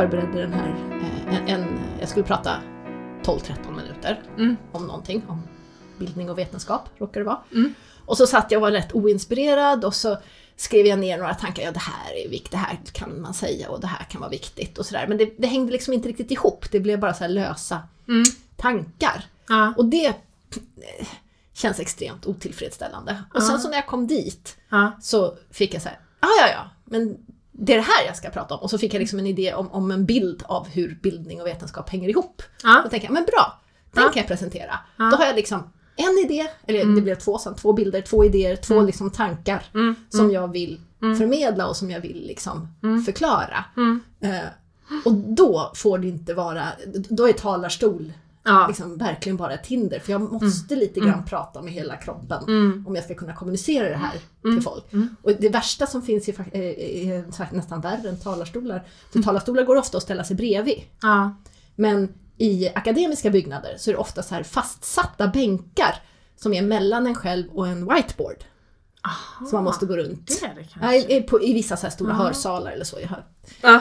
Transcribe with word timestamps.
förberedde 0.00 0.40
den 0.40 0.52
här, 0.52 0.68
eh, 1.28 1.36
en, 1.36 1.48
en, 1.48 1.78
jag 2.00 2.08
skulle 2.08 2.24
prata 2.24 2.56
12-13 3.24 3.76
minuter 3.76 4.22
Mm. 4.38 4.56
om 4.72 4.86
någonting, 4.86 5.22
om 5.28 5.42
bildning 5.98 6.30
och 6.30 6.38
vetenskap 6.38 6.88
råkar 6.98 7.20
det 7.20 7.26
vara. 7.26 7.38
Mm. 7.52 7.74
Och 8.06 8.16
så 8.16 8.26
satt 8.26 8.50
jag 8.50 8.58
och 8.58 8.62
var 8.62 8.70
rätt 8.72 8.92
oinspirerad 8.94 9.84
och 9.84 9.94
så 9.94 10.18
skrev 10.56 10.86
jag 10.86 10.98
ner 10.98 11.18
några 11.18 11.34
tankar, 11.34 11.62
ja 11.62 11.70
det 11.72 11.78
här 11.78 12.24
är 12.26 12.28
viktigt, 12.28 12.50
det 12.50 12.56
här 12.56 12.78
kan 12.92 13.20
man 13.20 13.34
säga 13.34 13.70
och 13.70 13.80
det 13.80 13.86
här 13.86 14.04
kan 14.04 14.20
vara 14.20 14.30
viktigt 14.30 14.78
och 14.78 14.86
sådär. 14.86 15.06
Men 15.08 15.18
det, 15.18 15.34
det 15.38 15.46
hängde 15.46 15.72
liksom 15.72 15.94
inte 15.94 16.08
riktigt 16.08 16.30
ihop, 16.30 16.70
det 16.70 16.80
blev 16.80 17.00
bara 17.00 17.14
så 17.14 17.26
lösa 17.26 17.82
Mm. 18.08 18.22
tankar. 18.56 19.24
Ja. 19.48 19.74
Och 19.76 19.84
det 19.84 20.06
eh, 20.06 21.06
känns 21.52 21.80
extremt 21.80 22.26
otillfredsställande. 22.26 23.22
Och 23.34 23.42
sen 23.42 23.58
så 23.60 23.68
när 23.68 23.76
jag 23.76 23.86
kom 23.86 24.06
dit 24.06 24.56
Ja. 24.68 24.92
så 25.02 25.36
fick 25.50 25.74
jag 25.74 25.82
så 25.82 25.88
här, 25.88 25.98
ja 26.20 26.28
ja 26.40 26.48
ja, 26.52 26.70
men 26.84 27.16
det 27.58 27.72
är 27.72 27.76
det 27.76 27.82
här 27.82 28.06
jag 28.06 28.16
ska 28.16 28.30
prata 28.30 28.54
om. 28.54 28.60
Och 28.60 28.70
så 28.70 28.78
fick 28.78 28.94
jag 28.94 29.00
liksom 29.00 29.18
en 29.18 29.26
idé 29.26 29.54
om, 29.54 29.70
om 29.72 29.90
en 29.90 30.06
bild 30.06 30.42
av 30.46 30.68
hur 30.68 30.98
bildning 31.02 31.40
och 31.40 31.46
vetenskap 31.46 31.88
hänger 31.90 32.08
ihop. 32.08 32.42
Ja. 32.62 32.80
Då 32.84 32.90
tänkte 32.90 33.06
jag, 33.06 33.12
men 33.14 33.24
bra, 33.24 33.60
den 33.92 34.04
Ja. 34.04 34.10
kan 34.10 34.20
jag 34.20 34.28
presentera. 34.28 34.78
Ja. 34.96 35.04
Då 35.10 35.16
har 35.16 35.24
jag 35.26 35.36
liksom 35.36 35.70
en 35.96 36.18
idé, 36.24 36.46
eller 36.66 36.94
det 36.94 37.00
blev 37.02 37.14
två 37.14 37.38
sen, 37.38 37.54
två 37.54 37.72
bilder, 37.72 38.00
två 38.00 38.24
idéer, 38.24 38.56
två 38.56 38.82
liksom 38.82 39.10
tankar 39.10 39.64
Mm. 39.74 39.94
som 40.10 40.30
jag 40.30 40.52
vill 40.52 40.80
förmedla 41.00 41.66
och 41.66 41.76
som 41.76 41.90
jag 41.90 42.00
vill 42.00 42.26
liksom 42.26 42.68
förklara. 43.06 43.64
Mm. 43.76 44.00
Eh, 44.20 44.40
och 45.04 45.12
då 45.14 45.72
får 45.74 45.98
det 45.98 46.08
inte 46.08 46.34
vara, 46.34 46.64
då 47.08 47.28
är 47.28 47.32
talarstol 47.32 48.12
Ja. 48.46 48.66
liksom 48.68 48.96
verkligen 48.98 49.36
bara 49.36 49.52
ett 49.54 49.66
hinder. 49.66 49.98
För 49.98 50.12
jag 50.12 50.32
måste 50.32 50.76
lite 50.76 51.00
grann 51.00 51.24
prata 51.24 51.62
med 51.62 51.72
hela 51.72 51.96
kroppen 51.96 52.42
Mm. 52.48 52.84
om 52.88 52.94
jag 52.94 53.04
ska 53.04 53.14
kunna 53.14 53.34
kommunicera 53.34 53.88
det 53.88 53.96
här 53.96 54.18
till 54.42 54.62
folk. 54.62 54.84
Och 55.22 55.32
det 55.40 55.48
värsta 55.48 55.86
som 55.86 56.02
finns 56.02 56.28
är, 56.28 56.56
är, 56.56 57.12
är 57.12 57.54
nästan 57.54 57.80
värre 57.80 58.08
än 58.08 58.18
talarstolar. 58.20 58.84
För 59.12 59.22
talarstolar 59.22 59.62
går 59.62 59.76
ofta 59.76 59.96
att 59.96 60.02
ställa 60.02 60.24
sig 60.24 60.36
bredvid. 60.36 60.80
Ja. 61.02 61.36
Men 61.74 62.14
i 62.38 62.68
akademiska 62.74 63.30
byggnader 63.30 63.74
så 63.78 63.90
är 63.90 63.94
det 63.94 63.98
ofta 64.00 64.22
så 64.22 64.34
här 64.34 64.42
fastsatta 64.42 65.28
bänkar 65.28 65.94
som 66.36 66.52
är 66.54 66.62
mellan 66.62 67.06
en 67.06 67.14
själv 67.14 67.48
och 67.54 67.68
en 67.68 67.88
whiteboard. 67.94 68.36
Aha. 69.06 69.46
Som 69.46 69.56
man 69.56 69.64
måste 69.64 69.86
gå 69.86 69.96
runt. 69.96 70.26
Det 70.26 70.52
det 70.56 70.66
Ja, 70.80 70.94
i, 70.94 71.22
på, 71.22 71.42
I 71.42 71.52
vissa 71.52 71.76
så 71.76 71.90
stora 71.90 72.12
hörsalar 72.12 72.70
eller 72.70 72.84
så. 72.84 72.98
Jag 73.00 73.08
hör. 73.08 73.24
Ja. 73.62 73.80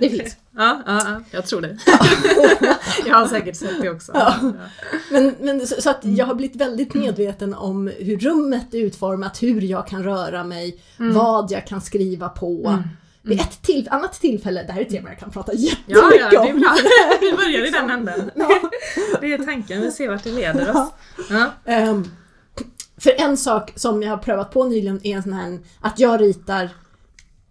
Det 0.00 0.08
finns. 0.10 0.36
Ja, 0.56 0.82
ja, 0.86 1.02
ja, 1.04 1.22
jag 1.30 1.46
tror 1.46 1.60
det. 1.60 1.78
jag 3.06 3.16
har 3.16 3.26
säkert 3.26 3.56
sett 3.56 3.80
det 3.82 3.90
också. 3.90 4.12
Ja. 4.14 4.34
Men, 5.10 5.34
men 5.40 5.66
så, 5.66 5.82
så 5.82 5.90
att 5.90 6.00
jag 6.02 6.26
har 6.26 6.34
blivit 6.34 6.56
väldigt 6.56 6.94
medveten 6.94 7.54
om 7.54 7.90
hur 7.98 8.18
rummet 8.18 8.74
är 8.74 8.78
utformat, 8.78 9.42
hur 9.42 9.60
jag 9.60 9.86
kan 9.86 10.04
röra 10.04 10.44
mig, 10.44 10.82
vad 10.96 11.50
jag 11.50 11.66
kan 11.66 11.80
skriva 11.80 12.28
på. 12.28 12.78
Vid 13.22 13.40
ett 13.40 13.62
till, 13.62 13.88
annat 13.90 14.12
tillfälle, 14.12 14.62
det 14.62 14.72
här 14.72 14.80
är 14.80 14.84
ett 14.84 14.90
tema 14.90 15.08
jag 15.08 15.18
kan 15.18 15.30
prata 15.30 15.52
jättemycket 15.54 16.02
Ja, 16.02 16.12
ja, 16.18 16.28
det 16.30 16.36
är 16.36 16.54
om. 16.54 16.64
Vi 17.20 17.32
börjar 17.32 17.66
i 17.66 17.70
den 17.70 17.90
änden. 17.90 18.30
Ja. 18.34 18.60
Det 19.20 19.32
är 19.32 19.38
tanken, 19.38 19.80
vi 19.80 19.90
ser 19.90 20.08
vart 20.08 20.24
det 20.24 20.32
leder 20.32 20.70
oss. 20.70 20.92
Ja. 21.30 21.50
Ehm, 21.64 22.04
för 23.02 23.20
en 23.20 23.36
sak 23.36 23.72
som 23.74 24.02
jag 24.02 24.10
har 24.10 24.16
prövat 24.16 24.50
på 24.50 24.64
nyligen 24.64 25.00
är 25.06 25.16
en 25.16 25.22
sån 25.22 25.32
här, 25.32 25.58
att 25.80 25.98
jag 25.98 26.20
ritar 26.20 26.70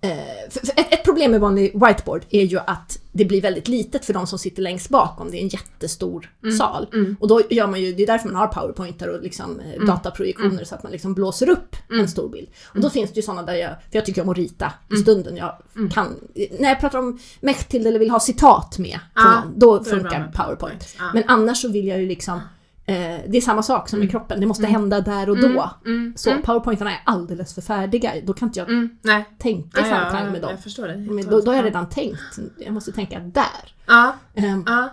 eh, 0.02 0.44
ett, 0.44 0.94
ett 0.94 1.04
problem 1.04 1.32
med 1.32 1.42
vanlig 1.42 1.74
whiteboard 1.74 2.26
är 2.30 2.44
ju 2.44 2.60
att 2.60 3.00
det 3.12 3.26
blir 3.26 3.42
väldigt 3.42 3.68
litet 3.68 4.06
för 4.06 4.14
de 4.14 4.28
som 4.28 4.40
sitter 4.40 4.62
längst 4.62 4.90
bak 4.90 5.22
om 5.22 5.32
det 5.32 5.38
är 5.38 5.42
en 5.42 5.48
jättestor 5.48 6.32
sal. 6.58 6.88
Och 7.20 7.28
då 7.28 7.42
gör 7.50 7.68
man 7.68 7.82
ju, 7.82 7.94
det 7.94 8.04
är 8.04 8.08
därför 8.08 8.30
man 8.30 8.36
har 8.36 8.48
powerpointar 8.48 9.08
och 9.08 9.22
liksom, 9.22 9.60
eh, 9.60 9.86
dataprojektioner 9.86 10.64
så 10.64 10.76
att 10.76 10.84
man 10.84 10.92
liksom 10.92 11.14
blåser 11.14 11.50
upp 11.50 11.76
en 11.90 12.08
stor 12.08 12.30
bild. 12.30 12.50
Och 12.64 12.82
då 12.82 12.90
finns 12.90 13.12
det 13.12 13.16
ju 13.16 13.22
sådana 13.22 13.44
där 13.44 13.56
jag, 13.56 13.70
för 13.70 13.98
jag 13.98 14.06
tycker 14.06 14.22
om 14.22 14.30
att 14.30 14.38
rita 14.38 14.74
i 14.94 14.96
stunden. 14.96 15.38
Jag 15.38 15.56
kan, 15.92 16.16
när 16.60 16.70
jag 16.70 16.80
pratar 16.80 17.00
om 17.00 17.20
Mechthild 17.40 17.88
eller 17.88 18.00
vill 18.00 18.10
ha 18.10 18.20
citat 18.20 18.80
med, 18.80 19.00
Ja, 19.16 19.44
någon, 19.44 19.60
då 19.60 19.84
funkar 19.84 20.32
powerpoint. 20.36 20.96
Ja. 21.00 21.12
Men 21.14 21.24
annars 21.28 21.62
så 21.62 21.68
vill 21.70 21.88
jag 21.88 22.00
ju 22.00 22.08
liksom 22.08 22.40
Eh, 22.40 22.42
det 22.86 23.38
är 23.38 23.42
samma 23.42 23.64
sak 23.64 23.90
som 23.90 24.00
med 24.00 24.12
kroppen, 24.12 24.40
det 24.40 24.46
måste 24.48 24.68
hända 24.68 25.02
där 25.02 25.30
och 25.30 25.40
då. 25.42 25.72
Mm. 25.86 26.14
Så 26.18 26.30
powerpointarna 26.44 26.92
är 26.92 27.02
alldeles 27.06 27.54
för 27.54 27.62
färdiga, 27.62 28.14
då 28.24 28.34
kan 28.34 28.48
inte 28.48 28.60
jag 28.60 28.70
Mm. 28.70 28.90
Nej. 29.02 29.26
tänka 29.40 29.70
Ja, 29.82 29.84
samklang 29.90 30.26
ja, 30.26 30.32
med 30.32 30.42
dem. 30.42 30.58
Men 31.16 31.26
då, 31.28 31.42
då 31.42 31.52
har 31.52 31.56
jag 31.56 31.66
redan 31.66 31.90
tänkt, 31.90 32.20
jag 32.58 32.74
måste 32.74 32.92
tänka 32.92 33.20
där. 33.20 33.76
Ja, 33.88 34.16
Ehm, 34.36 34.64
ja. 34.68 34.90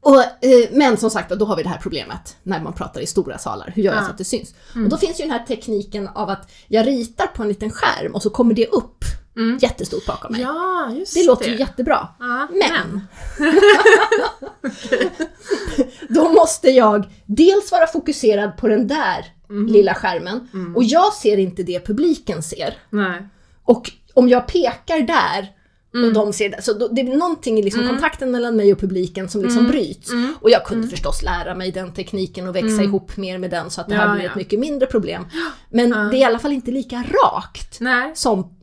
och, 0.00 0.20
eh, 0.20 0.68
men 0.72 0.96
som 0.96 1.10
sagt, 1.10 1.30
då 1.30 1.44
har 1.44 1.56
vi 1.56 1.62
det 1.62 1.68
här 1.68 1.78
problemet 1.82 2.36
när 2.42 2.60
man 2.60 2.72
pratar 2.72 3.00
i 3.00 3.06
stora 3.06 3.38
salar. 3.38 3.72
Hur 3.74 3.82
gör 3.82 3.92
jag 3.92 4.00
Ja. 4.02 4.04
så 4.06 4.10
att 4.10 4.18
det 4.18 4.24
syns? 4.24 4.54
Och 4.74 4.88
då 4.88 4.96
finns 4.96 5.20
ju 5.20 5.24
den 5.24 5.30
här 5.32 5.44
tekniken 5.46 6.08
av 6.08 6.30
att 6.30 6.52
jag 6.68 6.86
ritar 6.86 7.26
på 7.26 7.42
en 7.42 7.48
liten 7.48 7.70
skärm 7.70 8.14
och 8.14 8.22
så 8.22 8.30
kommer 8.30 8.54
det 8.54 8.66
upp 8.66 9.04
jättestort 9.60 10.06
bakom 10.06 10.32
mig. 10.32 10.40
ja 10.40 10.90
just 10.98 11.14
det 11.14 11.26
låter 11.26 11.50
ju 11.50 11.58
jättebra. 11.58 12.08
Ja, 12.18 12.48
Men 12.50 13.00
då 16.08 16.28
måste 16.28 16.68
jag 16.70 17.06
dels 17.26 17.72
vara 17.72 17.86
fokuserad 17.86 18.56
på 18.56 18.68
den 18.68 18.86
där 18.86 19.26
lilla 19.68 19.94
skärmen 19.94 20.48
och 20.76 20.84
jag 20.84 21.12
ser 21.12 21.36
inte 21.36 21.62
det 21.62 21.86
publiken 21.86 22.42
ser. 22.42 22.74
Nej. 22.90 23.28
Och 23.64 23.90
om 24.14 24.28
jag 24.28 24.46
pekar 24.48 25.00
där 25.00 25.48
och 26.06 26.12
de 26.12 26.32
ser 26.32 26.48
det, 26.50 26.62
så 26.62 26.72
det 26.72 27.00
är 27.00 27.16
någonting 27.16 27.58
i 27.58 27.62
liksom 27.62 27.88
kontakten 27.88 28.30
mellan 28.30 28.56
mig 28.56 28.72
och 28.72 28.78
publiken 28.80 29.28
som 29.28 29.42
liksom 29.42 29.66
bryts. 29.66 30.10
Och 30.40 30.50
jag 30.50 30.64
kunde 30.66 30.88
förstås 30.88 31.22
lära 31.22 31.54
mig 31.54 31.72
den 31.72 31.92
tekniken 31.94 32.48
och 32.48 32.56
växa 32.56 32.82
ihop 32.82 33.16
mer 33.16 33.38
med 33.38 33.50
den 33.50 33.70
så 33.70 33.80
att 33.80 33.88
det 33.88 33.94
här 33.94 34.06
Ja, 34.08 34.12
blir 34.14 34.24
ja. 34.24 34.30
ett 34.30 34.36
mycket 34.36 34.58
mindre 34.60 34.86
problem. 34.86 35.26
Men 35.70 35.90
det 35.90 36.16
är 36.16 36.20
i 36.20 36.24
alla 36.24 36.38
fall 36.38 36.52
inte 36.52 36.70
lika 36.70 36.96
rakt 36.96 37.80
Nej. 37.80 38.12
som 38.14 38.56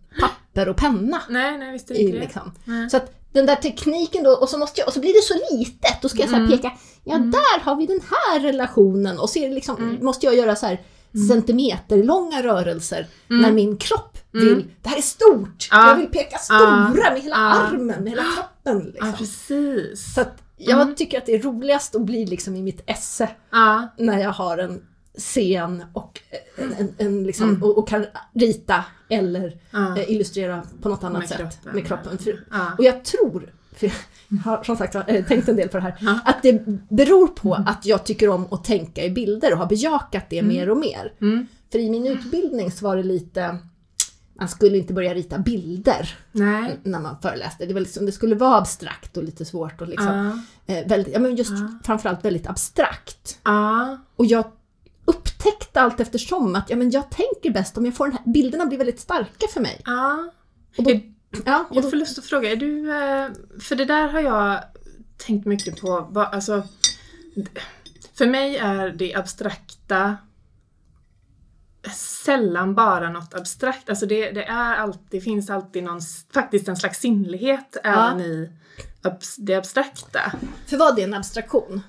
papper 0.54 0.70
och 0.70 0.78
penna. 0.78 1.22
Nej, 1.30 1.58
nej 1.58 1.72
visst 1.72 1.92
I, 1.92 2.12
liksom. 2.12 2.52
Nej. 2.66 2.90
Så 2.90 2.98
att 2.98 3.12
den 3.34 3.46
där 3.46 3.56
tekniken 3.56 4.24
då, 4.24 4.32
och 4.32 4.50
så, 4.50 4.58
måste 4.58 4.82
jag, 4.82 4.88
och 4.88 4.94
så 4.94 5.00
blir 5.00 5.14
det 5.14 5.22
så 5.22 5.56
litet, 5.56 6.02
då 6.02 6.10
ska 6.10 6.20
jag 6.20 6.30
så 6.30 6.36
här 6.36 6.48
peka, 6.48 6.72
ja 7.04 7.18
där 7.18 7.60
har 7.62 7.76
vi 7.76 7.86
den 7.86 8.00
här 8.10 8.40
relationen 8.40 9.20
och 9.20 9.30
så 9.30 9.40
liksom, 9.40 9.98
måste 10.02 10.26
jag 10.26 10.36
göra 10.36 10.56
så 10.56 10.66
här 10.66 10.82
centimeterlånga 11.30 12.44
rörelser 12.44 13.08
när 13.28 13.52
min 13.52 13.78
kropp 13.78 14.18
vill, 14.32 14.66
det 14.82 14.90
här 14.90 14.98
är 14.98 15.02
stort, 15.02 15.68
Ja. 15.72 15.90
jag 15.90 15.96
vill 15.96 16.08
peka 16.08 16.38
stora 16.38 16.94
med 17.14 17.22
hela 17.22 17.36
Ja. 17.36 17.54
armen, 17.54 18.04
med 18.04 18.10
hela 18.10 18.24
kroppen. 18.36 18.86
Liksom. 18.86 19.08
Ja, 19.08 19.14
precis. 19.18 20.14
Så 20.16 20.22
att 20.22 20.34
jag 20.58 20.98
tycker 20.98 21.18
att 21.18 21.26
det 21.26 21.36
är 21.36 21.42
roligast 21.42 21.96
att 21.96 22.02
bli 22.02 22.26
liksom 22.26 22.56
i 22.56 22.62
mitt 22.62 22.84
esse 22.86 23.30
när 23.98 24.20
jag 24.20 24.32
har 24.32 24.58
en 24.58 24.82
scen 25.18 25.84
och, 25.94 26.20
en, 26.56 26.74
en, 26.74 26.94
en 26.98 27.24
liksom, 27.24 27.64
och, 27.64 27.78
och 27.78 27.88
kan 27.88 28.06
rita 28.34 28.86
eller 29.10 29.58
Ja. 29.72 29.98
eh, 29.98 30.12
illustrera 30.12 30.64
på 30.82 30.90
något 30.90 31.04
annat 31.04 31.20
Med 31.20 31.30
sätt 31.30 31.38
kroppen, 31.38 31.74
med 31.74 31.86
kroppen. 31.88 32.18
Ja. 32.52 32.72
Och 32.78 32.84
jag 32.84 33.06
tror, 33.06 33.54
för 33.76 33.92
jag 34.30 34.38
har 34.38 34.64
som 34.64 34.78
sagt 34.78 34.96
eh, 34.96 35.26
tänkt 35.26 35.50
en 35.50 35.56
del 35.56 35.70
på 35.70 35.78
det 35.78 35.84
här, 35.84 35.96
Ja. 36.02 36.20
att 36.26 36.44
det 36.44 36.66
beror 36.90 37.28
på 37.28 37.54
att 37.54 37.86
jag 37.86 38.06
tycker 38.06 38.30
om 38.30 38.48
att 38.52 38.64
tänka 38.64 39.04
i 39.06 39.10
bilder 39.10 39.52
och 39.54 39.58
har 39.58 39.66
bejakat 39.66 40.26
det 40.30 40.42
mer 40.42 40.70
och 40.70 40.78
mer. 40.78 41.14
Mm. 41.22 41.48
För 41.72 41.80
i 41.80 41.90
min 41.90 42.08
utbildning 42.08 42.72
så 42.72 42.86
var 42.86 42.96
det 42.98 43.04
lite, 43.04 43.58
man 44.34 44.50
skulle 44.50 44.78
inte 44.78 44.94
börja 44.94 45.14
rita 45.14 45.38
bilder 45.40 46.18
nej. 46.32 46.80
när 46.84 47.00
man 47.00 47.16
föreläste. 47.22 47.66
Det, 47.66 47.74
var 47.74 47.82
liksom, 47.82 48.06
det 48.06 48.12
skulle 48.12 48.36
vara 48.36 48.58
abstrakt 48.58 49.18
och 49.18 49.24
lite 49.24 49.46
svårt 49.46 49.82
och 49.82 49.88
liksom, 49.88 50.44
eh, 50.66 50.88
väldigt, 50.88 51.14
ja, 51.14 51.20
men 51.20 51.36
just 51.36 51.52
framförallt 51.84 52.26
väldigt 52.26 52.48
abstrakt. 52.48 53.40
Och 54.16 54.26
jag 54.26 54.46
upptäckte 55.16 55.82
allt 55.82 56.00
eftersom 56.00 56.56
att 56.56 56.70
ja, 56.70 56.76
men 56.76 56.92
jag 56.92 57.10
tänker 57.10 57.52
bäst 57.52 57.78
om 57.78 57.86
jag 57.86 57.96
får 57.96 58.08
den 58.08 58.18
här, 58.18 58.32
bilderna 58.32 58.66
blir 58.66 58.78
väldigt 58.78 59.00
starka 59.00 59.48
för 59.54 59.62
mig. 59.62 59.82
Ja. 59.86 60.32
Och 60.78 60.84
då, 60.84 61.00
ja, 61.46 61.66
och 61.70 61.76
Jag 61.76 61.84
då, 61.84 61.90
får 61.90 61.98
lust 61.98 62.18
att 62.20 62.26
fråga, 62.26 62.52
är 62.52 62.56
du... 62.56 62.92
eh, 62.92 63.30
För 63.62 63.76
det 63.76 63.86
där 63.86 64.08
har 64.08 64.20
jag 64.20 64.64
tänkt 65.18 65.46
mycket 65.46 65.82
på. 65.82 66.12
Alltså, 66.32 66.64
för 68.14 68.26
mig 68.28 68.58
är 68.58 68.90
det 68.90 69.14
abstrakta 69.16 70.18
sällan 72.26 72.76
bara 72.76 73.10
något 73.10 73.34
abstrakt. 73.34 73.90
Alltså 73.90 74.06
det, 74.06 74.32
det, 74.32 74.44
är 74.44 74.76
alltid, 74.76 75.08
det 75.10 75.22
finns 75.22 75.50
alltid 75.50 75.84
någon, 75.84 76.02
faktiskt 76.34 76.68
en 76.68 76.78
slags 76.78 77.00
sinnlighet 77.00 77.78
även 77.84 78.22
i 78.22 78.50
det 79.38 79.56
abstrakta. 79.56 80.32
för 80.68 80.78
vad 80.78 81.00
är 81.00 81.04
en 81.04 81.14
abstraktion? 81.14 81.82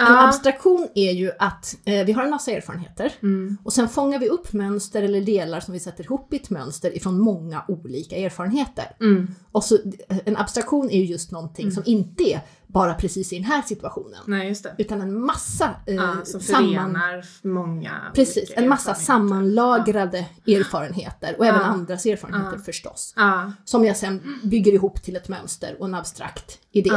En 0.00 0.06
Ja. 0.06 0.26
abstraktion 0.28 0.88
är 0.94 1.12
ju 1.12 1.30
att 1.38 1.76
eh, 1.84 2.04
vi 2.06 2.12
har 2.12 2.22
en 2.24 2.30
massa 2.30 2.50
erfarenheter 2.50 3.12
Mm. 3.22 3.56
och 3.64 3.72
sen 3.72 3.88
fångar 3.88 4.18
vi 4.18 4.28
upp 4.28 4.52
mönster 4.52 5.02
eller 5.02 5.20
delar 5.20 5.60
som 5.60 5.72
vi 5.74 5.80
sätter 5.80 6.04
ihop 6.04 6.32
i 6.32 6.36
ett 6.36 6.50
mönster 6.50 6.96
ifrån 6.96 7.18
många 7.20 7.64
olika 7.68 8.16
erfarenheter. 8.16 8.96
Mm. 9.00 9.34
Och 9.52 9.64
så, 9.64 9.78
en 10.24 10.36
abstraktion 10.36 10.90
är 10.90 10.98
ju 10.98 11.04
just 11.04 11.30
någonting 11.30 11.72
som 11.72 11.82
inte 11.86 12.22
är 12.32 12.40
bara 12.66 12.94
precis 12.94 13.32
i 13.32 13.36
den 13.36 13.44
här 13.44 13.62
situationen. 13.62 14.20
Nej. 14.26 14.54
Utan 14.78 15.00
en 15.00 15.20
massa 15.20 15.70
eh, 15.86 15.94
Ja, 15.94 16.14
som 16.24 16.40
samman- 16.40 16.68
förenar 16.92 17.24
många 17.42 18.00
Precis, 18.14 18.52
en 18.56 18.68
massa 18.68 18.94
sammanlagrade 18.94 20.18
erfarenheter 20.46 21.34
och 21.38 21.46
även 21.46 21.60
Ja. 21.60 21.66
andras 21.66 22.06
erfarenheter 22.06 22.58
förstås. 22.58 23.12
Ja, 23.16 23.52
Som 23.64 23.84
jag 23.84 23.96
sen 23.96 24.38
bygger 24.44 24.72
ihop 24.72 25.02
till 25.02 25.16
ett 25.16 25.28
mönster 25.28 25.76
och 25.80 25.86
en 25.86 25.94
abstrakt 25.94 26.58
idé. 26.72 26.90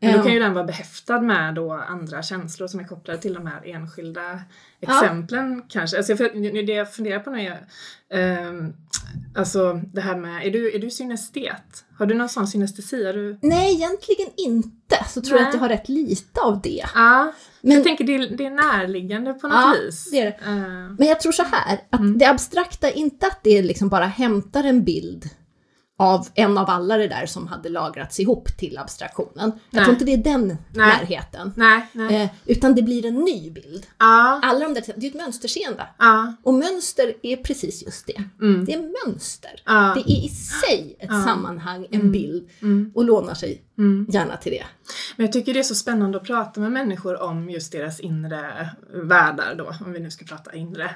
Ja, 0.00 0.08
ja. 0.08 0.12
Men 0.12 0.12
då 0.12 0.18
Ja. 0.18 0.22
kan 0.24 0.32
ju 0.32 0.38
den 0.40 0.54
vara 0.54 0.64
behäftad 0.64 1.20
med 1.22 1.54
då 1.54 1.72
andra 1.72 2.22
känslor 2.22 2.68
som 2.68 2.80
är 2.80 2.84
kopplade 2.84 3.18
till 3.18 3.34
de 3.34 3.46
här 3.46 3.62
enskilda 3.64 4.40
exemplen 4.80 5.62
kanske. 5.68 5.96
Alltså 5.96 6.14
det 6.14 6.72
jag 6.72 6.92
funderar 6.94 7.18
på 7.20 7.30
nu 7.30 7.40
är 7.40 7.66
ehm, 8.10 8.72
Alltså 9.36 9.72
det 9.92 10.00
här 10.00 10.16
med, 10.16 10.46
är 10.46 10.50
du, 10.50 10.74
är 10.74 10.78
du 10.78 10.90
synestet? 10.90 11.84
Har 11.98 12.06
du 12.06 12.14
någon 12.14 12.28
sån 12.28 12.46
synestesi? 12.46 12.96
Du... 13.12 13.38
Nej, 13.42 13.74
egentligen 13.74 14.26
inte. 14.36 15.04
Så 15.08 15.20
tror 15.20 15.36
jag 15.36 15.42
Nej. 15.42 15.48
att 15.48 15.54
jag 15.54 15.60
har 15.60 15.68
rätt 15.68 15.88
lite 15.88 16.40
av 16.40 16.60
det. 16.62 16.84
Ja, 16.94 17.32
Men- 17.60 17.72
jag 17.72 17.84
tänker 17.84 18.04
det 18.04 18.14
är, 18.14 18.36
det 18.36 18.46
är 18.46 18.50
närliggande 18.50 19.34
på 19.34 19.48
något 19.48 19.56
Ja, 19.56 19.74
vis. 19.84 20.10
det 20.10 20.18
är 20.20 20.24
det. 20.24 20.50
Eh, 20.50 20.94
Men 20.98 21.08
jag 21.08 21.20
tror 21.20 21.32
så 21.32 21.42
här, 21.42 21.80
att 21.90 22.18
det 22.18 22.24
abstrakta, 22.26 22.90
inte 22.90 23.26
att 23.26 23.40
det 23.44 23.62
liksom 23.62 23.88
bara 23.88 24.06
hämtar 24.06 24.64
en 24.64 24.84
bild 24.84 25.24
av 25.98 26.28
en 26.34 26.58
av 26.58 26.70
alla 26.70 26.96
det 26.96 27.08
där 27.08 27.26
som 27.26 27.46
hade 27.46 27.68
lagrats 27.68 28.20
ihop 28.20 28.48
till 28.58 28.78
abstraktionen. 28.78 29.52
Jag 29.52 29.52
Nej. 29.70 29.84
tror 29.84 29.92
inte 29.94 30.04
det 30.04 30.12
är 30.12 30.16
den 30.38 30.56
närheten. 30.74 31.52
nej, 31.56 31.86
nej. 31.92 32.22
Eh, 32.22 32.28
utan 32.46 32.74
det 32.74 32.82
blir 32.82 33.06
en 33.06 33.14
ny 33.14 33.50
bild. 33.50 33.86
Ja, 33.98 34.40
Alla 34.42 34.58
de 34.60 34.74
där, 34.74 34.84
det 34.96 35.06
är 35.06 35.10
ett 35.10 35.16
mönsterseende. 35.16 35.86
ja, 35.98 36.32
Och 36.42 36.54
mönster 36.54 37.14
är 37.22 37.36
precis 37.36 37.82
just 37.84 38.06
det. 38.06 38.22
mm, 38.40 38.64
Det 38.64 38.72
är 38.74 39.06
mönster. 39.06 39.62
ja, 39.66 39.92
Det 39.94 40.00
är 40.12 40.24
i 40.24 40.28
sig 40.28 40.96
ett 40.98 41.24
sammanhang, 41.24 41.86
en 41.90 42.12
bild 42.12 42.48
mm, 42.62 42.92
och 42.94 43.04
lånar 43.04 43.34
sig 43.34 43.62
mm. 43.78 44.06
gärna 44.08 44.36
till 44.36 44.52
det. 44.52 44.64
Men 45.16 45.26
jag 45.26 45.32
tycker 45.32 45.54
det 45.54 45.58
är 45.58 45.62
så 45.62 45.74
spännande 45.74 46.18
att 46.18 46.24
prata 46.24 46.60
med 46.60 46.72
människor 46.72 47.22
om 47.22 47.50
just 47.50 47.72
deras 47.72 48.00
inre 48.00 48.70
världar 48.92 49.54
då, 49.54 49.74
om 49.84 49.92
vi 49.92 50.00
nu 50.00 50.10
ska 50.10 50.24
prata 50.24 50.54
inre. 50.54 50.90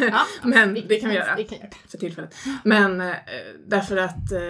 Men 0.42 0.74
det 0.88 1.00
kan 1.00 1.10
vi 1.10 1.16
göra. 1.16 1.36
Kan 1.36 1.58
för 1.88 1.98
tillfället. 1.98 2.34
Men 2.64 3.00
eh, 3.00 3.14
därför 3.66 3.96
att 3.96 4.32
eh, 4.32 4.40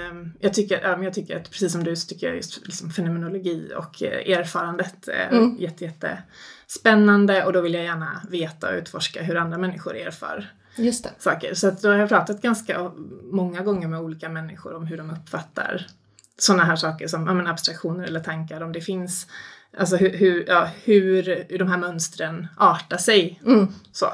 jag, 0.41 0.55
tycker, 0.55 0.81
ja, 0.83 1.03
jag 1.03 1.15
tycker 1.15 1.37
att 1.37 1.51
precis 1.51 1.73
som 1.73 1.85
du 1.85 1.97
så 1.97 2.09
tycker 2.09 2.27
jag 2.27 2.37
just 2.37 2.67
liksom 2.67 2.91
fenomenologi 2.91 3.73
och 3.77 4.03
eh, 4.03 4.39
erfarandet 4.39 5.09
är 5.09 5.27
Mm. 5.37 5.57
jätte, 5.59 5.85
jätte 5.85 6.19
spännande 6.67 7.45
och 7.45 7.53
då 7.53 7.61
vill 7.61 7.75
jag 7.75 7.85
gärna 7.85 8.23
veta 8.31 8.69
och 8.69 8.75
utforska 8.75 9.23
hur 9.23 9.37
andra 9.37 9.59
människor 9.59 9.97
erfar 9.97 10.53
Just 10.77 11.05
det. 11.05 11.11
saker. 11.19 11.55
Så 11.55 11.69
att 11.69 11.83
då 11.83 11.89
har 11.89 11.97
jag 11.97 12.09
pratat 12.09 12.43
ganska 12.43 12.91
många 13.33 13.61
gånger 13.63 13.89
med 13.89 14.01
olika 14.01 14.29
människor 14.29 14.75
om 14.75 14.87
hur 14.87 14.97
de 14.97 15.11
uppfattar 15.11 15.87
sådana 16.39 16.65
här 16.65 16.77
saker 16.77 17.07
som 17.07 17.27
ja, 17.27 17.35
men 17.35 17.47
abstraktioner 17.47 18.05
eller 18.05 18.21
tankar, 18.21 18.61
om 18.61 18.73
det 18.73 18.81
finns 18.81 19.27
Alltså 19.79 19.97
hur, 19.97 20.11
hur, 20.11 20.45
ja, 20.49 20.69
hur 20.85 21.47
de 21.59 21.69
här 21.69 21.79
mönstren 21.79 22.47
artar 22.57 22.97
sig. 22.97 23.41
Mm. 23.47 23.69
Så. 23.93 24.07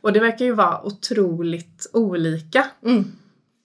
Och 0.00 0.12
det 0.12 0.20
verkar 0.20 0.44
ju 0.44 0.52
vara 0.52 0.86
otroligt 0.86 1.90
olika. 1.92 2.66
Mm. 2.84 3.12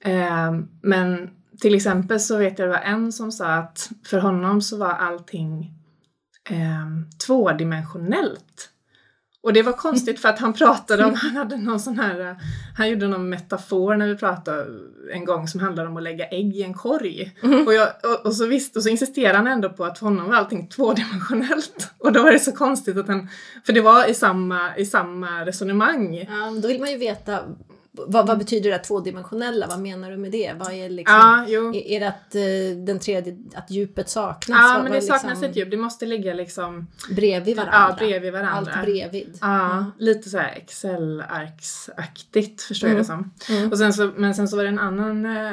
Eh, 0.04 0.66
men 0.82 1.30
till 1.60 1.76
exempel 1.76 2.20
så 2.20 2.38
vet 2.38 2.60
jag 2.60 2.68
det 2.68 2.72
var 2.72 2.82
en 2.82 3.12
som 3.12 3.32
sa 3.32 3.48
att 3.48 3.90
för 4.06 4.20
honom 4.20 4.62
så 4.62 4.78
var 4.78 4.90
allting 4.90 5.74
eh, 6.50 6.88
tvådimensionellt. 7.28 8.70
Och 9.44 9.54
det 9.54 9.62
var 9.62 9.74
konstigt 9.74 10.20
för 10.20 10.30
att 10.30 10.40
han 10.40 10.54
pratade 10.54 11.06
om, 11.06 11.14
han 11.22 11.36
hade 11.36 11.58
någon 11.58 11.80
sån 11.80 12.00
här, 12.00 12.20
eh, 12.20 12.36
han 12.78 12.90
gjorde 12.90 13.08
någon 13.08 13.30
metafor 13.30 13.96
när 13.96 14.08
vi 14.08 14.16
pratade 14.16 14.66
en 15.14 15.26
gång 15.26 15.48
som 15.48 15.60
handlade 15.60 15.90
om 15.90 15.98
att 15.98 16.04
lägga 16.04 16.28
ägg 16.28 16.56
i 16.56 16.64
en 16.64 16.74
korg. 16.74 17.32
Och, 17.66 17.74
jag, 17.74 17.90
och, 18.04 18.26
och, 18.26 18.36
så 18.36 18.46
visst, 18.46 18.76
och 18.76 18.84
så 18.84 18.90
insisterade 18.90 19.38
han 19.38 19.48
ändå 19.48 19.70
på 19.70 19.86
att 19.86 20.00
för 20.00 20.06
honom 20.06 20.30
var 20.30 20.36
allting 20.36 20.68
tvådimensionellt. 20.68 21.90
Och 21.98 22.14
då 22.14 22.24
var 22.24 22.32
det 22.32 22.40
så 22.40 22.52
konstigt 22.52 22.98
att 22.98 23.08
han, 23.08 23.30
för 23.66 23.74
det 23.74 23.82
var 23.82 24.10
i 24.10 24.14
samma, 24.14 24.78
i 24.78 24.86
samma 24.86 25.46
resonemang. 25.46 26.16
Ja, 26.30 26.62
då 26.62 26.68
vill 26.68 26.80
man 26.80 26.92
ju 26.92 26.98
veta 26.98 27.40
vad, 27.96 28.28
vad 28.28 28.38
betyder 28.38 28.70
det 28.72 28.78
tvådimensionella? 28.78 29.68
Vad 29.68 29.80
menar 29.80 30.12
du 30.12 30.18
med 30.18 30.32
det? 30.32 30.54
Vad 30.58 30.74
är 30.74 30.90
liksom... 30.90 31.16
Ja. 31.48 31.76
Är, 31.76 31.76
är 31.76 32.00
det 32.00 32.08
att 32.08 32.36
eh, 32.36 32.42
den 32.86 33.00
tredje, 33.00 33.38
att 33.56 33.72
djupet 33.72 34.10
saknas? 34.10 34.60
Ja, 34.62 34.74
Vad- 34.74 34.84
men 34.84 34.92
det 34.92 34.98
är 34.98 35.02
saknas 35.02 35.24
liksom 35.24 35.44
ett 35.50 35.56
djup. 35.56 35.72
Det 35.72 35.78
måste 35.78 36.06
ligga 36.06 36.34
liksom 36.34 36.88
Bredvid 37.16 37.58
varandra? 37.58 37.86
ja, 37.90 37.96
bredvid 37.98 38.34
varandra. 38.34 38.72
Allt 38.74 38.86
bredvid? 38.86 39.38
Ja, 39.42 39.86
lite 39.98 40.30
så 40.30 40.38
här 40.38 40.56
Excel-arksaktigt 40.56 42.62
förstår 42.62 42.90
jag 42.90 42.98
det 43.00 43.06
som. 43.06 43.34
Mm. 43.50 43.72
Och 43.72 43.78
sen 43.78 43.94
så, 43.94 44.12
men 44.18 44.36
sen 44.36 44.48
så 44.48 44.56
var 44.58 44.64
det 44.64 44.70
en 44.70 44.80
annan 44.80 45.26
eh, 45.26 45.52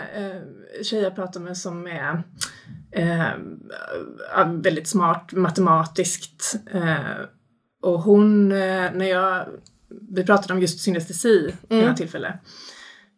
tjej 0.82 1.02
jag 1.02 1.14
pratade 1.14 1.44
med 1.44 1.56
som 1.56 1.86
är 1.86 2.22
eh, 2.92 3.28
väldigt 4.62 4.88
smart 4.88 5.32
matematiskt. 5.32 6.54
Eh, 6.72 6.94
och 7.82 8.00
hon, 8.00 8.52
eh, 8.52 8.58
när 8.92 9.04
jag, 9.04 9.46
vi 10.10 10.24
pratade 10.24 10.54
om 10.54 10.60
just 10.60 10.80
synestesi 10.80 11.54
vid 11.68 11.78
Mm. 11.78 11.88
något 11.88 11.96
tillfälle. 11.96 12.38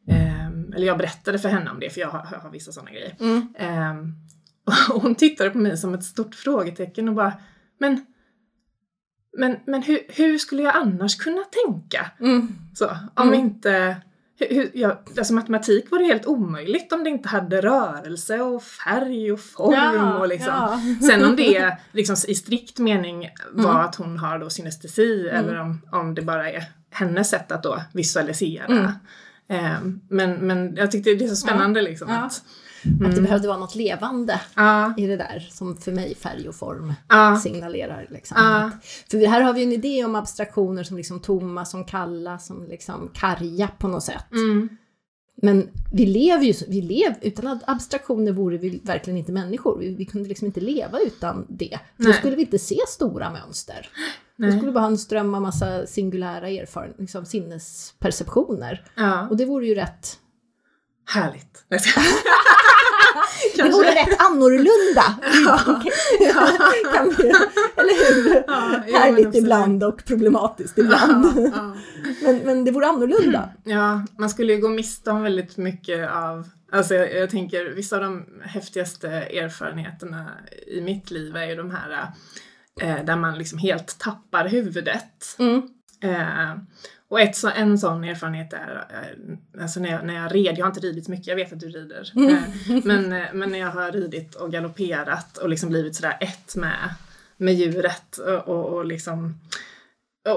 Eh, 0.09 0.47
eller 0.75 0.87
jag 0.87 0.99
berättade 0.99 1.39
för 1.39 1.49
henne 1.49 1.71
om 1.71 1.81
det 1.81 1.91
för 1.91 2.01
jag 2.01 2.09
har, 2.09 2.29
jag 2.33 2.39
har 2.39 2.51
vissa 2.51 2.73
sådana 2.73 2.91
grejer. 2.91 3.17
Mm. 3.21 3.55
Ehm, 3.59 4.13
och 4.95 5.03
hon 5.03 5.15
tittade 5.15 5.51
på 5.51 5.59
mig 5.59 5.77
som 5.77 5.95
ett 5.95 6.05
stort 6.05 6.35
frågetecken 6.35 7.09
och 7.09 7.15
bara, 7.15 7.33
men, 7.79 8.07
men, 9.39 9.57
men 9.67 9.83
hur, 9.83 9.99
hur 10.09 10.39
skulle 10.39 10.63
jag 10.63 10.77
annars 10.77 11.17
kunna 11.17 11.43
tänka? 11.43 12.11
Mm. 12.21 12.49
Så, 12.75 12.87
om 13.15 13.29
Mm. 13.29 13.41
inte, 13.41 13.97
hur, 14.39 14.71
ja, 14.75 15.03
alltså 15.19 15.35
matematik 15.35 15.91
var 15.91 15.99
det 15.99 16.05
helt 16.05 16.27
omöjligt 16.27 16.93
om 16.93 17.05
det 17.05 17.11
inte 17.11 17.29
hade 17.29 17.61
rörelse 17.61 18.41
och 18.41 18.63
färg 18.63 19.33
och 19.33 19.41
form 19.41 20.13
och 20.21 20.29
liksom. 20.29 20.53
ja. 20.53 20.81
Sen 21.09 21.25
om 21.25 21.37
det 21.37 21.77
liksom 21.93 22.17
i 22.29 22.35
strikt 22.35 22.79
mening 22.79 23.31
var 23.53 23.71
Mm. 23.71 23.85
att 23.85 23.95
hon 23.97 24.19
har 24.19 24.39
då 24.39 24.51
synestesi 24.51 25.29
eller 25.29 25.61
om, 25.61 25.81
om 25.93 26.15
det 26.15 26.23
bara 26.23 26.51
är 26.51 26.65
hennes 26.91 27.31
sätt 27.31 27.53
att 27.53 27.63
då 27.63 27.83
visualisera. 27.93 28.65
Mm. 28.67 28.91
Ehm, 29.49 30.01
men, 30.09 30.33
men 30.35 30.77
jag 30.77 30.91
tyckte 30.91 31.15
det 31.15 31.25
är 31.25 31.29
så 31.29 31.37
spännande 31.37 31.83
liksom 31.83 32.09
Ja. 32.11 32.31
Att 33.01 33.07
Att 33.09 33.15
det 33.15 33.21
behövde 33.23 33.49
vara 33.49 33.59
något 33.59 33.75
levande 33.75 34.41
Ja, 34.57 34.95
i 34.97 35.07
det 35.07 35.17
där 35.17 35.49
som 35.51 35.77
för 35.77 35.93
mig 35.93 36.15
färg 36.15 36.49
och 36.49 36.55
form 36.55 36.93
ja, 37.09 37.41
signalerar. 37.43 38.07
Liksom. 38.11 38.37
Ja. 38.41 38.71
För 39.11 39.27
här 39.27 39.41
har 39.41 39.53
vi 39.53 39.63
en 39.63 39.73
idé 39.73 40.05
om 40.05 40.15
abstraktioner 40.15 40.83
som 40.85 40.97
liksom 40.97 41.21
tomma, 41.21 41.65
som 41.65 41.85
kalla, 41.85 42.39
som 42.39 42.67
liksom 42.67 43.11
karga 43.15 43.69
på 43.79 43.89
något 43.89 44.03
sätt. 44.05 44.33
mm, 44.33 44.69
Men 45.43 45.69
vi 45.93 46.07
lever 46.07 46.45
ju, 46.45 46.55
vi 46.69 46.83
lev, 46.83 47.15
utan 47.21 47.47
att 47.47 47.69
abstraktioner 47.69 48.33
vore 48.33 48.59
vi 48.59 48.81
verkligen 48.85 49.17
inte 49.17 49.33
människor. 49.33 49.79
Vi, 49.79 49.95
vi 49.95 50.05
kunde 50.05 50.29
liksom 50.29 50.47
inte 50.47 50.61
leva 50.61 50.99
utan 50.99 51.47
det. 51.49 51.79
Då 51.97 52.05
Nej. 52.09 52.13
skulle 52.13 52.37
vi 52.37 52.43
inte 52.43 52.59
se 52.59 52.79
stora 52.89 53.31
mönster. 53.31 53.89
Då 54.37 54.47
nej, 54.47 54.53
skulle 54.53 54.67
vi 54.67 54.73
bara 54.75 54.81
ha 54.81 54.89
en 54.89 54.99
ström 54.99 55.35
av 55.35 55.43
massa 55.43 55.87
singulära 55.87 56.49
erfarenheter, 56.49 57.01
liksom 57.03 57.25
sinnesperceptioner. 57.27 58.85
ja, 58.97 59.29
Och 59.29 59.37
det 59.37 59.45
vore 59.45 59.67
ju 59.67 59.75
rätt, 59.75 60.19
härligt. 61.07 61.65
det 63.57 63.63
vore 63.63 63.91
rätt 63.91 64.21
annorlunda. 64.21 65.03
kan 66.93 67.15
vi, 67.19 67.29
eller 67.77 68.25
hur? 68.25 68.45
Ja, 68.47 68.99
Härligt 68.99 69.35
ibland 69.35 69.85
och 69.85 70.05
problematiskt 70.05 70.79
ibland. 70.79 71.27
Ja, 71.37 71.51
ja. 71.55 71.77
Men, 72.23 72.37
men 72.37 72.65
det 72.65 72.71
vore 72.71 72.87
annorlunda. 72.87 73.51
Ja, 73.65 74.05
man 74.19 74.31
skulle 74.31 74.53
ju 74.53 74.61
gå 74.61 74.69
miste 74.69 75.11
om 75.11 75.23
väldigt 75.23 75.57
mycket 75.57 76.11
av 76.11 76.49
Alltså 76.73 76.95
jag, 76.95 77.15
jag 77.15 77.31
tänker, 77.31 77.65
vissa 77.65 77.97
av 77.97 78.03
de 78.03 78.27
häftigaste 78.43 79.09
erfarenheterna 79.09 80.31
i 80.67 80.81
mitt 80.81 81.11
liv 81.11 81.37
är 81.37 81.47
ju 81.47 81.57
de 81.57 81.71
här 81.71 82.13
eh, 82.81 83.05
där 83.05 83.17
man 83.17 83.39
liksom 83.39 83.59
helt 83.59 83.99
tappar 83.99 84.49
huvudet. 84.49 85.37
Mm. 85.39 85.63
Eh, 86.03 86.51
och 87.13 87.21
ett, 87.21 87.45
en 87.45 87.79
sån 87.79 88.05
erfarenhet 88.05 88.53
är, 88.53 88.87
alltså 89.61 89.81
när 89.81 89.91
jag, 89.91 90.07
när 90.07 90.15
jag 90.15 90.35
red, 90.35 90.59
jag 90.59 90.65
har 90.65 90.71
inte 90.71 90.81
ridit 90.81 91.05
så 91.05 91.11
mycket, 91.11 91.27
jag 91.27 91.37
vet 91.37 91.53
att 91.53 91.61
du 91.61 91.69
rider. 91.69 92.13
Mm. 92.17 92.35
Eh, 92.35 92.43
men, 92.85 93.13
eh, 93.13 93.27
men 93.33 93.51
när 93.51 93.59
jag 93.59 93.71
har 93.71 93.93
ridit 93.93 94.35
och 94.35 94.53
galopperat 94.53 95.39
och 95.39 95.49
liksom 95.49 95.69
blivit 95.69 95.97
sådär 95.97 96.17
ett 96.21 96.57
med, 96.57 96.95
med 97.37 97.55
djuret 97.55 98.17
och, 98.47 98.49
och, 98.49 98.85
liksom 98.85 99.41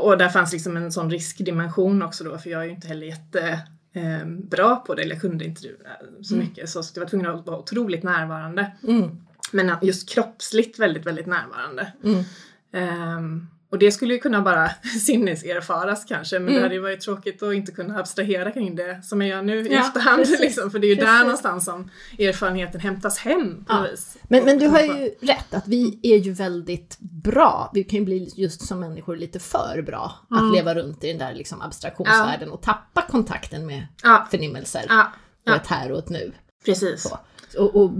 och 0.04 0.18
där 0.18 0.30
fanns 0.30 0.54
liksom 0.54 0.78
en 0.78 0.92
sån 0.92 1.12
riskdimension 1.12 2.02
också 2.02 2.24
då, 2.24 2.38
för 2.38 2.50
jag 2.50 2.62
är 2.62 2.66
ju 2.66 2.72
inte 2.72 2.88
heller 2.88 3.08
jätte 3.08 3.60
eh, 3.94 4.26
bra 4.26 4.76
på 4.76 4.96
det, 4.96 5.02
eller 5.02 5.16
jag 5.16 5.22
kunde 5.22 5.46
inte 5.46 5.68
eh, 5.68 5.74
så 6.22 6.34
Mm. 6.34 6.48
mycket, 6.48 6.70
så 6.70 6.84
jag 6.94 7.02
var 7.02 7.10
tvungen 7.10 7.32
att 7.32 7.46
vara 7.48 7.58
otroligt 7.58 8.04
närvarande. 8.04 8.72
Mm. 8.88 9.22
Men 9.52 9.78
just 9.82 10.10
kroppsligt 10.10 10.80
väldigt, 10.80 11.06
väldigt 11.06 11.28
närvarande. 11.28 11.94
Mm. 12.04 12.24
Ehm, 12.72 13.48
och 13.76 13.80
det 13.80 13.92
skulle 13.92 14.14
ju 14.14 14.20
kunna 14.20 14.42
bara 14.42 14.70
sinneserfaras 15.02 16.06
kanske, 16.06 16.40
men 16.40 16.48
Mm. 16.48 16.56
det 16.56 16.62
hade 16.62 16.76
ju 16.76 16.82
varit 16.82 17.02
tråkigt 17.02 17.44
att 17.44 17.54
inte 17.54 17.72
kunna 17.72 18.00
abstrahera 18.00 18.52
kring 18.52 18.76
det 18.76 19.02
som 19.04 19.22
jag 19.22 19.30
gör 19.30 19.42
nu 19.42 19.68
i 19.68 19.74
Ja, 19.74 19.80
efterhand. 19.80 20.26
Liksom, 20.40 20.72
för 20.72 20.80
det 20.80 20.88
är 20.88 20.90
ju 20.90 20.96
där 20.96 21.06
Precis. 21.06 21.22
någonstans 21.22 21.66
som 21.66 21.90
erfarenheten 22.20 22.82
hämtas 22.82 23.18
hem 23.18 23.66
på 23.66 23.74
Ja. 23.74 23.82
vis. 23.92 24.18
Men, 24.30 24.46
men 24.46 24.60
du 24.60 24.68
har 24.68 24.82
ju 24.82 25.16
rätt 25.22 25.54
att 25.54 25.68
vi 25.68 26.00
är 26.04 26.16
ju 26.18 26.32
väldigt 26.34 26.98
bra, 27.00 27.72
vi 27.74 27.84
kan 27.84 28.00
ju 28.00 28.06
bli 28.06 28.34
just 28.36 28.68
som 28.68 28.80
människor 28.80 29.16
lite 29.18 29.40
för 29.40 29.82
bra 29.82 30.12
Mm. 30.32 30.46
att 30.48 30.56
leva 30.56 30.76
runt 30.76 31.04
i 31.04 31.08
den 31.08 31.18
där 31.18 31.34
liksom 31.34 31.62
abstraktionsvärlden 31.62 32.52
och 32.52 32.62
tappa 32.62 33.02
kontakten 33.02 33.66
med 33.66 33.88
Ja, 34.04 34.28
förnimmelser 34.32 34.86
ja, 34.90 35.02
och 35.46 35.52
ja. 35.52 35.56
ett 35.56 35.68
här 35.68 35.92
och 35.92 36.00
ett 36.00 36.10
nu. 36.10 36.32
precis. 36.66 37.14
Och, 37.58 37.76
och 37.76 37.92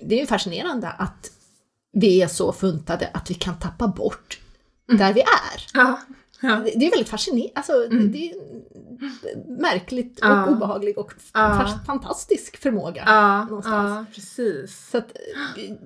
det 0.00 0.14
är 0.14 0.20
ju 0.20 0.26
fascinerande 0.26 0.88
att 0.88 1.30
vi 1.92 2.22
är 2.22 2.26
så 2.28 2.52
funtade 2.52 3.10
att 3.14 3.30
vi 3.30 3.34
kan 3.34 3.58
tappa 3.58 3.88
bort. 3.88 4.40
Där 4.86 5.12
vi 5.14 5.20
är. 5.20 5.66
Ja, 5.74 6.00
ja. 6.40 6.56
Det 6.76 6.86
är 6.86 6.90
väldigt 6.90 7.08
fascinerande. 7.08 7.52
Alltså, 7.54 7.72
Mm. 7.86 8.12
det, 8.12 8.32
märkligt 9.46 10.18
Ja. 10.22 10.44
och 10.44 10.52
obehaglig 10.52 10.98
och 10.98 11.12
Ja. 11.34 11.78
fantastisk 11.86 12.56
förmåga. 12.56 13.02
Ja, 13.06 13.44
någonstans. 13.44 13.90
ja 13.90 14.04
precis. 14.14 14.88
Så 14.90 14.98
att 14.98 15.16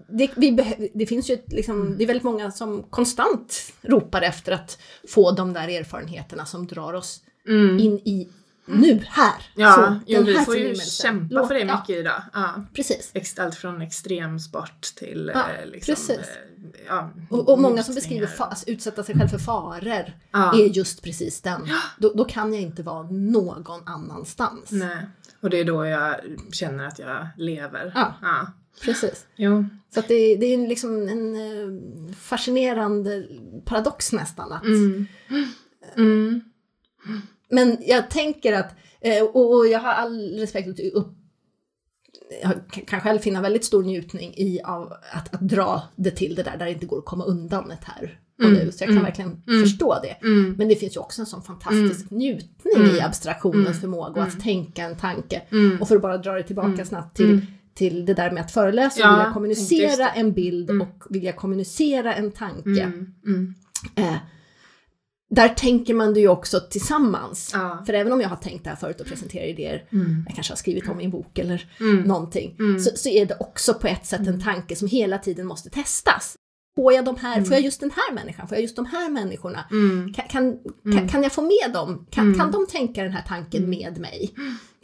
det, 0.08 0.30
vi 0.36 0.90
det 0.94 1.06
finns 1.06 1.30
ju 1.30 1.34
ett, 1.34 1.52
liksom, 1.52 1.96
det 1.98 2.04
är 2.04 2.06
väldigt 2.06 2.24
många 2.24 2.50
som 2.50 2.82
konstant 2.82 3.72
ropar 3.82 4.22
efter 4.22 4.52
att 4.52 4.78
få 5.08 5.30
de 5.32 5.52
där 5.52 5.68
erfarenheterna 5.68 6.46
som 6.46 6.66
drar 6.66 6.92
oss 6.92 7.20
Mm. 7.48 7.78
in 7.78 7.98
i 7.98 8.28
nu, 8.68 9.02
här. 9.08 9.34
Ja, 9.54 9.72
Så, 9.74 10.00
jo, 10.06 10.22
vi 10.22 10.34
får 10.34 10.56
ju 10.56 10.74
kämpa 10.74 11.34
Låt- 11.34 11.48
för 11.48 11.54
det 11.54 11.60
ja, 11.60 11.76
mycket 11.80 11.96
idag. 11.96 12.22
Ja. 12.32 12.64
Precis. 12.74 13.10
Ex- 13.14 13.38
Allt 13.38 13.54
från 13.54 13.82
extremsport 13.82 14.82
till 14.96 15.30
Ja, 15.34 15.40
eh, 15.50 15.66
liksom, 15.66 15.94
precis. 15.94 16.18
eh, 16.18 16.24
ja, 16.86 17.10
Och, 17.30 17.48
och 17.48 17.58
många 17.60 17.82
som 17.82 17.94
beskriver 17.94 18.26
fa- 18.26 18.48
att 18.52 18.64
utsätta 18.66 19.04
sig 19.04 19.14
själv 19.18 19.28
för 19.28 19.38
faror 19.38 20.12
Ja. 20.32 20.54
är 20.54 20.66
just 20.66 21.02
precis 21.02 21.40
den. 21.40 21.68
Då, 21.98 22.12
då 22.14 22.24
kan 22.24 22.52
jag 22.54 22.62
inte 22.62 22.82
vara 22.82 23.02
någon 23.10 23.88
annanstans. 23.88 24.70
Nej. 24.70 25.06
Och 25.40 25.50
det 25.50 25.60
är 25.60 25.64
då 25.64 25.86
jag 25.86 26.14
känner 26.52 26.86
att 26.86 26.98
jag 26.98 27.28
lever. 27.36 27.92
Ja. 27.94 28.14
Ja. 28.22 28.46
Precis. 28.84 29.26
Jo. 29.36 29.64
Så 29.94 30.00
att 30.00 30.08
det, 30.08 30.36
det 30.36 30.46
är 30.46 30.68
liksom 30.68 31.08
en 31.08 31.34
eh, 31.34 32.14
fascinerande 32.14 33.26
paradox 33.64 34.12
nästan. 34.12 34.52
Att, 34.52 34.62
Mm. 34.64 35.06
Mm. 35.96 36.40
Men 37.50 37.76
jag 37.80 38.10
tänker 38.10 38.52
att, 38.52 38.74
eh, 39.00 39.22
och, 39.24 39.66
jag 39.68 39.80
har 39.80 39.92
all 39.92 40.38
respekt 40.38 40.80
upp, 40.80 41.14
jag 42.42 42.86
kan- 42.86 43.00
själv 43.00 43.18
finna 43.18 43.42
väldigt 43.42 43.64
stor 43.64 43.82
njutning 43.82 44.34
i 44.36 44.60
av 44.64 44.92
att, 45.12 45.34
att 45.34 45.40
dra 45.40 45.82
det 45.96 46.10
till 46.10 46.34
det 46.34 46.42
där, 46.42 46.56
där 46.58 46.64
det 46.66 46.72
inte 46.72 46.86
går 46.86 46.98
att 46.98 47.04
komma 47.04 47.24
undan 47.24 47.70
ett 47.70 47.84
här 47.84 48.20
och 48.38 48.44
Mm, 48.44 48.54
nu. 48.56 48.72
Så 48.72 48.82
jag 48.82 48.88
kan 48.88 48.90
mm, 48.96 49.04
verkligen 49.04 49.42
mm. 49.48 49.62
förstå 49.62 49.98
det. 50.02 50.26
Mm. 50.26 50.54
Men 50.58 50.68
det 50.68 50.76
finns 50.76 50.96
ju 50.96 51.00
också 51.00 51.22
en 51.22 51.26
sån 51.26 51.42
fantastisk 51.42 52.10
njutning 52.10 52.74
Mm. 52.76 52.96
i 52.96 53.00
abstraktionens 53.00 53.68
Mm. 53.68 53.80
förmåga 53.80 54.20
och 54.22 54.28
att 54.28 54.40
tänka 54.40 54.82
en 54.82 54.96
tanke. 54.96 55.42
Och 55.80 55.88
för 55.88 55.96
att 55.96 56.02
bara 56.02 56.18
dra 56.18 56.32
det 56.32 56.42
tillbaka 56.42 56.84
snabbt 56.84 57.16
till, 57.16 57.46
till 57.74 58.06
det 58.06 58.14
där 58.14 58.30
med 58.30 58.40
att 58.44 58.50
föreläsa 58.50 59.00
och 59.00 59.06
Ja, 59.12 59.16
vilja 59.16 59.32
kommunicera 59.32 60.08
en 60.10 60.32
bild 60.32 60.70
och 60.70 61.02
vilja 61.10 61.32
kommunicera 61.32 62.14
en 62.14 62.30
tanke. 62.32 62.92
Eh, 63.96 64.14
där 65.30 65.48
tänker 65.48 65.94
man 65.94 66.14
det 66.14 66.20
ju 66.20 66.28
också 66.28 66.60
tillsammans. 66.60 67.50
Ja. 67.54 67.82
För 67.86 67.92
även 67.92 68.12
om 68.12 68.20
jag 68.20 68.28
har 68.28 68.36
tänkt 68.36 68.64
det 68.64 68.70
här 68.70 68.76
förut 68.76 69.00
och 69.00 69.06
presenterar 69.06 69.44
idéer, 69.46 69.84
Mm. 69.92 70.24
jag 70.26 70.34
kanske 70.34 70.50
har 70.52 70.56
skrivit 70.56 70.88
om 70.88 71.00
i 71.00 71.04
en 71.04 71.10
bok 71.10 71.38
eller 71.38 71.70
Mm. 71.80 71.96
någonting, 72.02 72.56
Mm. 72.58 72.80
så, 72.80 72.90
så 72.96 73.08
är 73.08 73.26
det 73.26 73.36
också 73.40 73.74
på 73.74 73.86
ett 73.86 74.06
sätt 74.06 74.26
en 74.26 74.40
tanke 74.42 74.76
som 74.76 74.88
hela 74.88 75.18
tiden 75.18 75.46
måste 75.46 75.70
testas. 75.70 76.34
Får 76.76 76.92
jag, 76.92 77.04
de 77.04 77.16
här, 77.16 77.42
får 77.42 77.52
jag 77.54 77.62
just 77.62 77.80
den 77.80 77.90
här 77.90 78.14
människan? 78.14 78.48
Får 78.48 78.56
jag 78.56 78.62
just 78.62 78.76
de 78.76 78.86
här 78.86 79.10
människorna? 79.10 79.64
Mm. 79.70 80.12
Kan, 80.14 80.28
kan, 80.28 80.44
Mm. 80.84 80.98
kan, 80.98 81.08
kan 81.08 81.22
jag 81.22 81.32
få 81.32 81.42
med 81.42 81.72
dem? 81.72 82.06
Kan, 82.10 82.26
Mm. 82.26 82.38
kan 82.38 82.50
de 82.50 82.66
tänka 82.66 83.02
den 83.02 83.12
här 83.12 83.24
tanken 83.28 83.70
med 83.70 83.98
mig? 83.98 84.34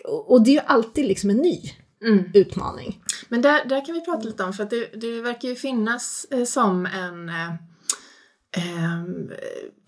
Och, 0.04 0.32
och 0.32 0.42
det 0.44 0.50
är 0.50 0.54
ju 0.54 0.60
alltid 0.66 1.04
liksom 1.06 1.30
en 1.30 1.36
ny 1.36 1.60
Mm. 2.04 2.24
utmaning. 2.34 3.00
Men 3.28 3.42
där, 3.42 3.64
där 3.68 3.86
kan 3.86 3.94
vi 3.94 4.00
prata 4.00 4.22
lite 4.22 4.44
om, 4.44 4.52
för 4.52 4.62
att 4.62 4.70
det, 4.70 5.00
det 5.00 5.20
verkar 5.20 5.48
ju 5.48 5.54
finnas 5.54 6.26
eh, 6.30 6.44
som 6.44 6.86
en 6.86 7.28
eh, 7.28 7.54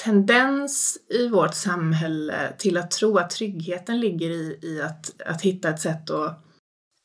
tendens 0.05 0.99
i 1.11 1.29
vårt 1.29 1.55
samhälle 1.55 2.53
till 2.59 2.77
att 2.77 2.91
tro 2.91 3.19
att 3.19 3.31
tryggheten 3.31 4.01
ligger 4.01 4.31
i, 4.31 4.59
i 4.63 4.83
att, 4.83 5.23
att 5.27 5.43
hitta 5.43 5.69
ett 5.69 5.81
sätt 5.81 6.11
att 6.11 6.45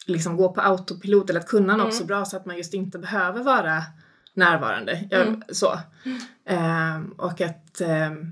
liksom 0.05 0.37
gå 0.37 0.53
på 0.53 0.61
autopilot 0.61 1.29
eller 1.29 1.39
att 1.39 1.47
kunna 1.47 1.73
något 1.77 1.85
Mm. 1.85 1.97
så 1.97 2.05
bra 2.05 2.25
så 2.25 2.37
att 2.37 2.45
man 2.45 2.57
just 2.57 2.73
inte 2.73 2.99
behöver 2.99 3.43
vara 3.43 3.83
närvarande. 4.33 5.07
Ja, 5.11 5.17
Mm. 5.17 5.41
så. 5.49 5.79
Em, 6.45 7.11
och 7.11 7.41
att 7.41 7.81
em, 7.81 8.31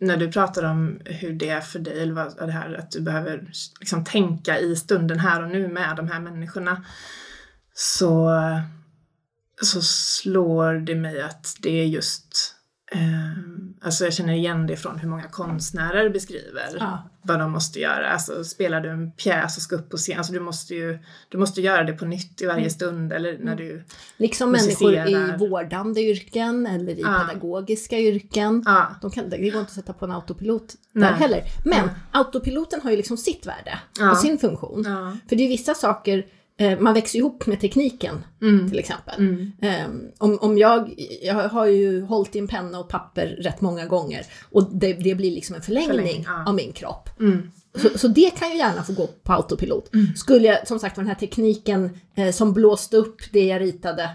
när 0.00 0.16
du 0.16 0.32
pratar 0.32 0.62
om 0.62 1.00
hur 1.04 1.32
det 1.32 1.48
är 1.48 1.60
för 1.60 1.78
dig, 1.78 2.02
eller 2.02 2.12
vad, 2.12 2.36
det 2.36 2.52
här 2.52 2.74
att 2.74 2.90
du 2.90 3.00
behöver 3.00 3.50
liksom 3.80 4.04
tänka 4.04 4.58
i 4.58 4.76
stunden 4.76 5.18
här 5.18 5.42
och 5.42 5.48
nu 5.50 5.68
med 5.68 5.96
de 5.96 6.08
här 6.08 6.20
människorna, 6.20 6.84
så, 7.74 8.30
så 9.62 9.82
slår 9.82 10.74
det 10.74 10.94
mig 10.94 11.22
att 11.22 11.54
det 11.62 11.70
är 11.70 11.84
just 11.84 12.54
eh, 12.54 12.57
Alltså 13.80 14.04
jag 14.04 14.12
känner 14.12 14.32
igen 14.34 14.66
det 14.66 14.76
från 14.76 14.98
hur 14.98 15.08
många 15.08 15.22
konstnärer 15.28 16.08
beskriver 16.10 16.76
Ja. 16.78 17.08
vad 17.22 17.38
de 17.38 17.50
måste 17.52 17.80
göra. 17.80 18.08
Alltså 18.10 18.44
spelar 18.44 18.80
du 18.80 18.88
en 18.90 19.12
pjäs 19.12 19.56
och 19.56 19.62
ska 19.62 19.76
upp 19.76 19.90
på 19.90 19.96
scen, 19.96 20.18
alltså 20.18 20.32
du 20.32 20.40
måste 20.40 20.74
ju 20.74 20.98
du 21.28 21.38
måste 21.38 21.60
göra 21.60 21.84
det 21.84 21.92
på 21.92 22.04
nytt 22.04 22.42
i 22.42 22.46
varje 22.46 22.58
Mm. 22.58 22.70
stund 22.70 23.12
eller 23.12 23.38
när 23.38 23.56
du... 23.56 23.84
Liksom 24.16 24.50
människor 24.52 24.94
i 24.94 25.34
vårdande 25.38 26.00
yrken 26.00 26.66
eller 26.66 26.92
i 26.92 27.00
Ja. 27.00 27.24
pedagogiska 27.28 27.98
yrken. 27.98 28.62
Ja, 28.66 28.86
De 29.02 29.10
kan, 29.10 29.30
det 29.30 29.36
går 29.36 29.46
inte 29.46 29.58
att 29.60 29.70
sätta 29.70 29.92
på 29.92 30.04
en 30.04 30.10
autopilot 30.10 30.74
Nej. 30.92 31.10
där 31.10 31.16
heller. 31.18 31.42
Men 31.64 31.90
autopiloten 32.12 32.80
har 32.80 32.90
ju 32.90 32.96
liksom 32.96 33.16
sitt 33.16 33.46
värde 33.46 33.78
och 34.12 34.18
sin 34.18 34.38
funktion. 34.38 34.84
För 35.28 35.36
det 35.36 35.44
är 35.44 35.48
vissa 35.48 35.74
saker, 35.74 36.26
man 36.80 36.94
växer 36.94 37.18
ihop 37.18 37.46
med 37.46 37.60
tekniken 37.60 38.24
Mm. 38.42 38.70
till 38.70 38.78
exempel. 38.78 39.14
Mm. 39.18 39.52
Ehm, 39.62 40.00
om, 40.18 40.38
om 40.40 40.58
jag, 40.58 40.94
jag 41.22 41.34
har 41.48 41.66
ju 41.66 42.02
hållit 42.02 42.36
i 42.36 42.38
en 42.38 42.48
penna 42.48 42.78
och 42.78 42.88
papper 42.88 43.26
rätt 43.26 43.60
många 43.60 43.86
gånger 43.86 44.26
och 44.50 44.70
det, 44.72 44.92
det 44.92 45.14
blir 45.14 45.30
liksom 45.30 45.56
en 45.56 45.62
förlängning, 45.62 45.90
Förlängning, 45.90 46.24
ja. 46.26 46.44
av 46.46 46.54
min 46.54 46.72
kropp. 46.72 47.08
Mm. 47.20 47.50
Så, 47.74 47.98
så 47.98 48.08
det 48.08 48.30
kan 48.38 48.50
ju 48.50 48.56
gärna 48.58 48.82
få 48.82 48.92
gå 48.92 49.06
på 49.06 49.32
autopilot. 49.32 49.94
Mm. 49.94 50.06
Skulle 50.16 50.48
jag, 50.48 50.68
som 50.68 50.78
sagt 50.78 50.96
den 50.96 51.06
här 51.06 51.14
tekniken 51.14 52.00
eh, 52.14 52.30
som 52.30 52.52
blåste 52.52 52.96
upp 52.96 53.16
det 53.32 53.44
jag 53.44 53.60
ritade 53.60 54.10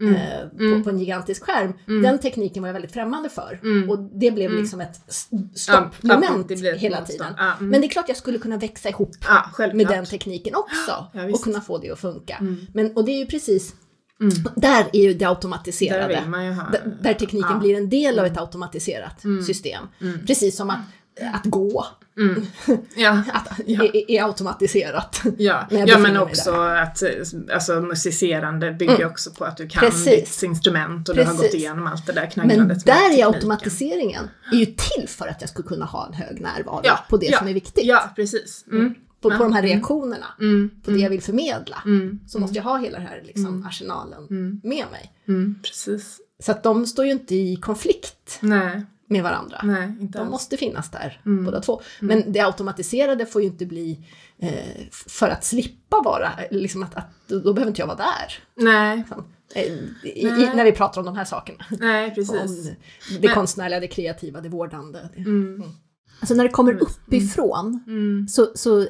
Mm. 0.00 0.14
eh, 0.14 0.48
på, 0.58 0.62
Mm. 0.64 0.82
på 0.84 0.90
en 0.90 0.98
gigantisk 0.98 1.42
skärm, 1.44 1.72
Mm. 1.88 2.02
den 2.02 2.18
tekniken 2.18 2.62
var 2.62 2.68
jag 2.68 2.72
väldigt 2.74 2.92
främmande 2.92 3.28
för. 3.28 3.60
Mm. 3.62 3.90
Och 3.90 3.98
det 3.98 4.30
blev 4.30 4.50
liksom 4.52 4.80
ett 4.80 5.00
Ja, 5.30 5.38
stoppmoment 5.54 6.50
ett 6.50 6.78
hela 6.80 7.04
tiden. 7.04 7.34
Ja. 7.38 7.52
Men 7.60 7.80
det 7.80 7.86
är 7.86 7.88
klart 7.88 8.08
jag 8.08 8.16
skulle 8.16 8.38
kunna 8.38 8.56
växa 8.56 8.88
ihop 8.88 9.10
ja, 9.28 9.66
med 9.74 9.86
den 9.86 10.06
tekniken 10.06 10.54
också 10.54 11.06
Ja, 11.12 11.24
och 11.34 11.42
kunna 11.42 11.60
få 11.60 11.78
det 11.78 11.90
att 11.90 11.98
funka. 11.98 12.36
Men, 12.74 12.92
och 12.96 13.04
det 13.04 13.12
är 13.12 13.18
ju 13.18 13.26
precis, 13.26 13.74
Mm. 14.20 14.34
där 14.56 14.86
är 14.92 15.02
ju 15.02 15.14
det 15.14 15.24
automatiserade. 15.24 16.22
Där, 16.72 16.96
där 17.02 17.14
tekniken 17.14 17.50
Ja. 17.52 17.58
blir 17.58 17.76
en 17.76 17.88
del 17.88 18.18
av 18.18 18.26
ett 18.26 18.38
automatiserat 18.38 19.24
Mm. 19.24 19.44
system. 19.44 19.84
Mm. 20.00 20.26
Precis 20.26 20.56
som 20.56 20.70
att, 20.70 20.78
att 21.32 21.44
gå 21.44 21.86
Mm. 22.18 22.46
Ja, 22.96 23.22
att, 23.32 23.48
Ja. 23.66 23.84
är, 23.84 24.10
är 24.10 24.22
automatiserat. 24.24 25.22
ja. 25.38 25.66
Ja 25.70 25.98
men 25.98 26.16
också 26.16 26.50
att 26.52 27.02
eh, 27.02 27.08
alltså, 27.54 27.80
musicerande 27.80 28.72
bygger 28.72 28.94
Mm. 28.96 29.10
också 29.10 29.30
på 29.30 29.44
att 29.44 29.56
du 29.56 29.68
kan 29.68 29.80
Precis. 29.80 30.36
ditt 30.38 30.42
instrument 30.42 31.08
och 31.08 31.14
du 31.14 31.22
har 31.24 31.32
gått 31.32 31.40
Precis. 31.40 31.54
igenom 31.60 31.86
allt 31.86 32.06
det 32.06 32.12
där 32.12 32.20
Men 32.22 32.30
knagglandet 32.30 32.86
med 32.86 32.96
där 32.96 33.18
är 33.18 33.26
automatiseringen 33.26 34.28
är 34.52 34.56
ju 34.56 34.66
till 34.66 35.08
för 35.08 35.26
att 35.28 35.40
jag 35.40 35.50
ska 35.50 35.62
kunna 35.62 35.84
ha 35.84 36.06
en 36.06 36.12
hög 36.14 36.40
närvaro 36.40 36.80
Ja, 36.84 36.98
på 37.10 37.16
det 37.16 37.26
ja, 37.26 37.38
som 37.38 37.48
är 37.48 37.54
viktigt. 37.54 37.84
Ja, 37.84 38.10
precis. 38.16 38.64
Mm. 38.72 38.94
På, 39.20 39.30
på 39.30 39.36
de 39.38 39.52
här 39.52 39.62
Mm. 39.62 39.72
reaktionerna, 39.72 40.26
Mm. 40.40 40.70
på 40.84 40.90
det 40.90 40.98
jag 40.98 41.10
vill 41.10 41.22
förmedla. 41.22 41.82
Mm. 41.84 42.18
Så 42.26 42.38
måste 42.38 42.56
jag 42.56 42.62
ha 42.64 42.78
hela 42.78 42.98
den 42.98 43.06
här 43.06 43.22
liksom, 43.24 43.46
Mm. 43.46 43.66
arsenalen 43.66 44.26
Mm. 44.30 44.60
med 44.64 44.84
mig. 44.90 45.12
Mm. 45.28 45.54
Precis. 45.62 46.20
Så 46.42 46.52
att 46.52 46.62
de 46.62 46.86
står 46.86 47.04
ju 47.04 47.10
inte 47.12 47.34
i 47.34 47.56
konflikt 47.56 48.38
Nej, 48.40 48.82
med 49.08 49.22
varandra. 49.22 49.60
nej, 49.64 49.96
inte 50.00 50.18
De 50.18 50.22
alls. 50.22 50.30
måste 50.30 50.56
finnas 50.56 50.90
där, 50.90 51.20
Mm. 51.26 51.44
båda 51.44 51.60
två. 51.60 51.80
Men 52.00 52.32
det 52.32 52.40
automatiserade 52.40 53.26
får 53.26 53.42
ju 53.42 53.46
inte 53.48 53.66
bli 53.66 54.06
eh, 54.38 54.50
för 55.08 55.28
att 55.28 55.44
slippa 55.44 56.02
vara, 56.04 56.30
liksom 56.50 56.82
att, 56.82 56.94
att 56.96 57.08
då 57.26 57.52
behöver 57.54 57.70
inte 57.70 57.82
jag 57.82 57.86
vara 57.86 57.96
där. 57.96 58.38
Nej, 58.54 59.04
Eh, 59.54 59.62
i, 59.62 59.90
i, 60.04 60.24
Nej. 60.24 60.50
när 60.56 60.64
vi 60.64 60.72
pratar 60.72 61.00
om 61.00 61.04
de 61.06 61.16
här 61.16 61.24
sakerna. 61.24 61.64
nej, 61.70 62.14
precis. 62.14 62.40
Om 62.40 62.74
det 63.20 63.26
Men- 63.26 63.34
konstnärliga, 63.34 63.80
det 63.80 63.86
kreativa, 63.88 64.40
det 64.40 64.48
vårdande. 64.48 65.08
Det. 65.14 65.20
Mm. 65.20 65.62
Alltså 66.20 66.34
när 66.34 66.44
det 66.44 66.50
kommer 66.50 66.72
Precis. 66.74 66.96
uppifrån, 67.06 67.84
Mm. 67.86 68.28
så, 68.28 68.48
så 68.54 68.80
eh, 68.80 68.86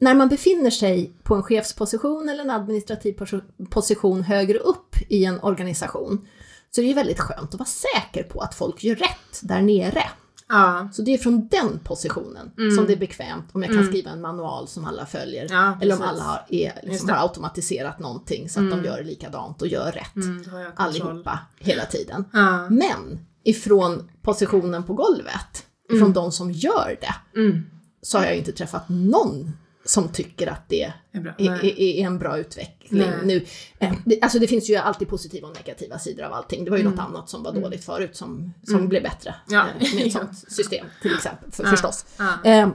när 0.00 0.14
man 0.14 0.28
befinner 0.28 0.70
sig 0.70 1.12
på 1.22 1.34
en 1.34 1.42
chefsposition 1.42 2.28
eller 2.28 2.44
en 2.44 2.50
administrativ 2.50 3.12
posi- 3.14 3.66
position 3.70 4.22
högre 4.22 4.58
upp 4.58 4.96
i 5.08 5.24
en 5.24 5.40
organisation, 5.40 6.28
så 6.74 6.80
är 6.80 6.82
det 6.82 6.88
ju 6.88 6.94
väldigt 6.94 7.20
skönt 7.20 7.54
att 7.54 7.58
vara 7.60 7.68
säker 7.68 8.22
på 8.22 8.40
att 8.40 8.54
folk 8.54 8.84
gör 8.84 8.94
rätt 8.96 9.40
där 9.42 9.62
nere. 9.62 10.02
Ja, 10.48 10.88
Så 10.92 11.02
det 11.02 11.14
är 11.14 11.18
från 11.18 11.48
den 11.48 11.78
positionen 11.84 12.50
Mm. 12.58 12.70
som 12.76 12.86
det 12.86 12.92
är 12.92 12.96
bekvämt 12.96 13.44
om 13.52 13.62
jag 13.62 13.68
kan 13.70 13.78
Mm. 13.78 13.88
skriva 13.92 14.10
en 14.10 14.20
manual 14.20 14.68
som 14.68 14.84
alla 14.84 15.06
följer. 15.06 15.46
ja 15.50 15.78
eller 15.80 15.96
om 15.96 16.02
alla 16.02 16.22
har, 16.22 16.44
är, 16.48 16.80
liksom, 16.82 17.08
har 17.08 17.16
automatiserat 17.16 17.98
någonting 17.98 18.48
så 18.48 18.60
att 18.60 18.66
Mm. 18.66 18.82
de 18.82 18.88
gör 18.88 19.04
likadant 19.04 19.62
och 19.62 19.68
gör 19.68 19.92
rätt. 19.92 20.16
Mm. 20.16 20.44
Allihopa, 20.76 21.38
hela 21.58 21.84
tiden. 21.84 22.24
Ja. 22.32 22.68
Men 22.70 23.26
ifrån 23.44 24.10
positionen 24.22 24.82
på 24.84 24.94
golvet, 24.94 25.66
ifrån 25.88 25.98
Mm. 26.02 26.12
de 26.12 26.32
som 26.32 26.52
gör 26.52 26.96
det, 27.00 27.40
Mm. 27.40 27.62
så 28.02 28.18
har 28.18 28.24
jag 28.24 28.36
inte 28.36 28.52
träffat 28.52 28.88
någon 28.88 29.52
som 29.84 30.08
tycker 30.08 30.46
att 30.46 30.68
det 30.68 30.82
är 30.82 30.94
är, 31.38 31.64
är, 31.64 32.06
en 32.06 32.18
bra 32.18 32.38
utveckling 32.38 33.00
Nej. 33.00 33.10
nu. 33.24 33.44
Eh, 33.78 33.92
alltså 34.22 34.38
det 34.38 34.46
finns 34.46 34.70
ju 34.70 34.76
alltid 34.76 35.08
positiva 35.08 35.48
och 35.48 35.54
negativa 35.56 35.98
sidor 35.98 36.24
av 36.24 36.32
allting. 36.32 36.64
Det 36.64 36.70
var 36.70 36.78
ju 36.78 36.80
Mm. 36.84 36.94
något 36.94 37.04
annat 37.08 37.28
som 37.28 37.42
var 37.42 37.50
Mm. 37.50 37.62
dåligt 37.62 37.84
förut 37.84 38.16
som, 38.16 38.52
som 38.66 38.74
Mm. 38.76 38.88
blev 38.88 39.02
bättre 39.02 39.34
Ja. 39.48 39.66
eh, 39.80 39.94
med 39.94 40.06
ett 40.06 40.12
sånt 40.18 40.38
system 40.48 40.86
till 41.02 41.14
exempel, 41.14 41.52
för, 41.52 41.64
Ja. 41.64 41.70
förstås. 41.70 42.04
Ja. 42.18 42.44
Eh, 42.50 42.68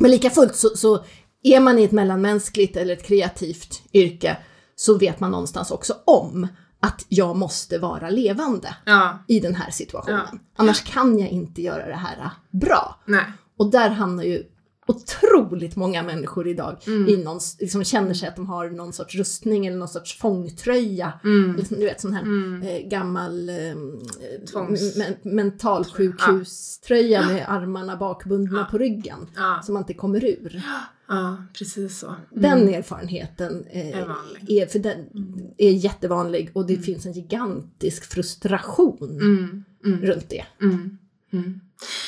men 0.00 0.10
lika 0.10 0.30
fullt 0.30 0.56
så, 0.56 0.68
så 0.68 1.04
är 1.42 1.60
man 1.60 1.78
i 1.78 1.84
ett 1.84 1.92
mellanmänskligt 1.92 2.76
eller 2.76 2.92
ett 2.92 3.06
kreativt 3.06 3.82
yrke 3.92 4.36
så 4.76 4.98
vet 4.98 5.20
man 5.20 5.30
någonstans 5.30 5.70
också 5.70 5.94
om 6.06 6.48
att 6.80 7.04
jag 7.08 7.36
måste 7.36 7.78
vara 7.78 8.10
levande 8.10 8.74
ja, 8.84 9.18
i 9.28 9.40
den 9.40 9.54
här 9.54 9.70
situationen. 9.70 10.20
Ja. 10.32 10.38
Annars 10.56 10.84
kan 10.84 11.18
jag 11.18 11.28
inte 11.28 11.62
göra 11.62 11.86
det 11.86 11.94
här 11.96 12.30
bra. 12.50 13.00
nej. 13.06 13.24
Och 13.58 13.70
där 13.70 13.90
hamnar 13.90 14.24
ju 14.24 14.42
otroligt 14.86 15.76
många 15.76 16.02
människor 16.02 16.48
idag 16.48 16.76
Mm. 16.86 17.08
i 17.08 17.16
någon, 17.24 17.40
liksom 17.60 17.84
känner 17.84 18.14
sig 18.14 18.28
att 18.28 18.36
de 18.36 18.46
har 18.46 18.70
någon 18.70 18.92
sorts 18.92 19.14
rustning 19.14 19.66
eller 19.66 19.76
någon 19.76 19.88
sorts 19.88 20.18
fångtröja. 20.18 21.12
Mm. 21.24 21.56
Liksom, 21.56 21.76
du 21.78 21.84
vet 21.84 22.00
sån 22.00 22.12
här 22.14 22.22
Mm. 22.22 22.62
eh, 22.62 22.88
gammal 22.88 23.48
eh, 23.48 23.54
men, 24.96 25.14
mentalsjukhuströja 25.34 27.26
med 27.28 27.44
armarna 27.48 27.96
bakbundna 27.96 28.64
på 28.64 28.78
ryggen. 28.78 29.26
Ja, 29.36 29.60
Som 29.64 29.72
man 29.72 29.82
inte 29.82 29.94
kommer 29.94 30.24
ur. 30.24 30.62
ja, 31.08 31.36
precis 31.58 31.98
så. 31.98 32.06
Mm. 32.06 32.18
Den 32.42 32.74
erfarenheten 32.74 33.64
eh, 33.70 33.98
Är 33.98 34.08
är, 34.48 34.66
för 34.66 34.78
den, 34.78 34.98
är 35.58 35.70
jättevanlig 35.70 36.50
och 36.54 36.66
det 36.66 36.76
finns 36.76 37.06
en 37.06 37.12
gigantisk 37.12 38.04
frustration 38.04 38.98
Mm. 39.20 39.64
Mm. 39.84 40.00
runt 40.06 40.28
det. 40.28 40.44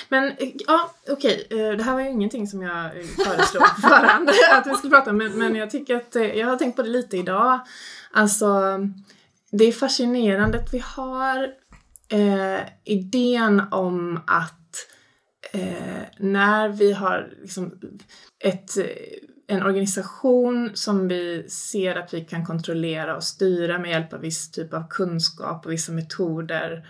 Men 0.09 0.37
ja, 0.67 0.95
okej, 1.11 1.47
okay. 1.47 1.77
det 1.77 1.83
här 1.83 1.93
var 1.93 2.01
ju 2.01 2.11
ingenting 2.11 2.47
som 2.47 2.63
jag 2.63 2.85
eh, 2.85 3.07
föreslog 3.25 3.63
på 3.77 3.81
förhand 3.81 4.31
att 4.53 4.67
vi 4.67 4.75
skulle 4.75 4.97
prata 4.97 5.11
om, 5.11 5.17
men, 5.17 5.39
men 5.39 5.55
jag 5.55 5.71
tycker 5.71 5.97
att 5.97 6.17
eh, 6.17 6.23
jag 6.23 6.47
har 6.47 6.57
tänkt 6.57 6.77
på 6.77 6.83
det 6.83 6.89
lite 6.89 7.17
idag. 7.17 7.61
Alltså, 8.13 8.79
det 9.51 9.65
är 9.65 9.73
fascinerande 9.73 10.59
att 10.59 10.75
vi 10.75 10.79
har 10.79 11.43
eh, 12.09 12.61
idén 12.85 13.63
om 13.71 14.21
att 14.27 14.55
eh, 15.53 16.03
när 16.19 16.69
vi 16.69 16.93
har 16.93 17.33
liksom 17.41 17.79
ett, 18.45 18.71
en 19.47 19.63
organisation 19.63 20.71
som 20.75 21.09
vi 21.09 21.49
ser 21.49 21.97
att 21.97 22.15
vi 22.15 22.21
kan 22.21 22.47
kontrollera 22.47 23.17
och 23.17 23.25
styra 23.25 23.79
med 23.79 23.91
hjälp 23.91 24.13
av 24.13 24.21
viss 24.21 24.51
typ 24.51 24.75
av 24.75 24.89
kunskap 24.91 25.67
och 25.67 25.73
vissa 25.73 25.93
metoder 25.93 26.89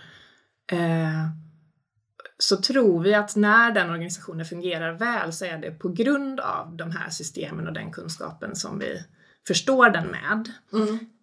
eh, 0.71 1.29
så 2.39 2.57
tror 2.57 3.03
vi 3.03 3.13
att 3.13 3.35
när 3.35 3.71
den 3.71 3.89
organisationen 3.89 4.45
fungerar 4.45 4.93
väl 4.93 5.33
så 5.33 5.45
är 5.45 5.57
det 5.57 5.71
på 5.71 5.89
grund 5.89 6.39
av 6.39 6.75
de 6.75 6.91
här 6.91 7.09
systemen 7.09 7.67
och 7.67 7.73
den 7.73 7.91
kunskapen 7.91 8.55
som 8.55 8.79
vi 8.79 9.03
förstår 9.47 9.89
den 9.89 10.07
med. 10.07 10.51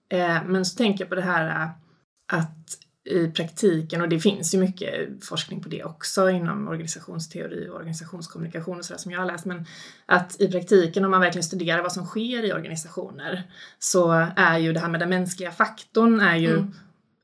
Eh, 0.08 0.44
men 0.46 0.64
så 0.64 0.76
tänker 0.76 1.04
jag 1.04 1.08
på 1.08 1.14
det 1.14 1.23
här 1.23 1.62
eh, 1.62 1.68
att 2.38 2.78
i 3.04 3.28
praktiken, 3.28 4.00
och 4.00 4.08
det 4.08 4.20
finns 4.20 4.54
ju 4.54 4.58
mycket 4.58 5.25
forskning 5.25 5.62
på 5.62 5.68
det 5.68 5.85
också 5.85 6.30
inom 6.30 6.68
organisationsteori 6.68 7.68
och 7.68 7.76
organisationskommunikation 7.76 8.78
och 8.78 8.85
sådär 8.85 8.99
som 8.99 9.12
jag 9.12 9.20
har 9.20 9.26
läst, 9.26 9.44
men 9.44 9.66
att 10.06 10.40
i 10.40 10.49
praktiken 10.49 11.04
om 11.04 11.11
man 11.11 11.20
verkligen 11.20 11.44
studerar 11.44 11.82
vad 11.82 11.92
som 11.92 12.06
sker 12.06 12.44
i 12.44 12.52
organisationer 12.52 13.42
så 13.78 14.11
är 14.37 14.58
ju 14.58 14.73
det 14.73 14.80
här 14.80 14.88
med 14.88 15.00
den 15.00 15.08
mänskliga 15.08 15.50
faktorn 15.50 16.20
är 16.20 16.37
ju 16.37 16.50
Mm. 16.50 16.73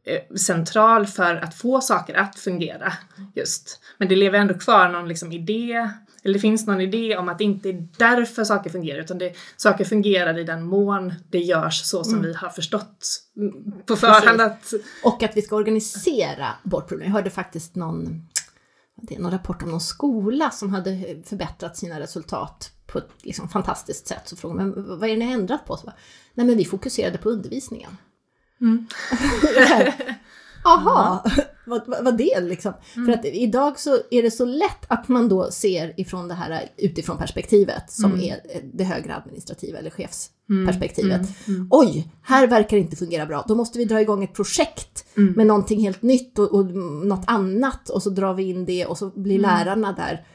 Eh, 0.05 0.37
central 0.37 1.07
för 1.07 1.35
att 1.37 1.55
få 1.55 1.81
saker 1.81 2.15
att 2.15 2.39
fungera 2.39 2.93
just. 3.35 3.81
Men 3.99 4.09
det 4.09 4.17
lever 4.17 4.39
ändå 4.39 4.55
kvar 4.55 4.89
någon 4.89 5.09
liksom 5.09 5.33
idé, 5.33 5.91
eller 6.25 6.35
det 6.35 6.41
finns 6.41 6.67
någon 6.67 6.81
idé 6.81 7.17
om 7.17 7.29
att 7.29 7.39
det 7.39 7.45
inte 7.45 7.69
är 7.69 7.89
därför 7.99 8.45
saker 8.45 8.71
fungerar 8.71 9.01
utan 9.01 9.19
det, 9.19 9.35
saker 9.57 9.85
fungerar 9.85 10.39
i 10.39 10.45
den 10.45 10.63
mån 10.63 11.15
det 11.31 11.39
görs 11.39 11.83
så 11.85 12.05
som 12.05 12.23
vi 12.23 12.35
har 12.35 12.49
förstått 12.49 13.07
mm, 13.37 13.73
på 13.87 13.97
förhand 13.97 14.41
att 14.41 14.73
Och 15.05 15.23
att 15.23 15.37
vi 15.37 15.43
ska 15.43 15.57
organisera 15.57 16.49
bort 16.63 16.89
problem. 16.89 17.07
Jag 17.07 17.15
hörde 17.15 17.31
faktiskt 17.31 17.77
någon, 17.77 18.29
det 19.03 19.15
är 19.15 19.21
någon 19.21 19.33
rapport 19.33 19.63
om 19.63 19.71
någon 19.71 19.81
skola 19.81 20.51
som 20.51 20.75
hade 20.75 21.23
förbättrat 21.25 21.77
sina 21.77 22.01
resultat 22.01 22.73
på 22.87 22.99
ett 22.99 23.11
liksom 23.23 23.49
fantastiskt 23.49 24.07
sätt. 24.07 24.23
Så 24.25 24.37
frågade 24.37 24.65
man, 24.65 24.99
vad 24.99 25.09
är 25.09 25.13
det 25.13 25.19
ni 25.19 25.25
har 25.25 25.33
ändrat 25.33 25.67
på? 25.67 25.77
Så 25.77 25.87
bara, 25.87 25.97
Nej 26.35 26.47
men 26.47 26.57
vi 26.57 26.65
fokuserade 26.65 27.19
på 27.19 27.31
undervisningen. 27.31 27.97
Mm. 28.63 28.87
Jaha, 30.65 31.21
vad, 31.67 31.83
vad, 31.87 32.05
vad 32.05 32.17
det 32.19 32.41
liksom? 32.41 32.73
För 32.95 33.13
att 33.13 33.25
idag 33.25 33.79
så 33.79 33.99
är 34.11 34.23
det 34.23 34.31
så 34.31 34.45
lätt 34.45 34.85
att 34.89 35.09
man 35.09 35.29
då 35.29 35.51
ser 35.51 36.01
ifrån 36.01 36.29
det 36.29 36.35
här 36.35 36.69
utifrån 36.77 37.19
perspektivet 37.19 37.91
som 37.91 38.21
är 38.21 38.41
det 38.75 38.85
högre 38.85 39.15
administrativa 39.17 39.79
eller 39.79 39.91
chefsperspektivet. 39.91 41.21
Oj, 41.71 42.13
här 42.23 42.47
verkar 42.47 42.77
det 42.77 42.83
inte 42.83 42.97
fungera 42.97 43.27
bra. 43.27 43.45
Då 43.49 43.55
måste 43.55 43.79
vi 43.79 43.85
dra 43.85 44.01
igång 44.01 44.25
ett 44.25 44.35
projekt 44.35 45.05
med 45.37 45.47
någonting 45.47 45.81
helt 45.81 46.03
nytt 46.03 46.39
och, 46.39 46.55
och 46.55 46.67
något 47.07 47.25
annat. 47.27 47.89
Och 47.89 48.03
så 48.03 48.11
drar 48.11 48.35
vi 48.35 48.43
in 48.43 48.65
det 48.65 48.87
och 48.87 48.99
så 48.99 49.11
blir 49.11 49.39
lärarna 49.39 49.93
där. 49.93 50.27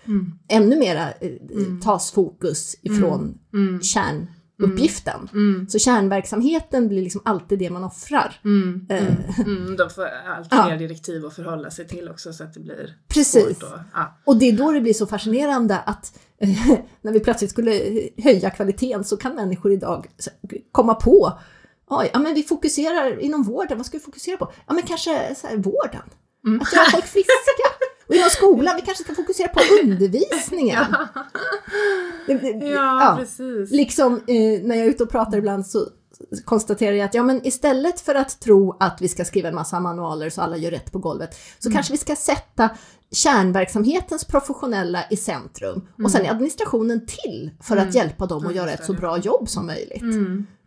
Ännu 0.49 0.79
mera 0.79 1.11
eh, 1.11 1.31
tas 1.83 2.11
fokus 2.11 2.75
ifrån 2.81 3.37
kärnuppgiften. 4.59 5.29
Så 5.69 5.79
kärnverksamheten 5.79 6.87
blir 6.87 7.01
liksom 7.01 7.21
alltid 7.25 7.59
det 7.59 7.69
man 7.69 7.83
offrar. 7.83 8.39
Eh, 8.89 9.05
mm, 9.45 9.75
de 9.77 9.89
får 9.89 10.05
allt 10.37 10.47
Ja. 10.51 10.65
fler 10.67 10.77
direktiv 10.77 11.25
att 11.25 11.35
förhålla 11.35 11.71
sig 11.71 11.87
till 11.87 12.09
också 12.09 12.33
så 12.33 12.43
att 12.43 12.53
det 12.53 12.59
blir 12.59 12.95
Precis. 13.07 13.63
Och, 13.63 13.79
ja. 13.93 14.17
Och 14.25 14.37
det 14.37 14.45
är 14.45 14.53
då 14.53 14.71
det 14.71 14.81
blir 14.81 14.93
så 14.93 15.07
fascinerande 15.07 15.77
att 15.77 16.19
eh, 16.41 16.49
när 17.01 17.11
vi 17.11 17.19
plötsligt 17.19 17.51
skulle 17.51 17.81
höja 18.17 18.49
kvaliteten 18.49 19.03
så 19.03 19.17
kan 19.17 19.35
människor 19.35 19.71
idag 19.71 20.07
komma 20.71 20.93
på 20.95 21.39
Oj, 21.89 22.09
ja 22.13 22.19
men 22.19 22.33
vi 22.33 22.43
fokuserar 22.43 23.19
inom 23.19 23.43
vården, 23.43 23.77
vad 23.77 23.85
ska 23.85 23.97
vi 23.97 24.03
fokusera 24.03 24.37
på? 24.37 24.51
Ja 24.67 24.73
men 24.73 24.83
kanske 24.83 25.35
så 25.35 25.47
här, 25.47 25.57
vården. 25.57 26.01
Att 26.61 26.73
göra 26.73 26.85
folk 26.91 27.05
friska. 27.13 27.31
Och 28.07 28.15
inom 28.15 28.29
skolan, 28.29 28.75
vi 28.75 28.81
kanske 28.81 29.03
ska 29.03 29.15
fokusera 29.15 29.47
på 29.47 29.59
undervisningen. 29.83 30.85
Det- 32.27 32.65
ja, 32.67 33.15
precis. 33.19 33.71
Liksom 33.71 34.13
eh, 34.15 34.61
när 34.63 34.75
jag 34.75 34.85
är 34.85 34.89
ute 34.89 35.03
och 35.03 35.09
pratar 35.09 35.37
ibland 35.37 35.67
så 35.67 35.87
konstaterar 36.45 36.95
jag 36.95 37.05
att 37.05 37.13
ja, 37.13 37.23
men 37.23 37.47
istället 37.47 37.99
för 37.99 38.15
att 38.15 38.39
tro 38.39 38.77
att 38.79 39.01
vi 39.01 39.07
ska 39.07 39.25
skriva 39.25 39.49
en 39.49 39.55
massa 39.55 39.79
manualer 39.79 40.29
så 40.29 40.41
alla 40.41 40.57
gör 40.57 40.71
rätt 40.71 40.91
på 40.91 40.99
golvet, 40.99 41.29
så 41.59 41.71
kanske 41.71 41.91
vi 41.93 41.97
ska 41.97 42.15
sätta 42.15 42.69
kärnverksamhetens 43.11 44.25
professionella 44.25 45.03
i 45.09 45.17
centrum 45.17 45.87
och 46.03 46.11
sen 46.11 46.25
är 46.25 46.31
administrationen 46.31 47.05
till 47.05 47.51
för 47.61 47.77
att 47.77 47.95
hjälpa 47.95 48.25
dem 48.25 48.47
att 48.47 48.55
göra 48.55 48.71
ett 48.71 48.85
så 48.85 48.93
bra 48.93 49.17
jobb 49.17 49.49
som 49.49 49.65
möjligt. 49.65 50.03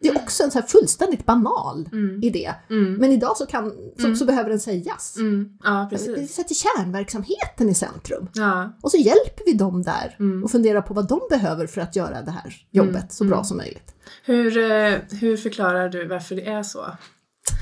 Det 0.03 0.09
är 0.09 0.17
också 0.17 0.43
en 0.43 0.51
så 0.51 0.63
fullständigt 0.63 1.27
banal 1.27 1.89
idé. 2.23 2.55
Men 2.99 3.13
idag 3.13 3.37
så, 3.37 3.47
kan, 3.47 3.73
så, 3.99 4.15
så 4.15 4.25
behöver 4.25 4.51
den 4.51 4.61
sägas. 4.61 5.17
Mm, 5.17 5.59
ja, 5.65 5.89
Vi 5.91 6.27
sätter 6.29 6.55
kärnverksamheten 6.55 7.69
i 7.69 7.75
centrum. 7.75 8.29
Ja, 8.33 8.73
Och 8.83 8.91
så 8.91 8.97
hjälper 8.97 9.45
vi 9.47 9.53
dem 9.53 9.83
där 9.83 10.17
och 10.45 10.51
funderar 10.51 10.83
på 10.83 10.95
vad 10.95 11.09
de 11.09 11.21
behöver 11.31 11.67
för 11.67 11.81
att 11.81 11.97
göra 11.97 12.23
det 12.23 12.31
här 12.31 12.57
jobbet 12.71 13.13
så 13.13 13.25
bra 13.25 13.45
som 13.45 13.57
möjligt. 13.57 13.95
hur, 14.25 14.57
eh, 14.59 14.99
hur 15.21 15.37
förklarar 15.37 15.89
du 15.89 16.07
varför 16.07 16.37
det 16.37 16.47
är 16.47 16.63
så? 16.63 16.87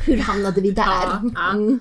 Hur 0.06 0.18
hamnade 0.18 0.60
vi 0.60 0.70
där? 0.70 0.84
Ja. 1.34 1.50
Mm. 1.52 1.80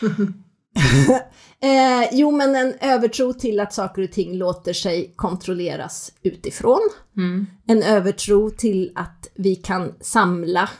eh, 1.60 2.08
jo, 2.12 2.30
men 2.30 2.56
en 2.56 2.74
övertro 2.80 3.32
till 3.32 3.60
att 3.60 3.72
saker 3.72 4.02
och 4.02 4.12
ting 4.12 4.34
låter 4.34 4.72
sig 4.72 5.12
kontrolleras 5.16 6.12
utifrån. 6.22 6.80
Mm. 7.16 7.46
En 7.66 7.82
övertro 7.82 8.50
till 8.50 8.92
att 8.94 9.30
vi 9.34 9.54
kan 9.54 9.94
samla 10.00 10.70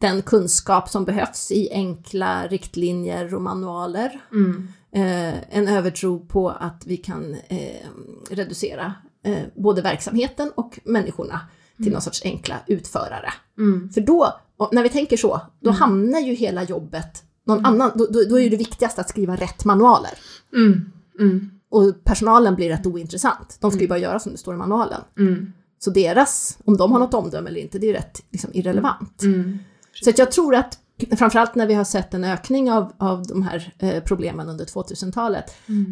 den 0.00 0.22
kunskap 0.22 0.88
som 0.88 1.04
behövs 1.04 1.52
i 1.52 1.68
enkla 1.72 2.46
riktlinjer 2.46 3.34
och 3.34 3.42
manualer. 3.42 4.20
Mm. 4.32 4.68
Eh, 4.92 5.56
en 5.58 5.68
övertro 5.68 6.26
på 6.26 6.50
att 6.50 6.82
vi 6.86 6.96
kan 6.96 7.36
eh, 7.48 7.86
reducera 8.30 8.94
eh, 9.24 9.42
både 9.54 9.82
verksamheten 9.82 10.52
och 10.54 10.78
människorna 10.84 11.40
till 11.76 11.92
någon 11.92 12.02
sorts 12.02 12.24
enkla 12.24 12.56
utförare. 12.66 13.32
Mm. 13.58 13.90
För 13.90 14.00
då, 14.00 14.40
när 14.72 14.82
vi 14.82 14.88
tänker 14.88 15.16
så, 15.16 15.40
då 15.60 15.70
hamnar 15.70 16.20
ju 16.20 16.34
hela 16.34 16.64
jobbet 16.64 17.22
någon 17.44 17.64
annan, 17.64 17.90
då, 17.94 18.06
då, 18.28 18.40
är 18.40 18.50
det 18.50 18.56
viktigaste 18.56 19.00
att 19.00 19.08
skriva 19.08 19.36
rätt 19.36 19.64
manualer. 19.64 20.18
Mm. 20.56 20.92
Mm. 21.20 21.50
Och 21.68 22.04
personalen 22.04 22.54
blir 22.54 22.68
rätt 22.68 22.86
ointressant. 22.86 23.58
De 23.60 23.70
ska 23.70 23.80
ju 23.80 23.88
bara 23.88 23.98
göra 23.98 24.18
som 24.18 24.32
det 24.32 24.38
står 24.38 24.54
i 24.54 24.56
manualen. 24.56 25.00
Mm. 25.18 25.52
Så 25.78 25.90
deras, 25.90 26.58
om 26.64 26.76
de 26.76 26.92
har 26.92 26.98
något 26.98 27.14
omdöme 27.14 27.50
eller 27.50 27.60
inte, 27.60 27.78
det 27.78 27.88
är 27.88 27.92
rätt 27.92 28.22
liksom, 28.30 28.50
irrelevant. 28.54 29.22
Mm. 29.22 29.58
Så 30.04 30.12
jag 30.16 30.32
tror 30.32 30.54
att 30.54 30.78
framförallt 31.18 31.54
när 31.54 31.66
vi 31.66 31.74
har 31.74 31.84
sett 31.84 32.14
en 32.14 32.24
ökning 32.24 32.72
av, 32.72 32.92
av 32.98 33.26
de 33.26 33.42
här 33.42 33.74
eh, 33.78 34.02
problemen 34.02 34.48
under 34.48 34.64
2000-talet, 34.64 35.44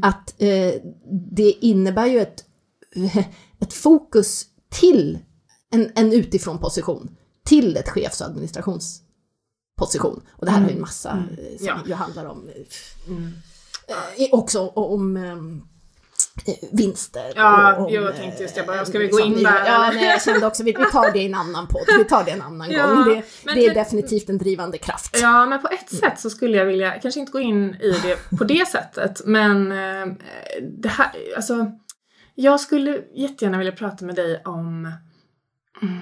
att 0.02 0.34
eh, 0.38 0.72
det 1.36 1.52
innebär 1.60 2.06
ju 2.06 2.20
ett, 2.20 2.44
ett 3.60 3.72
fokus 3.72 4.46
till 4.70 5.18
en, 5.70 5.90
en 5.94 6.12
utifrån 6.12 6.58
position, 6.58 7.16
till 7.44 7.76
ett 7.76 7.88
chefs 7.88 8.20
och 8.20 8.26
administrationsposition. 9.82 10.22
Och 10.36 10.46
det 10.46 10.50
här 10.52 10.60
har 10.60 10.68
ju 10.68 10.74
en 10.74 10.80
massa 10.80 11.10
eh, 11.10 11.56
som 11.58 11.66
Ja. 11.66 11.78
ju 11.86 11.94
handlar 11.94 12.24
om 12.26 12.48
eh, 12.48 13.08
Mm. 13.08 13.32
eh, 14.18 14.28
också 14.32 14.66
om 14.68 15.16
ehm, 15.16 15.62
eh, 16.46 16.54
vinster. 16.72 17.32
Ja, 17.36 17.76
och 17.76 17.86
om, 17.86 17.94
jag 17.94 18.16
tänkte 18.16 18.42
just 18.42 18.54
det, 18.54 18.62
bara, 18.66 18.76
eh, 18.80 18.84
ska 18.84 18.98
vi 18.98 19.08
gå 19.08 19.20
in 19.20 19.34
nya- 19.34 19.42
där, 19.50 19.66
Ja, 19.66 19.90
nej, 19.94 20.04
jag 20.04 20.22
kände 20.22 20.46
också, 20.46 20.62
vi, 20.62 20.72
vi 20.78 20.84
tar 20.92 21.12
det 21.12 21.18
i 21.18 21.26
en 21.26 21.34
annan 21.34 21.66
podd, 21.66 21.82
vi 21.98 22.04
tar 22.04 22.24
det 22.24 22.30
en 22.30 22.42
annan 22.42 22.70
Ja, 22.70 22.86
gång. 22.86 23.04
Det, 23.04 23.22
men- 23.44 23.54
det 23.54 23.66
är 23.66 23.74
definitivt 23.74 24.28
en 24.28 24.38
drivande 24.38 24.78
kraft. 24.78 25.18
Ja, 25.20 25.46
men 25.46 25.62
på 25.62 25.68
ett 25.68 25.90
sätt 25.90 26.20
så 26.20 26.30
skulle 26.30 26.56
jag 26.58 26.64
vilja, 26.66 26.98
kanske 27.00 27.20
inte 27.20 27.32
gå 27.32 27.40
in 27.40 27.74
i 27.74 27.90
det 28.02 28.36
på 28.38 28.44
det 28.44 28.68
sättet, 28.68 29.22
men 29.26 29.72
eh, 29.72 30.06
det 30.82 30.88
här, 30.88 31.10
alltså, 31.36 31.66
jag 32.34 32.60
skulle 32.60 33.02
jättegärna 33.14 33.58
vilja 33.58 33.72
prata 33.72 34.04
med 34.04 34.14
dig 34.14 34.42
om 34.44 34.92
mm, 35.82 35.98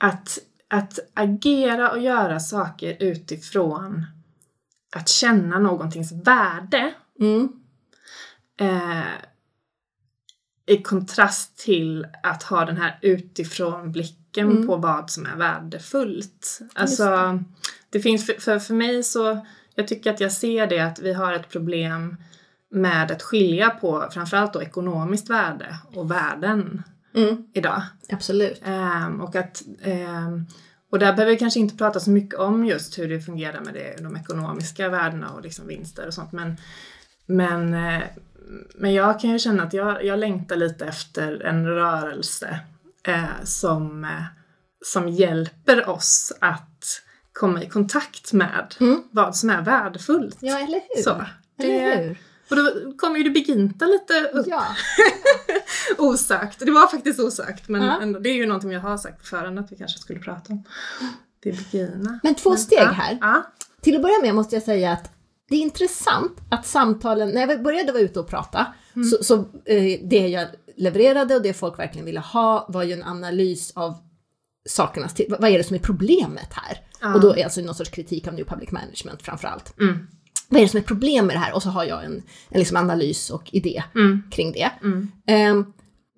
att, 0.00 0.38
att 0.70 0.98
agera 1.14 1.90
och 1.90 2.00
göra 2.00 2.40
saker 2.40 2.96
utifrån 3.00 4.06
att 4.96 5.08
känna 5.08 5.58
någontings 5.58 6.12
värde 6.12 6.94
Mm. 7.20 7.48
eh, 8.60 9.04
i 10.66 10.82
kontrast 10.82 11.58
till 11.58 12.06
att 12.22 12.42
ha 12.42 12.64
den 12.64 12.76
här 12.76 12.98
utifrån 13.02 13.92
blicken 13.92 14.50
Mm. 14.50 14.66
på 14.66 14.76
vad 14.76 15.10
som 15.10 15.26
är 15.26 15.36
värdefullt. 15.36 16.60
Alltså, 16.74 17.38
det 17.90 18.00
finns, 18.00 18.26
för, 18.26 18.34
för, 18.40 18.58
för 18.58 18.74
mig 18.74 19.02
så, 19.02 19.46
jag 19.74 19.88
tycker 19.88 20.10
att 20.10 20.20
jag 20.20 20.32
ser 20.32 20.66
det 20.66 20.80
att 20.80 20.98
vi 20.98 21.12
har 21.12 21.32
ett 21.32 21.48
problem 21.48 22.16
med 22.70 23.10
att 23.10 23.22
skilja 23.22 23.70
på 23.70 24.08
framförallt 24.12 24.52
då 24.52 24.62
ekonomiskt 24.62 25.30
värde 25.30 25.78
och 25.94 26.10
värden 26.10 26.82
Mm, 27.14 27.44
idag. 27.54 27.82
absolut. 28.08 28.60
Ehm, 28.64 29.20
och, 29.20 29.36
att, 29.36 29.62
ehm, 29.82 30.46
och 30.90 30.98
där 30.98 31.12
behöver 31.12 31.32
vi 31.32 31.38
kanske 31.38 31.60
inte 31.60 31.76
prata 31.76 32.00
så 32.00 32.10
mycket 32.10 32.38
om 32.40 32.64
just 32.66 32.98
hur 32.98 33.08
det 33.08 33.20
fungerar 33.20 33.60
med 33.60 33.74
det, 33.74 34.02
de 34.02 34.16
ekonomiska 34.16 34.88
värdena 34.88 35.30
och 35.30 35.42
liksom 35.42 35.66
vinster 35.66 36.06
och 36.06 36.14
sånt. 36.14 36.32
Men, 36.32 36.56
men, 37.26 37.74
eh, 37.74 38.02
men 38.74 38.94
jag 38.94 39.20
kan 39.20 39.30
ju 39.30 39.38
känna 39.38 39.62
att 39.62 39.72
jag, 39.72 40.04
jag 40.04 40.18
längtar 40.18 40.56
lite 40.56 40.84
efter 40.86 41.40
en 41.42 41.66
rörelse 41.66 42.60
eh, 43.08 43.24
som, 43.44 44.04
eh, 44.04 44.22
som 44.84 45.08
hjälper 45.08 45.88
oss 45.88 46.32
att 46.40 47.00
komma 47.32 47.62
i 47.62 47.68
kontakt 47.68 48.32
med 48.32 48.74
Mm. 48.80 49.02
vad 49.10 49.36
som 49.36 49.50
är 49.50 49.62
värdefullt. 49.62 50.36
Ja, 50.40 50.58
eller 50.58 50.80
hur? 50.96 51.02
Så, 51.02 51.24
Eller 51.58 51.90
det, 51.96 52.02
hur? 52.02 52.18
Och 52.58 52.64
då 52.84 52.92
kommer 52.96 53.16
ju 53.18 53.24
det 53.24 53.30
beginta 53.30 53.86
lite 53.86 54.30
upp 54.32 54.46
Ja. 54.46 54.64
osökt. 55.98 56.58
Det 56.58 56.70
var 56.70 56.86
faktiskt 56.86 57.20
osökt 57.20 57.68
men 57.68 57.82
Ja. 57.82 58.00
ändå, 58.00 58.18
det 58.18 58.28
är 58.28 58.34
ju 58.34 58.46
någonting 58.46 58.70
jag 58.72 58.80
har 58.80 58.96
sagt 58.96 59.18
på 59.18 59.24
förhand 59.26 59.58
att 59.58 59.72
vi 59.72 59.76
kanske 59.76 59.98
skulle 59.98 60.20
prata 60.20 60.52
om. 60.52 60.64
Det 61.42 61.48
är 61.48 61.52
begina. 61.56 62.20
Men 62.22 62.34
två 62.34 62.56
steg 62.56 62.78
ja, 62.78 62.84
här. 62.84 63.18
Ja. 63.20 63.42
Till 63.80 63.96
att 63.96 64.02
börja 64.02 64.20
med 64.22 64.34
måste 64.34 64.56
jag 64.56 64.62
säga 64.62 64.92
att 64.92 65.10
det 65.48 65.56
är 65.56 65.60
intressant 65.60 66.32
att 66.50 66.66
samtalen, 66.66 67.28
när 67.30 67.48
jag 67.48 67.62
började 67.62 67.92
vara 67.92 68.02
ute 68.02 68.20
och 68.20 68.28
prata, 68.28 68.66
Mm. 68.96 69.08
så, 69.08 69.24
så 69.24 69.34
eh, 69.64 70.00
det 70.02 70.28
jag 70.28 70.48
levererade 70.76 71.34
och 71.36 71.42
det 71.42 71.52
folk 71.54 71.78
verkligen 71.78 72.04
ville 72.06 72.20
ha 72.20 72.66
var 72.68 72.82
ju 72.82 72.92
en 72.92 73.02
analys 73.02 73.72
av 73.76 73.94
sakernas 74.68 75.14
vad 75.28 75.50
är 75.50 75.58
det 75.58 75.64
som 75.64 75.76
är 75.76 75.80
problemet 75.80 76.48
här? 76.52 76.80
Ja. 77.00 77.14
Och 77.14 77.20
då 77.20 77.36
är 77.36 77.44
alltså 77.44 77.60
någon 77.60 77.74
sorts 77.74 77.90
kritik 77.90 78.28
av 78.28 78.34
New 78.34 78.44
Public 78.44 78.70
Management 78.70 79.22
framför 79.22 79.48
allt. 79.48 79.80
Mm. 79.80 80.06
Vad 80.54 80.60
är 80.62 80.66
det 80.66 80.70
som 80.70 80.78
är 80.80 80.84
problem 80.84 81.26
med 81.26 81.36
det 81.36 81.40
här? 81.40 81.54
Och 81.54 81.62
så 81.62 81.68
har 81.68 81.84
jag 81.84 82.04
en, 82.04 82.22
en 82.50 82.58
liksom 82.58 82.76
analys 82.76 83.30
och 83.30 83.48
idé 83.52 83.82
Mm. 83.94 84.22
kring 84.30 84.52
det. 84.52 84.70
Mm. 84.82 85.08
Ehm, 85.26 85.64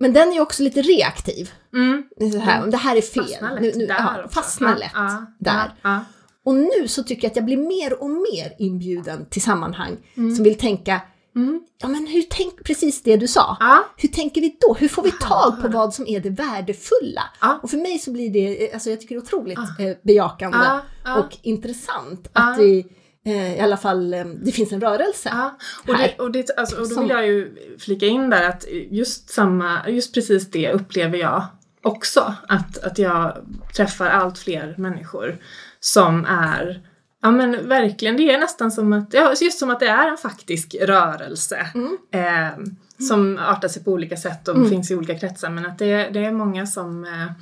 men 0.01 0.13
den 0.13 0.33
är 0.33 0.41
också 0.41 0.63
lite 0.63 0.83
reaktiv. 0.83 1.51
Mm. 1.75 2.03
Det 2.33 2.39
här, 2.39 2.67
det 2.67 2.77
här 2.77 2.97
är 2.97 3.01
fel. 3.01 3.25
Fastnar 3.25 3.61
lätt 3.61 3.77
nu, 3.77 3.87
där 3.87 3.95
ja, 4.23 4.29
fastnar 4.31 4.77
lätt 4.77 4.91
ja, 4.95 5.27
där. 5.39 5.75
Ja, 5.83 6.01
Och 6.45 6.55
nu 6.55 6.89
så 6.89 7.03
tycker 7.03 7.23
jag 7.25 7.31
att 7.31 7.37
jag 7.37 7.45
blir 7.45 7.57
mer 7.57 8.03
och 8.03 8.11
mer 8.11 8.53
inbjuden 8.59 9.27
till 9.31 9.43
sammanhang 9.43 9.97
Mm. 10.17 10.35
som 10.37 10.45
vill 10.45 10.59
tänka, 10.59 11.01
Mm. 11.37 11.61
ja 11.83 11.89
men 11.89 12.07
hur 12.07 12.23
tänk, 12.31 12.65
precis 12.65 13.03
det 13.03 13.17
du 13.17 13.29
sa. 13.29 13.57
ja. 13.61 13.85
Hur 13.97 14.09
tänker 14.09 14.41
vi 14.41 14.57
då? 14.61 14.75
Hur 14.75 14.89
får 14.89 15.03
vi 15.03 15.11
tag 15.11 15.63
på 15.63 15.69
vad 15.69 15.95
som 15.95 16.07
är 16.07 16.21
det 16.21 16.31
värdefulla? 16.31 17.23
Ja. 17.41 17.61
Och 17.63 17.71
för 17.71 17.77
mig 17.77 17.99
så 17.99 18.13
blir 18.13 18.31
det, 18.31 18.73
alltså 18.73 18.91
jag 18.91 19.01
tycker 19.01 19.15
det 19.15 19.19
är 19.19 19.23
otroligt 19.23 19.59
Ah. 19.59 19.83
eh, 19.83 19.97
bejakande 20.03 20.59
Ja, 20.59 20.81
ja. 21.05 21.15
och 21.19 21.37
intressant 21.43 22.29
att 22.33 22.59
vi 22.59 22.79
eh, 22.79 22.87
i 23.31 23.61
alla 23.61 23.77
fall, 23.77 24.15
eh, 24.15 24.25
det 24.25 24.53
finns 24.53 24.73
en 24.73 24.81
rörelse. 24.81 25.29
Ja, 25.33 25.59
och, 25.89 25.99
det, 25.99 26.15
och, 26.19 26.33
det, 26.33 26.51
alltså, 26.57 26.81
och 26.81 26.89
då 26.89 27.01
vill 27.01 27.11
jag 27.11 27.27
ju 27.27 27.57
flika 27.79 28.07
in 28.07 28.31
där 28.31 28.49
att 28.49 28.65
just 28.91 29.31
samma, 29.31 29.89
just 29.89 30.15
precis 30.15 30.51
det 30.51 30.73
upplever 30.73 31.19
jag 31.19 31.45
också. 31.83 32.35
Att, 32.49 32.79
att 32.79 32.99
jag 32.99 33.37
träffar 33.77 34.07
allt 34.07 34.39
fler 34.39 34.75
människor 34.79 35.39
som 35.81 36.25
är 36.25 36.83
Ja 37.23 37.31
men 37.31 37.69
verkligen, 37.69 38.17
det 38.17 38.35
är 38.35 38.39
nästan 38.39 38.73
som 38.73 38.93
att, 38.93 39.15
ja, 39.15 39.35
just 39.41 39.59
som 39.59 39.71
att 39.71 39.81
det 39.81 39.89
är 39.89 40.09
en 40.11 40.17
faktisk 40.17 40.75
rörelse. 40.81 41.67
Mm. 41.75 41.99
Eh, 42.11 42.65
som 43.09 43.39
artar 43.39 43.69
sig 43.69 43.85
på 43.85 43.91
olika 43.93 44.17
sätt 44.17 44.49
och 44.49 44.57
Mm. 44.57 44.71
finns 44.71 44.91
i 44.91 44.95
olika 44.95 45.19
kretsar 45.19 45.51
men 45.51 45.67
att 45.67 45.79
det, 45.79 46.09
det 46.09 46.25
är 46.25 46.33
många 46.33 46.67
som 46.67 47.05
eh, 47.05 47.33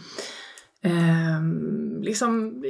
eh, 0.85 1.42
liksom 2.03 2.62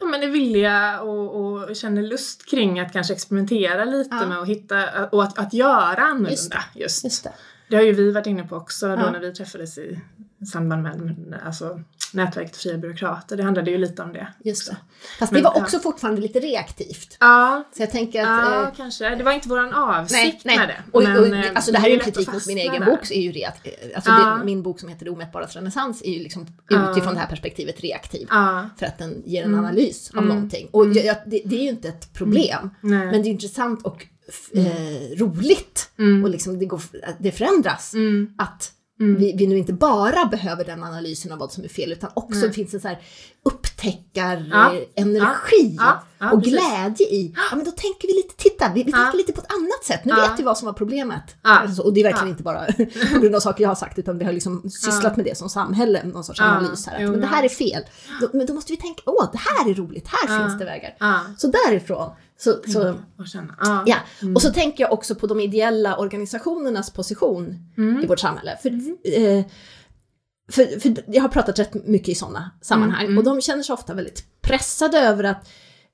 ja, 0.00 0.06
men 0.06 0.22
är 0.22 0.28
villiga 0.28 1.00
och, 1.00 1.44
och 1.44 1.76
känner 1.76 2.02
lust 2.02 2.50
kring 2.50 2.80
att 2.80 2.92
kanske 2.92 3.12
experimentera 3.14 3.84
lite 3.84 4.16
Ja. 4.20 4.26
med 4.26 4.38
att 4.38 4.48
hitta 4.48 5.06
och 5.06 5.22
att, 5.22 5.38
att 5.38 5.54
göra 5.54 6.02
annorlunda. 6.02 6.30
Just 6.30 6.52
Just, 6.74 7.02
det. 7.02 7.06
Just 7.06 7.24
det. 7.24 7.32
Det 7.68 7.76
har 7.76 7.82
ju 7.82 7.92
vi 7.92 8.10
varit 8.12 8.26
inne 8.26 8.42
på 8.48 8.56
också 8.56 8.86
då 8.88 8.92
Ja. 9.02 9.10
när 9.10 9.20
vi 9.20 9.34
träffades 9.34 9.78
i 9.78 10.00
samband 10.46 10.82
med, 10.82 11.16
alltså, 11.46 11.80
nätverket 12.12 12.56
fria 12.56 12.78
byråkrater. 12.78 13.36
Det 13.36 13.42
handlade 13.42 13.70
ju 13.70 13.78
lite 13.78 14.02
om 14.02 14.12
det. 14.12 14.26
Just 14.44 14.70
det. 14.70 14.76
Fast 15.18 15.32
Men, 15.32 15.42
det 15.42 15.48
var 15.48 15.54
ja. 15.56 15.62
också 15.62 15.78
fortfarande 15.78 16.20
lite 16.20 16.40
reaktivt. 16.40 17.16
Ja, 17.20 17.64
Så 17.76 17.82
jag 17.82 17.90
tänker 17.90 18.20
att... 18.22 18.26
ja 18.28 18.62
eh, 18.62 18.68
kanske. 18.76 19.14
Det 19.14 19.24
var 19.24 19.32
inte 19.32 19.48
våran 19.48 19.72
avsikt 19.74 20.16
Nej, 20.16 20.40
nej. 20.44 20.58
med 20.58 20.68
det. 20.68 20.82
Och, 20.92 21.02
men, 21.02 21.18
och, 21.18 21.26
eh, 21.26 21.52
alltså 21.54 21.72
det 21.72 21.78
här 21.78 21.88
är 21.88 21.92
ju 21.92 21.98
kritik 21.98 22.32
mot 22.32 22.46
min 22.46 22.58
egen 22.58 22.80
där. 22.80 22.86
bok, 22.90 23.10
är 23.10 23.20
ju 23.20 23.32
det 23.32 23.44
att, 23.44 23.66
eh, 23.66 23.72
alltså 23.94 24.10
Ja. 24.10 24.36
det, 24.38 24.44
min 24.44 24.62
bok 24.62 24.80
som 24.80 24.88
heter 24.88 25.04
Det 25.04 25.10
omätbaraste 25.10 25.58
renässans 25.58 26.02
är 26.04 26.10
ju 26.12 26.22
liksom 26.22 26.46
Ja. 26.68 26.90
utifrån 26.90 27.14
det 27.14 27.20
här 27.20 27.26
perspektivet 27.26 27.80
reaktiv. 27.80 28.26
Ja, 28.30 28.68
För 28.78 28.86
att 28.86 28.98
den 28.98 29.22
ger 29.26 29.42
en 29.44 29.48
Mm. 29.54 29.64
analys 29.64 30.10
av 30.10 30.18
Mm. 30.22 30.28
någonting. 30.34 30.68
Och 30.72 30.84
Mm. 30.84 30.96
jag, 30.96 31.06
jag, 31.06 31.16
det, 31.26 31.42
det 31.44 31.56
är 31.58 31.62
ju 31.62 31.68
inte 31.68 31.88
ett 31.88 32.12
problem, 32.12 32.70
nej. 32.80 33.06
men 33.06 33.22
det 33.22 33.28
är 33.28 33.30
intressant 33.30 33.82
och 33.86 34.06
f- 34.28 34.50
eh, 34.54 35.16
roligt. 35.18 35.90
mm. 35.98 36.24
Och 36.24 36.30
liksom 36.30 36.58
det, 36.58 36.64
går, 36.66 36.82
det 37.18 37.32
förändras. 37.32 37.94
Mm. 37.94 38.34
Att 38.38 38.70
Mm. 39.00 39.16
vi, 39.16 39.34
vi 39.38 39.46
nu 39.46 39.58
inte 39.58 39.72
bara 39.72 40.26
behöver 40.26 40.64
den 40.64 40.84
analysen 40.84 41.32
av 41.32 41.38
vad 41.38 41.52
som 41.52 41.64
är 41.64 41.68
fel, 41.68 41.92
utan 41.92 42.10
också 42.14 42.40
Nej. 42.40 42.52
finns 42.52 42.74
en 42.74 42.80
så 42.80 42.88
här 42.88 42.98
upptäckar 43.44 44.46
Ja. 44.50 44.74
eh, 44.74 44.82
energi 45.02 45.76
Ja, 45.78 46.02
ja, 46.18 46.32
och 46.32 46.38
precis. 46.44 46.52
glädje 46.58 47.06
i, 47.06 47.34
ja 47.50 47.56
men 47.56 47.64
då 47.64 47.70
tänker 47.70 48.08
vi 48.08 48.14
lite, 48.14 48.34
titta, 48.36 48.72
vi, 48.74 48.82
vi 48.82 48.92
tänker 48.92 49.16
lite 49.16 49.32
på 49.32 49.40
ett 49.40 49.52
annat 49.52 49.84
sätt. 49.84 50.04
Nu 50.04 50.14
vet 50.14 50.38
vi 50.38 50.42
vad 50.42 50.58
som 50.58 50.66
var 50.66 50.72
problemet. 50.72 51.22
Alltså, 51.42 51.82
och 51.82 51.92
det 51.92 52.00
är 52.00 52.04
verkligen 52.04 52.28
inte 52.28 52.42
bara 52.42 52.66
på 53.14 53.18
grund 53.20 53.34
av 53.34 53.40
saker 53.40 53.62
jag 53.64 53.70
har 53.70 53.74
sagt, 53.74 53.98
utan 53.98 54.18
vi 54.18 54.24
har 54.24 54.32
liksom 54.32 54.70
sysslat 54.70 55.16
med 55.16 55.24
det 55.26 55.38
som 55.38 55.48
samhälle, 55.48 56.04
någon 56.04 56.24
sorts 56.24 56.40
analys 56.40 56.86
här. 56.86 57.04
Att, 57.04 57.10
men 57.10 57.20
det 57.20 57.26
här 57.26 57.42
är 57.44 57.48
fel. 57.48 57.82
Då, 58.20 58.28
men 58.32 58.46
då 58.46 58.54
måste 58.54 58.72
vi 58.72 58.76
tänka, 58.76 59.02
åh, 59.06 59.28
det 59.32 59.38
här 59.38 59.70
är 59.70 59.74
roligt, 59.74 60.06
här 60.08 60.38
finns 60.42 60.58
det 60.58 60.64
vägar. 60.64 60.94
Så 61.38 61.46
därifrån, 61.46 62.10
så, 62.38 62.62
så 62.72 62.94
Och 63.18 63.26
känna. 63.26 63.54
Ja. 63.60 63.82
Ja, 63.86 63.96
Mm. 64.22 64.34
och 64.36 64.42
så 64.42 64.52
tänker 64.52 64.84
jag 64.84 64.92
också 64.92 65.14
på 65.14 65.26
de 65.26 65.40
ideella 65.40 65.96
organisationernas 65.98 66.90
position 66.92 67.56
Mm. 67.76 68.02
i 68.02 68.06
vårt 68.06 68.20
samhälle. 68.20 68.58
För, 68.62 68.70
eh, 69.18 69.44
för, 70.50 70.80
för 70.80 70.94
jag 71.06 71.22
har 71.22 71.28
pratat 71.28 71.58
rätt 71.58 71.86
mycket 71.86 72.08
i 72.08 72.14
sådana 72.14 72.50
sammanhang 72.62 73.00
Mm, 73.00 73.12
mm. 73.12 73.18
och 73.18 73.24
de 73.24 73.40
känner 73.40 73.62
sig 73.62 73.72
ofta 73.72 73.94
väldigt 73.94 74.24
pressade 74.42 74.98
över 74.98 75.24
att 75.24 75.48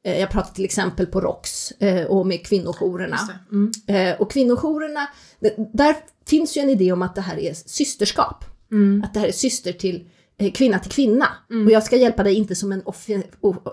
eh, 0.05 0.21
jag 0.21 0.31
pratar 0.31 0.55
till 0.55 0.65
exempel 0.65 1.07
på 1.07 1.21
ROX 1.21 1.71
eh, 1.73 2.07
och 2.07 2.27
med 2.27 2.47
kvinnojourerna. 2.47 3.19
Mm. 3.53 3.71
Eh, 3.87 4.21
och 4.21 4.31
kvinnojourerna, 4.33 5.07
där 5.75 5.97
finns 6.27 6.57
ju 6.57 6.61
en 6.61 6.71
idé 6.71 6.93
om 6.93 7.03
att 7.03 7.15
det 7.15 7.21
här 7.21 7.37
är 7.39 7.55
systerskap. 7.55 8.45
Mm. 8.73 9.03
Att 9.05 9.15
det 9.15 9.21
här 9.21 9.27
är 9.29 9.33
syster 9.33 9.73
till 9.73 10.09
kvinna 10.55 10.79
till 10.79 10.91
kvinna. 10.93 11.27
Mm. 11.51 11.67
Och 11.67 11.73
jag 11.73 11.83
ska 11.83 11.97
hjälpa 11.97 12.23
dig 12.23 12.35
inte 12.35 12.55
som 12.55 12.73
en 12.73 12.83
offi- 12.83 13.23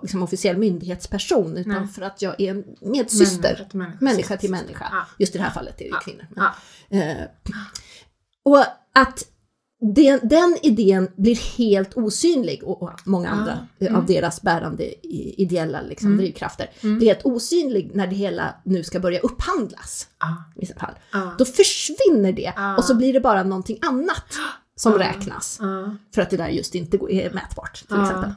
liksom 0.02 0.24
officiell 0.24 0.58
myndighetsperson 0.58 1.58
utan 1.58 1.74
Nej. 1.74 1.88
för 1.88 2.02
att 2.02 2.22
jag 2.22 2.42
är 2.42 2.52
en 2.52 2.64
medsyster. 2.82 3.42
Människa 3.42 3.64
till 3.70 3.78
människa. 3.80 3.98
Människa 4.02 4.38
till 4.38 4.52
människa. 4.52 4.88
Ja. 4.92 5.06
Just 5.20 5.36
i 5.36 5.38
det 5.38 5.44
här 5.44 5.52
fallet 5.52 5.82
är 5.82 5.86
det 5.86 5.90
Ja. 5.92 6.00
kvinnor. 6.00 6.28
Ja. 6.36 6.54
Eh, 6.98 7.26
och 8.46 8.64
att 8.94 9.26
den, 9.96 10.20
den 10.24 10.58
idén 10.64 11.12
blir 11.16 11.58
helt 11.58 11.98
osynlig 11.98 12.64
och, 12.64 12.92
många 13.06 13.30
andra 13.30 13.52
eh, 13.80 13.88
Mm. 13.88 13.96
av 13.96 14.06
deras 14.06 14.42
bärande 14.42 15.08
ideella 15.42 15.82
liksom, 15.82 16.08
Mm. 16.08 16.18
drivkrafter 16.18 16.70
Mm. 16.82 16.98
blir 16.98 17.08
helt 17.08 17.26
osynlig 17.26 17.92
när 17.94 18.08
det 18.08 18.16
hela 18.16 18.56
nu 18.66 18.84
ska 18.84 19.00
börja 19.00 19.20
upphandlas 19.20 20.08
Ja. 20.20 20.44
i 20.62 20.66
fall. 20.66 20.94
Ja. 21.14 21.36
Då 21.38 21.46
försvinner 21.46 22.32
det 22.32 22.54
Ja. 22.56 22.78
och 22.78 22.84
så 22.84 22.96
blir 22.96 23.14
det 23.14 23.20
bara 23.20 23.44
någonting 23.44 23.80
annat 23.82 24.26
som 24.78 24.92
Ja. 24.92 24.98
så 24.98 25.60
Ja. 25.62 25.96
för 26.16 26.22
att 26.22 26.30
det 26.30 26.38
där 26.38 26.48
just 26.50 26.76
inte 26.76 26.98
är 26.98 27.34
mätbart 27.34 27.88
till 27.88 28.02
exempel. 28.02 28.32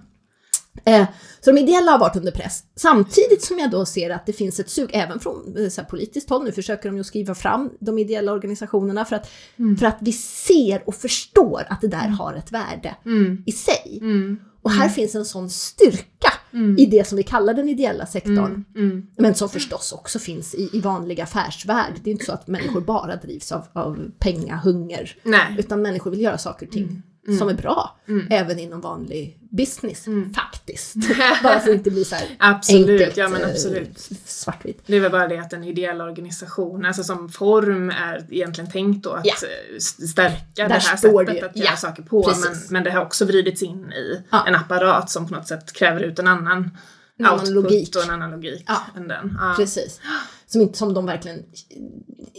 Eh, 0.84 1.06
så 1.40 1.50
de 1.52 1.58
ideella 1.60 1.90
har 1.92 1.98
varit 1.98 2.16
under 2.16 2.32
press. 2.32 2.62
Samtidigt 2.76 3.44
som 3.44 3.58
jag 3.58 3.70
då 3.70 3.86
ser 3.86 4.10
att 4.10 4.26
det 4.26 4.32
finns 4.32 4.60
ett 4.60 4.70
sug 4.70 4.90
även 4.92 5.20
från 5.20 5.56
eh, 5.56 5.68
så 5.68 5.80
här, 5.80 5.88
politiskt 5.88 6.30
håll. 6.30 6.44
Nu 6.44 6.52
försöker 6.52 6.88
de 6.88 6.96
ju 6.96 7.04
skriva 7.04 7.34
fram 7.34 7.70
de 7.80 7.98
ideella 7.98 8.32
organisationerna 8.32 9.04
för 9.04 9.16
att, 9.16 9.30
Mm. 9.58 9.76
för 9.76 9.86
att 9.86 9.96
vi 10.00 10.12
ser 10.12 10.82
och 10.88 10.94
förstår 10.94 11.66
att 11.68 11.80
det 11.80 11.88
där 11.88 12.08
har 12.08 12.34
ett 12.34 12.52
värde 12.52 12.96
Mm. 13.04 13.42
i 13.46 13.52
sig. 13.52 13.98
Mm. 14.00 14.40
Och 14.62 14.70
här 14.70 14.88
finns 14.88 15.14
en 15.14 15.24
sån 15.24 15.50
styrka 15.50 16.32
Mm. 16.52 16.78
i 16.78 16.86
det 16.86 17.06
som 17.06 17.16
vi 17.16 17.22
kallar 17.22 17.54
den 17.54 17.68
ideella 17.68 18.06
sektorn. 18.06 18.36
Mm. 18.36 18.90
Mm. 18.90 19.06
Men 19.16 19.34
som 19.34 19.48
förstås 19.48 19.92
också 19.92 20.18
finns 20.18 20.54
i, 20.54 20.70
i 20.72 20.80
vanlig 20.80 21.20
affärsvärld. 21.20 21.92
Det 22.04 22.10
är 22.10 22.12
inte 22.12 22.24
så 22.24 22.32
att 22.32 22.46
människor 22.46 22.80
bara 22.80 23.16
drivs 23.16 23.52
av, 23.52 23.64
av 23.72 24.10
pengahunger. 24.18 25.16
Nej. 25.22 25.56
Utan 25.58 25.82
människor 25.82 26.10
vill 26.10 26.20
göra 26.20 26.38
saker 26.38 26.66
och 26.66 26.72
ting 26.72 27.02
Mm. 27.30 27.38
som 27.38 27.48
är 27.48 27.54
bra. 27.54 28.00
Mm. 28.08 28.26
Även 28.30 28.58
inom 28.58 28.80
vanlig 28.80 29.38
business, 29.50 30.06
Mm. 30.06 30.34
faktiskt. 30.34 30.94
Bara 31.42 31.60
för 31.60 31.70
att 31.70 31.76
inte 31.76 31.90
bli 31.90 32.04
så 32.04 32.16
Absolut, 32.38 33.00
enkelt 33.00 33.16
ja 33.16 33.28
men 33.28 33.42
eh, 33.42 33.48
absolut. 33.50 34.08
svartvitt. 34.24 34.82
Det 34.86 34.96
är 34.96 35.00
väl 35.00 35.10
bara 35.12 35.28
det 35.28 35.38
att 35.38 35.52
en 35.52 35.64
ideell 35.64 36.00
organisation, 36.00 36.86
alltså 36.86 37.04
som 37.04 37.28
form 37.28 37.90
är 37.90 38.26
egentligen 38.30 38.70
tänkt 38.70 39.04
då 39.04 39.10
att 39.10 39.26
Ja. 39.26 39.32
eh, 39.34 39.78
stärka 39.78 40.44
Där 40.54 40.68
det 40.68 40.74
här 40.74 40.92
det 40.92 40.98
sättet 40.98 41.42
ju. 41.42 41.46
att 41.46 41.56
göra 41.56 41.68
Ja, 41.70 41.76
saker 41.76 42.02
på. 42.02 42.22
precis. 42.22 42.44
Men, 42.44 42.56
men 42.70 42.84
det 42.84 42.90
har 42.90 43.02
också 43.02 43.24
vridits 43.24 43.62
in 43.62 43.92
i 43.92 44.22
Ja. 44.30 44.44
en 44.48 44.54
apparat 44.54 45.10
som 45.10 45.28
på 45.28 45.34
något 45.34 45.48
sätt 45.48 45.72
kräver 45.72 46.00
ut 46.00 46.18
en 46.18 46.26
annan 46.26 46.70
En 47.18 47.26
output 47.26 47.48
logik. 47.50 47.96
och 47.96 48.02
en 48.04 48.10
annan 48.10 48.30
logik 48.30 48.64
Ja. 48.66 48.80
än 48.96 49.08
den. 49.08 49.36
Ja. 49.40 49.54
Precis. 49.56 50.00
Som, 50.46 50.60
inte, 50.60 50.78
som 50.78 50.94
de 50.94 51.06
verkligen 51.06 51.42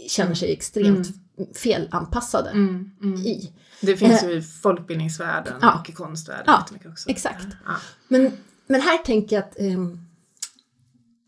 känner 0.08 0.34
sig 0.34 0.52
extremt 0.52 1.08
Mm. 1.38 1.52
felanpassade 1.54 2.50
Mm, 2.50 2.90
mm. 3.02 3.20
i. 3.20 3.52
Det 3.82 3.96
finns 3.96 4.22
ju 4.24 4.32
i 4.32 4.42
folkbildningsvärlden 4.42 5.54
Ja. 5.62 5.78
och 5.80 5.90
i 5.90 5.92
konstvärlden 5.92 6.44
Ja, 6.46 6.58
jättemycket 6.60 6.90
också. 6.90 7.10
exakt. 7.10 7.46
Ja. 7.66 7.72
Men, 8.08 8.32
men 8.66 8.80
här 8.80 8.98
tänker 8.98 9.36
jag 9.36 9.44
att, 9.44 9.58
ehm, 9.58 9.98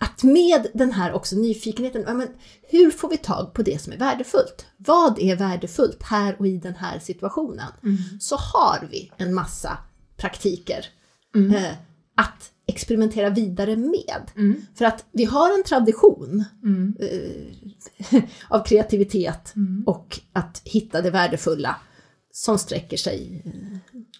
att 0.00 0.22
med 0.22 0.66
den 0.74 0.92
här 0.92 1.12
också 1.12 1.36
nyfikenheten, 1.36 2.04
ja, 2.06 2.14
men 2.14 2.28
hur 2.62 2.90
får 2.90 3.08
vi 3.10 3.16
tag 3.16 3.54
på 3.54 3.62
det 3.62 3.82
som 3.82 3.92
är 3.92 3.96
värdefullt? 3.98 4.66
Vad 4.76 5.18
är 5.18 5.36
värdefullt 5.36 6.02
här 6.02 6.36
och 6.38 6.46
i 6.46 6.56
den 6.58 6.74
här 6.74 6.98
situationen? 6.98 7.72
Mm. 7.82 7.96
Så 8.20 8.36
har 8.36 8.88
vi 8.90 9.12
en 9.16 9.34
massa 9.34 9.78
praktiker 10.16 10.86
Mm. 11.34 11.54
eh, 11.54 11.72
att 12.16 12.50
experimentera 12.66 13.30
vidare 13.30 13.76
med. 13.76 14.22
Mm. 14.36 14.66
För 14.74 14.84
att 14.84 15.04
vi 15.12 15.24
har 15.24 15.54
en 15.58 15.62
tradition 15.64 16.44
Mm. 16.62 16.94
eh, 17.00 18.22
av 18.48 18.64
kreativitet 18.64 19.52
Mm. 19.56 19.84
och 19.86 20.20
att 20.32 20.62
hitta 20.64 21.02
det 21.02 21.10
värdefulla 21.10 21.76
som 22.36 22.58
sträcker 22.58 22.96
sig 22.96 23.44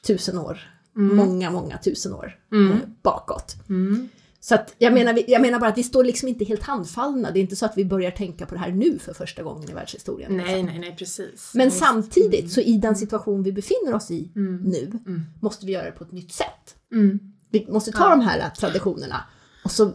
tusen 0.06 0.38
år, 0.38 0.60
många, 0.92 1.50
många 1.50 1.78
tusen 1.78 2.12
år 2.12 2.38
eh, 2.52 2.76
bakåt. 3.02 3.56
Mm. 3.68 4.08
Så 4.40 4.54
att 4.54 4.74
jag, 4.78 4.92
menar, 4.92 5.18
jag 5.26 5.42
menar 5.42 5.60
bara 5.60 5.70
att 5.70 5.78
vi 5.78 5.82
står 5.82 6.04
liksom 6.04 6.28
inte 6.28 6.44
helt 6.44 6.62
handfallna. 6.62 7.30
Det 7.30 7.38
är 7.38 7.40
inte 7.40 7.56
så 7.56 7.66
att 7.66 7.76
vi 7.76 7.84
börjar 7.84 8.10
tänka 8.10 8.46
på 8.46 8.54
det 8.54 8.60
här 8.60 8.72
nu 8.72 8.98
för 8.98 9.14
första 9.14 9.42
gången 9.42 9.70
i 9.70 9.72
världshistorien. 9.72 10.36
Nej, 10.36 10.62
nej, 10.62 10.78
nej, 10.78 10.96
precis. 10.98 11.52
Men 11.54 11.66
Visst. 11.66 11.78
samtidigt 11.78 12.52
så 12.52 12.60
i 12.60 12.76
den 12.78 12.96
situation 12.96 13.42
vi 13.42 13.52
befinner 13.52 13.94
oss 13.94 14.10
i 14.10 14.32
Mm. 14.36 14.56
nu 14.62 14.92
Mm. 15.06 15.22
måste 15.40 15.66
vi 15.66 15.72
göra 15.72 15.84
det 15.84 15.92
på 15.92 16.04
ett 16.04 16.12
nytt 16.12 16.32
sätt. 16.32 16.74
Mm. 16.92 17.18
Vi 17.50 17.66
måste 17.70 17.92
ta 17.92 18.04
Ja. 18.04 18.10
de 18.10 18.20
här 18.20 18.50
traditionerna 18.50 19.24
och 19.64 19.70
så 19.70 19.92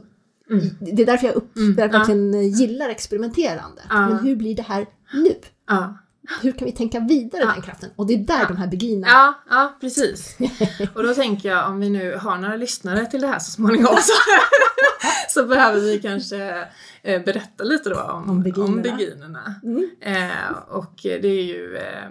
Mm. 0.52 0.66
Det 0.80 1.02
är 1.02 1.06
därför 1.06 1.28
jag 1.28 1.36
upp, 1.36 1.56
Mm, 1.58 1.76
där 1.76 1.84
ja. 1.84 1.98
verkligen 1.98 2.34
eh, 2.34 2.60
gillar 2.60 2.90
experimenterande. 2.90 3.82
Ja. 3.90 4.10
Men 4.10 4.20
hur 4.20 4.36
blir 4.36 4.56
det 4.56 4.62
här 4.62 4.86
nu? 5.14 5.36
Hur 6.42 6.52
kan 6.52 6.66
vi 6.66 6.72
tänka 6.72 7.00
vidare 7.00 7.42
Ja. 7.44 7.52
den 7.54 7.62
kraften? 7.62 7.90
Och 7.96 8.08
det 8.08 8.14
är 8.14 8.18
där 8.18 8.40
Ja. 8.40 8.48
de 8.48 8.58
här 8.58 8.68
beginna... 8.68 9.08
Ja, 9.08 9.34
ja, 9.50 9.78
precis. 9.82 10.38
Och 10.96 11.04
då 11.04 11.14
tänker 11.14 11.50
jag 11.50 11.70
om 11.70 11.80
vi 11.80 11.90
nu 11.90 12.16
har 12.16 12.38
några 12.38 12.56
lyssnare 12.56 13.06
till 13.06 13.22
det 13.22 13.28
här 13.28 13.40
så 13.40 13.52
småningom 13.52 13.96
så, 13.96 14.14
så 15.42 15.46
behöver 15.48 15.80
vi 15.82 16.00
kanske 16.00 16.68
eh, 17.04 17.24
berätta 17.24 17.64
lite 17.64 17.90
då 17.90 18.00
om, 18.02 18.30
Om 18.30 18.44
beginerna. 18.44 18.74
om 18.76 18.82
beginerna. 18.82 19.56
Mm. 19.64 19.90
Eh, 20.02 20.52
och 20.70 20.94
det 21.04 21.28
är 21.28 21.44
ju, 21.44 21.78
eh, 21.78 22.10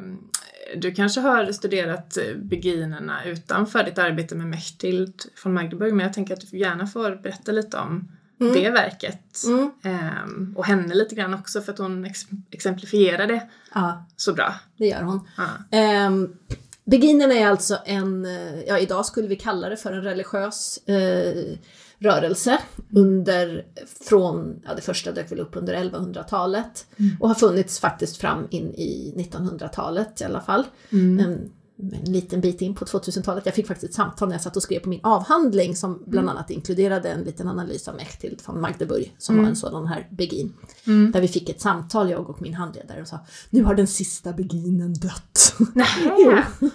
du 0.77 0.93
kanske 0.95 1.21
har 1.21 1.53
studerat 1.53 2.19
beginerna 2.37 3.25
utanför 3.25 3.83
ditt 3.85 3.99
arbete 3.99 4.35
med 4.35 4.47
Mechthild 4.47 5.15
von 5.45 5.55
Magdeburg 5.55 5.95
men 5.95 6.07
jag 6.07 6.13
tänker 6.15 6.35
att 6.35 6.51
du 6.51 6.59
gärna 6.59 6.87
får 6.87 7.23
berätta 7.23 7.53
lite 7.53 7.77
om 7.79 8.09
Mm. 8.41 8.53
det 8.53 8.71
verket. 8.71 9.45
Mm. 9.47 9.71
Eh, 9.83 10.57
och 10.57 10.67
henne 10.67 10.95
lite 10.95 11.15
grann 11.15 11.35
också 11.35 11.61
för 11.61 11.73
att 11.73 11.79
hon 11.79 12.05
ex- 12.05 12.27
exemplifierar 12.51 13.27
det 13.27 13.49
Ja, 13.75 14.05
så 14.17 14.33
bra. 14.33 14.55
det 14.77 14.87
gör 14.87 15.03
hon. 15.03 15.29
Ja. 15.71 16.07
Um, 16.07 16.37
Beginerna 16.85 17.35
är 17.35 17.47
alltså 17.47 17.79
en, 17.85 18.27
ja 18.67 18.79
idag 18.79 19.07
skulle 19.07 19.29
vi 19.29 19.37
kalla 19.37 19.69
det 19.69 19.77
för 19.77 19.93
en 19.93 20.03
religiös 20.03 20.79
eh, 20.89 21.57
rörelse 21.99 22.59
under, 22.93 23.67
från, 24.09 24.63
ja 24.67 24.75
det 24.75 24.83
första 24.83 25.13
dök 25.13 25.33
väl 25.33 25.41
upp 25.41 25.57
under 25.57 25.75
1100-talet 25.75 26.87
och 27.21 27.29
har 27.29 27.35
funnits 27.35 27.81
faktiskt 27.81 28.17
fram 28.17 28.47
in 28.51 28.75
i 28.75 29.15
1900-talet 29.17 30.21
i 30.21 30.25
alla 30.25 30.41
fall. 30.41 30.65
Mm. 30.93 31.51
En, 31.79 31.95
en 32.07 32.13
liten 32.13 32.41
bit 32.41 32.61
in 32.63 32.75
på 32.75 32.85
2000-talet. 32.85 33.47
Jag 33.47 33.55
fick 33.55 33.67
faktiskt 33.67 33.91
ett 33.91 33.95
samtal 33.97 34.29
när 34.29 34.35
jag 34.35 34.43
satt 34.43 34.57
och 34.57 34.63
skrev 34.63 34.81
på 34.81 34.89
min 34.89 35.01
avhandling 35.03 35.77
som 35.77 36.03
bland 36.07 36.31
annat 36.31 36.51
inkluderade 36.51 37.09
en 37.09 37.21
liten 37.23 37.49
analys 37.49 37.89
av 37.89 37.95
Mechthild 37.97 38.43
von 38.47 38.61
Magdeburg 38.61 39.15
som 39.19 39.39
var 39.39 39.45
en 39.45 39.57
sådan 39.57 39.87
här 39.87 40.09
begin. 40.11 40.53
Mm. 40.87 41.13
Där 41.13 41.21
vi 41.21 41.29
fick 41.29 41.49
ett 41.49 41.61
samtal, 41.61 42.11
jag 42.11 42.31
och 42.31 42.43
min 42.43 42.55
handledare, 42.55 43.01
och 43.03 43.09
sa 43.09 43.19
nu 43.51 43.63
har 43.65 43.75
den 43.75 43.87
sista 43.87 44.33
beginen 44.33 44.95
dött. 44.95 45.55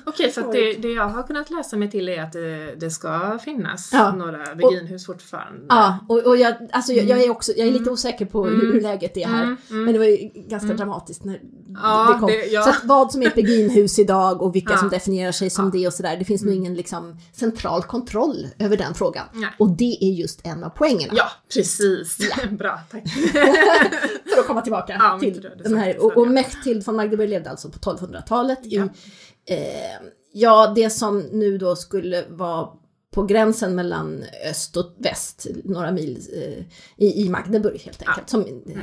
Okej, 0.06 0.32
för 0.32 0.42
att 0.42 0.52
det, 0.52 0.74
det 0.74 0.88
jag 0.94 1.08
har 1.10 1.24
kunnat 1.24 1.50
läsa 1.50 1.78
mig 1.78 1.92
till 1.92 2.10
är 2.10 2.22
att 2.24 2.32
det, 2.32 2.76
det 2.80 2.90
ska 2.92 3.40
finnas 3.46 3.90
Ja. 3.94 4.16
några 4.16 4.56
beginhus 4.56 5.06
fortfarande. 5.06 5.66
Ja, 5.70 5.98
och, 6.10 6.20
och 6.28 6.38
jag, 6.38 6.54
alltså 6.72 6.94
jag, 6.94 7.06
jag 7.06 7.22
är 7.24 7.30
också, 7.32 7.52
jag 7.58 7.68
är 7.68 7.72
lite 7.72 7.90
osäker 7.90 8.26
på 8.26 8.46
hur, 8.46 8.54
Mm. 8.64 8.74
hur 8.74 8.82
läget 8.82 9.18
är 9.18 9.28
här. 9.28 9.44
Mm, 9.44 9.58
mm. 9.70 9.84
Men 9.84 9.94
det 9.94 10.00
var 10.00 10.06
ju 10.06 10.18
ganska 10.36 10.74
dramatiskt 10.74 11.24
när 11.24 11.42
Ja, 11.84 12.14
det 12.14 12.20
kom. 12.20 12.30
ja. 12.52 12.62
Så 12.64 12.88
vad 12.88 13.12
som 13.12 13.22
är 13.22 13.28
ett 13.28 13.36
beginhus 13.36 14.00
idag 14.00 14.42
och 14.42 14.56
vilka 14.56 14.78
som 14.78 14.90
definierar 14.94 15.32
sig 15.32 15.50
som 15.50 15.64
Ja. 15.66 15.70
Mm. 15.70 15.82
det 15.82 15.88
och 15.88 15.94
sådär, 15.94 16.18
det 16.18 16.26
finns 16.26 16.44
nog 16.44 16.54
ingen 16.54 16.74
liksom 16.74 17.18
central 17.34 17.84
kontroll 17.84 18.48
över 18.60 18.78
den 18.78 18.94
frågan. 18.94 19.26
Nej. 19.34 19.50
Och 19.60 19.70
det 19.72 19.98
är 20.02 20.12
just 20.12 20.42
en 20.48 20.64
av 20.64 20.70
poängerna. 20.70 21.14
Ja, 21.16 21.26
precis. 21.54 22.18
Bra, 22.52 22.80
tack. 22.92 23.04
För 24.34 24.40
att 24.40 24.48
komma 24.48 24.62
tillbaka 24.62 24.96
Ja, 25.00 25.18
till 25.20 25.42
det 25.42 25.56
den 25.64 25.78
här. 25.78 25.98
Och, 26.04 26.18
och 26.18 26.26
ja. 26.28 26.30
Mechthild 26.32 26.86
von 26.86 26.96
Magdeburg 26.96 27.30
levde 27.30 27.50
alltså 27.50 27.70
på 27.70 27.80
1200-talet 27.80 28.60
Ja. 28.64 28.84
i, 29.48 29.54
eh, 29.54 29.58
ja, 30.34 30.74
det 30.76 30.90
som 30.90 31.20
nu 31.20 31.58
då 31.58 31.76
skulle 31.76 32.26
vara 32.30 32.68
på 33.14 33.24
gränsen 33.24 33.76
mellan 33.76 34.24
öst 34.50 34.78
och 34.78 34.96
väst, 34.98 35.48
några 35.64 35.92
mil 35.92 36.28
eh, 36.36 36.64
i, 37.06 37.26
i 37.26 37.30
Magdeburg 37.30 37.82
helt 37.82 38.08
enkelt. 38.08 38.30
Som, 38.30 38.42
eh, 38.42 38.78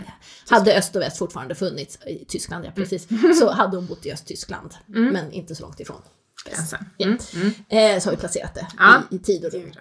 hade 0.48 0.78
öst 0.78 0.96
och 0.96 1.02
väst 1.02 1.18
fortfarande 1.18 1.54
funnits, 1.54 1.98
i 2.06 2.24
Tyskland 2.24 2.64
ja 2.64 2.70
precis, 2.74 3.08
så 3.38 3.50
hade 3.50 3.76
hon 3.76 3.86
bott 3.86 4.06
i 4.06 4.12
Östtyskland, 4.12 4.74
men 4.86 5.32
inte 5.32 5.54
så 5.54 5.62
långt 5.62 5.80
ifrån. 5.80 6.00
Ja. 6.50 6.78
Mm. 7.06 7.18
Mm. 7.34 7.94
Eh, 7.96 8.00
så 8.00 8.08
har 8.08 8.16
vi 8.16 8.20
placerat 8.20 8.54
det 8.54 8.66
Ja. 8.78 9.02
i, 9.10 9.14
i 9.14 9.18
tid 9.18 9.44
och 9.44 9.52
rum. 9.52 9.72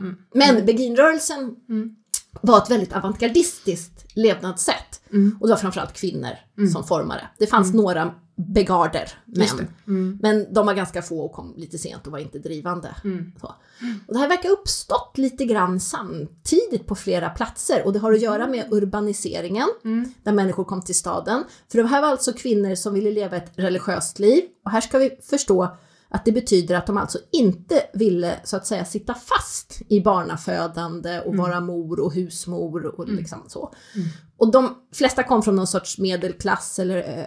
Mm. 0.00 0.16
Men 0.34 0.66
beginrörelsen 0.66 1.56
Mm. 1.68 1.96
Var 2.40 2.58
ett 2.58 2.70
väldigt 2.70 2.92
avantgardistiskt 2.92 4.06
levnadssätt. 4.14 5.00
Mm. 5.10 5.36
Och 5.40 5.46
det 5.46 5.52
var 5.52 5.58
framförallt 5.60 5.92
kvinnor 5.92 6.30
som 6.72 6.84
formade. 6.84 7.28
Det 7.38 7.46
fanns 7.46 7.74
några 7.74 8.14
begarder 8.36 9.12
män. 9.24 9.68
Mm. 9.86 10.18
Men 10.22 10.54
de 10.54 10.66
var 10.66 10.74
ganska 10.74 11.02
få 11.02 11.20
och 11.20 11.32
kom 11.32 11.54
lite 11.56 11.78
sent 11.78 12.06
och 12.06 12.12
var 12.12 12.18
inte 12.18 12.38
drivande. 12.38 12.94
Mm. 13.04 13.32
Och 14.06 14.14
det 14.14 14.18
här 14.18 14.28
verkar 14.28 14.48
uppstått 14.50 15.18
lite 15.18 15.44
grann 15.44 15.80
samtidigt 15.80 16.86
på 16.86 16.94
flera 16.94 17.30
platser 17.30 17.82
och 17.86 17.92
det 17.92 17.98
har 17.98 18.12
att 18.12 18.20
göra 18.20 18.46
med 18.46 18.72
urbaniseringen, 18.72 19.68
Mm. 19.84 20.12
där 20.22 20.32
människor 20.32 20.64
kom 20.64 20.82
till 20.82 20.94
staden. 20.94 21.44
För 21.72 21.78
det 21.78 21.86
här 21.88 22.00
var 22.02 22.08
alltså 22.08 22.32
kvinnor 22.32 22.74
som 22.74 22.94
ville 22.94 23.10
leva 23.10 23.36
ett 23.36 23.52
religiöst 23.56 24.18
liv 24.18 24.44
och 24.64 24.70
här 24.70 24.80
ska 24.80 24.98
vi 24.98 25.10
förstå 25.30 25.76
att 26.12 26.24
det 26.24 26.32
betyder 26.32 26.74
att 26.74 26.86
de 26.86 26.96
alltså 26.96 27.18
inte 27.32 27.82
ville 27.94 28.40
så 28.44 28.56
att 28.56 28.66
säga 28.66 28.84
sitta 28.84 29.14
fast 29.14 29.82
i 29.88 30.00
barnafödande 30.00 31.20
och 31.20 31.36
vara 31.36 31.60
mor 31.60 32.00
och 32.00 32.14
husmor 32.14 32.86
och 32.86 33.08
liksom 33.08 33.44
så. 33.48 33.74
Mm. 33.94 34.08
Och 34.36 34.50
de 34.52 34.74
flesta 34.92 35.22
kom 35.22 35.42
från 35.42 35.56
någon 35.56 35.66
sorts 35.66 35.98
medelklass 35.98 36.78
eller 36.78 37.26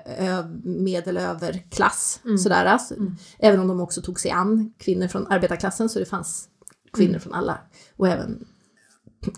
medelöverklass. 0.63 2.19
Sådär, 2.43 2.65
alltså. 2.65 2.95
Även 3.39 3.59
om 3.59 3.67
de 3.67 3.79
också 3.79 4.01
tog 4.01 4.19
sig 4.19 4.31
an 4.31 4.73
kvinnor 4.77 5.07
från 5.07 5.27
arbetarklassen 5.27 5.89
så 5.89 5.99
det 5.99 6.05
fanns 6.05 6.47
kvinnor 6.93 7.19
från 7.19 7.33
alla. 7.33 7.57
Och 7.95 8.07
även 8.07 8.45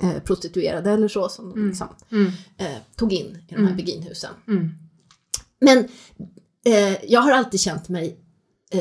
eh, 0.02 0.20
prostituerade 0.24 0.92
eller 0.92 1.08
så 1.08 1.30
som 1.30 1.50
de 1.50 1.68
liksom, 1.68 1.88
Mm. 2.12 2.28
eh, 2.58 2.78
tog 2.96 3.14
in 3.14 3.38
i 3.50 3.54
de 3.56 3.68
här 3.68 3.76
beginhusen. 3.76 4.32
Mm. 4.48 4.70
Men 5.62 5.78
eh, 6.66 7.06
jag 7.06 7.22
har 7.22 7.32
alltid 7.32 7.60
känt 7.60 7.90
mig 7.90 8.20
eh, 8.70 8.80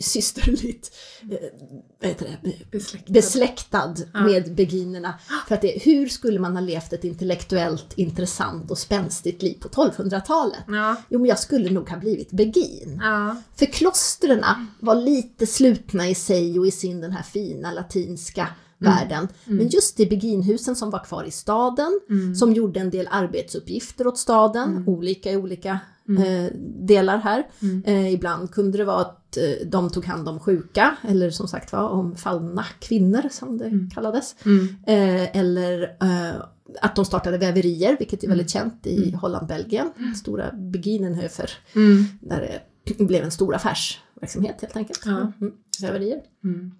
systerligt 0.00 0.90
eh, 1.30 2.08
heter 2.08 2.38
det? 2.42 2.52
Besläktad. 2.70 3.12
besläktad 3.12 3.94
Ja. 4.14 4.20
med 4.20 4.54
beginerna. 4.54 5.18
För 5.48 5.54
att 5.54 5.62
det, 5.62 5.82
hur 5.82 6.08
skulle 6.08 6.40
man 6.40 6.56
ha 6.56 6.60
levt 6.60 6.92
ett 6.92 7.04
intellektuellt 7.04 7.92
intressant 7.96 8.70
och 8.70 8.78
spänstigt 8.78 9.42
liv 9.42 9.58
på 9.60 9.68
1200-talet? 9.68 10.64
Ja. 10.68 10.96
Jo, 11.08 11.18
men 11.18 11.28
jag 11.28 11.38
skulle 11.38 11.70
nog 11.70 11.88
ha 11.88 11.96
blivit 11.96 12.30
begin. 12.30 13.00
Ja. 13.02 13.36
För 13.56 13.66
klostren 13.66 14.44
var 14.80 14.94
lite 14.94 15.46
slutna 15.46 16.08
i 16.08 16.14
sig 16.14 16.58
och 16.58 16.66
i 16.66 16.70
sin 16.70 17.00
den 17.00 17.12
här 17.12 17.22
fina 17.22 17.72
latinska 17.72 18.48
världen. 18.80 19.28
Men 19.44 19.68
just 19.68 20.00
i 20.00 20.06
beginhusen 20.06 20.76
som 20.76 20.90
var 20.90 21.04
kvar 21.04 21.24
i 21.24 21.30
staden, 21.30 22.00
som 22.36 22.52
gjorde 22.52 22.80
en 22.80 22.90
del 22.90 23.08
arbetsuppgifter 23.10 24.06
åt 24.06 24.18
staden, 24.18 24.84
olika 24.86 25.32
i 25.32 25.36
olika 25.36 25.78
eh, 26.18 26.52
delar 26.86 27.18
här. 27.18 27.46
Eh, 27.84 28.12
ibland 28.14 28.50
kunde 28.50 28.78
det 28.78 28.84
vara 28.84 29.00
att 29.00 29.36
eh, 29.36 29.66
de 29.66 29.90
tog 29.90 30.04
hand 30.04 30.28
om 30.28 30.40
sjuka, 30.40 30.96
eller 31.08 31.30
som 31.30 31.48
sagt 31.48 31.72
var 31.72 31.88
om 31.88 32.16
fallna 32.16 32.64
kvinnor 32.80 33.22
som 33.30 33.58
det 33.58 33.88
kallades. 33.94 34.34
Mm. 34.44 34.68
Eh, 34.86 35.36
eller 35.36 35.82
eh, 35.82 36.42
att 36.82 36.96
de 36.96 37.04
startade 37.04 37.38
väverier, 37.38 37.96
vilket 37.98 38.24
är 38.24 38.28
väldigt 38.28 38.50
känt 38.50 38.86
i 38.86 39.12
Holland, 39.20 39.46
Belgien. 39.46 39.90
Stora 40.16 40.52
Beginenhöfer, 40.52 41.50
Mm. 41.74 42.04
där 42.20 42.60
det 42.84 43.04
blev 43.04 43.24
en 43.24 43.30
stor 43.30 43.54
affärsverksamhet 43.54 44.60
helt 44.60 44.76
enkelt. 44.76 45.02
Ja. 45.04 45.32
Mm. 45.40 45.52
Väverier. 45.82 46.20
Mm. 46.44 46.72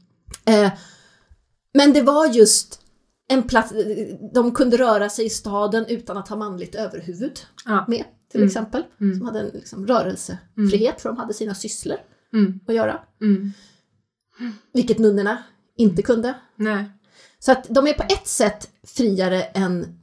Eh, 0.44 0.72
men 1.74 1.92
det 1.92 2.02
var 2.02 2.26
just 2.26 2.80
en 3.28 3.42
plats, 3.42 3.72
de 4.34 4.52
kunde 4.54 4.76
röra 4.78 5.08
sig 5.08 5.24
i 5.26 5.30
staden 5.30 5.86
utan 5.88 6.16
att 6.16 6.28
ha 6.28 6.36
manligt 6.36 6.74
överhuvud 6.74 7.40
Ja. 7.64 7.84
med, 7.88 8.04
till 8.30 8.40
Mm. 8.40 8.46
exempel. 8.48 8.82
Mm. 9.00 9.16
Som 9.18 9.26
hade 9.26 9.40
en 9.40 9.46
liksom, 9.54 9.86
rörelsefrihet, 9.86 11.00
för 11.00 11.08
de 11.08 11.18
hade 11.18 11.34
sina 11.34 11.54
sysslor 11.54 11.96
Mm. 12.32 12.60
att 12.66 12.74
göra. 12.74 13.00
Mm. 13.20 13.52
Vilket 14.72 14.98
nunnorna 14.98 15.42
inte 15.76 16.02
kunde. 16.02 16.34
Nej. 16.56 16.84
Så 17.38 17.52
att 17.52 17.66
de 17.68 17.86
är 17.86 17.92
på 17.92 18.02
ett 18.02 18.26
sätt 18.26 18.70
friare 18.82 19.42
än 19.42 19.98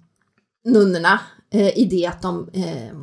nunnorna 0.65 1.19
eh, 1.49 1.77
i 1.79 1.85
det 1.85 2.05
att 2.05 2.21
de 2.21 2.49
eh, 2.53 2.93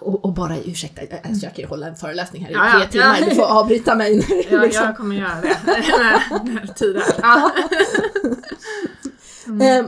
och, 0.00 0.24
och 0.24 0.32
bara 0.34 0.58
ursäkta, 0.58 1.00
alltså 1.24 1.46
jag 1.46 1.54
kan 1.54 1.62
ju 1.62 1.68
hålla 1.68 1.86
en 1.86 1.96
föreläsning 1.96 2.44
här 2.44 2.50
i 2.50 2.54
Ja, 2.54 2.66
ja, 2.66 2.80
tre 2.80 2.88
timmar, 2.90 3.18
ja. 3.20 3.26
du 3.28 3.34
får 3.34 3.44
avbryta 3.44 3.94
mig. 3.94 4.26
Ja, 4.50 4.62
liksom. 4.62 4.84
jag 4.84 4.96
kommer 4.96 5.16
göra 5.16 5.40
det 5.40 5.56
när, 5.66 6.94
när. 6.94 7.04
Ja. 7.22 7.52
Eh, 9.46 9.86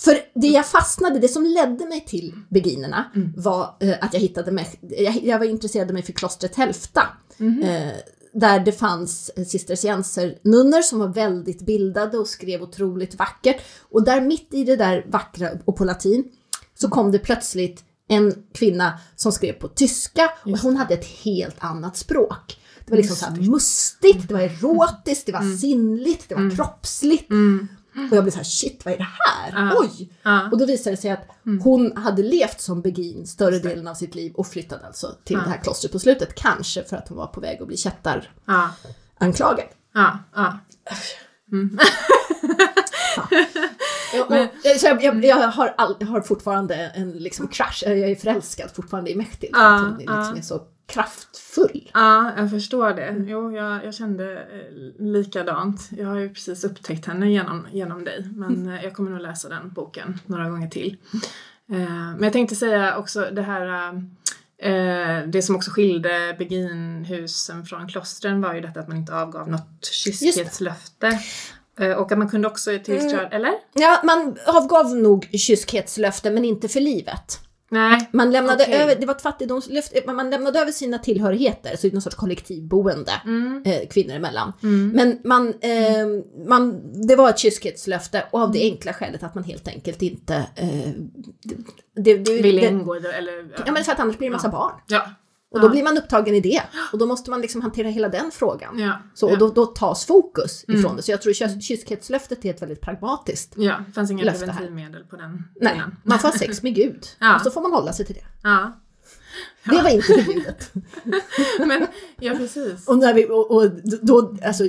för 0.00 0.40
det 0.40 0.46
jag 0.46 0.66
fastnade, 0.66 1.18
det 1.18 1.28
som 1.28 1.44
ledde 1.44 1.86
mig 1.86 2.04
till 2.04 2.34
beginerna 2.50 3.04
var 3.36 3.76
eh, 3.80 3.94
att 4.00 4.14
jag 4.14 4.20
hittade 4.20 4.52
mig, 4.52 4.78
jag, 4.80 5.20
jag 5.22 5.38
var 5.38 5.46
intresserad 5.46 5.92
mig 5.92 6.02
för 6.02 6.12
klostret 6.12 6.56
Hälfta. 6.56 7.02
Eh, 7.38 7.92
där 8.32 8.60
det 8.60 8.72
fanns 8.72 9.30
cisterciensernunnor 9.50 10.82
som 10.82 10.98
var 10.98 11.08
väldigt 11.08 11.66
bildade 11.66 12.18
och 12.18 12.28
skrev 12.28 12.62
otroligt 12.62 13.14
vackert. 13.14 13.62
Och 13.90 14.04
där 14.04 14.20
mitt 14.20 14.54
i 14.54 14.64
det 14.64 14.76
där 14.76 15.06
vackra 15.08 15.50
och 15.64 15.76
på 15.76 15.84
latin 15.84 16.24
så 16.74 16.88
kom 16.88 17.12
det 17.12 17.18
plötsligt 17.18 17.84
en 18.10 18.34
kvinna 18.54 19.00
som 19.16 19.32
skrev 19.32 19.52
på 19.52 19.68
tyska 19.68 20.30
och 20.44 20.58
hon 20.58 20.76
hade 20.76 20.94
ett 20.94 21.06
helt 21.06 21.56
annat 21.58 21.96
språk. 21.96 22.60
Det 22.84 22.90
var 22.90 22.96
liksom 22.96 23.16
så 23.16 23.26
här 23.26 23.36
mustigt, 23.36 24.28
det 24.28 24.34
var 24.34 24.40
erotiskt, 24.40 25.26
det 25.26 25.32
var 25.32 25.56
sinnligt, 25.58 26.28
det 26.28 26.34
var 26.34 26.56
kroppsligt. 26.56 27.30
Och 28.10 28.16
jag 28.16 28.24
blev 28.24 28.30
så 28.30 28.36
här, 28.36 28.44
shit 28.44 28.84
vad 28.84 28.94
är 28.94 28.98
det 28.98 29.08
här? 29.24 29.52
Ja. 29.52 29.76
Oj! 29.80 30.12
Ja. 30.22 30.50
Och 30.50 30.58
då 30.58 30.66
visade 30.66 30.96
det 30.96 31.00
sig 31.00 31.10
att 31.10 31.28
hon 31.62 31.96
hade 31.96 32.22
levt 32.22 32.60
som 32.60 32.80
begin 32.80 33.26
större 33.26 33.58
delen 33.58 33.88
av 33.88 33.94
sitt 33.94 34.14
liv 34.14 34.32
och 34.34 34.46
flyttade 34.46 34.86
alltså 34.86 35.14
till 35.24 35.36
det 35.36 35.50
här 35.50 35.60
klostret 35.62 35.92
på 35.92 35.98
slutet. 35.98 36.34
Kanske 36.34 36.84
för 36.84 36.96
att 36.96 37.08
hon 37.08 37.18
var 37.18 37.26
på 37.26 37.40
väg 37.40 37.62
att 37.62 37.68
bli 37.68 37.76
kättaranklagad. 37.76 39.66
Ja, 39.94 40.18
ja, 40.34 40.58
ja. 41.50 41.58
Och, 43.16 44.30
och, 44.36 44.48
så 44.78 44.86
jag, 44.86 45.02
jag, 45.02 45.24
jag, 45.24 45.36
har 45.36 45.74
all, 45.78 45.96
jag 46.00 46.06
har 46.06 46.20
fortfarande 46.20 46.74
en 46.74 47.10
liksom 47.10 47.48
crush, 47.48 47.84
jag 47.88 47.98
är 47.98 48.16
förälskad 48.16 48.70
fortfarande 48.70 49.10
i 49.10 49.26
Ja, 49.52 49.74
att 49.74 49.80
hon 49.82 49.98
liksom 49.98 50.36
är 50.36 50.42
så 50.42 50.60
kraftfull. 50.86 51.90
Ja, 51.94 52.32
jag 52.36 52.50
förstår 52.50 52.90
det. 52.90 53.24
Jo, 53.26 53.52
jag, 53.52 53.84
jag 53.84 53.94
kände 53.94 54.32
eh, 54.32 55.04
likadant. 55.04 55.88
Jag 55.90 56.06
har 56.06 56.18
ju 56.18 56.28
precis 56.28 56.64
upptäckt 56.64 57.06
henne 57.06 57.30
genom, 57.30 57.66
genom 57.72 58.04
dig, 58.04 58.28
men 58.36 58.68
eh, 58.68 58.84
jag 58.84 58.94
kommer 58.94 59.10
nog 59.10 59.20
läsa 59.20 59.48
den 59.48 59.72
boken 59.72 60.18
några 60.26 60.50
gånger 60.50 60.68
till. 60.68 60.96
Eh, 61.72 61.78
men 61.88 62.22
jag 62.22 62.32
tänkte 62.32 62.56
säga 62.56 62.96
också 62.96 63.28
det 63.32 63.42
här 63.42 63.94
eh, 64.58 65.26
det 65.26 65.42
som 65.42 65.56
också 65.56 65.70
skilde 65.70 66.36
Beginhusen 66.38 67.64
från 67.64 67.88
klostren 67.88 68.40
var 68.40 68.54
ju 68.54 68.60
detta 68.60 68.80
att 68.80 68.88
man 68.88 68.96
inte 68.96 69.14
avgav 69.14 69.48
något 69.48 69.84
kyskhetslöfte. 69.92 71.20
Eh, 71.80 71.92
och 71.92 72.12
att 72.12 72.18
man 72.18 72.28
kunde 72.28 72.48
också 72.48 72.70
till 72.84 72.94
viss 72.94 73.12
grad, 73.12 73.28
eller? 73.32 73.52
Ja, 73.74 74.00
man 74.04 74.36
avgav 74.46 74.96
nog 74.96 75.28
kyskhetslöfte 75.32 76.30
men 76.30 76.44
inte 76.44 76.68
för 76.68 76.80
livet. 76.80 77.38
Nej. 77.72 78.08
Man 78.12 78.32
lämnade 78.32 78.64
Okej. 78.64 78.74
över, 78.82 78.96
det 79.00 79.06
var 79.06 79.14
ett 79.14 79.22
fattigdomslöfte, 79.22 80.00
men 80.06 80.16
man 80.16 80.30
lämnade 80.30 80.58
över 80.60 80.72
sina 80.72 80.98
tillhörigheter, 80.98 81.70
så 81.76 81.82
det 81.82 81.88
är 81.88 81.92
någon 81.92 82.02
sorts 82.02 82.16
kollektivboende 82.16 83.12
Mm. 83.24 83.62
eh, 83.66 83.88
kvinnor 83.88 84.14
emellan. 84.14 84.52
Men 84.94 85.18
man, 85.24 85.48
eh, 85.60 86.06
man, 86.48 86.80
det 87.06 87.16
var 87.16 87.28
ett 87.30 87.38
kyskhetslöfte 87.38 88.24
och 88.30 88.40
av 88.40 88.52
det 88.52 88.58
Mm. 88.62 88.72
enkla 88.74 88.92
skälet 88.92 89.22
att 89.22 89.34
man 89.34 89.44
helt 89.44 89.68
enkelt 89.68 90.02
inte... 90.02 90.34
Eh, 90.56 90.68
det, 91.94 92.14
det, 92.16 92.42
Vill 92.42 92.56
det, 92.56 92.66
ingå 92.66 92.96
i 92.96 93.00
det, 93.00 93.12
eller? 93.12 93.32
Ja 93.66 93.72
men 93.72 93.84
för 93.84 93.92
att 93.92 94.00
annars 94.00 94.18
blir 94.18 94.26
det 94.28 94.32
en 94.32 94.32
massa 94.32 94.48
barn. 94.48 94.72
Ja. 94.86 95.02
Och 95.50 95.60
då 95.60 95.68
blir 95.68 95.82
man 95.82 95.98
upptagen 95.98 96.34
i 96.34 96.40
det. 96.40 96.62
Och 96.92 96.98
då 96.98 97.06
måste 97.06 97.30
man 97.30 97.40
liksom 97.40 97.60
hantera 97.62 97.88
hela 97.88 98.08
den 98.08 98.30
frågan. 98.30 98.78
Ja. 98.78 98.98
Så, 99.14 99.26
ja. 99.28 99.32
och 99.32 99.38
då, 99.38 99.48
då 99.50 99.66
tas 99.66 100.04
fokus 100.06 100.62
ifrån 100.64 100.80
Mm. 100.84 100.96
det. 100.96 101.02
Så 101.02 101.10
jag 101.10 101.22
tror 101.22 101.32
kys- 101.32 101.60
kyskhetslöftet 101.60 102.44
är 102.44 102.50
ett 102.50 102.62
väldigt 102.62 102.80
pragmatiskt. 102.80 103.52
Ja, 103.56 103.80
det 103.86 103.92
fanns 103.92 104.10
inga 104.10 104.32
preventivmedel 104.32 105.04
på 105.04 105.16
den 105.16 105.44
Nej, 105.60 105.74
innan. 105.74 105.96
man 106.04 106.18
får 106.18 106.28
sex 106.30 106.62
med 106.62 106.74
Gud. 106.74 107.06
Ja. 107.18 107.36
Och 107.36 107.42
så 107.42 107.50
får 107.50 107.60
man 107.62 107.72
hålla 107.72 107.92
sig 107.92 108.06
till 108.06 108.14
det. 108.14 108.24
Ja. 108.42 108.80
Det 109.64 109.82
var 109.82 109.90
inte 109.90 110.06
förbjudet. 110.06 110.70
Men, 111.66 111.86
ja 112.20 112.34
precis. 112.34 112.88
Och, 112.88 112.98
när 112.98 113.14
vi, 113.14 113.26
och, 113.26 113.50
och 113.50 113.70
då, 114.02 114.36
alltså, 114.44 114.64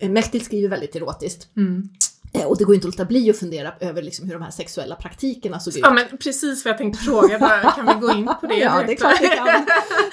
Mechtil 0.00 0.44
skriver 0.44 0.68
väldigt 0.68 0.96
erotiskt. 0.96 1.56
Mm. 1.56 1.88
Eh, 2.40 2.46
Och 2.46 2.58
det 2.58 2.64
går 2.64 2.74
inte 2.74 2.88
att 2.88 2.94
låta 2.94 3.04
bli 3.04 3.30
att 3.30 3.36
fundera 3.38 3.72
över 3.80 4.02
liksom 4.02 4.26
hur 4.26 4.32
de 4.34 4.42
här 4.42 4.50
sexuella 4.50 4.94
praktikerna 4.94 5.60
såg 5.60 5.74
ut. 5.76 5.80
Ja 5.82 5.90
men 5.90 6.04
precis 6.18 6.64
vad 6.64 6.70
jag 6.70 6.78
tänkte 6.78 7.04
fråga, 7.04 7.38
bara, 7.38 7.60
kan 7.72 7.86
vi 7.86 8.06
gå 8.06 8.12
in 8.12 8.26
på 8.40 8.46
det? 8.46 8.54
Ja, 8.58 8.82
det 8.86 8.92
är 8.92 8.96
klart 8.96 9.20
vi 9.20 9.26
kan. 9.28 9.46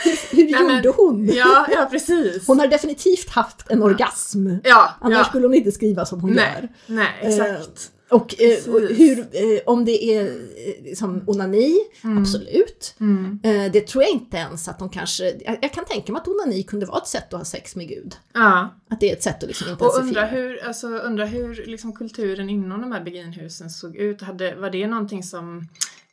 Hur, 0.04 0.36
hur 0.36 0.68
Nej, 0.68 0.76
gjorde 0.76 0.90
hon? 0.90 1.26
Ja, 1.34 1.66
ja 1.72 1.88
precis. 1.92 2.48
Hon 2.48 2.60
har 2.60 2.68
definitivt 2.68 3.30
haft 3.30 3.72
en 3.72 3.84
orgasm. 3.84 4.50
ja, 4.64 4.90
Annars 5.02 5.18
ja. 5.18 5.24
skulle 5.24 5.46
hon 5.48 5.54
inte 5.54 5.72
skriva 5.72 6.06
som 6.06 6.22
hon 6.22 6.30
gör. 6.34 6.38
Nej, 6.38 6.70
nej, 6.86 7.08
exakt. 7.22 7.90
Och, 8.14 8.42
eh, 8.42 8.74
och 8.74 8.82
hur, 8.82 9.20
eh, 9.20 9.62
om 9.66 9.86
det 9.86 10.04
är 10.04 10.26
eh, 10.26 10.96
som 10.96 11.24
onani, 11.28 11.80
absolut. 12.02 12.96
Mm. 13.00 13.40
Eh, 13.44 13.72
det 13.72 13.88
tror 13.88 14.04
jag 14.04 14.12
inte 14.12 14.38
ens 14.38 14.68
att 14.68 14.80
de 14.80 14.90
kanske, 14.90 15.24
jag, 15.46 15.58
jag 15.62 15.74
kan 15.74 15.86
tänka 15.86 16.12
mig 16.12 16.20
att 16.20 16.28
onani 16.28 16.64
kunde 16.64 16.86
vara 16.86 16.98
ett 16.98 17.08
sätt 17.08 17.34
att 17.34 17.40
ha 17.40 17.46
sex 17.46 17.76
med 17.76 17.88
Gud. 17.88 18.16
Ja, 18.34 18.70
Att 18.90 19.00
det 19.00 19.10
är 19.10 19.14
ett 19.14 19.24
sätt 19.24 19.44
att 19.44 19.48
liksom 19.50 19.68
och 19.68 19.74
intensifiera. 19.74 20.08
undra 20.08 20.26
hur, 20.26 20.68
alltså, 20.68 20.88
undra 20.88 21.26
hur 21.26 21.64
liksom, 21.66 21.94
kulturen 21.94 22.50
inom 22.50 22.82
de 22.82 22.92
här 22.92 23.04
beginhusen 23.04 23.70
såg 23.70 23.96
ut. 23.96 24.22
Hade, 24.22 24.56
var 24.56 24.70
det 24.70 24.88
någonting 24.88 25.24
som 25.24 25.68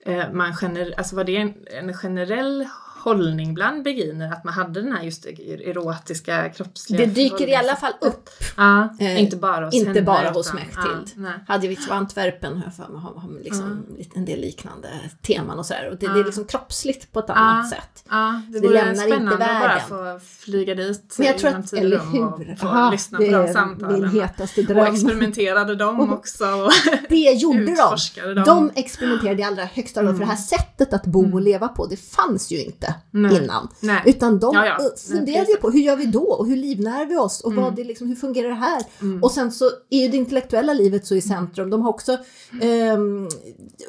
eh, 0.07 0.33
man 0.33 0.55
gener, 0.57 0.95
alltså 0.97 1.17
var 1.17 1.25
det 1.25 1.37
en, 1.37 1.55
en 1.67 1.95
generell 1.95 2.67
hållning 3.01 3.55
bland 3.55 3.83
beginer 3.85 4.33
att 4.33 4.45
man 4.45 4.55
hade 4.55 4.83
den 4.83 4.93
här 4.93 5.03
just 5.03 5.27
erotiska 5.27 6.49
kroppsliga 6.49 7.07
Det 7.07 7.13
dyker 7.13 7.49
i 7.49 7.55
alla 7.55 7.77
fall 7.77 7.93
upp. 8.01 8.29
Ja, 8.57 8.89
Eh, 9.01 9.23
inte 9.23 9.37
bara 9.37 9.65
hos 9.65 9.75
inte 9.75 9.89
henne, 9.91 10.03
bara 10.03 10.21
utan- 10.23 10.35
hos 10.35 10.55
Mechtild. 10.55 10.77
Ja, 11.17 11.23
nej. 11.23 11.33
Hadjevic 11.49 11.89
och 11.89 11.95
Antwerpen 11.95 12.57
har 12.57 12.65
jag 12.65 12.75
för 12.75 12.93
mig, 12.93 13.01
har, 13.03 13.31
liksom 13.45 13.87
lite- 13.99 14.19
en 14.19 14.25
del 14.25 14.41
liknande 14.41 14.89
teman 15.23 15.59
och 15.59 15.67
sådär. 15.67 15.89
Och 15.93 15.97
det, 15.99 16.07
det 16.15 16.21
är 16.21 16.25
liksom 16.25 16.45
kroppsligt 16.45 17.13
på 17.13 17.19
ett 17.21 17.31
annat 17.31 17.69
sätt. 17.71 18.05
Ja, 18.11 18.43
det 18.49 18.61
det 18.61 18.69
lämnar 18.69 18.91
inte 18.91 19.01
spännande 19.01 19.33
att 19.33 19.39
bara 19.61 19.69
världen. 19.69 19.89
få 19.89 20.21
flyga 20.27 20.75
dit 20.75 21.15
Men 21.19 21.27
jag 21.27 21.39
tror 21.39 21.51
att, 21.51 21.73
eller 21.73 21.99
rum 21.99 22.25
och 22.29 22.39
hur? 22.39 22.57
få 22.57 22.67
Aha, 22.67 22.91
lyssna 22.91 23.19
på 23.19 23.25
de 23.25 23.53
samtalen. 23.53 24.01
min 24.01 24.11
hetaste 24.11 24.61
och 24.61 24.67
dröm. 24.67 24.95
experimenterade 24.95 25.75
dem 25.77 26.13
också. 26.13 26.45
Och 26.45 26.73
Det 27.09 27.17
gjorde 27.33 27.65
de. 27.65 28.35
dem. 28.35 28.45
De 28.45 28.71
experimenterade 28.75 29.41
i 29.41 29.45
allra 29.45 29.65
högsta 29.65 30.03
grad, 30.03 30.13
för 30.15 30.21
det 30.25 30.31
här 30.31 30.37
sättet 30.37 30.93
att 30.93 31.07
bo 31.07 31.33
och 31.35 31.41
leva 31.41 31.69
på, 31.69 31.87
det 31.87 31.97
fanns 31.97 32.51
ju 32.51 32.63
inte 32.65 32.90
Nej. 33.11 33.43
innan. 33.45 33.69
Nej. 33.81 34.03
Utan 34.07 34.39
de 34.39 34.55
Ja, 34.55 34.67
ja. 34.67 34.85
eh, 34.85 35.17
funderade 35.19 35.51
ju 35.51 35.57
på 35.57 35.71
hur 35.71 35.81
gör 35.81 35.97
vi 35.97 36.07
då 36.07 36.23
och 36.25 36.47
hur 36.47 36.57
livnär 36.57 37.07
vi 37.07 37.17
oss 37.17 37.41
och 37.41 37.55
vad 37.55 37.77
det 37.77 37.85
liksom, 37.85 38.09
hur 38.09 38.17
fungerar 38.17 38.49
det 38.49 38.55
här? 38.55 38.83
Och 39.23 39.31
sen 39.31 39.53
så 39.53 39.65
är 39.91 40.03
ju 40.03 40.09
det 40.09 40.17
intellektuella 40.17 40.73
livet 40.73 41.07
så 41.07 41.15
i 41.15 41.21
centrum. 41.21 41.71
De 41.71 41.83
har 41.83 41.91
också 41.91 42.19
ehm, 42.63 43.29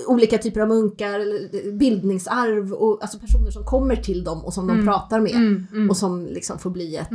olika 0.08 0.38
typer 0.38 0.62
av 0.62 0.68
munkar, 0.68 1.20
eller 1.20 1.72
bildningsarv 1.72 2.74
och 2.74 2.98
alltså 3.02 3.20
personer 3.20 3.52
som 3.52 3.66
kommer 3.66 3.96
till 3.96 4.24
dem 4.24 4.46
och 4.46 4.54
som 4.54 4.68
de 4.68 4.86
pratar 4.86 5.20
med 5.20 5.32
Mm, 5.32 5.68
mm. 5.72 5.90
och 5.90 5.98
som 5.98 6.26
liksom 6.26 6.60
får 6.60 6.70
bli 6.70 6.96
ett 6.96 7.12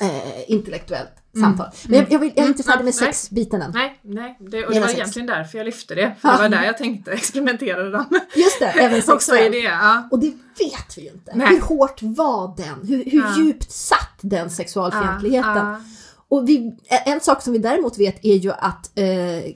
eh, 0.00 0.50
intellektuellt 0.50 1.10
samtal. 1.40 1.66
Men 1.88 1.98
jag, 1.98 2.12
jag, 2.12 2.18
vill, 2.18 2.32
jag 2.36 2.44
är 2.44 2.48
inte 2.48 2.62
Mm. 2.62 2.72
färdig 2.72 2.84
med 2.84 2.94
sexbiten 2.94 3.62
än. 3.62 3.70
Nej, 3.74 3.98
nej. 4.02 4.36
Det, 4.40 4.66
och 4.66 4.72
det 4.74 4.80
var 4.80 4.86
sex. 4.86 4.98
egentligen 4.98 5.26
därför 5.26 5.58
jag 5.58 5.64
lyfte 5.64 5.94
det. 5.94 6.14
För 6.20 6.28
det 6.32 6.38
var 6.38 6.48
där 6.48 6.64
jag 6.64 6.78
tänkte 6.78 7.12
experimenterade 7.12 7.90
dem. 7.90 8.04
Just 8.36 8.58
det, 8.60 8.66
även 8.66 9.02
sexuellt. 9.02 9.52
det. 9.52 9.58
Ja. 9.58 10.08
Och 10.10 10.18
det 10.18 10.26
vet 10.58 10.98
vi 10.98 11.02
ju 11.02 11.08
inte. 11.08 11.32
Nej. 11.34 11.48
Hur 11.48 11.60
hårt 11.60 12.02
var 12.02 12.56
den? 12.56 12.88
Hur, 12.88 13.04
hur 13.04 13.20
Ja. 13.22 13.38
djupt 13.38 13.70
satt 13.72 14.18
den 14.20 14.50
sexualfientligheten? 14.50 15.56
Ja, 15.56 15.80
Och 16.28 16.48
vi, 16.48 16.76
en 17.06 17.20
sak 17.20 17.42
som 17.42 17.52
vi 17.52 17.58
däremot 17.58 17.98
vet 17.98 18.24
är 18.24 18.34
ju 18.36 18.52
att 18.52 18.90
eh, 18.98 19.04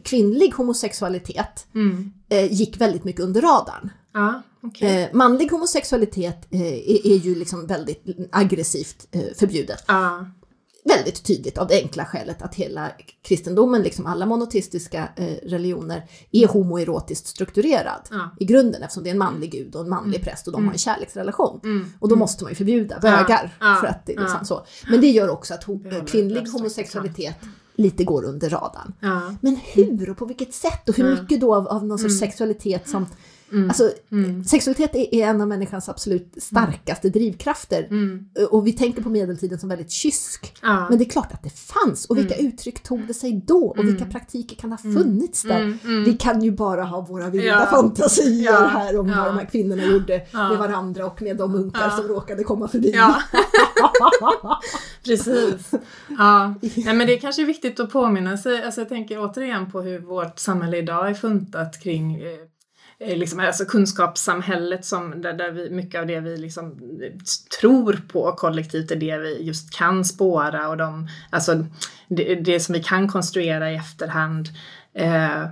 kvinnlig 0.05 0.51
homosexualitet. 0.57 1.67
Mm. 1.75 2.13
eh, 2.29 2.53
gick 2.53 2.81
väldigt 2.81 3.05
mycket 3.05 3.21
under 3.23 3.41
radarn. 3.43 3.91
Ja, 4.15 4.43
okej. 4.63 5.03
Eh, 5.03 5.09
manlig 5.13 5.51
homosexualitet 5.51 6.47
eh, 6.51 6.61
är, 6.63 7.07
är 7.07 7.17
ju 7.17 7.35
liksom 7.35 7.67
väldigt 7.67 8.05
aggressivt 8.33 9.07
eh, 9.11 9.21
förbjudet. 9.39 9.85
Ja. 9.89 10.27
Väldigt 10.85 11.25
tydligt 11.25 11.59
av 11.59 11.67
det 11.69 11.75
enkla 11.83 12.05
skälet 12.05 12.43
att 12.43 12.55
hela 12.55 12.91
kristendomen, 13.23 13.83
liksom 13.83 14.07
alla 14.07 14.27
monoteistiska 14.27 15.09
eh, 15.17 15.27
religioner, 15.49 16.05
är 16.31 16.47
homoerotiskt 16.47 17.27
strukturerad 17.27 18.01
Ja. 18.11 18.31
i 18.41 18.45
grunden 18.45 18.83
eftersom 18.83 19.03
det 19.03 19.09
är 19.11 19.13
en 19.13 19.19
manlig 19.19 19.53
gud 19.53 19.75
och 19.75 19.83
en 19.83 19.89
manlig 19.89 20.23
präst 20.25 20.47
och 20.47 20.53
de 20.53 20.65
har 20.67 20.73
en 20.73 20.79
kärleksrelation. 20.79 21.61
Mm. 21.65 21.93
Och 21.99 22.09
då 22.09 22.17
måste 22.17 22.45
man 22.45 22.51
ju 22.53 22.57
förbjuda 22.57 22.99
bögar. 23.01 23.57
Ja, 23.61 23.79
För 23.81 23.87
att 23.87 24.07
det 24.07 24.13
är 24.15 24.21
liksom 24.21 24.39
ja. 24.41 24.45
så. 24.45 24.65
Men 24.91 25.01
det 25.01 25.11
gör 25.11 25.29
också 25.31 25.55
att 25.55 25.65
ho- 25.65 26.07
kvinnlig 26.07 26.49
homosexualitet 26.49 27.37
lite 27.77 28.05
går 28.05 28.25
under 28.25 28.51
radarn. 28.51 28.93
Men 29.41 29.57
hur 29.75 30.11
och 30.11 30.17
på 30.17 30.25
vilket 30.25 30.55
sätt 30.55 30.89
och 30.89 30.97
hur 30.97 31.21
mycket 31.21 31.41
då 31.41 31.55
av, 31.55 31.69
av 31.69 31.85
någon 31.87 31.99
sorts 31.99 32.19
sexualitet 32.19 32.89
som... 32.89 33.07
Alltså, 33.69 33.91
sexualitet 34.47 34.95
är, 34.95 35.15
en 35.15 35.41
av 35.41 35.49
människans 35.49 35.89
absolut 35.89 36.35
starkaste 36.43 37.09
drivkrafter. 37.09 37.87
Mm. 37.91 38.29
Och 38.51 38.67
vi 38.67 38.73
tänker 38.73 39.03
på 39.03 39.09
medeltiden 39.09 39.59
som 39.59 39.69
väldigt 39.69 39.91
kysk. 39.91 40.55
Ja. 40.63 40.87
Men 40.89 40.99
det 40.99 41.05
är 41.05 41.09
klart 41.11 41.33
att 41.33 41.43
det 41.43 41.51
fanns. 41.51 42.05
Och 42.07 42.19
vilka 42.19 42.35
uttryck 42.37 42.83
tog 42.83 43.07
det 43.07 43.15
sig 43.15 43.43
då? 43.47 43.75
Och 43.79 43.85
vilka 43.85 44.05
praktiker 44.05 44.57
kan 44.57 44.71
ha 44.71 44.79
funnits 44.79 45.43
där? 45.43 45.61
Mm, 45.61 45.79
mm. 45.85 46.05
Vi 46.05 46.13
kan 46.13 46.43
ju 46.43 46.51
bara 46.51 46.85
ha 46.85 47.01
våra 47.01 47.29
vilda 47.31 47.47
Ja. 47.49 47.67
fantasier 47.71 48.53
Ja. 48.53 48.67
här 48.67 48.99
om 48.99 49.07
vad 49.07 49.27
de 49.27 49.39
här 49.39 49.45
kvinnorna 49.45 49.85
gjorde 49.85 50.27
med 50.33 50.59
varandra 50.59 51.07
och 51.07 51.23
med 51.23 51.37
de 51.37 51.53
munkar 51.53 51.91
som 51.91 52.09
råkade 52.09 52.45
komma 52.45 52.69
förbi. 52.69 52.95
Precis. 55.05 55.71
Ja. 56.19 56.55
Nej, 56.77 56.95
men 56.95 57.07
det 57.07 57.15
är 57.15 57.21
kanske 57.21 57.45
viktigt 57.45 57.81
att 57.81 57.91
påminna 57.91 58.37
sig. 58.37 58.63
Alltså 58.63 58.81
jag 58.81 58.89
tänker 58.89 59.19
återigen 59.25 59.71
på 59.71 59.81
hur 59.81 59.99
vårt 60.01 60.39
samhälle 60.39 60.77
idag 60.79 61.11
är 61.11 61.15
funtat 61.15 61.81
kring 61.83 62.15
eh, 62.15 62.23
liksom, 63.07 63.41
alltså 63.41 63.65
kunskapssamhället 63.65 64.85
som, 64.85 65.23
där, 65.23 65.33
där 65.33 65.51
vi, 65.51 65.71
mycket 65.71 66.01
av 66.01 66.07
det 66.07 66.21
vi 66.21 66.37
liksom 66.37 66.67
eh, 67.03 67.13
tror 67.61 68.01
på 68.09 68.33
kollektivt 68.33 68.91
är 68.91 68.97
det 68.97 69.19
vi 69.19 69.43
just 69.43 69.75
kan 69.75 70.05
spåra 70.05 70.69
och 70.69 70.77
de, 70.77 71.09
alltså 71.31 71.67
det, 72.09 72.35
det 72.35 72.61
som 72.61 72.73
vi 72.73 72.83
kan 72.83 73.09
konstruera 73.09 73.71
i 73.71 73.77
efterhand. 73.77 74.49
Eh, 74.95 75.45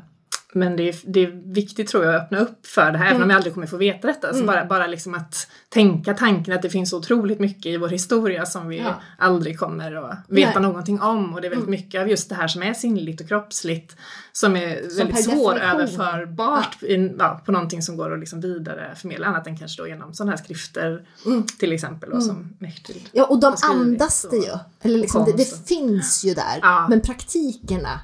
men 0.52 0.76
det 0.76 0.88
är, 0.88 0.96
det 1.04 1.20
är 1.20 1.52
viktigt 1.52 1.88
tror 1.88 2.04
jag 2.04 2.14
att 2.14 2.22
öppna 2.22 2.38
upp 2.38 2.66
för 2.66 2.92
det 2.92 2.98
här, 2.98 3.06
mm. 3.06 3.16
även 3.16 3.22
om 3.22 3.30
jag 3.30 3.36
aldrig 3.36 3.54
kommer 3.54 3.66
få 3.66 3.76
veta 3.76 4.06
detta. 4.06 4.28
Mm. 4.28 4.40
Så 4.40 4.46
bara, 4.46 4.64
bara 4.64 4.86
liksom 4.86 5.14
att 5.14 5.49
tänka 5.70 6.14
tanken 6.14 6.54
att 6.54 6.62
det 6.62 6.70
finns 6.70 6.92
otroligt 6.92 7.40
mycket 7.40 7.66
i 7.66 7.76
vår 7.76 7.88
historia 7.88 8.46
som 8.46 8.68
vi 8.68 8.78
ja. 8.78 9.00
aldrig 9.18 9.58
kommer 9.58 9.92
att 9.92 10.18
veta 10.28 10.60
Nej. 10.60 10.68
någonting 10.68 11.00
om. 11.00 11.34
Och 11.34 11.40
det 11.40 11.46
är 11.46 11.50
väldigt 11.50 11.68
mm. 11.68 11.80
mycket 11.80 12.00
av 12.00 12.08
just 12.08 12.28
det 12.28 12.34
här 12.34 12.48
som 12.48 12.62
är 12.62 12.74
sinnligt 12.74 13.20
och 13.20 13.28
kroppsligt 13.28 13.96
som 14.32 14.56
är 14.56 14.88
som 14.88 14.96
väldigt 14.96 15.24
svåröverförbart 15.24 16.76
ja. 16.80 16.96
ja, 17.18 17.42
på 17.46 17.52
någonting 17.52 17.82
som 17.82 17.96
går 17.96 18.12
att 18.12 18.20
liksom 18.20 18.40
vidare 18.40 18.94
förmedla 18.96 19.26
annat 19.26 19.46
än 19.46 19.58
kanske 19.58 19.82
då 19.82 19.88
genom 19.88 20.14
sådana 20.14 20.32
här 20.32 20.38
skrifter 20.38 21.06
mm. 21.26 21.46
till 21.58 21.72
exempel. 21.72 22.12
Och 22.12 22.22
som 22.22 22.36
mm. 22.36 22.56
Mechthild 22.58 23.08
Ja 23.12 23.24
och 23.24 23.40
de 23.40 23.56
andas 23.62 24.26
det 24.30 24.36
ju. 24.36 24.52
Eller 24.82 24.98
liksom, 24.98 25.24
det, 25.24 25.32
det 25.32 25.68
finns 25.68 26.24
ju 26.24 26.34
där. 26.34 26.58
Ja. 26.62 26.86
Men 26.88 27.00
praktikerna 27.00 28.00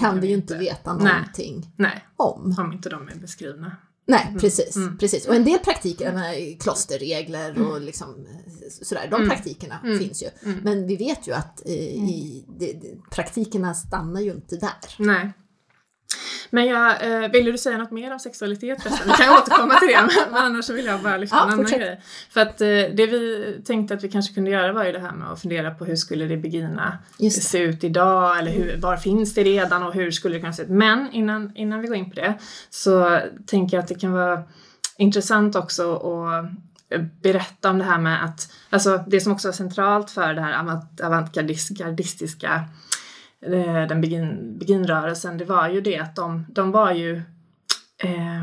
kan 0.00 0.20
vi 0.20 0.26
ju 0.26 0.34
inte 0.34 0.56
veta 0.56 0.92
någonting 0.92 1.72
Nej. 1.76 2.04
om. 2.16 2.54
Om 2.58 2.72
inte 2.72 2.88
de 2.88 3.08
är 3.08 3.16
beskrivna. 3.16 3.76
Nej, 4.06 4.26
mm. 4.28 4.40
precis, 4.40 4.76
mm. 4.76 4.98
precis. 4.98 5.26
Och 5.26 5.34
en 5.34 5.44
del 5.44 5.58
praktiker, 5.58 6.60
klosterregler 6.60 7.50
och 7.62 7.76
mm. 7.76 7.82
liksom, 7.82 8.26
sådär, 8.82 9.08
de 9.10 9.16
mm. 9.16 9.28
praktikerna 9.28 9.80
mm. 9.84 9.98
finns 9.98 10.22
ju. 10.22 10.28
Men 10.62 10.86
vi 10.86 10.96
vet 10.96 11.28
ju 11.28 11.32
att 11.32 11.66
eh, 11.66 11.72
i, 11.72 12.44
de, 12.58 12.72
de, 12.72 13.02
praktikerna 13.10 13.74
stannar 13.74 14.20
ju 14.20 14.30
inte 14.30 14.56
där. 14.56 14.94
Nej. 14.98 15.32
Men 16.50 16.66
jag, 16.66 17.22
eh, 17.24 17.30
ville 17.30 17.52
du 17.52 17.58
säga 17.58 17.78
något 17.78 17.90
mer 17.90 18.12
om 18.12 18.18
sexualitet 18.18 18.82
förresten? 18.82 19.08
Vi 19.08 19.24
kan 19.24 19.36
återkomma 19.36 19.78
till 19.78 19.88
det, 19.88 20.08
men, 20.30 20.42
annars 20.42 20.70
vill 20.70 20.84
jag 20.84 21.02
bara 21.02 21.16
lyfta 21.16 21.36
ja, 21.36 21.42
en 21.42 21.48
annan 21.48 21.64
fortsätt. 21.64 21.78
grej. 21.78 22.00
För 22.30 22.40
att 22.40 22.60
eh, 22.60 22.66
det 22.68 23.06
vi 23.06 23.62
tänkte 23.66 23.94
att 23.94 24.04
vi 24.04 24.08
kanske 24.08 24.34
kunde 24.34 24.50
göra 24.50 24.72
var 24.72 24.84
ju 24.84 24.92
det 24.92 24.98
här 24.98 25.12
med 25.12 25.30
att 25.30 25.40
fundera 25.40 25.70
på 25.70 25.84
hur 25.84 25.96
skulle 25.96 26.24
det 26.24 26.36
begina 26.36 26.98
se 27.30 27.58
ut 27.58 27.84
idag 27.84 28.38
eller 28.38 28.50
hur, 28.50 28.80
var 28.80 28.96
finns 28.96 29.34
det 29.34 29.42
redan 29.42 29.82
och 29.82 29.94
hur 29.94 30.10
skulle 30.10 30.34
det 30.34 30.40
kunna 30.40 30.52
se 30.52 30.62
ut? 30.62 30.68
Men 30.68 31.12
innan, 31.12 31.56
innan 31.56 31.80
vi 31.80 31.88
går 31.88 31.96
in 31.96 32.10
på 32.10 32.16
det 32.16 32.34
så 32.70 33.20
tänker 33.46 33.76
jag 33.76 33.82
att 33.82 33.88
det 33.88 33.94
kan 33.94 34.12
vara 34.12 34.42
intressant 34.96 35.56
också 35.56 35.96
att 35.96 36.50
berätta 37.22 37.70
om 37.70 37.78
det 37.78 37.84
här 37.84 37.98
med 37.98 38.24
att, 38.24 38.52
alltså 38.70 39.04
det 39.06 39.20
som 39.20 39.32
också 39.32 39.48
är 39.48 39.52
centralt 39.52 40.10
för 40.10 40.34
det 40.34 40.40
här 40.40 40.80
avantgardistiska 41.02 42.54
Eh, 42.54 42.64
den 43.88 44.00
begin, 44.00 44.58
beginrörelsen, 44.58 45.38
det 45.38 45.44
var 45.44 45.68
ju 45.68 45.80
det 45.80 45.98
att 45.98 46.16
de, 46.16 46.46
de 46.48 46.70
var 46.70 46.92
ju 46.92 47.22
eh, 47.98 48.42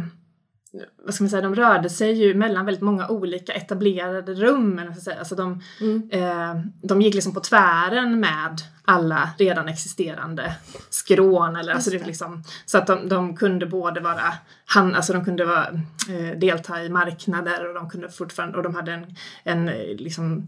vad 1.06 1.14
ska 1.14 1.24
man 1.24 1.30
säga, 1.30 1.42
de 1.42 1.56
rörde 1.56 1.90
sig 1.90 2.12
ju 2.12 2.34
mellan 2.34 2.66
väldigt 2.66 2.84
många 2.84 3.08
olika 3.08 3.54
etablerade 3.54 4.34
rum. 4.34 4.82
Alltså 5.20 5.36
de, 5.36 5.62
mm. 5.82 6.10
eh, 6.12 6.62
de 6.84 7.02
gick 7.02 7.14
liksom 7.14 7.34
på 7.34 7.40
tvären 7.40 8.20
med 8.20 8.62
alla 8.86 9.30
redan 9.38 9.68
existerande 9.68 10.56
skrån. 10.90 11.56
Eller, 11.56 11.74
alltså 11.74 11.92
det 11.92 12.06
liksom, 12.06 12.44
så 12.66 12.78
att 12.78 12.88
de, 12.88 13.10
de 13.10 13.36
kunde 13.36 13.66
både 13.66 14.00
vara, 14.00 14.34
han, 14.66 14.96
alltså 14.96 15.14
de 15.14 15.26
kunde 15.26 15.46
vara, 15.46 15.68
eh, 16.10 16.40
delta 16.40 16.84
i 16.84 16.90
marknader 16.90 17.68
och 17.68 17.74
de 17.74 17.90
kunde 17.90 18.10
fortfarande, 18.10 18.58
och 18.58 18.64
de 18.64 18.76
hade 18.76 18.92
en, 18.92 19.16
en 19.44 19.66
liksom, 19.98 20.48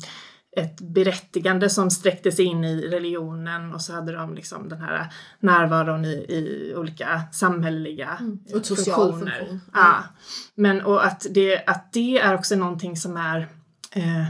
ett 0.56 0.82
berättigande 0.82 1.70
som 1.70 1.92
sträckte 1.92 2.32
sig 2.32 2.46
in 2.46 2.64
i 2.64 2.88
religionen 2.88 3.74
och 3.74 3.82
så 3.82 3.94
hade 3.94 4.12
de 4.12 4.36
liksom 4.36 4.70
den 4.70 4.82
här 4.82 5.14
närvaron 5.40 6.06
i, 6.06 6.14
i 6.14 6.74
olika 6.76 7.22
samhälleliga 7.32 8.18
mm. 8.20 8.40
och 8.54 8.66
funktioner. 8.66 9.40
Funktion. 9.40 9.62
Ja. 9.74 10.04
Men 10.56 10.82
och 10.82 11.06
att 11.06 11.26
det, 11.32 11.66
att 11.66 11.94
det 11.94 12.20
är 12.20 12.34
också 12.34 12.56
någonting 12.56 12.98
som 12.98 13.18
är 13.18 13.48
eh, 13.92 14.26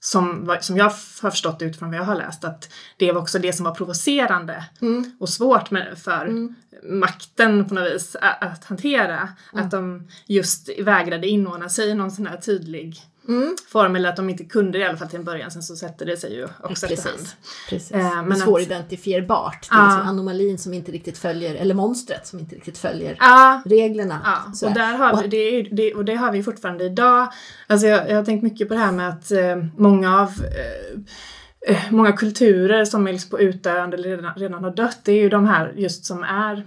som, 0.00 0.56
som 0.60 0.76
jag 0.76 0.84
har 0.84 1.30
förstått 1.30 1.62
utifrån 1.62 1.90
vad 1.90 1.98
jag 1.98 2.04
har 2.04 2.14
läst 2.14 2.44
att 2.44 2.72
det 2.96 3.12
var 3.12 3.20
också 3.20 3.38
det 3.38 3.52
som 3.52 3.64
var 3.64 3.74
provocerande 3.74 4.64
mm. 4.80 5.16
och 5.20 5.28
svårt 5.28 5.70
med, 5.70 5.98
för 5.98 6.26
mm. 6.26 6.54
makten 6.82 7.68
på 7.68 7.74
något 7.74 7.94
vis 7.94 8.16
att, 8.16 8.42
att 8.42 8.64
hantera. 8.64 9.28
Mm. 9.52 9.64
Att 9.64 9.70
de 9.70 10.08
just 10.26 10.68
vägrade 10.78 11.28
inordna 11.28 11.68
sig 11.68 11.88
i 11.88 11.94
någon 11.94 12.10
sån 12.10 12.26
här 12.26 12.36
tydlig 12.36 12.96
mm. 13.28 13.56
form 13.68 13.96
eller 13.96 14.08
att 14.08 14.16
de 14.16 14.30
inte 14.30 14.44
kunde 14.44 14.78
det 14.78 14.84
i 14.84 14.88
alla 14.88 14.98
fall 14.98 15.08
till 15.08 15.18
en 15.18 15.24
början. 15.24 15.50
Sen 15.50 15.62
så 15.62 15.76
sätter 15.76 16.06
det 16.06 16.16
sig 16.16 16.34
ju 16.34 16.44
också 16.44 16.86
Precis. 16.86 17.06
efterhand. 17.06 17.28
Precis. 17.70 17.90
Eh, 17.90 18.22
men 18.22 18.36
Svåridentifierbart. 18.36 19.68
Det 19.70 19.76
är 19.76 19.86
liksom 19.86 20.08
anomalin 20.08 20.58
som 20.58 20.74
inte 20.74 20.92
riktigt 20.92 21.18
följer, 21.18 21.54
eller 21.54 21.74
monstret 21.74 22.26
som 22.26 22.38
inte 22.38 22.56
riktigt 22.56 22.78
följer 22.78 23.16
ah, 23.20 23.58
reglerna. 23.64 24.20
Ah, 24.24 24.66
och, 24.66 24.74
där 24.74 24.94
har 24.94 25.22
vi, 25.22 25.28
det, 25.28 25.62
det, 25.62 25.94
och 25.94 26.04
det 26.04 26.14
har 26.14 26.32
vi 26.32 26.42
fortfarande 26.42 26.84
idag. 26.84 27.32
Alltså 27.66 27.86
jag, 27.86 28.10
jag 28.10 28.16
har 28.16 28.24
tänkt 28.24 28.42
mycket 28.42 28.68
på 28.68 28.74
det 28.74 28.80
här 28.80 28.92
med 28.92 29.08
att 29.08 29.30
eh, 29.30 29.56
många 29.76 30.20
av 30.20 30.28
eh, 30.28 31.74
eh 31.74 31.82
många 31.90 32.12
kulturer 32.12 32.84
som 32.84 33.06
är 33.06 33.12
liksom 33.12 33.30
på 33.30 33.40
utdöende 33.40 33.96
eller 33.96 34.08
redan, 34.08 34.34
redan 34.34 34.64
har 34.64 34.70
dött, 34.70 34.98
det 35.04 35.12
är 35.12 35.22
ju 35.22 35.28
de 35.28 35.46
här 35.46 35.72
just 35.76 36.04
som 36.04 36.22
är 36.22 36.66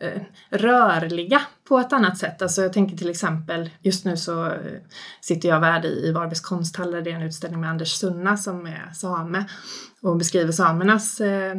Eh, 0.00 0.22
rörliga 0.50 1.42
på 1.68 1.78
ett 1.78 1.92
annat 1.92 2.18
sätt. 2.18 2.42
Alltså 2.42 2.62
jag 2.62 2.72
tänker 2.72 2.96
till 2.96 3.10
exempel, 3.10 3.70
just 3.80 4.04
nu 4.04 4.16
så 4.16 4.46
eh, 4.46 4.80
sitter 5.20 5.48
jag 5.48 5.60
värd 5.60 5.84
i 5.84 6.12
Varbergs 6.12 6.40
konsthall 6.40 6.90
där 6.90 7.02
det 7.02 7.10
är 7.10 7.14
en 7.14 7.22
utställning 7.22 7.60
med 7.60 7.70
Anders 7.70 7.92
Sunna 7.92 8.36
som 8.36 8.66
är 8.66 8.90
same 8.94 9.44
och 10.00 10.16
beskriver 10.16 10.52
samernas 10.52 11.20
eh, 11.20 11.56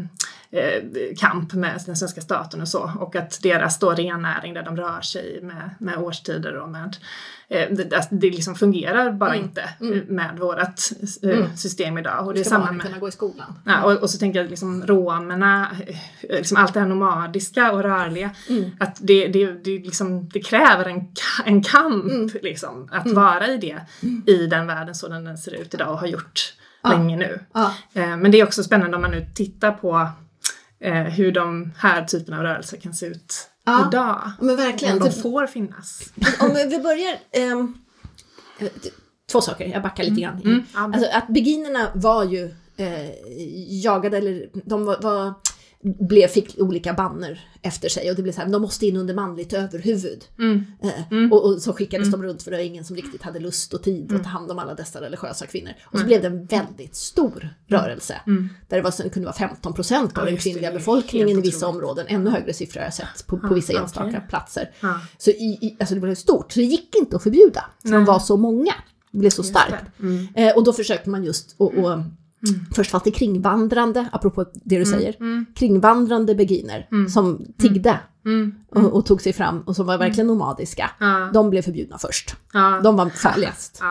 eh, 0.51 0.83
kamp 1.17 1.53
med 1.53 1.81
den 1.85 1.95
svenska 1.95 2.21
staten 2.21 2.61
och 2.61 2.67
så 2.67 2.91
och 2.99 3.15
att 3.15 3.39
deras 3.43 3.79
då 3.79 3.91
rennäring 3.91 4.53
där 4.53 4.63
de 4.63 4.77
rör 4.77 5.01
sig 5.01 5.39
med, 5.41 5.75
med 5.79 5.97
årstider 5.97 6.57
och 6.57 6.69
med 6.69 6.97
det, 7.49 7.93
alltså, 7.93 8.15
det 8.15 8.29
liksom 8.29 8.55
fungerar 8.55 9.11
bara 9.11 9.33
mm. 9.33 9.45
inte 9.45 9.69
mm. 9.81 9.99
med 10.07 10.37
vårt 10.39 10.79
eh, 11.23 11.29
mm. 11.29 11.57
system 11.57 11.97
idag. 11.97 12.27
Och 12.27 12.33
det 12.33 12.39
är 12.39 12.43
samma 12.43 12.71
med, 12.71 12.81
kunna 12.81 12.97
gå 12.97 13.07
i 13.07 13.11
skolan. 13.11 13.59
Ja, 13.65 13.83
och, 13.83 13.91
och 13.91 14.09
så 14.09 14.17
tänker 14.17 14.41
jag 14.41 14.49
liksom 14.49 14.85
romerna, 14.85 15.71
eh, 16.29 16.37
liksom 16.37 16.57
allt 16.57 16.73
det 16.73 16.79
här 16.79 16.87
nomadiska 16.87 17.71
och 17.71 17.83
rörliga, 17.83 18.31
mm. 18.49 18.71
att 18.79 18.97
det, 19.01 19.27
det, 19.27 19.51
det, 19.51 19.79
liksom, 19.79 20.29
det 20.29 20.39
kräver 20.39 20.85
en, 20.85 21.07
en 21.45 21.63
kamp 21.63 22.31
liksom, 22.41 22.89
att 22.91 23.11
vara 23.11 23.47
i 23.47 23.57
det 23.57 23.81
i 24.31 24.47
den 24.47 24.67
världen 24.67 24.95
så 24.95 25.07
den 25.07 25.37
ser 25.37 25.53
ut 25.53 25.73
idag 25.73 25.91
och 25.91 25.99
har 25.99 26.07
gjort 26.07 26.53
ja. 26.81 26.89
länge 26.89 27.15
nu. 27.15 27.39
Ja. 27.53 27.73
Eh, 27.93 28.17
men 28.17 28.31
det 28.31 28.39
är 28.39 28.43
också 28.43 28.63
spännande 28.63 28.95
om 28.95 29.01
man 29.01 29.11
nu 29.11 29.27
tittar 29.35 29.71
på 29.71 30.09
eh, 30.79 30.93
hur 30.93 31.31
de 31.31 31.71
här 31.77 32.05
typerna 32.05 32.37
av 32.37 32.43
rörelser 32.43 32.77
kan 32.77 32.93
se 32.93 33.05
ut 33.05 33.49
ja. 33.67 33.87
idag. 33.87 34.31
Men 34.39 34.55
verkligen. 34.55 34.93
Om 34.93 35.09
de 35.09 35.11
får 35.11 35.47
finnas. 35.47 36.13
Om 36.39 36.53
vi 36.69 36.79
börjar 36.79 37.19
eh, 37.31 37.65
Två 39.31 39.41
saker, 39.41 39.65
jag 39.65 39.81
backar 39.83 40.03
lite 40.03 40.21
grann. 40.21 40.41
Mm. 40.41 40.47
Mm. 40.47 40.65
Alltså, 40.93 41.09
att 41.13 41.27
beginnerna 41.27 41.87
var 41.95 42.23
ju 42.23 42.55
eh, 42.77 43.09
jagade, 43.83 44.17
eller 44.17 44.49
de 44.53 44.85
var, 44.85 45.01
var 45.01 45.33
blev, 45.83 46.27
fick 46.27 46.55
olika 46.59 46.93
banner 46.93 47.49
efter 47.61 47.89
sig 47.89 48.09
och 48.09 48.15
det 48.15 48.21
blev 48.21 48.33
så 48.33 48.41
här, 48.41 48.49
de 48.49 48.61
måste 48.61 48.85
in 48.85 48.97
under 48.97 49.13
manligt 49.13 49.53
överhuvud. 49.53 50.25
Mm. 50.39 50.65
Eh, 50.83 51.11
mm. 51.11 51.33
Och, 51.33 51.45
och, 51.45 51.61
så 51.61 51.73
skickades 51.73 52.07
mm. 52.07 52.21
de 52.21 52.27
runt 52.27 52.43
för 52.43 52.51
det 52.51 52.57
var 52.57 52.63
ingen 52.63 52.83
som 52.83 52.95
riktigt 52.95 53.21
hade 53.21 53.39
lust 53.39 53.73
och 53.73 53.83
tid 53.83 54.05
att 54.05 54.11
mm. 54.11 54.23
ta 54.23 54.29
hand 54.29 54.51
om 54.51 54.59
alla 54.59 54.73
dessa 54.73 55.01
religiösa 55.01 55.45
kvinnor. 55.45 55.71
Och 55.85 55.99
så 55.99 56.05
blev 56.05 56.21
det 56.21 56.27
en 56.27 56.45
väldigt 56.45 56.95
stor 56.95 57.41
mm. 57.41 57.81
rörelse. 57.81 58.21
Mm. 58.27 58.49
Där 58.67 58.77
det, 58.77 58.83
var, 58.83 59.03
det 59.03 59.09
kunde 59.09 59.25
vara 59.25 59.37
15 59.37 59.73
procent 59.73 60.17
av 60.17 60.23
ja, 60.23 60.29
den 60.29 60.39
kvinnliga 60.39 60.71
befolkningen 60.71 61.29
i 61.29 61.41
vissa 61.41 61.67
områden. 61.67 62.05
Ännu 62.09 62.29
högre 62.29 62.53
siffror 62.53 62.79
har 62.79 62.85
jag 62.85 62.93
sett 62.93 63.27
på, 63.27 63.37
på 63.37 63.53
vissa 63.53 63.73
ah, 63.73 63.81
enstaka 63.81 64.07
okay. 64.07 64.21
platser. 64.29 64.71
Ah. 64.81 64.93
Så 65.17 65.29
i, 65.29 65.57
i, 65.61 65.75
alltså 65.79 65.95
det 65.95 66.01
blev 66.01 66.15
stort, 66.15 66.51
så 66.51 66.59
det 66.59 66.65
gick 66.65 66.95
inte 66.95 67.15
att 67.15 67.23
förbjuda. 67.23 67.65
För 67.81 67.89
de 67.89 68.05
var 68.05 68.19
så 68.19 68.37
många. 68.37 68.73
Det 69.11 69.17
blev 69.17 69.29
så 69.29 69.43
starkt. 69.43 69.85
Eh, 70.35 70.55
och 70.55 70.63
då 70.63 70.73
försökte 70.73 71.09
man 71.09 71.23
just 71.23 71.55
och, 71.57 71.73
och 71.73 71.99
Mm. 72.47 72.65
Först 72.75 72.91
fanns 72.91 73.03
det 73.03 73.11
kringvandrande, 73.11 74.09
apropå 74.11 74.43
det 74.43 74.75
du 74.75 74.75
mm. 74.75 74.85
säger, 74.85 75.15
mm. 75.19 75.45
kringvandrande 75.55 76.35
beguiner 76.35 76.87
mm. 76.91 77.09
som 77.09 77.45
tiggde 77.57 77.99
och, 78.69 78.93
och, 78.93 79.05
tog 79.05 79.21
sig 79.21 79.33
fram 79.33 79.61
och 79.61 79.75
som 79.75 79.85
var 79.85 79.97
verkligen 79.97 80.27
nomadiska. 80.27 80.91
De 81.33 81.49
blev 81.49 81.61
förbjudna 81.61 81.97
först. 81.97 82.35
De 82.83 82.95
var 82.95 83.09
farligast. 83.09 83.81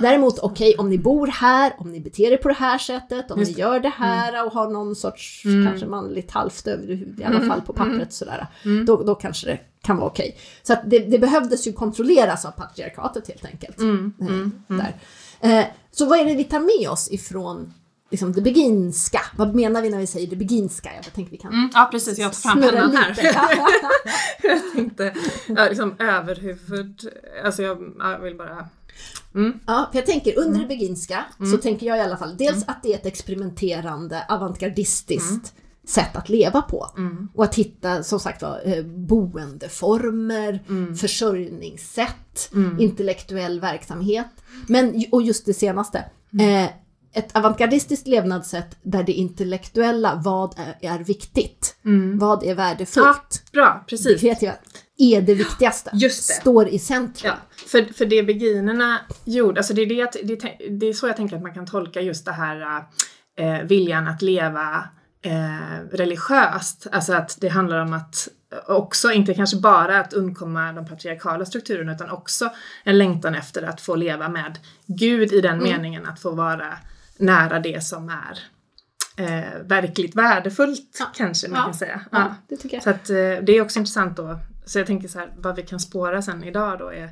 Däremot, 0.00 0.38
okej, 0.38 0.68
okay, 0.68 0.78
om 0.78 0.90
ni 0.90 0.98
bor 0.98 1.26
här, 1.26 1.72
om 1.78 1.92
ni 1.92 2.00
beter 2.00 2.32
er 2.32 2.36
på 2.36 2.48
det 2.48 2.54
här 2.54 2.78
sättet, 2.78 3.30
om 3.30 3.40
ni 3.40 3.50
gör 3.50 3.80
det 3.80 3.92
här 3.96 4.46
och 4.46 4.52
har 4.52 4.70
någon 4.70 4.96
sorts 4.96 5.42
kanske 5.42 5.86
manligt 5.86 6.30
halvt 6.30 6.66
överhuvud, 6.66 7.20
i 7.20 7.24
alla 7.24 7.40
fall 7.40 7.60
på 7.60 7.72
pappret 7.72 8.12
sådär, 8.12 8.46
då, 8.86 9.02
då 9.02 9.14
kanske 9.14 9.46
det 9.46 9.58
kan 9.82 9.96
vara 9.96 10.06
okej. 10.06 10.28
Okay. 10.28 10.40
Så 10.62 10.88
det, 10.88 10.98
det 10.98 11.18
behövdes 11.18 11.66
ju 11.66 11.72
kontrolleras 11.72 12.44
av 12.44 12.50
patriarkatet 12.50 13.28
helt 13.28 13.44
enkelt. 13.44 13.80
Eh, 13.80 14.76
där. 14.76 14.94
Eh, 15.44 15.64
så 15.90 16.06
vad 16.06 16.18
är 16.18 16.24
det 16.24 16.34
vi 16.34 16.44
tar 16.44 16.60
med 16.60 16.90
oss 16.90 17.12
ifrån 17.12 17.72
liksom 18.10 18.32
det 18.32 18.40
beginska? 18.40 19.20
Vad 19.36 19.54
menar 19.54 19.82
vi 19.82 19.90
när 19.90 19.98
vi 19.98 20.06
säger 20.06 20.26
det 20.26 20.36
beginska? 20.36 20.90
Jag 20.94 21.12
tänkte 21.12 21.30
vi 21.30 21.36
kan 21.36 21.52
mm, 21.52 21.70
Ja 21.74 21.88
precis, 21.90 22.18
jag 22.18 22.32
tar 22.32 22.40
fram 22.40 22.60
pennan 22.60 22.96
här. 22.96 23.18
jag 24.42 24.72
tänkte, 24.74 25.14
liksom 25.46 25.94
överhuvud, 25.98 27.12
alltså 27.44 27.62
jag, 27.62 27.94
jag 27.98 28.18
vill 28.18 28.36
bara 28.36 28.68
Mm. 29.34 29.60
Ja, 29.66 29.88
för 29.92 29.98
jag 29.98 30.06
tänker 30.06 30.38
under 30.38 30.52
det 30.52 30.64
mm. 30.64 30.68
beginska 30.68 31.24
mm. 31.38 31.52
så 31.52 31.58
tänker 31.58 31.86
jag 31.86 31.98
i 31.98 32.00
alla 32.00 32.16
fall 32.16 32.36
dels 32.36 32.56
mm. 32.56 32.64
att 32.66 32.82
det 32.82 32.92
är 32.92 32.96
ett 32.96 33.06
experimenterande 33.06 34.24
avantgardistiskt 34.28 35.54
sätt 35.86 36.16
att 36.16 36.28
leva 36.28 36.62
på. 36.62 36.90
Mm. 36.96 37.28
Och 37.34 37.44
att 37.44 37.54
hitta 37.54 38.02
som 38.02 38.20
sagt 38.20 38.42
var 38.42 38.60
eh, 38.64 38.84
boendeformer, 38.84 40.64
Mm. 40.68 40.96
försörjningssätt, 40.96 42.50
Mm. 42.54 42.80
intellektuell 42.80 43.60
verksamhet. 43.60 44.26
Men, 44.68 45.04
och 45.12 45.22
just 45.22 45.46
det 45.46 45.54
senaste, 45.54 46.04
Mm. 46.32 46.64
eh, 46.64 46.70
ett 47.16 47.36
avantgardistiskt 47.36 48.06
levnadssätt 48.06 48.76
där 48.82 49.02
det 49.02 49.12
intellektuella, 49.12 50.20
vad 50.24 50.54
är, 50.58 50.94
är 50.94 50.98
viktigt? 50.98 51.76
Mm. 51.84 52.18
Vad 52.18 52.44
är 52.44 52.54
värdefullt? 52.54 53.42
Ja, 53.42 53.50
bra, 53.52 53.84
Det 53.88 53.90
precis. 53.90 54.20
kreativa 54.20 54.52
är 54.98 55.22
det 55.22 55.34
viktigaste. 55.34 55.90
Just 55.94 56.28
det. 56.28 56.34
Står 56.34 56.68
i 56.68 56.78
centrum. 56.78 57.32
Ja, 57.34 57.56
för, 57.66 57.92
för 57.94 58.06
det 58.06 58.22
beginnerna 58.22 58.98
gjorde, 59.24 59.60
alltså 59.60 59.74
det 59.74 59.82
är, 59.82 59.86
det, 59.86 60.36
det, 60.36 60.68
det 60.78 60.86
är 60.86 60.92
så 60.92 61.06
jag 61.06 61.16
tänker 61.16 61.36
att 61.36 61.42
man 61.42 61.54
kan 61.54 61.66
tolka 61.66 62.00
just 62.00 62.24
det 62.24 62.32
här 62.32 62.84
eh, 63.38 63.58
viljan 63.66 64.08
att 64.08 64.22
leva 64.22 64.84
eh, 65.24 65.80
religiöst. 65.92 66.86
Alltså 66.92 67.12
att 67.12 67.36
det 67.40 67.48
handlar 67.48 67.78
om 67.78 67.92
att 67.92 68.28
också, 68.66 69.12
inte 69.12 69.34
kanske 69.34 69.56
bara 69.56 70.00
att 70.00 70.12
undkomma 70.12 70.72
de 70.72 70.86
patriarkala 70.86 71.44
strukturerna 71.44 71.92
utan 71.94 72.10
också 72.10 72.50
en 72.84 72.98
längtan 72.98 73.34
efter 73.34 73.62
att 73.62 73.80
få 73.80 73.94
leva 73.96 74.28
med 74.28 74.58
Gud 74.86 75.32
i 75.32 75.40
den 75.40 75.62
meningen 75.62 76.06
att 76.06 76.20
få 76.20 76.30
vara 76.30 76.78
nära 77.16 77.60
det 77.60 77.84
som 77.84 78.08
är 78.08 78.38
eh, 79.16 79.62
verkligt 79.64 80.14
värdefullt 80.16 80.98
kanske 81.16 81.48
man 81.48 81.58
Ja. 81.58 81.64
kan 81.64 81.74
säga. 81.74 82.00
Ja, 82.12 82.18
Ja. 82.18 82.34
det 82.48 82.56
tycker 82.56 82.76
jag. 82.76 82.84
Så 82.84 82.90
att 82.90 83.10
eh, 83.10 83.16
det 83.16 83.52
är 83.52 83.60
också 83.62 83.78
intressant 83.78 84.16
då. 84.16 84.38
Så 84.66 84.78
jag 84.78 84.86
tänker 84.86 85.08
så 85.08 85.18
här, 85.18 85.32
vad 85.36 85.56
vi 85.56 85.62
kan 85.62 85.80
spåra 85.80 86.22
sen 86.22 86.44
idag 86.44 86.78
då 86.78 86.88
är 86.92 87.10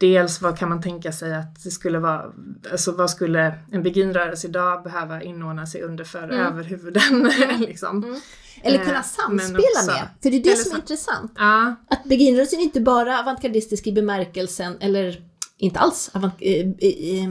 Dels 0.00 0.40
vad 0.42 0.58
kan 0.58 0.68
man 0.68 0.82
tänka 0.82 1.12
sig 1.12 1.34
att 1.34 1.62
det 1.64 1.70
skulle 1.70 1.98
vara, 1.98 2.32
alltså 2.72 2.92
vad 2.92 3.10
skulle 3.10 3.58
en 3.72 3.82
beginrörelse 3.82 4.46
idag 4.46 4.82
behöva 4.82 5.22
inordna 5.22 5.66
sig 5.66 5.82
under 5.82 6.04
för 6.04 6.22
Mm. 6.22 6.38
överhuvuden 6.46 7.30
liksom. 7.58 8.20
Eller 8.62 8.78
Eh, 8.78 8.84
kunna 8.84 8.94
men 9.28 9.38
samspela 9.38 9.58
också- 9.58 9.86
med. 9.92 10.08
För 10.22 10.30
det 10.30 10.36
är 10.36 10.42
det 10.42 10.48
eller 10.50 10.56
som 10.62 10.70
är 10.70 10.74
sam- 10.74 10.80
intressant. 10.80 11.32
Ja, 11.36 11.74
Att 11.90 12.04
beginrörelsen 12.04 12.60
inte 12.60 12.80
bara 12.80 13.20
avantgardistisk 13.20 13.86
i 13.86 13.92
bemärkelsen, 13.92 14.76
eller 14.80 15.22
inte 15.58 15.78
alls 15.78 16.10
avant, 16.12 16.34
eh, 16.40 16.52
eh, 16.60 17.24
eh, 17.24 17.28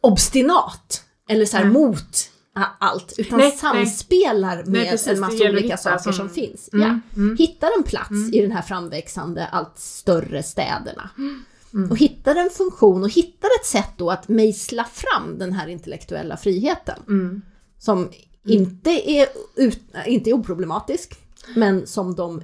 obstinat, 0.00 1.02
eller 1.28 1.44
så 1.46 1.56
här 1.56 1.64
mot 1.64 2.30
allt, 2.78 3.12
utan 3.18 3.38
Nej, 3.38 3.48
nej. 3.48 3.58
samspelar 3.86 4.64
med 4.64 4.90
precis, 4.90 5.06
en 5.08 5.20
massa 5.20 5.44
olika 5.50 5.76
saker 5.76 5.98
som, 5.98 6.12
som- 6.12 6.28
finns. 6.30 6.70
Mm, 6.72 6.88
ja. 6.88 7.20
mm. 7.22 7.36
Hittar 7.36 7.70
en 7.78 7.82
plats 7.82 8.10
i 8.32 8.40
den 8.40 8.52
här 8.52 8.62
framväxande, 8.62 9.46
allt 9.46 9.78
större 9.78 10.42
städerna. 10.42 11.10
Mm. 11.18 11.90
Och 11.90 11.96
hittar 11.98 12.34
en 12.36 12.50
funktion 12.50 13.02
och 13.02 13.10
hittar 13.10 13.48
ett 13.60 13.66
sätt 13.66 13.90
då 13.96 14.10
att 14.10 14.28
mejsla 14.28 14.84
fram 14.84 15.38
den 15.38 15.52
här 15.52 15.68
intellektuella 15.68 16.36
friheten. 16.36 16.98
mm, 17.08 17.42
Som 17.78 18.10
inte, 18.46 19.10
är 19.10 19.26
ut, 19.56 19.80
inte 20.06 20.30
är 20.30 20.34
oproblematisk, 20.34 21.14
men 21.56 21.86
som 21.86 22.14
de 22.14 22.42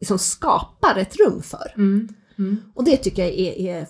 liksom 0.00 0.18
skapar 0.18 0.96
ett 0.98 1.16
rum 1.16 1.42
för. 1.42 1.72
mm, 1.76 2.08
mm. 2.38 2.56
Och 2.74 2.84
det 2.84 2.96
tycker 2.96 3.22
jag 3.22 3.32
är, 3.32 3.52
är, 3.58 3.86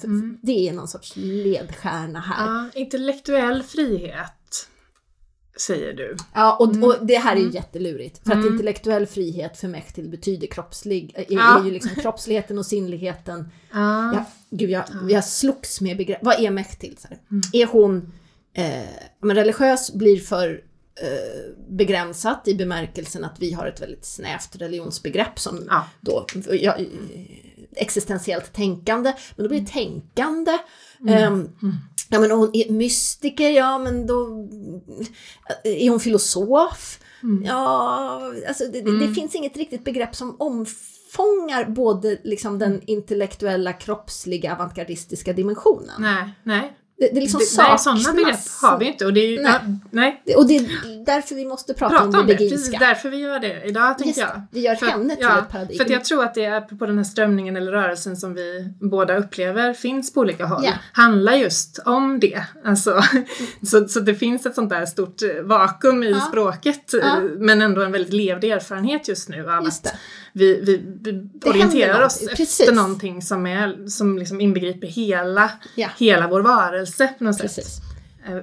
det 0.47 0.69
är 0.69 0.73
någon 0.73 0.89
sorts 0.89 1.13
ledstjärna 1.17 2.21
här. 2.21 2.47
ja, 2.47 2.71
intellektuell 2.75 3.63
frihet 3.63 4.33
säger 5.67 5.93
du. 5.93 6.17
Ja, 6.35 6.57
och, 6.61 6.67
Mm. 6.75 6.83
och 6.85 6.95
det 7.07 7.17
här 7.19 7.37
är 7.37 7.41
ju 7.41 7.51
jättelurigt. 7.51 8.21
För 8.25 8.33
att 8.33 8.47
intellektuell 8.47 9.07
frihet 9.07 9.57
för 9.57 9.69
Mechtil 9.69 10.09
betyder 10.09 10.47
kroppslig, 10.47 11.13
är, 11.15 11.25
Ja. 11.29 11.61
är 11.61 11.65
ju 11.65 11.71
liksom 11.71 11.91
kroppsligheten 12.03 12.59
och 12.59 12.67
sinnligheten. 12.67 13.49
Ja, 13.73 14.15
Ja, 14.15 14.25
gud, 14.51 14.71
jag, 14.71 14.85
jag 15.09 15.25
slogs 15.25 15.81
med 15.81 15.97
begrepp. 15.97 16.19
Vad 16.23 16.41
är 16.41 16.51
Mechtil? 16.51 16.97
Så? 16.99 17.09
Mm. 17.09 17.43
Är 17.53 17.67
hon 17.67 18.13
eh, 18.53 18.83
men 19.23 19.37
religiös 19.37 19.93
blir 19.95 20.21
för 20.21 20.63
eh, 21.03 21.55
begränsat 21.69 22.49
i 22.49 22.55
bemärkelsen 22.55 23.25
att 23.25 23.37
vi 23.39 23.53
har 23.53 23.67
ett 23.67 23.81
väldigt 23.83 24.05
snävt 24.05 24.57
religionsbegrepp 24.57 25.39
som 25.39 25.65
Ja. 25.69 25.87
då, 26.01 26.27
ja, 26.51 26.77
eh, 26.77 26.87
existentiellt 27.77 28.53
tänkande, 28.53 29.13
men 29.37 29.43
då 29.45 29.49
blir 29.49 29.61
det 29.61 29.67
tänkande. 29.67 30.59
Mm. 31.01 31.15
Ehm, 31.15 31.49
ja 32.11 32.21
men 32.21 32.31
hon 32.31 32.51
är 32.53 32.73
mystiker, 32.73 33.51
ja 33.51 33.79
men 33.79 34.07
då 34.07 34.49
är 35.65 35.91
hon 35.91 36.01
filosof. 36.01 37.01
Mm. 37.23 37.45
Ja, 37.45 38.33
alltså 38.49 38.65
det, 38.65 38.81
det, 38.81 39.07
det 39.07 39.15
finns 39.15 39.35
inget 39.35 39.57
riktigt 39.57 39.85
begrepp 39.85 40.15
som 40.15 40.37
omfångar 40.39 41.65
både 41.65 42.19
liksom 42.25 42.59
den 42.59 42.81
intellektuella, 42.87 43.73
kroppsliga, 43.73 44.53
avantgardistiska 44.55 45.33
dimensionen. 45.33 46.03
nej, 46.03 46.35
nej. 46.43 46.77
Det, 47.01 47.09
det 47.15 47.21
liksom 47.21 47.39
Det, 47.39 47.45
nej, 47.63 47.79
sådana 47.79 47.79
saknas. 48.01 48.17
begrepp 48.17 48.39
har 48.63 48.79
vi 48.79 48.85
inte 48.87 49.07
och 49.07 49.13
det 49.13 49.21
är 49.21 49.29
ju, 49.31 49.43
Nej. 49.43 49.53
ja, 49.65 49.73
nej. 49.91 50.23
Och 50.37 50.47
det 50.47 50.57
är 50.57 51.05
därför 51.07 51.35
vi 51.35 51.45
måste 51.45 51.75
prata, 51.75 51.91
Prata 51.95 52.05
om 52.05 52.13
det 52.13 52.19
om 52.21 52.27
det, 52.27 52.35
precis 52.35 52.51
beginska. 52.51 52.79
därför 52.79 53.09
vi 53.09 53.17
gör 53.17 53.39
det 53.41 53.63
idag 53.65 53.99
tänker 53.99 54.21
jag. 54.21 54.43
vi 54.51 54.61
gör 54.61 54.75
För 54.75 54.87
henne 54.87 55.17
till 55.17 55.25
ja, 55.25 55.39
ett 55.39 55.49
paradigm. 55.49 55.79
För 55.79 55.93
jag 55.93 56.05
tror 56.05 56.25
att 56.25 56.35
det 56.35 56.45
är 56.45 56.61
på 56.61 56.87
den 56.87 56.97
här 56.97 57.05
strömningen 57.05 57.57
eller 57.57 57.73
rörelsen 57.73 58.17
som 58.17 58.35
vi 58.35 58.73
båda 58.81 59.17
upplever 59.17 59.73
finns 59.75 60.13
på 60.13 60.21
olika 60.21 60.47
håll. 60.47 60.63
Ja. 60.65 60.73
Handlar 60.93 61.33
just 61.33 61.79
om 61.85 62.21
det. 62.21 62.43
Alltså, 62.65 63.03
så, 63.67 63.89
så 63.89 64.01
det 64.01 64.15
finns 64.15 64.47
ett 64.47 64.55
sånt 64.55 64.71
där 64.71 64.87
stort 64.87 65.23
vakuum 65.43 66.03
i 66.03 66.11
Ja. 66.11 66.21
språket 66.21 66.93
men 67.39 67.63
ändå 67.63 67.83
en 67.83 67.93
väldigt 67.93 68.13
levd 68.13 68.45
erfarenhet 68.45 69.09
just 69.09 69.29
nu 69.29 69.51
av 69.51 69.65
Just 69.65 69.87
att. 69.87 69.95
Vi, 70.33 70.61
vi, 70.61 70.77
vi 71.01 71.29
orienterar 71.51 72.03
oss 72.07 72.21
någonting, 72.21 72.33
efter 72.33 72.37
precis. 72.37 72.73
någonting 72.73 73.23
som, 73.23 73.47
är, 73.47 73.87
som 73.89 74.19
liksom 74.19 74.41
inbegriper 74.41 74.87
hela, 74.87 75.51
Ja. 75.77 75.89
hela 75.99 76.29
vår 76.29 76.41
varelse 76.41 77.15
på 77.19 77.25
något 77.25 77.35
sätt. 77.37 77.43
Precis. 77.43 77.79
Eh, 78.29 78.37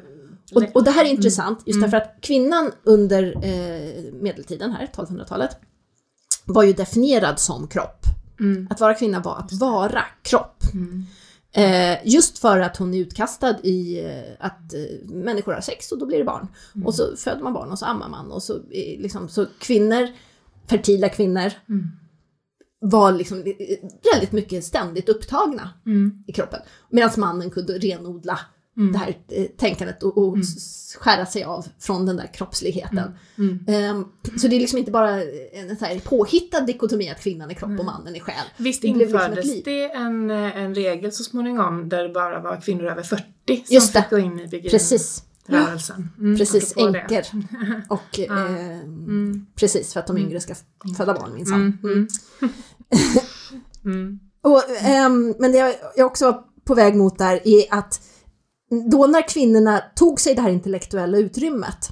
Och, 0.55 0.63
och 0.73 0.83
det 0.83 0.91
här 0.91 1.05
är 1.05 1.09
intressant 1.09 1.57
Mm. 1.59 1.63
just 1.65 1.81
därför 1.81 1.97
att 1.97 2.17
kvinnan 2.21 2.71
under 2.83 3.23
eh, 3.45 4.13
medeltiden 4.13 4.71
här, 4.71 4.87
1200-talet, 4.95 5.57
var 6.45 6.63
ju 6.63 6.73
definierad 6.73 7.39
som 7.39 7.67
kropp. 7.67 8.05
Mm. 8.39 8.67
Att 8.69 8.79
vara 8.79 8.93
kvinna 8.93 9.19
var 9.19 9.37
att 9.37 9.53
vara 9.53 10.03
kropp. 10.21 10.63
Eh, 11.51 11.97
just 12.07 12.37
för 12.39 12.59
att 12.59 12.77
hon 12.77 12.93
är 12.93 12.97
utkastad 12.99 13.55
i 13.63 14.05
eh, 14.05 14.45
att 14.45 14.73
eh, 14.73 15.09
människor 15.09 15.53
har 15.53 15.61
sex 15.61 15.91
och 15.91 15.97
då 15.99 16.05
blir 16.05 16.17
det 16.17 16.23
barn. 16.23 16.47
Mm. 16.75 16.87
Och 16.87 16.95
så 16.95 17.15
föder 17.17 17.41
man 17.43 17.53
barn 17.53 17.71
och 17.71 17.79
så 17.79 17.85
ammar 17.85 18.09
man. 18.09 18.31
Och 18.31 18.43
så, 18.43 18.53
eh, 18.55 18.99
liksom, 19.01 19.29
så 19.29 19.45
kvinnor, 19.59 20.07
fertila 20.69 21.09
kvinnor, 21.09 21.51
Mm. 21.69 21.87
var 22.79 23.11
liksom 23.11 23.43
väldigt 24.13 24.31
mycket 24.31 24.63
ständigt 24.63 25.09
upptagna 25.09 25.69
Mm. 25.85 26.23
i 26.27 26.31
kroppen. 26.31 26.59
Medan 26.89 27.09
mannen 27.17 27.49
kunde 27.49 27.73
renodla 27.77 28.39
Mm. 28.77 28.91
det 28.93 28.97
här 28.99 29.17
eh, 29.27 29.45
tänkandet 29.45 30.03
och, 30.03 30.17
och 30.17 30.37
s- 30.37 30.95
skära 30.99 31.25
sig 31.25 31.43
av 31.43 31.65
från 31.79 32.05
den 32.05 32.15
där 32.17 32.33
kroppsligheten. 32.33 33.11
Mm. 33.37 33.65
Ehm, 33.67 34.05
så 34.39 34.47
det 34.47 34.55
är 34.55 34.59
liksom 34.59 34.79
inte 34.79 34.91
bara 34.91 35.23
en 35.53 35.77
så 35.77 35.85
här 35.85 35.99
påhittad 35.99 36.61
dikotomi 36.61 37.09
att 37.09 37.21
kvinnan 37.21 37.49
är 37.49 37.53
kropp 37.53 37.79
och 37.79 37.85
mannen 37.85 38.15
är 38.15 38.19
själ. 38.19 38.35
Visst 38.57 38.81
Det 38.81 38.87
liksom 38.87 39.03
infördes 39.03 39.45
liv. 39.45 39.61
det 39.65 39.91
en, 39.91 40.31
eh, 40.31 40.57
en 40.57 40.75
regel 40.75 41.11
så 41.11 41.23
småningom 41.23 41.89
där 41.89 42.03
det 42.03 42.09
bara 42.09 42.39
var 42.41 42.61
kvinnor 42.61 42.85
över 42.85 43.03
40 43.03 43.23
som 43.45 43.63
Just 43.69 43.93
det. 43.93 44.01
fick 44.01 44.09
gå 44.09 44.17
in 44.17 44.25
i 44.25 44.47
beginrörelsen. 44.47 44.69
Precis, 44.71 45.23
Mm, 46.19 46.37
precis, 46.37 46.73
änkor. 46.77 47.21
Och, 47.89 48.19
eh, 48.19 48.31
Precis, 49.55 49.93
för 49.93 49.99
att 49.99 50.07
de 50.07 50.17
yngre 50.17 50.39
ska 50.39 50.55
föda 50.97 51.13
barn 51.13 51.33
minsann. 51.33 51.61
Mm, 51.61 51.77
Mm. 51.83 52.07
mm. 52.41 52.53
Mm. 53.85 54.19
Och, 54.41 54.63
ehm, 54.81 55.35
men 55.39 55.51
det 55.51 55.75
jag, 55.95 56.05
också 56.07 56.25
var 56.25 56.43
på 56.65 56.75
väg 56.75 56.95
mot 56.95 57.17
där 57.17 57.47
är 57.47 57.63
att 57.73 58.01
då 58.91 59.07
när 59.07 59.29
kvinnorna 59.29 59.83
tog 59.95 60.19
sig 60.19 60.35
det 60.35 60.41
här 60.41 60.49
intellektuella 60.49 61.17
utrymmet 61.17 61.89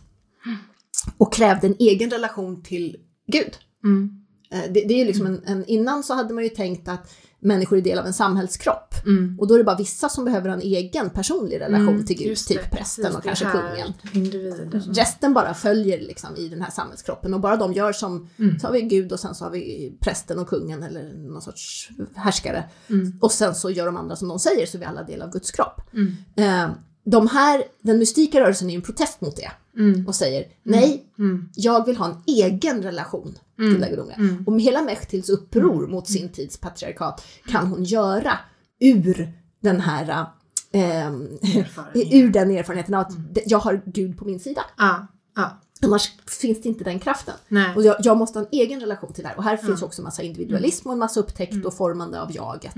och 1.18 1.34
krävde 1.34 1.68
en 1.68 1.76
egen 1.80 2.10
relation 2.10 2.64
till 2.64 2.98
Gud. 3.28 3.58
Mm. 3.84 4.10
Eh, 4.52 4.72
Det, 4.72 4.82
det 4.88 4.94
är 4.94 4.98
ju 4.98 5.06
liksom 5.06 5.26
en, 5.26 5.42
en, 5.46 5.66
innan 5.66 6.04
så 6.04 6.14
hade 6.14 6.34
man 6.34 6.44
ju 6.44 6.50
tänkt 6.50 6.88
att 6.88 7.14
människor 7.46 7.78
är 7.78 7.82
del 7.82 8.00
av 8.00 8.06
en 8.06 8.14
samhällskropp. 8.14 8.94
Mm. 9.06 9.40
Och 9.40 9.48
då 9.48 9.54
är 9.54 9.58
det 9.58 9.64
bara 9.64 9.78
vissa 9.78 10.10
som 10.10 10.26
behöver 10.26 10.50
en 10.50 10.62
egen 10.62 11.10
personlig 11.10 11.60
relation 11.60 11.88
Mm, 11.90 12.06
till 12.06 12.18
Gud, 12.18 12.38
typ 12.38 12.62
det, 12.72 12.78
prästen 12.78 13.16
och 13.16 13.24
kanske 13.24 13.46
kungen. 13.46 13.94
Individen. 14.14 14.72
Resten 14.94 15.34
bara 15.34 15.54
följer 15.54 16.00
liksom 16.02 16.36
i 16.36 16.48
den 16.50 16.62
här 16.62 16.72
samhällskroppen 16.72 17.34
och 17.34 17.40
bara 17.40 17.56
de 17.58 17.74
gör 17.74 17.94
som, 17.94 18.30
Mm. 18.40 18.60
så 18.60 18.68
har 18.68 18.74
vi 18.74 18.82
Gud 18.82 19.12
och 19.12 19.20
sen 19.20 19.36
så 19.36 19.44
har 19.46 19.52
vi 19.52 19.94
prästen 20.00 20.40
och 20.40 20.48
kungen 20.50 20.84
eller 20.84 21.14
någon 21.14 21.42
sorts 21.42 21.90
härskare. 22.16 22.64
Mm. 22.90 23.18
Och 23.22 23.32
sen 23.32 23.56
så 23.56 23.70
gör 23.70 23.86
de 23.86 23.98
andra 23.98 24.16
som 24.16 24.28
de 24.28 24.40
säger 24.40 24.66
så 24.66 24.78
är 24.78 24.80
vi 24.80 24.86
alla 24.86 25.04
del 25.04 25.22
av 25.22 25.32
Guds 25.32 25.52
kropp. 25.52 25.82
Mm. 25.94 26.16
Eh, 26.36 26.76
de 27.08 27.28
här, 27.28 27.64
den 27.82 27.98
mystika 28.00 28.40
rörelsen 28.42 28.70
är 28.70 28.76
en 28.76 28.82
protest 28.82 29.22
mot 29.22 29.36
det 29.36 29.52
Mm. 29.78 30.08
och 30.08 30.16
säger 30.16 30.46
nej, 30.64 31.04
Mm. 31.20 31.50
jag 31.56 31.86
vill 31.86 31.98
ha 31.98 32.06
en 32.06 32.18
egen 32.28 32.82
relation 32.84 33.38
Mm. 33.60 33.72
till 33.72 33.82
det 33.82 33.90
gudomliga. 33.90 34.18
Mm. 34.18 34.44
Och 34.48 34.62
hela 34.62 34.82
Mechtils 34.82 35.30
uppror 35.30 35.88
mot 35.88 36.08
sin 36.08 36.30
tids 36.30 36.58
patriarkat 36.58 37.26
kan 37.48 37.68
hon 37.68 37.84
göra 37.84 38.38
ur 38.80 39.34
den 39.60 39.82
här 39.82 40.26
Erfarenhet. 40.72 42.14
ur 42.14 42.30
den 42.30 42.52
erfarenheten 42.52 42.94
av 42.94 43.02
att 43.02 43.14
jag 43.46 43.60
har 43.60 43.82
Gud 43.86 44.18
på 44.18 44.26
min 44.26 44.40
sida. 44.40 44.62
Ja, 44.78 45.08
ja. 45.36 45.62
Annars 45.86 46.12
finns 46.28 46.62
det 46.62 46.70
inte 46.70 46.84
den 46.84 47.00
kraften. 47.00 47.34
Nej. 47.48 47.76
Och 47.76 47.84
jag, 47.84 47.96
jag 48.00 48.18
måste 48.18 48.40
ha 48.40 48.46
en 48.46 48.50
egen 48.52 48.80
relation 48.80 49.14
till 49.14 49.24
det 49.24 49.30
här. 49.30 49.38
Och 49.38 49.44
här 49.44 49.58
finns 49.58 49.82
också 49.82 50.02
en 50.02 50.04
massa 50.04 50.22
individualism 50.24 50.88
och 50.88 50.94
en 50.94 51.00
massa 51.00 51.20
upptäckt 51.20 51.54
Mm. 51.54 51.66
och 51.68 51.74
formande 51.78 52.22
av 52.22 52.36
jaget. 52.36 52.74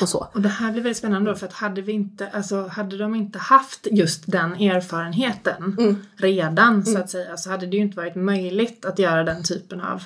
Och 0.00 0.08
så. 0.08 0.28
Och 0.34 0.40
det 0.40 0.48
här 0.48 0.72
blir 0.72 0.82
väldigt 0.82 0.98
spännande 0.98 1.30
då 1.30 1.36
för 1.36 1.46
att 1.46 1.52
hade 1.52 1.82
vi 1.82 1.92
inte, 1.92 2.28
alltså 2.28 2.66
hade 2.66 2.98
de 2.98 3.14
inte 3.14 3.38
haft 3.38 3.86
just 3.90 4.22
den 4.26 4.52
erfarenheten 4.54 5.76
Mm. 5.78 5.96
redan 6.16 6.84
så 6.86 6.98
att 6.98 7.10
säga 7.10 7.36
så 7.36 7.50
hade 7.50 7.66
det 7.66 7.76
ju 7.76 7.82
inte 7.82 7.96
varit 7.96 8.14
möjligt 8.14 8.84
att 8.84 8.98
göra 8.98 9.24
den 9.24 9.42
typen 9.42 9.80
av, 9.80 10.02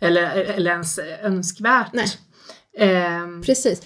eller, 0.00 0.22
eller 0.30 0.70
ens 0.70 0.98
önskvärt. 1.22 1.92
Nej. 1.92 2.06
Ehm, 2.78 3.42
Precis. 3.42 3.82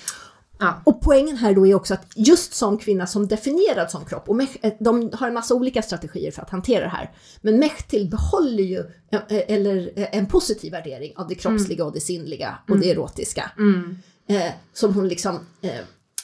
Ja. 0.59 0.83
Och 0.85 1.01
poängen 1.01 1.37
här 1.37 1.55
då 1.55 1.67
är 1.67 1.75
också 1.75 1.95
att 1.95 2.07
just 2.17 2.55
som 2.55 2.79
kvinna 2.79 3.07
som 3.07 3.29
definierad 3.29 3.91
som 3.91 4.05
kropp, 4.05 4.29
och 4.29 4.41
eh, 4.43 4.73
de 4.81 5.11
har 5.15 5.29
en 5.29 5.35
massa 5.35 5.55
olika 5.55 5.83
strategier 5.83 6.31
för 6.31 6.43
att 6.43 6.51
hantera 6.51 6.85
det 6.85 6.91
här, 6.91 7.11
men 7.41 7.59
Mechtil 7.59 8.11
behåller 8.11 8.63
ju 8.63 8.79
eh, 9.11 9.21
eller 9.29 9.93
eh, 9.97 10.09
en 10.13 10.27
positiv 10.27 10.73
värdering 10.73 11.13
av 11.17 11.29
det 11.29 11.35
kroppsliga 11.35 11.85
och 11.85 11.93
det 11.93 12.01
sinnliga 12.01 12.59
och 12.69 12.79
det 12.79 12.91
erotiska. 12.91 13.51
Mm. 13.59 13.99
Eh, 14.29 14.53
som 14.73 14.95
hon 14.95 15.09
liksom 15.09 15.35
eh, 15.63 15.81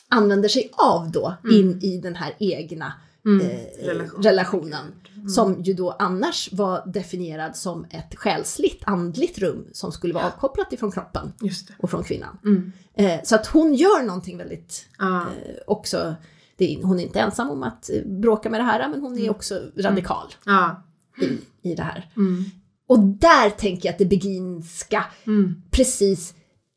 använder 0.08 0.48
sig 0.48 0.70
av 0.72 1.10
då 1.10 1.34
in 1.52 1.80
i 1.82 1.98
den 1.98 2.14
här 2.14 2.34
egna 2.38 2.92
eh, 3.26 3.86
Relation. 3.86 4.22
relationen. 4.22 4.92
Som 5.34 5.62
ju 5.62 5.72
då 5.74 5.90
annars 5.90 6.52
var 6.52 6.86
definierad 6.86 7.56
som 7.56 7.84
ett 7.90 8.14
själsligt, 8.16 8.82
andligt 8.86 9.38
rum 9.38 9.66
som 9.72 9.92
skulle 9.92 10.14
vara 10.14 10.26
avkopplat 10.26 10.72
ifrån 10.72 10.92
kroppen 10.92 11.32
och 11.78 11.90
från 11.90 12.04
kvinnan. 12.04 12.38
Mm. 12.44 12.72
Eh, 12.94 13.20
så 13.24 13.34
att 13.34 13.46
hon 13.46 13.74
gör 13.74 14.02
någonting 14.02 14.38
väldigt 14.38 14.86
Ja. 14.98 15.20
eh, 15.20 15.26
också, 15.66 16.14
det 16.56 16.78
hon 16.82 17.00
är 17.00 17.04
inte 17.04 17.20
ensam 17.20 17.50
om 17.50 17.62
att 17.62 17.90
eh, 17.90 18.02
bråka 18.06 18.50
med 18.50 18.60
det 18.60 18.64
här, 18.64 18.88
men 18.88 19.00
hon 19.00 19.18
är 19.18 19.30
också 19.30 19.60
radikal 19.76 20.26
Ja. 20.46 20.82
i, 21.22 21.70
i 21.70 21.74
det 21.74 21.82
här. 21.82 22.10
Mm. 22.16 22.44
Och 22.86 22.98
där 22.98 23.50
tänker 23.50 23.88
jag 23.88 23.92
att 23.92 23.98
det 23.98 24.04
beginska, 24.06 25.04
Mm. 25.26 25.62
precis 25.70 26.34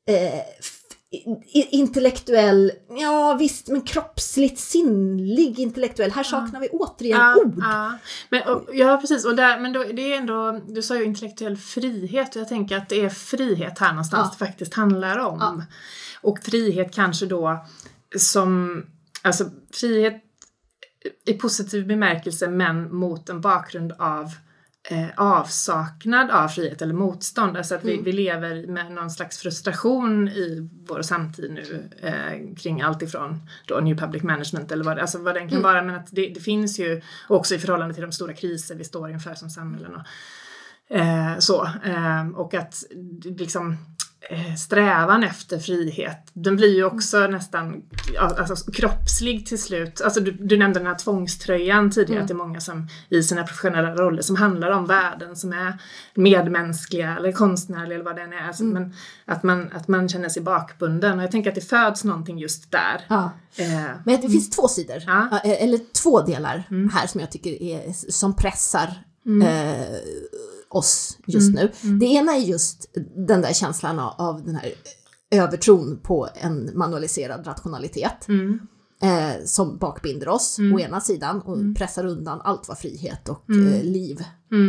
eh, 0.08 0.39
intellektuell, 1.72 2.72
ja 2.99 3.36
visst, 3.39 3.68
men 3.68 3.82
kroppsligt 3.82 4.59
sinnlig 4.59 5.59
intellektuell. 5.59 6.11
Här 6.11 6.24
saknar 6.24 6.59
vi 6.59 6.70
återigen 6.70 7.18
Ja, 7.20 7.36
ord. 7.36 7.53
ja. 7.57 7.97
Men, 8.30 8.43
och, 8.43 8.70
ja 8.74 8.97
precis, 9.01 9.26
och 9.26 9.36
där, 9.36 9.59
men 9.59 9.74
då, 9.74 9.84
det 9.84 10.13
är 10.13 10.18
ändå, 10.18 10.59
du 10.68 10.82
sa 10.82 10.95
ju 10.95 11.03
intellektuell 11.03 11.57
frihet 11.57 12.36
och 12.36 12.41
jag 12.41 12.47
tänker 12.49 12.78
att 12.78 12.89
det 12.89 13.01
är 13.01 13.09
frihet 13.09 13.80
här 13.80 13.89
någonstans 13.89 14.28
Ja. 14.32 14.36
det 14.39 14.45
faktiskt 14.51 14.74
handlar 14.74 15.18
om. 15.18 15.63
Och 16.22 16.39
frihet 16.43 16.93
kanske 16.95 17.26
då 17.26 17.66
som, 18.18 18.84
alltså 19.22 19.49
frihet 19.74 20.22
i 21.26 21.34
positiv 21.34 21.88
bemärkelse 21.88 22.47
men 22.47 22.95
mot 22.95 23.30
en 23.30 23.41
bakgrund 23.41 23.93
av 23.99 24.32
eh, 24.90 25.08
avsaknad 25.18 26.32
av 26.32 26.48
frihet 26.48 26.82
eller 26.82 26.94
motstånd. 26.94 27.58
Alltså 27.58 27.76
att 27.76 27.84
vi, 27.84 28.02
vi 28.02 28.12
lever 28.12 28.68
med 28.68 28.92
någon 28.92 29.10
slags 29.10 29.38
frustration 29.38 30.28
i 30.28 30.70
vår 30.88 31.02
samtid 31.02 31.52
nu 31.52 31.90
eh, 32.02 32.56
kring 32.56 32.82
allt 32.82 33.02
ifrån 33.02 33.40
då 33.68 33.80
New 33.80 33.98
Public 33.98 34.24
Management 34.24 34.72
eller 34.72 34.84
vad, 34.84 35.00
alltså 35.00 35.18
vad 35.18 35.36
den 35.36 35.50
kan 35.50 35.62
vara. 35.62 35.82
Men 35.82 35.96
att 35.96 36.08
det, 36.12 36.28
det 36.28 36.40
finns 36.40 36.80
ju 36.80 37.02
också 37.28 37.56
i 37.56 37.60
förhållande 37.60 37.94
till 37.94 38.04
de 38.04 38.12
stora 38.12 38.34
kriser 38.34 38.76
vi 38.76 38.84
står 38.84 39.10
inför 39.10 39.34
som 39.34 39.50
samhällen. 39.50 39.92
Och, 39.96 40.06
eh, 40.96 41.38
så. 41.40 41.66
Eh, 41.66 42.28
och 42.36 42.54
att 42.54 42.84
liksom 43.24 43.78
strävan 44.57 45.23
efter 45.23 45.59
frihet, 45.59 46.30
den 46.34 46.55
blir 46.55 46.76
ju 46.76 46.84
också 46.84 47.28
nästan 47.28 47.84
alltså, 48.19 48.71
kroppslig 48.71 49.45
till 49.45 49.61
slut. 49.61 50.01
Alltså 50.01 50.19
du, 50.19 50.32
du 50.32 50.57
nämnde 50.57 50.80
den 50.80 50.88
här 50.88 50.95
tvångströjan 50.95 51.91
tidigare, 51.91 52.21
att 52.21 52.28
det 52.28 52.34
är 52.34 52.36
många 52.36 52.59
som 52.59 52.88
i 53.09 53.23
sina 53.23 53.43
professionella 53.43 53.95
roller 53.95 54.21
som 54.21 54.36
handlar 54.36 54.71
om 54.71 54.86
värden 54.86 55.36
som 55.36 55.53
är 55.53 55.78
medmänskliga 56.13 57.15
eller 57.17 57.32
konstnärliga 57.32 57.95
eller 57.95 58.05
vad 58.05 58.15
det 58.15 58.21
än 58.21 58.34
är. 58.34 58.47
Alltså, 58.47 58.63
men 58.63 58.93
att, 59.26 59.43
man, 59.43 59.71
att 59.73 59.88
man 59.88 60.09
känner 60.09 60.30
sig 60.30 60.41
bakbunden 60.41 61.17
och 61.17 61.23
jag 61.23 61.32
tänker 61.32 61.49
att 61.49 61.55
det 61.55 61.69
föds 61.69 62.03
någonting 62.03 62.38
just 62.39 62.71
där. 62.71 63.05
Ja. 63.07 63.32
Eh, 63.55 63.65
Men 64.03 64.21
det 64.21 64.30
finns 64.30 64.49
två 64.49 64.67
sidor, 64.67 65.03
Ja. 65.07 65.41
Eh, 65.43 65.63
eller 65.63 65.80
två 66.01 66.21
delar 66.21 66.63
här 66.93 67.07
som 67.07 67.21
jag 67.21 67.32
tycker 67.32 67.63
är, 67.63 68.11
som 68.11 68.36
pressar 68.36 69.03
eh, 69.43 69.97
oss 70.76 71.17
just 71.28 71.53
nu. 71.53 71.71
Det 71.99 72.05
ena 72.05 72.36
är 72.36 72.39
just 72.39 72.89
den 73.28 73.41
där 73.41 73.53
känslan 73.53 73.99
av, 73.99 74.45
den 74.45 74.55
här 74.55 74.73
övertron 75.32 75.99
på 76.03 76.30
en 76.36 76.71
manualiserad 76.78 77.47
rationalitet. 77.47 78.28
mm, 78.28 78.59
Eh, 79.01 79.45
som 79.45 79.78
bakbinder 79.78 80.30
oss 80.30 80.57
å 80.73 80.80
ena 80.80 81.01
sidan 81.01 81.41
och 81.41 81.57
pressar 81.78 82.05
undan 82.05 82.41
allt 82.41 82.67
vad 82.67 82.78
frihet 82.78 83.30
och 83.30 83.49
eh, 83.49 83.84
liv 83.84 84.23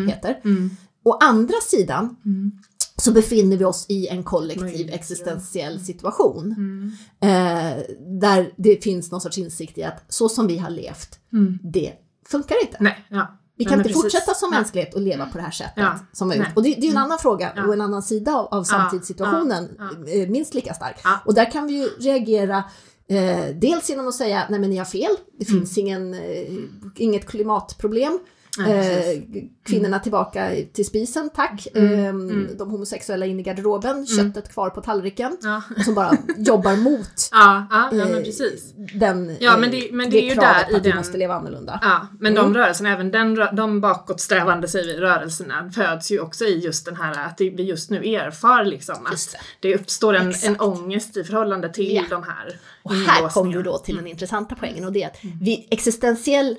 heter. 0.09 0.41
mm, 0.45 0.71
Å 1.05 1.19
andra 1.21 1.55
sidan 1.63 2.17
mm, 2.25 2.53
så 2.97 3.13
befinner 3.13 3.57
vi 3.57 3.65
oss 3.65 3.87
i 3.89 4.09
en 4.09 4.25
kollektiv 4.25 4.91
existentiell 4.91 5.81
situation. 5.81 6.55
mm, 6.57 6.93
Eh, 7.21 7.83
där 8.21 8.53
det 8.57 8.85
finns 8.85 9.11
någon 9.11 9.21
sorts 9.21 9.39
insikt 9.39 9.79
i 9.79 9.83
att 9.85 10.05
så 10.09 10.29
som 10.29 10.47
vi 10.47 10.59
har 10.59 10.71
levt, 10.71 11.19
mm. 11.33 11.59
det 11.63 11.93
funkar 12.29 12.57
inte. 12.63 12.77
Nej, 12.81 13.07
ja. 13.09 13.39
Vi 13.59 13.65
Nej, 13.65 13.71
kan 13.71 13.79
men 13.79 13.87
inte 13.87 14.01
fortsätta 14.01 14.35
som 14.35 14.51
Nej. 14.51 14.59
mänsklighet 14.61 14.95
och 14.95 15.01
leva 15.01 15.27
på 15.27 15.39
det 15.39 15.45
här 15.45 15.51
sättet 15.51 15.73
Ja. 15.77 15.99
som 16.13 16.29
Nej. 16.29 16.39
gjort. 16.39 16.47
Och 16.57 16.63
det, 16.63 16.69
det 16.69 16.79
är 16.81 16.83
ju 16.83 16.91
en 16.91 16.97
annan 16.97 17.19
fråga 17.19 17.53
Ja. 17.57 17.67
och 17.67 17.73
en 17.73 17.81
annan 17.81 18.03
sida 18.03 18.35
av, 18.37 18.47
av 18.59 18.65
samtidssituationen, 18.65 19.69
Ja. 19.79 20.13
eh, 20.13 20.29
minst 20.29 20.55
lika 20.55 20.75
stark. 20.75 20.97
Och 21.25 21.35
där 21.35 21.51
kan 21.51 21.67
vi 21.67 21.73
ju 21.73 21.87
reagera 21.87 22.65
eh, 23.09 23.45
dels 23.55 23.91
genom 23.91 24.09
att 24.09 24.15
säga 24.15 24.47
nej 24.51 24.61
men 24.61 24.71
ni 24.71 24.77
har 24.77 24.85
fel, 24.85 25.11
det 25.39 25.49
Mm. 25.49 25.61
finns 25.61 25.79
ingen, 25.79 26.15
eh, 26.15 26.55
inget 26.97 27.27
klimatproblem. 27.27 28.19
Nej, 28.59 29.27
Eh, 29.35 29.43
kvinnorna 29.67 29.99
tillbaka 29.99 30.51
till 30.73 30.87
spisen, 30.87 31.31
tack. 31.35 31.67
Mm. 31.75 32.31
Eh, 32.47 32.57
De 32.57 32.71
homosexuella 32.71 33.27
in 33.27 33.41
i 33.41 33.43
garderoben, 33.43 34.07
köttet 34.07 34.53
kvar 34.53 34.71
på 34.71 34.81
tallriken. 34.81 35.37
Ja. 35.43 35.63
Som 35.85 35.95
bara 35.95 36.17
jobbar 36.37 36.77
mot 36.77 37.09
Ja, 37.33 37.67
ja, 37.71 37.89
ja 37.93 38.05
men 38.05 38.15
eh, 38.15 38.23
precis. 38.23 38.73
den, 38.95 39.37
Ja, 39.41 39.57
men 39.57 39.71
det- 39.71 39.89
men 39.93 40.11
det 40.11 40.19
är 40.25 40.29
ju 40.29 40.35
där 40.35 40.61
i 40.71 40.75
att 40.77 40.85
vi 40.85 40.89
den- 40.89 40.97
måste 40.97 41.19
leva 41.19 41.35
annorlunda. 41.35 41.79
Ja, 41.83 42.07
men 42.21 42.33
Mm. 42.39 42.53
de 42.53 42.59
rörelserna, 42.59 42.93
även 42.93 43.11
den, 43.11 43.35
de 43.53 43.81
bakåtsträvande 43.81 44.69
säger 44.69 44.87
vi, 44.87 44.97
rörelserna 45.01 45.71
föds 45.75 46.11
ju 46.11 46.21
också 46.21 46.45
i 46.45 46.59
just 46.59 46.85
den 46.85 46.97
här 46.97 47.27
att 47.27 47.39
det- 47.39 47.51
vi 47.51 47.63
just 47.63 47.91
nu 47.91 47.97
erfar 48.15 48.65
liksom 48.65 48.97
att 49.07 49.37
det. 49.61 49.69
det 49.69 49.75
uppstår 49.75 50.15
en, 50.15 50.29
Exakt. 50.29 50.45
en 50.47 50.61
ångest 50.61 51.17
i 51.17 51.25
förhållande 51.25 51.69
till 51.73 51.95
Ja. 51.95 52.03
de 52.11 52.23
här 52.23 52.59
Och 52.83 52.95
här 52.95 53.29
kommer 53.29 53.57
vi 53.57 53.63
då 53.63 53.79
till 53.79 53.97
den 53.97 54.07
intressanta 54.07 54.55
poängen 54.61 54.85
och 54.85 54.93
det 54.93 55.03
är 55.03 55.07
att 55.07 55.17
vi, 55.41 55.67
existentiell 55.71 56.57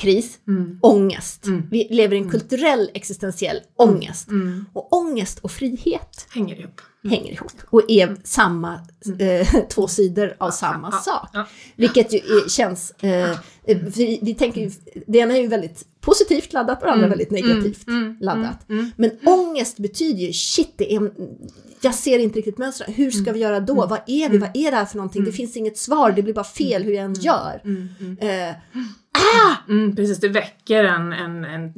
kris, 0.00 0.38
Mm. 0.48 0.78
ångest. 0.82 1.44
Vi 1.70 1.88
lever 1.90 2.16
i 2.16 2.18
en 2.18 2.30
kulturell 2.30 2.90
existentiell 2.94 3.60
ångest. 3.76 4.28
Mm. 4.28 4.64
Och 4.72 4.92
ångest 4.92 5.38
och 5.38 5.50
frihet 5.50 6.26
Hänger 6.30 6.60
ihop. 6.60 6.80
hänger 7.10 7.32
ihop 7.32 7.52
och 7.70 7.82
är 7.88 8.16
samma, 8.24 8.74
eh, 9.18 9.48
två 9.68 9.88
sidor 9.88 10.34
av 10.38 10.50
samma 10.50 10.88
Mm. 10.88 11.00
sak. 11.00 11.28
Vilket 11.76 12.12
ju 12.12 12.18
är, 12.18 12.48
känns, 12.48 12.90
eh, 12.90 13.38
vi, 13.66 14.18
vi 14.22 14.34
tänker 14.34 14.60
ju, 14.60 14.70
det 15.06 15.18
ena 15.18 15.36
är 15.36 15.40
ju 15.42 15.48
väldigt 15.48 15.84
positivt 16.00 16.52
laddat 16.52 16.82
och 16.82 16.90
andra 16.92 17.08
väldigt 17.08 17.30
negativt 17.30 17.86
mm, 17.88 18.16
laddat. 18.20 18.68
mm. 18.70 18.90
Men 18.96 19.10
ångest 19.24 19.76
betyder 19.76 20.20
ju 20.20 20.32
shit, 20.32 20.72
det 20.76 20.94
är, 20.94 21.10
jag 21.80 21.94
ser 21.94 22.18
inte 22.18 22.38
riktigt 22.38 22.58
mönstret. 22.58 22.88
Hur 22.98 23.10
ska 23.10 23.32
vi 23.32 23.40
göra 23.40 23.60
då? 23.60 23.74
Vad 23.74 24.00
är 24.06 24.28
vi? 24.28 24.38
Vad 24.38 24.50
är 24.54 24.70
det 24.70 24.76
här 24.76 24.84
för 24.84 24.96
någonting? 24.96 25.24
Det 25.24 25.32
finns 25.32 25.56
inget 25.56 25.78
svar, 25.78 26.12
det 26.12 26.22
blir 26.22 26.34
bara 26.34 26.44
fel 26.44 26.82
hur 26.82 26.92
jag 26.92 27.04
än 27.04 27.14
gör. 27.14 27.60
Eh, 28.20 28.54
Mm, 29.68 29.96
precis, 29.96 30.18
det 30.20 30.28
väcker 30.28 30.84
en, 30.84 31.12
en, 31.12 31.44
en, 31.44 31.62
en 31.64 31.74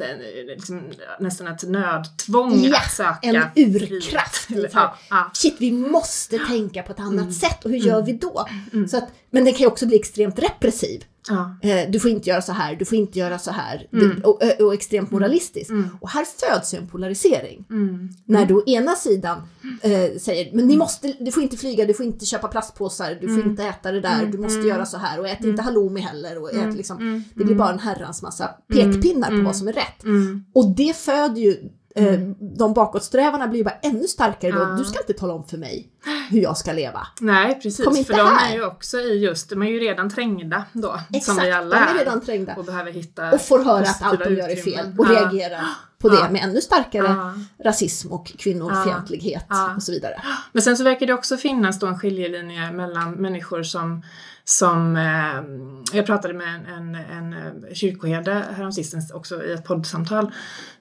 liksom, 0.46 0.82
nästan 1.20 1.46
ett 1.46 1.62
nödtvång 1.68 2.62
Ja, 2.64 2.76
att 2.76 2.92
söka 2.92 3.18
en 3.22 3.34
urkraft 3.56 4.48
Ja, 4.72 4.96
ja. 5.10 5.30
Shit, 5.34 5.54
vi 5.58 5.72
måste 5.72 6.38
tänka 6.38 6.82
på 6.82 6.92
ett 6.92 7.00
annat 7.00 7.20
Mm. 7.22 7.32
sätt 7.32 7.64
och 7.64 7.70
hur 7.70 7.78
gör 7.78 8.02
vi 8.02 8.12
då? 8.12 8.46
Så 8.88 8.96
att, 8.96 9.08
men 9.30 9.44
den 9.44 9.52
kan 9.52 9.60
ju 9.60 9.66
också 9.66 9.86
bli 9.86 9.96
extremt 9.96 10.38
repressiv. 10.38 11.04
Ja. 11.28 11.56
Eh, 11.62 11.90
du 11.90 12.00
får 12.00 12.10
inte 12.10 12.30
göra 12.30 12.42
så 12.42 12.52
här, 12.52 12.76
du 12.76 12.84
får 12.84 12.98
inte 12.98 13.18
göra 13.18 13.38
så 13.38 13.50
här. 13.50 13.88
Mm. 13.92 14.20
Och, 14.24 14.42
och 14.60 14.74
extremt 14.74 15.10
moralistisk. 15.10 15.70
Och 16.00 16.10
här 16.10 16.24
föds 16.24 16.74
ju 16.74 16.78
en 16.78 16.86
polarisering. 16.88 17.64
Mm. 17.70 18.08
När 18.24 18.46
du 18.46 18.54
å 18.54 18.62
ena 18.66 18.94
sidan 18.94 19.38
eh, 19.82 20.18
säger, 20.20 20.52
men 20.56 20.66
ni 20.66 20.76
måste, 20.76 21.14
du 21.20 21.32
får 21.32 21.42
inte 21.42 21.56
flyga, 21.56 21.84
du 21.86 21.94
får 21.94 22.06
inte 22.06 22.26
köpa 22.26 22.48
plastpåsar, 22.48 23.18
du 23.20 23.26
får 23.28 23.34
Mm. 23.34 23.50
inte 23.50 23.64
äta 23.64 23.92
det 23.92 24.00
där, 24.00 24.26
du 24.26 24.38
måste 24.38 24.60
göra 24.68 24.86
så 24.86 24.96
här 24.98 25.20
och 25.20 25.28
ät 25.28 25.44
inte 25.44 25.62
halloumi 25.62 26.00
heller. 26.00 26.42
Och 26.42 26.52
Mm. 26.54 26.68
ät 26.70 26.76
liksom, 26.76 27.24
det 27.34 27.44
blir 27.44 27.54
bara 27.56 27.72
en 27.72 27.78
herrans 27.78 28.22
massa 28.22 28.50
pekpinnar 28.72 29.28
på 29.38 29.42
vad 29.44 29.56
som 29.56 29.68
är 29.68 29.72
rätt. 29.72 30.04
Mm. 30.04 30.44
Och 30.54 30.74
det 30.76 30.96
föder 30.96 31.40
ju, 31.40 31.56
eh, 31.94 32.18
de 32.58 32.74
bakåtsträvarna 32.74 33.48
blir 33.48 33.58
ju 33.58 33.64
bara 33.64 33.78
ännu 33.82 34.04
starkare 34.08 34.52
då. 34.52 34.64
Du 34.76 34.84
ska 34.84 34.98
inte 35.00 35.12
tala 35.12 35.34
om 35.34 35.44
för 35.44 35.58
mig 35.58 35.88
hur 36.30 36.40
jag 36.40 36.56
ska 36.56 36.72
leva. 36.72 37.06
Nej, 37.20 37.60
precis. 37.62 37.84
Kom 37.86 37.96
inte 37.96 38.12
för 38.14 38.18
de 38.22 38.28
här. 38.28 38.50
är 38.52 38.56
ju 38.56 38.64
också 38.66 38.98
i 38.98 39.18
just, 39.24 39.50
de 39.50 39.62
är 39.62 39.66
ju 39.66 39.78
redan 39.80 40.10
trängda 40.10 40.64
då. 40.72 40.98
Exakt, 41.08 41.24
som 41.24 41.36
vi 41.44 41.52
alla 41.52 41.76
de 41.76 41.82
är 41.82 41.98
redan 41.98 42.20
trängda. 42.20 42.54
Och 42.54 42.64
behöver 42.64 42.92
hitta 42.92 43.30
Och 43.32 43.40
får 43.40 43.64
höra 43.64 43.82
att 43.82 44.02
allt 44.02 44.24
de 44.24 44.34
gör 44.34 44.48
är 44.48 44.56
fel 44.56 44.94
och 44.98 45.06
Ja. 45.06 45.12
reagerar 45.12 45.64
på 45.98 46.08
det 46.08 46.16
Ja. 46.16 46.30
med 46.30 46.42
ännu 46.44 46.60
starkare 46.60 47.06
Ja. 47.06 47.34
rasism 47.64 48.12
och 48.12 48.26
kvinnofientlighet 48.38 49.44
Ja. 49.48 49.74
och 49.76 49.82
så 49.82 49.92
vidare. 49.92 50.22
Men 50.52 50.62
sen 50.62 50.76
så 50.76 50.84
verkar 50.84 51.06
det 51.06 51.14
också 51.14 51.36
finnas 51.36 51.78
då 51.78 51.86
en 51.86 51.98
skiljelinje 51.98 52.72
mellan 52.72 53.12
människor 53.12 53.62
som 53.62 54.02
som 54.44 54.96
eh, 54.96 55.96
jag 55.96 56.06
pratade 56.06 56.34
med 56.34 56.54
en, 56.54 56.94
en, 56.94 56.94
en 56.94 57.32
eh, 57.32 57.74
kyrkoherde 57.74 58.44
häromsistens 58.56 59.10
också 59.10 59.44
i 59.44 59.52
ett 59.52 59.64
poddsamtal 59.64 60.32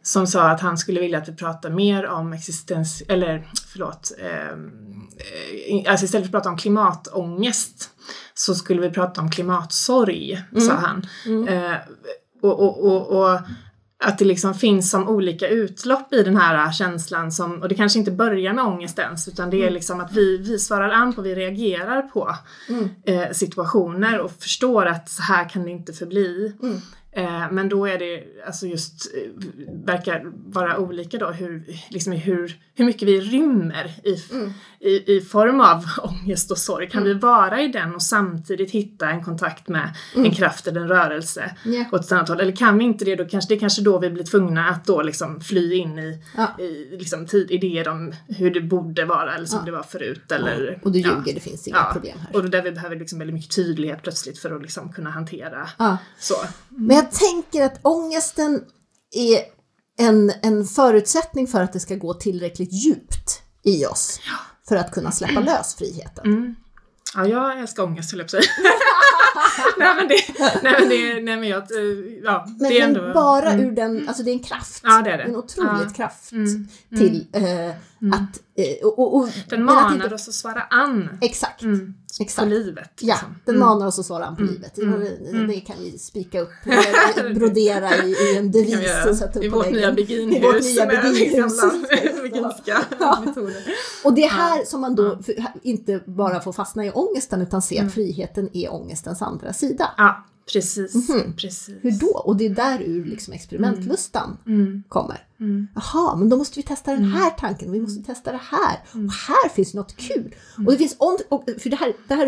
som 0.01 0.27
sa 0.27 0.49
att 0.49 0.61
han 0.61 0.77
skulle 0.77 0.99
vilja 0.99 1.17
att 1.17 1.29
vi 1.29 1.35
pratar 1.35 1.69
mer 1.69 2.07
om 2.07 2.33
existens, 2.33 3.03
eller 3.07 3.47
förlåt, 3.67 4.11
eh, 4.19 5.91
alltså 5.91 6.05
istället 6.05 6.25
för 6.25 6.37
att 6.37 6.43
prata 6.43 6.49
om 6.49 6.57
klimatångest 6.57 7.89
så 8.33 8.55
skulle 8.55 8.81
vi 8.81 8.89
prata 8.89 9.21
om 9.21 9.31
klimatsorg, 9.31 10.45
mm. 10.51 10.61
sa 10.61 10.73
han. 10.73 11.07
Mm. 11.25 11.47
Eh, 11.47 11.77
och, 12.41 12.59
och, 12.59 12.85
och, 12.85 13.07
och 13.07 13.39
att 14.03 14.17
det 14.17 14.25
liksom 14.25 14.53
finns 14.53 14.91
som 14.91 15.07
olika 15.09 15.47
utlopp 15.47 16.13
i 16.13 16.23
den 16.23 16.37
här 16.37 16.71
känslan 16.71 17.31
som, 17.31 17.61
och 17.61 17.69
det 17.69 17.75
kanske 17.75 17.99
inte 17.99 18.11
börjar 18.11 18.53
med 18.53 18.63
ångest 18.63 18.99
ens 18.99 19.27
utan 19.27 19.49
det 19.49 19.57
är 19.57 19.61
mm. 19.61 19.73
liksom 19.73 19.99
att 19.99 20.13
vi, 20.13 20.37
vi 20.37 20.59
svarar 20.59 20.89
an 20.89 21.13
på, 21.13 21.21
vi 21.21 21.35
reagerar 21.35 22.01
på 22.01 22.35
mm. 22.69 22.89
eh, 23.05 23.31
situationer 23.31 24.19
och 24.19 24.31
förstår 24.31 24.85
att 24.85 25.09
så 25.09 25.21
här 25.21 25.49
kan 25.49 25.63
det 25.63 25.71
inte 25.71 25.93
förbli. 25.93 26.53
Mm. 26.61 26.77
Eh, 27.11 27.51
men 27.51 27.69
då 27.69 27.85
är 27.85 27.97
det 27.97 28.23
alltså 28.45 28.67
just, 28.67 29.15
eh, 29.15 29.29
verkar 29.85 30.31
vara 30.45 30.77
olika 30.77 31.17
då 31.17 31.31
hur, 31.31 31.63
liksom 31.89 32.13
hur, 32.13 32.59
hur 32.75 32.85
mycket 32.85 33.07
vi 33.07 33.21
rymmer 33.21 33.93
i, 34.03 34.33
mm. 34.33 34.53
i, 34.79 35.15
i 35.15 35.21
form 35.21 35.61
av 35.61 35.85
ångest 36.03 36.51
och 36.51 36.57
sorg. 36.57 36.89
Kan 36.89 37.01
mm. 37.01 37.13
vi 37.13 37.19
vara 37.19 37.61
i 37.61 37.67
den 37.67 37.95
och 37.95 38.01
samtidigt 38.01 38.71
hitta 38.71 39.09
en 39.09 39.23
kontakt 39.23 39.67
med 39.67 39.95
mm. 40.15 40.25
en 40.25 40.31
kraft 40.31 40.67
eller 40.67 40.81
en 40.81 40.87
rörelse 40.87 41.55
yeah. 41.65 41.93
åt 41.93 42.05
ett 42.05 42.11
annat 42.11 42.29
håll? 42.29 42.39
Eller 42.39 42.55
kan 42.55 42.77
vi 42.77 42.83
inte 42.83 43.05
det, 43.05 43.15
då 43.15 43.25
kanske, 43.25 43.53
det 43.53 43.57
är 43.57 43.59
kanske 43.59 43.81
då 43.81 43.99
vi 43.99 44.09
blir 44.09 44.23
tvungna 44.23 44.69
att 44.69 44.85
då 44.85 45.01
liksom 45.01 45.41
fly 45.41 45.73
in 45.73 45.99
i, 45.99 46.21
ja. 46.37 46.55
i 46.59 46.97
liksom 46.97 47.25
tid, 47.25 47.51
idéer 47.51 47.87
om 47.87 48.13
hur 48.27 48.51
det 48.51 48.61
borde 48.61 49.05
vara 49.05 49.35
eller 49.35 49.45
som 49.45 49.59
ja. 49.59 49.65
det 49.65 49.71
var 49.71 49.83
förut. 49.83 50.31
Eller, 50.31 50.71
ja. 50.71 50.79
Och 50.83 50.91
du 50.91 50.99
ljuger, 50.99 51.33
det 51.33 51.39
finns 51.39 51.67
inga 51.67 51.83
problem 51.83 52.17
här. 52.19 52.35
Och 52.35 52.49
där 52.49 52.61
vi 52.61 52.71
behöver 52.71 52.95
liksom 52.95 53.19
väldigt 53.19 53.33
mycket 53.33 53.55
tydlighet 53.55 54.03
plötsligt 54.03 54.39
för 54.39 54.55
att 54.55 54.61
liksom 54.61 54.93
kunna 54.93 55.09
hantera 55.09 55.69
så. 56.19 56.35
Men 56.69 56.95
jag 56.95 57.11
tänker 57.11 57.65
att 57.65 57.79
ångesten 58.39 58.65
är 59.11 59.41
en, 60.07 60.31
en 60.41 60.65
förutsättning 60.65 61.47
för 61.47 61.63
att 61.63 61.73
det 61.73 61.79
ska 61.79 61.95
gå 61.95 62.13
tillräckligt 62.13 62.73
djupt 62.73 63.41
i 63.63 63.85
oss 63.85 64.19
för 64.67 64.75
att 64.75 64.91
kunna 64.91 65.11
släppa 65.11 65.39
lös 65.39 65.75
friheten. 65.75 66.25
Mm. 66.25 66.55
Ja, 67.15 67.25
jag 67.25 67.59
älskar 67.59 67.83
ångest 67.83 68.11
höll 68.11 68.19
jag 68.19 68.31
på 68.31 68.37
att 68.37 68.43
säga. 68.43 68.53
nej 69.77 69.95
men 69.95 70.07
det, 70.07 70.15
nej 70.63 70.75
men 70.79 70.89
det, 70.89 71.21
nej 71.21 71.37
men 71.37 71.49
jag, 71.49 71.63
ja, 72.23 72.45
men, 72.47 72.69
det 72.69 72.79
är 72.79 72.87
ändå... 72.87 73.01
Men 73.01 73.13
bara 73.13 73.51
mm. 73.51 73.65
ur 73.65 73.71
den, 73.71 74.07
alltså 74.07 74.23
det 74.23 74.31
är 74.31 74.33
en 74.33 74.43
kraft. 74.43 74.81
Ja, 74.83 75.01
det 75.01 75.11
är 75.11 75.17
det. 75.17 75.23
En 75.23 75.35
otrolig 75.35 75.85
ja. 75.87 75.93
kraft 75.95 76.31
mm. 76.31 76.67
till 76.97 77.27
eh, 77.33 77.43
mm. 77.43 77.75
att... 78.13 78.39
Eh, 78.57 78.87
och, 78.87 79.15
och, 79.15 79.29
den 79.49 79.63
manar 79.63 79.93
inte, 79.93 80.15
oss 80.15 80.27
att 80.27 80.33
svara 80.33 80.61
an. 80.61 81.17
Exakt. 81.21 81.61
Mm. 81.61 81.93
Exakt. 82.19 82.43
På 82.43 82.49
livet. 82.49 82.89
Liksom. 83.01 83.07
Ja, 83.07 83.17
den 83.45 83.55
mm. 83.55 83.67
manar 83.67 83.87
oss 83.87 83.99
att 83.99 84.05
svara 84.05 84.25
an 84.25 84.35
på 84.35 84.43
livet. 84.43 84.77
Mm. 84.77 85.47
Det 85.47 85.59
kan 85.59 85.75
vi 85.79 85.99
spika 85.99 86.41
upp, 86.41 86.49
brodera 87.35 87.95
i, 87.95 88.11
i 88.11 88.37
en 88.37 88.51
devis. 88.51 89.19
Så 89.19 89.43
I 89.43 89.49
vårt 89.49 89.71
nya 89.71 89.91
beginhus. 89.91 90.37
I 90.37 90.41
vårt 90.41 90.63
nya 90.63 90.85
beginhus. 90.85 91.61
Och 94.03 94.13
det 94.13 94.23
är 94.23 94.29
här 94.29 94.65
som 94.65 94.81
man 94.81 94.95
då 94.95 95.19
inte 95.63 96.01
bara 96.05 96.39
får 96.39 96.53
fastna 96.53 96.85
i 96.85 96.91
ångesten 96.91 97.41
utan 97.41 97.61
se 97.61 97.79
att 97.79 97.93
friheten 97.93 98.49
är 98.53 98.73
ångestens 98.73 99.21
andra 99.21 99.53
sida. 99.53 99.89
Ja. 99.97 100.25
Precis, 100.53 101.09
mm. 101.09 101.33
precis. 101.33 101.75
Hur 101.81 101.91
då? 101.91 102.07
Och 102.07 102.37
det 102.37 102.45
är 102.45 102.49
där 102.49 102.81
ur 102.81 103.05
liksom 103.05 103.33
experimentlustan 103.33 104.37
mm. 104.45 104.61
mm. 104.61 104.83
kommer. 104.87 105.27
Mm. 105.39 105.67
Jaha, 105.75 106.15
men 106.15 106.29
då 106.29 106.37
måste 106.37 106.59
vi 106.59 106.63
testa 106.63 106.91
den 106.91 107.03
här 107.03 107.29
tanken 107.29 107.71
vi 107.71 107.81
måste 107.81 108.03
testa 108.03 108.31
det 108.31 108.41
här. 108.43 108.79
Mm. 108.93 109.05
Och 109.05 109.11
här 109.11 109.49
finns 109.49 109.73
något 109.73 109.97
kul. 109.97 110.35
Och 110.65 110.71
det 110.71 110.77
finns, 110.77 110.95
och, 110.97 111.43
för 111.59 111.69
det 111.69 111.75
här, 111.75 111.93
det 112.07 112.15
här 112.15 112.27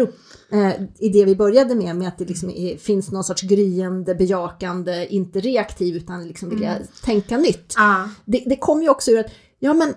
eh, 0.52 0.82
är 1.00 1.14
det 1.14 1.26
vi 1.26 1.36
började 1.36 1.76
med, 1.76 1.96
med 1.96 2.08
att 2.08 2.18
det 2.18 2.26
liksom 2.26 2.50
är, 2.50 2.78
finns 2.78 3.12
någon 3.12 3.24
sorts 3.24 3.42
gryende, 3.42 4.16
bejakande, 4.16 5.08
inte 5.10 5.40
reaktiv 5.40 5.96
utan 5.96 6.28
liksom 6.28 6.50
vilja 6.50 6.76
mm. 6.76 6.88
tänka 7.04 7.38
nytt. 7.38 7.74
Ah. 7.78 8.04
Det, 8.26 8.44
det 8.46 8.58
kommer 8.58 8.84
ju 8.84 8.90
också 8.90 9.12
ur 9.12 9.20
att, 9.20 9.32
ja 9.60 9.74
men 9.74 9.94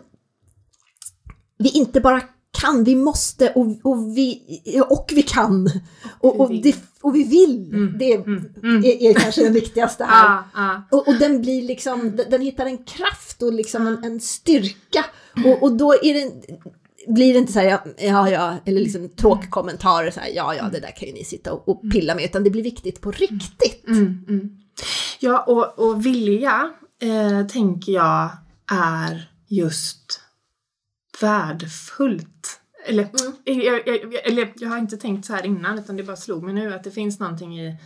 vi 1.58 1.68
inte 1.68 2.00
bara 2.00 2.22
kan, 2.60 2.84
vi 2.84 2.94
måste 2.94 3.48
och, 3.48 3.66
och, 3.82 4.16
vi, 4.16 4.42
och 4.88 5.10
vi 5.14 5.22
kan. 5.22 5.70
Och, 6.20 6.40
och, 6.40 6.54
det, 6.62 6.76
och 7.00 7.14
vi 7.14 7.24
vill. 7.24 7.74
Mm, 7.74 7.98
det 7.98 8.12
mm, 8.12 8.44
mm. 8.62 8.84
Är, 8.84 9.02
är, 9.02 9.14
kanske 9.14 9.44
det 9.44 9.50
viktigaste 9.50 10.04
här. 10.08 10.28
Ah, 10.28 10.42
ah. 10.54 10.82
Och, 10.90 11.08
och, 11.08 11.14
den 11.14 11.40
blir 11.40 11.62
liksom, 11.62 12.16
den, 12.30 12.40
hittar 12.40 12.66
en 12.66 12.78
kraft 12.78 13.42
och 13.42 13.52
liksom 13.52 13.86
en, 13.86 14.04
en 14.04 14.20
styrka. 14.20 15.04
Och, 15.44 15.62
och 15.62 15.72
då 15.72 15.92
är 15.92 16.14
det, 16.14 16.32
blir 17.14 17.32
det 17.32 17.38
inte 17.38 17.52
så 17.52 17.60
här, 17.60 17.80
ja, 17.98 18.30
ja, 18.30 18.56
eller 18.64 18.80
liksom 18.80 19.08
tråkkommentarer 19.08 20.10
så 20.10 20.20
här, 20.20 20.30
ja, 20.34 20.54
ja, 20.54 20.68
det 20.72 20.80
där 20.80 20.96
kan 20.96 21.08
ju 21.08 21.14
ni 21.14 21.24
sitta 21.24 21.52
och, 21.52 21.68
och 21.68 21.82
pilla 21.92 22.14
med, 22.14 22.24
utan 22.24 22.44
det 22.44 22.50
blir 22.50 22.62
viktigt 22.62 23.00
på 23.00 23.10
riktigt. 23.10 23.88
Mm, 23.88 24.24
mm. 24.28 24.50
Ja, 25.20 25.44
och, 25.46 25.88
och 25.88 26.06
vilja, 26.06 26.70
eh, 27.02 27.46
tänker 27.46 27.92
jag, 27.92 28.30
är 28.72 29.30
just 29.48 30.20
värdefullt. 31.20 32.60
Eller, 32.84 33.02
mm. 33.02 33.60
jag, 33.66 33.88
jag, 33.88 34.26
eller 34.26 34.52
jag 34.56 34.68
har 34.68 34.78
inte 34.78 34.96
tänkt 34.96 35.26
så 35.26 35.32
här 35.32 35.46
innan 35.46 35.78
utan 35.78 35.96
det 35.96 36.02
bara 36.02 36.16
slog 36.16 36.42
mig 36.42 36.54
nu 36.54 36.74
att 36.74 36.84
det 36.84 36.90
finns 36.90 37.20
någonting 37.20 37.60
i, 37.60 37.76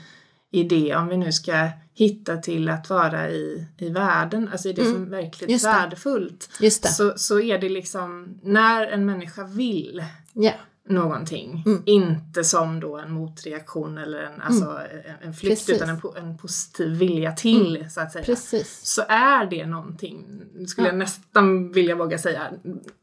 i 0.51 0.63
det 0.63 0.95
om 0.95 1.09
vi 1.09 1.17
nu 1.17 1.33
ska 1.33 1.69
hitta 1.95 2.37
till 2.37 2.69
att 2.69 2.91
vara 2.91 3.31
i, 3.31 3.67
i 3.79 3.89
världen, 3.89 4.49
alltså 4.53 4.69
i 4.69 4.73
det 4.73 4.83
mm. 4.83 4.95
som 4.95 5.03
är 5.03 5.11
verkligt 5.11 5.51
Just 5.51 5.65
värdefullt. 5.65 6.51
Just 6.61 6.97
så, 6.97 7.13
så 7.17 7.41
är 7.41 7.59
det 7.59 7.69
liksom 7.69 8.41
när 8.43 8.87
en 8.87 9.07
människa 9.07 9.45
vill 9.45 10.05
yeah 10.35 10.55
någonting. 10.91 11.63
Mm. 11.67 11.83
Inte 11.87 12.45
som 12.45 12.81
då 12.81 12.99
en 12.99 13.13
motreaktion 13.13 13.99
eller 13.99 14.19
en, 14.19 14.41
alltså 14.41 14.65
mm. 14.65 15.17
en, 15.23 15.35
flykt 15.35 15.67
Precis. 15.67 15.83
utan 15.83 15.89
en, 15.89 16.01
en 16.17 16.39
positiv 16.39 16.89
vilja 16.89 17.33
till 17.33 17.77
mm. 17.77 17.91
så 17.91 18.01
att 18.01 18.13
säga. 18.13 18.25
Precis. 18.25 18.81
Så 18.83 19.03
är 19.09 19.47
det 19.47 19.67
någonting, 19.67 20.43
skulle 20.69 20.87
ja. 20.87 20.93
jag 20.93 20.99
nästan 20.99 21.73
vilja 21.73 21.95
våga 21.95 22.19
säga, 22.19 22.51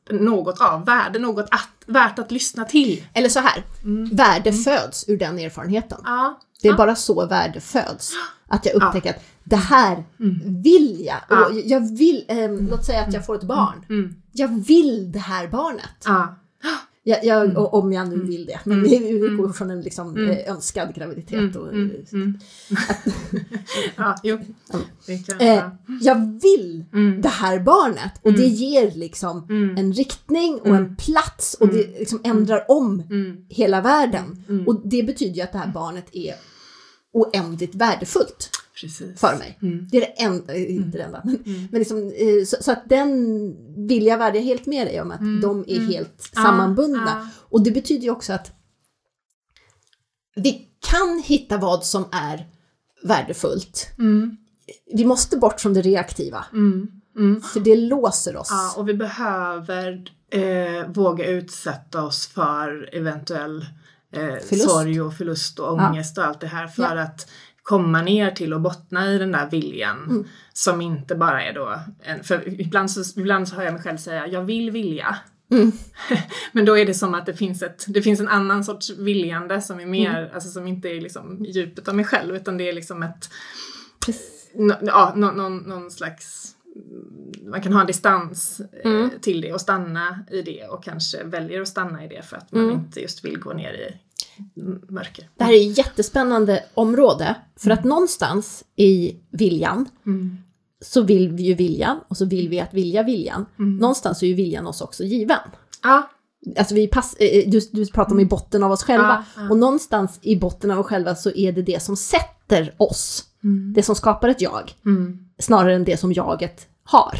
något 0.09 0.61
av 0.61 0.85
värde, 0.85 1.19
något 1.19 1.47
att, 1.51 1.69
värt 1.85 2.19
att 2.19 2.31
lyssna 2.31 2.65
till. 2.65 3.03
Eller 3.13 3.29
så 3.29 3.39
här, 3.39 3.63
mm. 3.83 4.15
värde 4.15 4.49
mm. 4.49 4.63
föds 4.63 5.09
ur 5.09 5.17
den 5.17 5.39
erfarenheten. 5.39 6.01
Ja. 6.03 6.39
Det 6.61 6.67
är 6.67 6.71
ja. 6.71 6.77
bara 6.77 6.95
så 6.95 7.25
värde 7.25 7.59
föds. 7.59 8.13
Att 8.47 8.65
jag 8.65 8.75
upptäcker 8.75 9.09
att 9.09 9.23
det 9.43 9.55
här 9.55 10.05
mm. 10.19 10.61
vill 10.61 11.05
jag. 11.05 11.39
Och 11.39 11.55
jag 11.65 11.97
vill, 11.97 12.25
eh, 12.27 12.51
låt 12.69 12.85
säga 12.85 13.01
att 13.01 13.13
jag 13.13 13.25
får 13.25 13.35
ett 13.35 13.43
barn. 13.43 13.85
Jag 14.31 14.65
vill 14.65 15.11
det 15.11 15.19
här 15.19 15.47
barnet. 15.47 16.05
Jag, 17.07 17.25
jag, 17.25 17.45
mm. 17.45 17.57
Om 17.57 17.93
jag 17.93 18.07
nu 18.07 18.15
mm. 18.15 18.27
vill 18.27 18.45
det. 18.45 18.59
Men 18.63 18.77
mm. 18.77 18.89
vi 18.89 19.09
utgår 19.09 19.49
från 19.49 19.71
en 19.71 19.81
liksom. 19.81 20.17
Eh, 20.17 20.51
önskad 20.51 20.95
graviditet. 20.95 21.55
Och, 21.55 21.73
mm. 21.73 21.93
ja, 23.95 24.15
jo. 24.23 24.39
Eh, 25.39 25.63
jag 26.01 26.39
vill 26.41 26.85
det 27.21 27.29
här 27.29 27.59
barnet 27.59 28.11
och 28.21 28.33
det 28.33 28.45
ger 28.45 28.91
liksom 28.91 29.47
en 29.77 29.93
riktning 29.93 30.59
och 30.61 30.75
en 30.75 30.95
plats 30.95 31.53
och 31.53 31.67
det 31.67 31.99
liksom 31.99 32.21
ändrar 32.23 32.65
om 32.71 33.03
hela 33.49 33.81
världen. 33.81 34.43
Och 34.67 34.81
det 34.83 35.03
betyder 35.03 35.35
ju 35.35 35.41
att 35.41 35.51
det 35.51 35.57
här 35.57 35.71
barnet 35.73 36.05
är 36.11 36.35
oändligt 37.13 37.75
värdefullt. 37.75 38.49
Precis. 38.81 39.19
för 39.19 39.37
mig. 39.37 39.59
Mm. 39.61 39.87
Det 39.91 39.97
är 39.97 40.01
det 40.01 40.23
enda, 40.23 40.55
inte 40.55 40.73
mm. 40.73 40.91
det 40.91 41.01
enda, 41.01 41.21
men, 41.23 41.35
mm. 41.45 41.67
men 41.71 41.79
liksom, 41.79 41.97
eh, 41.97 42.45
så, 42.45 42.57
så, 42.61 42.71
att 42.71 42.89
den 42.89 43.87
vill 43.87 44.05
jag 44.05 44.17
värja 44.17 44.41
helt 44.41 44.65
med 44.65 44.87
dig 44.87 45.01
om 45.01 45.11
att 45.11 45.19
mm. 45.19 45.41
de 45.41 45.65
är 45.67 45.77
mm. 45.77 45.87
helt 45.87 46.29
ah, 46.35 46.43
sammanbundna. 46.43 47.11
Ah. 47.11 47.27
Och 47.49 47.63
det 47.63 47.71
betyder 47.71 48.03
ju 48.03 48.11
också 48.11 48.33
att 48.33 48.51
vi 50.35 50.67
kan 50.89 51.23
hitta 51.25 51.57
vad 51.57 51.85
som 51.85 52.05
är 52.11 52.47
värdefullt. 53.03 53.89
Mm. 53.99 54.37
Vi 54.93 55.05
måste 55.05 55.37
bort 55.37 55.61
från 55.61 55.73
det 55.73 55.81
reaktiva. 55.81 56.45
För 57.41 57.59
det 57.59 57.75
låser 57.75 58.37
oss. 58.37 58.47
Ja, 58.51 58.73
och 58.77 58.89
vi 58.89 58.93
behöver 58.93 60.11
eh, 60.31 60.87
våga 60.87 61.25
utsätta 61.25 62.03
oss 62.03 62.27
för 62.27 62.89
eventuell 62.95 63.65
eh, 64.13 64.57
sorg 64.57 65.01
och 65.01 65.13
förlust 65.13 65.59
och 65.59 65.73
ångest 65.73 66.17
ja. 66.17 66.23
och 66.23 66.29
allt 66.29 66.41
det 66.41 66.47
här 66.47 66.67
för 66.67 66.95
ja. 66.95 67.01
att 67.01 67.29
komma 67.67 68.01
ner 68.01 68.31
till 68.31 68.53
och 68.53 68.61
bottna 68.61 69.13
i 69.13 69.17
den 69.17 69.31
där 69.31 69.49
viljan 69.49 69.97
mm. 70.09 70.25
som 70.53 70.81
inte 70.81 71.15
bara 71.15 71.43
är 71.43 71.53
då, 71.53 71.79
en, 72.03 72.23
för 72.23 72.61
ibland 72.61 72.91
så, 72.91 73.19
ibland 73.19 73.47
så 73.47 73.55
hör 73.55 73.63
jag 73.63 73.73
mig 73.73 73.81
själv 73.81 73.97
säga 73.97 74.27
jag 74.27 74.41
vill 74.41 74.71
vilja. 74.71 75.17
Mm. 75.51 75.71
Men 76.51 76.65
då 76.65 76.77
är 76.77 76.85
det 76.85 76.93
som 76.93 77.13
att 77.13 77.25
det 77.25 77.33
finns, 77.33 77.63
ett, 77.63 77.85
det 77.87 78.01
finns 78.01 78.19
en 78.19 78.27
annan 78.27 78.63
sorts 78.63 78.89
viljande 78.89 79.61
som 79.61 79.79
är 79.79 79.85
mer, 79.85 80.19
mm. 80.19 80.29
alltså 80.33 80.49
som 80.49 80.67
inte 80.67 80.89
är 80.89 81.01
liksom 81.01 81.45
djupet 81.45 81.87
av 81.87 81.95
mig 81.95 82.05
själv 82.05 82.35
utan 82.35 82.57
det 82.57 82.69
är 82.69 82.73
liksom 82.73 83.03
ett, 83.03 83.29
no, 84.55 84.73
ja, 84.81 85.13
no, 85.15 85.25
någon, 85.25 85.57
någon 85.57 85.91
slags 85.91 86.53
man 87.45 87.61
kan 87.61 87.73
ha 87.73 87.81
en 87.81 87.87
distans 87.87 88.61
eh, 88.83 88.91
mm. 88.91 89.09
till 89.21 89.41
det 89.41 89.53
och 89.53 89.61
stanna 89.61 90.25
i 90.31 90.41
det 90.41 90.67
och 90.67 90.83
kanske 90.83 91.23
väljer 91.23 91.61
att 91.61 91.67
stanna 91.67 92.05
i 92.05 92.07
det 92.07 92.21
för 92.21 92.37
att 92.37 92.51
man 92.51 92.63
mm. 92.63 92.75
inte 92.75 93.01
just 93.01 93.25
vill 93.25 93.39
gå 93.39 93.53
ner 93.53 93.73
i 93.73 94.06
mörker. 94.89 95.29
Det 95.37 95.43
här 95.43 95.53
är 95.53 95.71
ett 95.71 95.77
jättespännande 95.77 96.63
område 96.73 97.35
för 97.55 97.71
att 97.71 97.83
någonstans 97.83 98.63
i 98.75 99.15
viljan 99.31 99.89
mm. 100.05 100.37
så 100.85 101.01
vill 101.01 101.29
vi 101.31 101.43
ju 101.43 101.53
viljan 101.53 101.99
och 102.07 102.17
så 102.17 102.25
vill 102.25 102.49
vi 102.49 102.59
att 102.59 102.73
vilja 102.73 103.03
viljan. 103.03 103.45
Mm. 103.59 103.77
Någonstans 103.77 104.23
är 104.23 104.27
ju 104.27 104.33
viljan 104.33 104.67
oss 104.67 104.81
också 104.81 105.03
given. 105.03 105.39
Ja. 105.83 106.09
Alltså 106.57 106.75
vi 106.75 106.87
pass, 106.87 107.13
eh, 107.13 107.49
du, 107.49 107.59
du 107.71 107.85
pratar 107.85 108.11
om 108.11 108.19
i 108.19 108.25
botten 108.25 108.63
av 108.63 108.71
oss 108.71 108.83
själva. 108.83 109.25
Ja, 109.35 109.41
ja. 109.41 109.49
Och 109.49 109.57
någonstans 109.57 110.19
i 110.21 110.35
botten 110.35 110.71
av 110.71 110.79
oss 110.79 110.85
själva 110.85 111.15
så 111.15 111.31
är 111.31 111.51
det 111.51 111.61
det 111.61 111.83
som 111.83 111.97
sätter 111.97 112.75
oss. 112.77 113.23
Det 113.75 113.83
som 113.83 113.95
skapar 113.95 114.29
ett 114.29 114.41
jag. 114.41 114.73
Mm. 114.85 115.19
Snarare 115.39 115.75
än 115.75 115.83
det 115.83 115.97
som 115.97 116.13
jaget 116.13 116.67
har. 116.83 117.19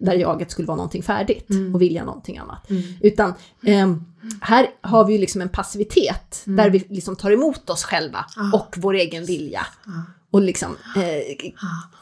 Där 0.00 0.14
jaget 0.14 0.50
skulle 0.50 0.68
vara 0.68 0.76
någonting 0.76 1.02
färdigt 1.02 1.50
Mm. 1.50 1.74
och 1.74 1.82
vilja 1.82 2.04
någonting 2.04 2.38
annat. 2.38 2.70
Mm. 2.70 2.82
Utan 3.00 3.34
ehm, 3.66 4.04
här 4.40 4.66
har 4.80 5.04
vi 5.04 5.12
ju 5.12 5.18
liksom 5.18 5.40
en 5.40 5.48
passivitet 5.48 6.42
Mm. 6.46 6.56
där 6.56 6.70
vi 6.70 6.78
liksom 6.88 7.16
tar 7.16 7.30
emot 7.30 7.70
oss 7.70 7.84
själva 7.84 8.24
Ah. 8.36 8.56
och 8.56 8.74
vår 8.78 8.94
egen 8.94 9.24
vilja. 9.24 9.66
Ja. 9.86 9.92
Och 10.30 10.42
liksom, 10.42 10.76
eh, 10.96 11.02
Ja, 11.02 11.52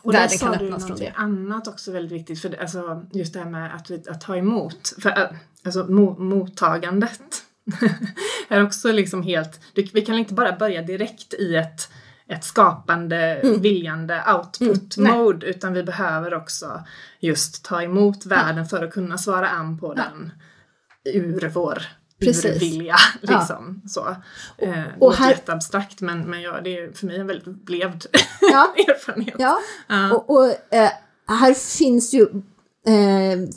och 0.03 0.15
Världen 0.15 0.29
där 0.31 0.39
kan 0.39 0.53
sa 0.53 0.59
du 0.59 0.65
öppnas 0.65 0.87
från 0.87 0.97
det. 0.99 1.13
annat 1.17 1.69
också 1.69 1.93
väldigt 1.93 2.13
viktigt, 2.13 2.41
för 2.41 2.49
det, 2.49 2.61
alltså, 2.61 3.07
just 3.13 3.33
det 3.33 3.39
här 3.41 3.51
med 3.51 3.75
att, 3.75 4.09
att 4.09 4.21
ta 4.21 4.37
emot. 4.37 4.95
För, 5.03 5.09
äh, 5.11 5.25
alltså 5.65 5.85
mo, 5.85 6.19
mottagandet 6.19 7.21
är 8.49 8.63
också 8.63 8.93
liksom 8.93 9.23
helt, 9.23 9.61
vi 9.93 10.01
kan 10.03 10.19
inte 10.19 10.35
bara 10.35 10.57
börja 10.57 10.83
direkt 10.83 11.35
i 11.35 11.57
ett, 11.57 11.89
ett 12.29 12.45
skapande, 12.45 13.41
viljande 13.61 14.23
output 14.37 14.97
Mm, 14.97 15.15
nej. 15.39 15.51
utan 15.51 15.73
vi 15.73 15.83
behöver 15.83 16.35
också 16.35 16.83
just 17.21 17.65
ta 17.65 17.83
emot 17.83 18.27
världen 18.27 18.67
för 18.67 18.85
att 18.85 18.93
kunna 18.93 19.19
svara 19.19 19.49
an 19.49 19.79
på 19.79 19.95
Ja. 19.97 20.03
den 20.03 20.33
ur 21.15 21.49
vår 21.49 21.83
Precis. 22.21 22.45
urvilja. 22.45 22.97
Liksom, 23.21 23.83
så. 23.89 24.09
Eh, 24.59 24.71
det 24.71 24.85
och 24.99 25.15
här- 25.15 25.31
jätteabstrakt 25.31 26.01
men, 26.01 26.21
men 26.31 26.43
ja, 26.43 26.61
det 26.65 26.79
är 26.79 26.93
för 26.93 27.07
mig 27.07 27.17
en 27.17 27.27
väldigt 27.27 27.69
levd 27.69 28.07
ja, 28.41 28.75
erfarenhet. 28.89 29.35
ja. 29.39 29.59
Ja. 29.89 30.13
Och, 30.15 30.31
och 30.31 30.75
eh, 30.75 30.91
här 31.29 31.55
finns 31.79 32.15
ju 32.15 32.27
eh, 32.89 33.49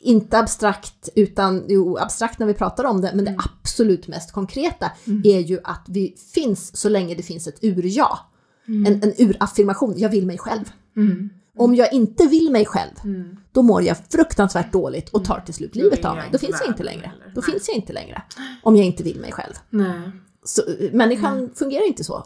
inte 0.00 0.38
abstrakt, 0.38 1.08
utan 1.14 1.64
jo, 1.68 1.96
abstrakt 1.96 2.38
när 2.38 2.46
vi 2.46 2.54
pratar 2.54 2.84
om 2.84 3.00
det, 3.00 3.12
men 3.14 3.24
det 3.24 3.36
absolut 3.62 4.08
mest 4.08 4.32
konkreta 4.32 4.90
är 5.24 5.38
ju 5.40 5.58
att 5.64 5.84
vi 5.88 6.14
finns 6.34 6.76
så 6.76 6.88
länge 6.88 7.14
det 7.14 7.22
finns 7.22 7.46
ett 7.46 7.58
ur-ja. 7.62 8.18
En, 8.66 8.86
en 9.02 9.12
uraffirmation, 9.18 9.94
jag 9.96 10.08
vill 10.08 10.26
mig 10.26 10.38
själv. 10.38 10.64
Mm. 10.96 11.30
Om 11.56 11.74
jag 11.74 11.92
inte 11.92 12.26
vill 12.26 12.50
mig 12.50 12.66
själv, 12.66 12.90
Mm. 13.04 13.36
då 13.52 13.62
mår 13.62 13.82
jag 13.82 13.96
fruktansvärt 14.10 14.72
dåligt 14.72 15.08
och 15.08 15.24
tar 15.24 15.40
till 15.40 15.54
slut 15.54 15.76
livet 15.76 15.98
vill 15.98 16.06
av 16.06 16.16
mig. 16.16 16.28
Då 16.32 16.38
finns 16.38 16.56
jag 16.60 16.68
inte 16.68 16.82
längre. 16.82 17.12
Då 17.34 17.42
finns 17.42 17.68
jag 17.68 17.76
inte 17.76 17.92
längre. 17.92 18.22
Om 18.62 18.76
jag 18.76 18.86
inte 18.86 19.02
vill 19.02 19.20
mig 19.20 19.32
själv. 19.32 19.54
Nej. 19.70 20.10
Så, 20.44 20.62
eh, 20.80 20.92
människan 20.92 21.50
fungerar 21.54 21.86
inte 21.88 22.04
så. 22.04 22.24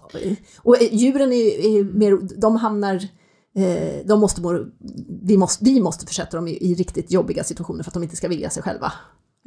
Och 0.59 0.83
eh, 0.83 0.95
djuren 0.95 1.33
är, 1.33 1.67
är 1.79 1.85
mer, 1.85 2.41
de 2.41 2.57
hamnar, 2.57 3.09
de 4.05 4.21
måste, 4.21 4.41
må, 4.41 4.67
vi, 5.23 5.37
måste, 5.37 5.65
vi 5.65 5.81
måste 5.81 6.07
försätta 6.07 6.37
dem 6.37 6.49
i, 6.49 6.71
i 6.71 6.75
riktigt 6.75 7.13
jobbiga 7.13 7.45
situationer 7.45 7.83
för 7.83 7.91
att 7.91 7.95
de 7.95 8.03
inte 8.03 8.17
ska 8.17 8.29
vilja 8.29 8.51
sig 8.51 8.63
själva. 8.63 8.93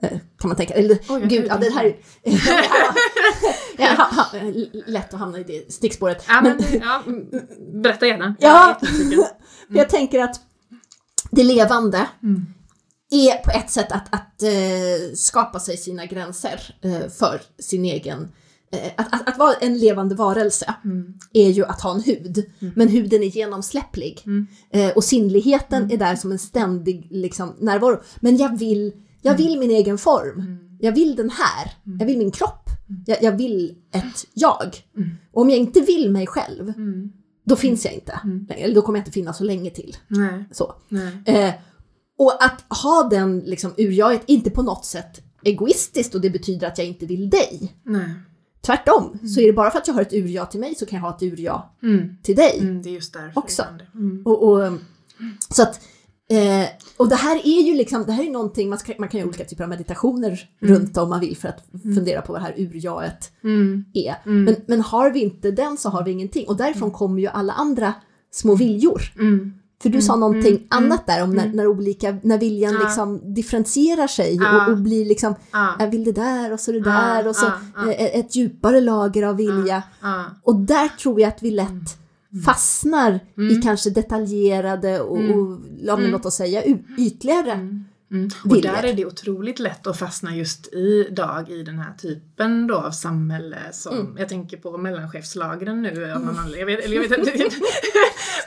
Eh, 0.01 0.09
kan 0.39 0.47
man 0.47 0.55
tänka. 0.55 0.73
Eller, 0.73 0.99
jag 1.09 1.29
gud, 1.29 1.45
ja, 1.49 1.57
det 1.57 1.69
här, 1.69 1.97
ja, 3.77 3.87
ha, 3.87 4.03
ha, 4.03 4.27
lätt 4.87 5.13
att 5.13 5.19
hamna 5.19 5.39
i 5.39 5.43
det 5.43 5.73
stickspåret. 5.73 6.25
Ja, 6.27 6.41
men, 6.41 6.57
Men- 6.57 6.81
ja, 6.81 7.03
mm, 7.05 7.25
berätta 7.83 8.07
gärna. 8.07 8.35
Ja. 8.39 8.79
För 9.69 9.77
jag 9.77 9.89
tänker 9.89 10.19
att 10.19 10.41
det 11.31 11.43
levande 11.43 12.07
Mm. 12.23 12.45
är 13.09 13.43
på 13.43 13.51
ett 13.51 13.69
sätt 13.69 13.91
att, 13.91 14.13
att 14.13 14.43
eh, 14.43 15.13
skapa 15.15 15.59
sig 15.59 15.77
sina 15.77 16.05
gränser 16.05 16.75
eh, 16.81 17.09
för 17.09 17.41
sin 17.59 17.85
egen... 17.85 18.31
Eh, 18.71 18.91
att, 18.97 19.13
att, 19.13 19.29
att 19.29 19.37
vara 19.37 19.53
en 19.53 19.77
levande 19.77 20.15
varelse 20.15 20.73
Mm. 20.83 21.13
är 21.33 21.49
ju 21.49 21.65
att 21.65 21.81
ha 21.81 21.95
en 21.95 22.01
hud, 22.03 22.45
men 22.75 22.87
huden 22.87 23.23
är 23.23 23.27
genomsläpplig. 23.27 24.21
Mm. 24.25 24.47
Eh, 24.69 24.89
och 24.91 25.03
sinnligheten 25.03 25.91
är 25.91 25.97
där 25.97 26.15
som 26.15 26.31
en 26.31 26.39
ständig 26.39 27.07
liksom, 27.11 27.55
närvaro. 27.59 28.01
Men 28.19 28.37
jag 28.37 28.57
vill, 28.57 28.91
jag 29.21 29.35
Mm. 29.35 29.47
vill 29.47 29.59
min 29.59 29.71
egen 29.71 29.97
form. 29.97 30.57
Jag 30.79 30.91
vill 30.91 31.15
den 31.15 31.29
här. 31.29 31.71
Jag 31.99 32.05
vill 32.05 32.17
min 32.17 32.31
kropp. 32.31 32.69
Jag, 33.05 33.23
jag 33.23 33.31
vill 33.37 33.75
ett 33.93 34.25
jag. 34.33 34.75
Mm. 34.97 35.09
Och 35.33 35.41
om 35.41 35.49
jag 35.49 35.59
inte 35.59 35.81
vill 35.81 36.11
mig 36.11 36.27
själv, 36.27 36.69
Mm. 36.69 37.11
då 37.45 37.55
finns 37.55 37.85
jag 37.85 37.93
inte. 37.93 38.19
Mm. 38.23 38.47
Eller 38.49 38.75
då 38.75 38.81
kommer 38.81 38.99
jag 38.99 39.01
inte 39.01 39.11
finnas 39.11 39.37
så 39.37 39.43
länge 39.43 39.69
till. 39.69 39.95
Nej. 40.07 40.45
Så. 40.51 40.73
Nej. 40.89 41.11
Eh, 41.25 41.53
och 42.17 42.43
att 42.43 42.63
ha 42.83 43.07
den 43.11 43.39
liksom, 43.39 43.73
urjaget, 43.77 44.21
inte 44.25 44.49
på 44.49 44.61
något 44.61 44.85
sätt 44.85 45.21
egoistiskt 45.43 46.15
och 46.15 46.21
det 46.21 46.29
betyder 46.29 46.67
att 46.67 46.77
jag 46.77 46.87
inte 46.87 47.05
vill 47.05 47.29
dig. 47.29 47.75
Nej. 47.83 48.09
Tvärtom, 48.67 49.19
så 49.27 49.39
är 49.41 49.47
det 49.47 49.53
bara 49.53 49.71
för 49.71 49.77
att 49.77 49.87
jag 49.87 49.93
har 49.95 50.01
ett 50.01 50.13
urja 50.13 50.45
till 50.45 50.59
mig 50.59 50.75
så 50.75 50.85
kan 50.85 50.97
jag 50.97 51.03
ha 51.03 51.15
ett 51.15 51.23
urja 51.23 51.61
Mm. 51.83 52.17
till 52.23 52.35
dig. 52.35 52.59
Mm, 52.59 52.81
det 52.81 52.89
är 52.89 52.93
just 52.93 53.13
därför. 53.13 53.39
Också. 53.39 53.63
Mm. 53.95 54.21
Och, 54.25 54.43
och, 54.51 54.71
så 55.49 55.61
att, 55.63 55.81
eh, 56.29 56.67
och 56.97 57.09
det 57.09 57.15
här 57.15 57.35
är 57.47 57.61
ju 57.61 57.75
liksom, 57.75 58.03
det 58.05 58.11
här 58.11 58.23
är 58.23 58.31
någonting, 58.31 58.69
man, 58.69 58.79
ska, 58.79 58.93
man 58.99 59.09
kan 59.09 59.19
göra 59.19 59.27
olika 59.27 59.45
typer 59.45 59.63
av 59.63 59.69
meditationer 59.69 60.49
runt 60.59 60.97
om 60.97 61.09
man 61.09 61.19
vill 61.19 61.37
för 61.37 61.47
att 61.47 61.65
fundera 61.95 62.21
på 62.21 62.33
vad 62.33 62.41
det 62.41 62.45
här 62.45 62.53
urjaet 62.57 63.31
Mm. 63.43 63.85
är. 63.93 64.15
Mm. 64.25 64.43
Men, 64.43 64.55
men 64.67 64.81
har 64.81 65.11
vi 65.11 65.19
inte 65.23 65.51
den 65.51 65.77
så 65.77 65.89
har 65.89 66.03
vi 66.03 66.11
ingenting. 66.11 66.47
Och 66.47 66.57
därifrån 66.57 66.91
kommer 66.91 67.21
ju 67.21 67.27
alla 67.27 67.53
andra 67.53 67.93
små 68.31 68.55
viljor. 68.55 69.01
Mm. 69.79 69.83
För 69.83 69.89
du 69.89 70.01
sa 70.01 70.15
någonting 70.15 70.55
mm, 70.55 70.67
annat 70.69 71.07
där 71.07 71.23
om 71.23 71.31
när, 71.31 71.43
mm. 71.45 71.55
när, 71.55 71.67
olika, 71.67 72.17
när 72.23 72.37
viljan 72.37 72.73
Ja. 72.73 72.79
liksom 72.83 73.33
differentierar 73.33 74.07
sig 74.07 74.35
Ja. 74.35 74.65
och, 74.65 74.71
och 74.71 74.77
blir 74.77 75.05
liksom, 75.05 75.35
Ah. 75.51 75.67
jag 75.79 75.87
vill 75.91 76.03
det 76.03 76.11
där 76.11 76.53
och 76.53 76.59
så 76.59 76.71
det 76.71 76.77
Ja, 76.77 76.83
där 76.85 77.27
och 77.27 77.35
så 77.35 77.45
ja, 77.45 77.85
ja. 77.85 77.91
ett 77.93 78.35
djupare 78.35 78.81
lager 78.81 79.23
av 79.23 79.35
vilja. 79.37 79.83
Och 80.43 80.55
där 80.55 80.87
tror 80.87 81.21
jag 81.21 81.27
att 81.27 81.43
vi 81.43 81.51
lätt 81.51 81.97
fastnar 82.45 83.11
i 83.37 83.41
Mm. 83.41 83.61
kanske 83.61 83.89
detaljerade 83.89 84.99
och, 85.01 85.17
Mm. 85.17 85.39
och 85.39 85.59
ja, 85.81 85.97
Mm. 85.97 86.11
låt 86.11 86.25
oss 86.25 86.35
säga 86.35 86.63
ytligare. 86.97 87.83
Mm. 88.11 88.29
Mm. 88.45 88.57
Och 88.57 88.61
där 88.61 88.83
är 88.83 88.93
det 88.93 89.05
otroligt 89.05 89.59
lätt 89.59 89.87
att 89.87 89.99
fastna 89.99 90.35
just 90.35 90.73
idag 90.73 91.49
i 91.49 91.63
den 91.63 91.79
här 91.79 91.93
typen 91.93 92.67
då 92.67 92.75
av 92.75 92.91
samhälle 92.91 93.57
som, 93.71 93.99
Mm. 93.99 94.17
jag 94.17 94.29
tänker 94.29 94.57
på 94.57 94.77
mellanchefslagren 94.77 95.81
nu 95.81 96.11
av 96.11 96.25
någon 96.25 96.39
anledning. 96.39 96.59
Jag 96.59 96.65
vet, 96.65 96.85
eller 96.85 96.95
jag 96.95 97.09
vet 97.09 97.17
inte, 97.17 97.31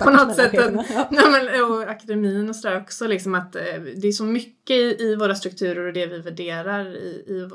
på 0.04 0.10
något 0.10 0.36
sätt. 0.36 0.58
Att, 0.58 0.90
ja. 0.90 1.08
nej, 1.30 1.62
och 1.62 1.82
akademin 1.82 2.48
och 2.48 2.56
sådär 2.56 2.80
också, 2.80 3.06
liksom 3.06 3.34
att 3.34 3.56
eh, 3.56 3.62
det 3.96 4.08
är 4.08 4.12
så 4.12 4.24
mycket 4.24 4.76
i, 4.76 4.96
i 5.02 5.16
våra 5.16 5.34
strukturer 5.34 5.86
och 5.86 5.92
det 5.92 6.06
vi 6.06 6.18
värderar 6.18 6.86
i, 6.96 7.24
i 7.26 7.50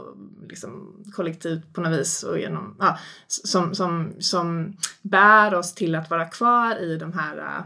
liksom, 0.50 1.04
kollektivt 1.16 1.74
på 1.74 1.82
något 1.82 2.00
vis 2.00 2.24
och 2.24 2.40
genom, 2.40 2.76
ja, 2.80 3.00
som, 3.28 3.76
som, 3.76 4.14
som 4.20 4.78
bär 5.02 5.56
oss 5.56 5.76
till 5.76 5.96
att 5.96 6.10
vara 6.10 6.26
kvar 6.26 6.76
i 6.76 6.98
de 6.98 7.14
här 7.14 7.64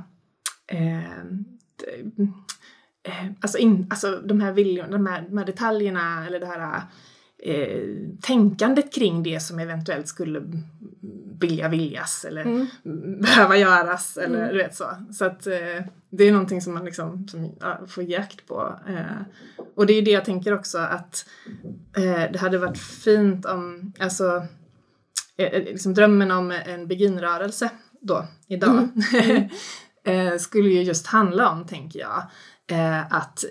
eh, 0.68 1.24
alltså, 3.41 3.57
in, 3.57 3.88
alltså 3.89 4.22
de 4.26 4.41
här 4.41 4.51
viljorna, 4.51 4.91
de 4.91 5.05
här, 5.07 5.26
de 5.30 5.38
här 5.38 5.45
detaljerna 5.45 6.28
eller 6.28 6.39
det 6.39 6.45
här 6.45 6.82
eh, 7.43 7.80
tänkandet 8.22 8.93
kring 8.93 9.24
det 9.24 9.39
som 9.39 9.60
eventuellt 9.60 10.07
skulle 10.07 10.41
vilja 11.41 11.68
viljas 11.68 12.26
eller 12.26 12.41
Mm. 12.41 12.68
behöva 13.22 13.57
göras 13.57 14.18
eller 14.18 14.38
Mm. 14.43 14.49
du 14.51 14.57
vet 14.64 14.76
så. 14.76 14.86
Så 15.12 15.26
att 15.26 15.47
eh, 15.47 15.84
det 16.10 16.24
är 16.24 16.32
någonting 16.32 16.62
som 16.62 16.74
man 16.74 16.86
liksom 16.86 17.28
som, 17.28 17.51
ja, 17.60 17.80
får 17.88 18.03
jakt 18.03 18.47
på. 18.47 18.80
Eh, 18.88 19.22
och 19.76 19.86
det 19.86 19.93
är 19.93 20.01
det 20.01 20.12
jag 20.12 20.26
tänker 20.26 20.53
också 20.53 20.78
att 20.78 21.26
eh, 21.97 22.32
det 22.32 22.39
hade 22.39 22.57
varit 22.57 22.78
fint 22.78 23.45
om, 23.45 23.93
alltså 23.99 24.43
eh, 25.38 25.45
eh, 25.47 25.64
liksom 25.64 25.93
drömmen 25.93 26.32
om 26.32 26.51
en 26.51 26.88
beginrörelse 26.88 27.70
då, 28.01 28.26
idag, 28.47 28.88
eh, 30.03 30.38
skulle 30.38 30.70
ju 30.70 30.84
just 30.84 31.07
handla 31.07 31.49
om, 31.49 31.66
tänker 31.68 31.99
jag, 31.99 32.18
eh, 32.18 32.26
att 33.09 33.43
eh, 33.43 33.49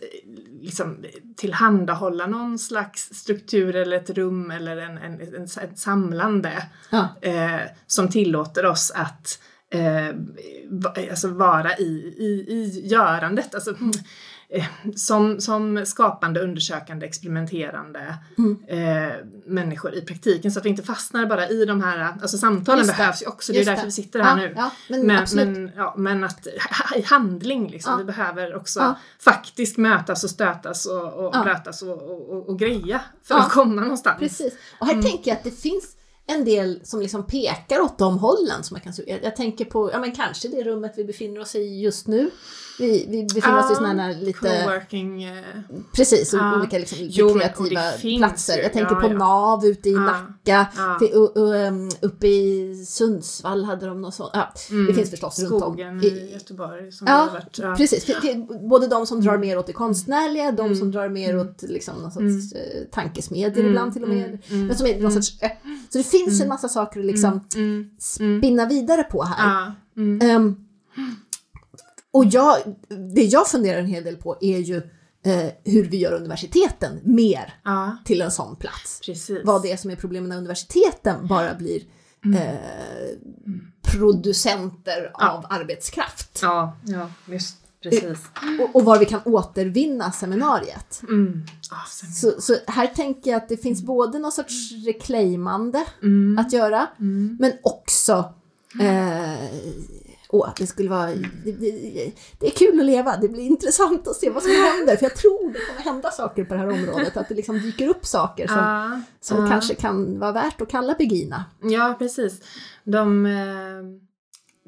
liksom 0.61 1.05
tillhandahålla 1.37 2.27
någon 2.27 2.59
slags 2.59 3.15
struktur 3.15 3.77
eller 3.77 3.97
ett 3.97 4.11
rum 4.11 4.51
eller 4.51 4.77
en, 4.77 4.99
en, 4.99 5.21
en, 5.21 5.45
ett 5.45 5.79
samlande 5.79 6.53
Ja. 6.91 7.09
eh, 7.23 7.61
som 7.87 8.09
tillåter 8.09 8.67
oss 8.67 8.93
att 8.95 9.39
eh, 9.71 10.09
alltså 11.11 11.29
vara 11.29 11.77
i, 11.77 12.15
i, 12.19 12.45
i 12.49 12.87
görandet. 12.87 13.55
Alltså, 13.55 13.71
eh, 13.71 13.77
som, 14.97 15.41
som 15.41 15.87
skapande, 15.87 16.41
undersökande, 16.41 17.07
experimenterande 17.07 18.15
Mm. 18.39 18.59
eh, 18.69 19.13
människor 19.47 19.95
i 19.95 20.01
praktiken 20.01 20.53
så 20.53 20.59
att 20.59 20.65
vi 20.65 20.69
inte 20.69 20.83
fastnar 20.83 21.27
bara 21.27 21.49
i 21.49 21.65
de 21.65 21.83
här, 21.83 21.99
alltså 22.23 22.39
samtalen 22.39 22.85
Just 22.87 22.97
behövs 22.97 23.23
ju 23.23 23.27
också, 23.27 23.53
det 23.53 23.61
är 23.61 23.65
därför 23.65 23.81
det. 23.83 23.87
vi 23.87 23.93
sitter 23.93 24.21
här 24.21 24.31
ja, 24.31 24.37
nu. 24.37 24.55
Ja, 24.57 24.71
men, 24.89 25.07
Men, 25.07 25.27
men, 25.35 25.71
ja, 25.77 25.95
men 25.97 26.25
att 26.25 26.47
i 26.97 27.03
handling 27.03 27.71
liksom, 27.71 27.99
vi 27.99 28.05
behöver 28.05 28.57
också 28.57 28.97
faktiskt 29.21 29.77
mötas 29.77 30.25
och 30.25 30.31
stötas 30.31 30.87
och, 30.87 31.13
och 31.13 31.43
blötas 31.43 31.83
och, 31.83 32.03
och, 32.03 32.49
och, 32.49 32.59
greja 32.59 33.01
för 33.23 33.35
att 33.35 33.51
komma 33.51 33.81
någonstans. 33.81 34.19
Precis. 34.19 34.55
Och 34.79 34.87
här 34.87 34.95
Mm. 34.95 35.05
tänker 35.05 35.31
jag 35.31 35.39
att 35.39 35.45
det 35.45 35.61
finns 35.61 35.97
en 36.27 36.45
del 36.45 36.81
som 36.85 37.01
liksom 37.01 37.27
pekar 37.27 37.81
åt 37.81 37.99
de 37.99 38.19
hållen 38.19 38.63
som 38.65 38.75
man 38.75 38.81
kan. 38.81 38.93
Jag, 39.07 39.19
jag 39.25 39.37
tänker 39.37 39.65
på, 39.65 39.91
ja 39.93 39.99
men 39.99 40.13
kanske 40.13 40.49
det 40.49 40.63
rummet 40.65 40.93
vi 40.97 41.05
befinner 41.05 41.41
oss 41.41 41.55
i 41.55 41.81
just 41.81 42.07
nu. 42.07 42.31
Vi, 42.79 43.07
vi 43.09 43.25
befinner 43.35 43.59
oss 43.59 43.71
i 43.73 43.75
sådana 43.75 44.03
här 44.03 44.15
lite... 44.15 44.63
Coworking. 44.65 45.23
eh, 45.25 45.33
Precis, 45.93 46.33
Ja. 46.33 46.57
olika 46.59 46.79
liksom, 46.79 46.99
Jo, 47.01 47.35
kreativa 47.35 47.81
platser. 48.19 48.59
Jag 48.63 48.73
tänker 48.73 48.95
ja, 48.95 49.01
på 49.01 49.07
ja. 49.09 49.13
NAV 49.19 49.65
ute 49.67 49.89
i 49.89 49.93
Ja. 49.93 50.01
Nacka. 50.01 50.67
Um, 51.35 51.91
uppe 52.03 52.27
i 52.27 52.75
Sundsvall 52.87 53.65
hade 53.65 53.87
de 53.87 54.01
något 54.03 54.15
sånt. 54.15 54.31
Ja, 54.33 54.53
Det 54.87 54.95
finns 54.95 55.11
förstås 55.11 55.39
runt 55.39 55.53
om. 55.53 55.61
Skogen 55.61 56.05
I- 56.05 56.31
Göteborg 56.33 56.93
som 56.93 57.07
Ja, 57.07 57.13
har 57.15 57.27
varit. 57.31 57.59
Ja. 57.59 57.75
Precis, 57.77 58.07
både 58.69 58.87
de 58.87 59.07
som 59.07 59.21
drar 59.21 59.39
mer 59.39 59.59
åt 59.59 59.67
det 59.67 59.73
konstnärliga, 59.73 60.53
de 60.53 60.67
Mm. 60.67 60.79
som 60.79 60.91
drar 60.91 61.09
mer 61.09 61.39
åt 61.39 61.63
liksom, 61.63 61.95
någon 62.03 62.11
sorts 62.13 62.53
eh, 62.53 62.85
tankesmedjor 62.93 63.59
Mm, 63.61 63.67
ibland 63.69 63.93
till 63.93 64.03
och 64.03 64.09
med. 64.09 64.25
mm, 64.25 64.39
mm, 64.51 64.67
Men 64.67 64.77
som 64.77 64.87
är 64.87 65.01
någon 65.01 65.13
sorts, 65.13 65.39
så 65.91 65.99
det 65.99 66.05
finns 66.05 66.41
en 66.41 66.49
massa 66.49 66.69
saker 66.69 67.01
att 67.01 67.07
liksom 67.07 67.41
Mm. 67.57 67.91
spinna 67.99 68.67
vidare 68.67 69.03
på 69.03 69.23
här. 69.23 69.51
Ja. 69.51 69.73
Mm. 72.19 72.29
Och 72.29 72.35
jag, 72.35 72.57
det 73.15 73.25
jag 73.25 73.49
funderar 73.49 73.79
en 73.79 73.87
hel 73.87 74.05
del 74.05 74.17
på 74.17 74.37
är 74.41 74.59
ju 74.59 74.77
eh, 75.25 75.47
hur 75.65 75.85
vi 75.89 75.97
gör 75.97 76.13
universiteten 76.13 77.01
mer 77.03 77.55
ja, 77.65 77.97
till 78.05 78.21
en 78.23 78.31
sån 78.31 78.57
plats. 78.57 79.01
precis. 79.07 79.41
Vad 79.45 79.63
det 79.63 79.73
är 79.73 79.77
som 79.77 79.91
är 79.91 79.97
problemet 79.97 80.29
när 80.29 80.37
universiteten 80.39 81.27
bara 81.27 81.55
blir 81.55 81.83
eh, 82.35 82.55
producenter 83.83 85.11
av 85.15 85.47
arbetskraft. 85.51 86.39
Ja, 86.43 86.77
ja, 86.85 87.11
just 87.27 87.57
precis. 87.83 88.19
Och, 88.61 88.77
och 88.77 88.85
var 88.85 88.99
vi 88.99 89.05
kan 89.05 89.21
återvinna 89.25 90.13
seminariet. 90.13 91.01
Mm. 91.09 91.43
Ah. 91.71 91.87
Så, 92.15 92.41
så 92.41 92.57
här 92.67 92.87
tänker 92.87 93.31
jag 93.31 93.37
att 93.43 93.49
det 93.49 93.57
finns 93.57 93.83
både 93.83 94.19
någon 94.19 94.33
sorts 94.33 94.73
reclaimande 94.87 95.85
Mm. 96.03 96.39
att 96.39 96.53
göra, 96.53 96.87
Mm. 97.01 97.37
men 97.41 97.53
också 97.63 98.33
eh, 98.81 99.45
åh, 100.29 100.53
det 100.59 100.67
skulle 100.67 100.91
vara... 100.91 101.07
Det, 101.45 101.53
det, 101.53 102.13
det 102.39 102.47
är 102.47 102.51
kul 102.51 102.81
att 102.81 102.87
leva, 102.87 103.17
det 103.17 103.29
blir 103.29 103.43
intressant 103.43 104.09
att 104.09 104.17
se 104.17 104.31
vad 104.31 104.43
som 104.43 104.53
händer, 104.53 104.97
för 104.97 105.05
jag 105.05 105.17
tror 105.17 105.53
det 105.53 105.59
kommer 105.59 105.81
hända 105.81 106.11
saker 106.11 106.45
på 106.45 106.55
det 106.55 106.61
här 106.61 106.71
området, 106.71 107.17
att 107.17 107.29
det 107.29 107.35
liksom 107.35 107.61
dyker 107.61 107.89
upp 107.89 108.07
saker 108.07 108.47
som, 108.47 108.57
Ja, 108.57 109.01
som 109.21 109.45
ja. 109.45 109.51
kanske 109.51 109.75
kan 109.75 110.19
vara 110.19 110.33
värt 110.33 110.61
att 110.61 110.69
kalla 110.69 110.95
Begina. 110.95 111.45
Ja, 111.63 111.97
precis. 111.99 112.41
De, 112.85 113.27
eh, 113.27 113.83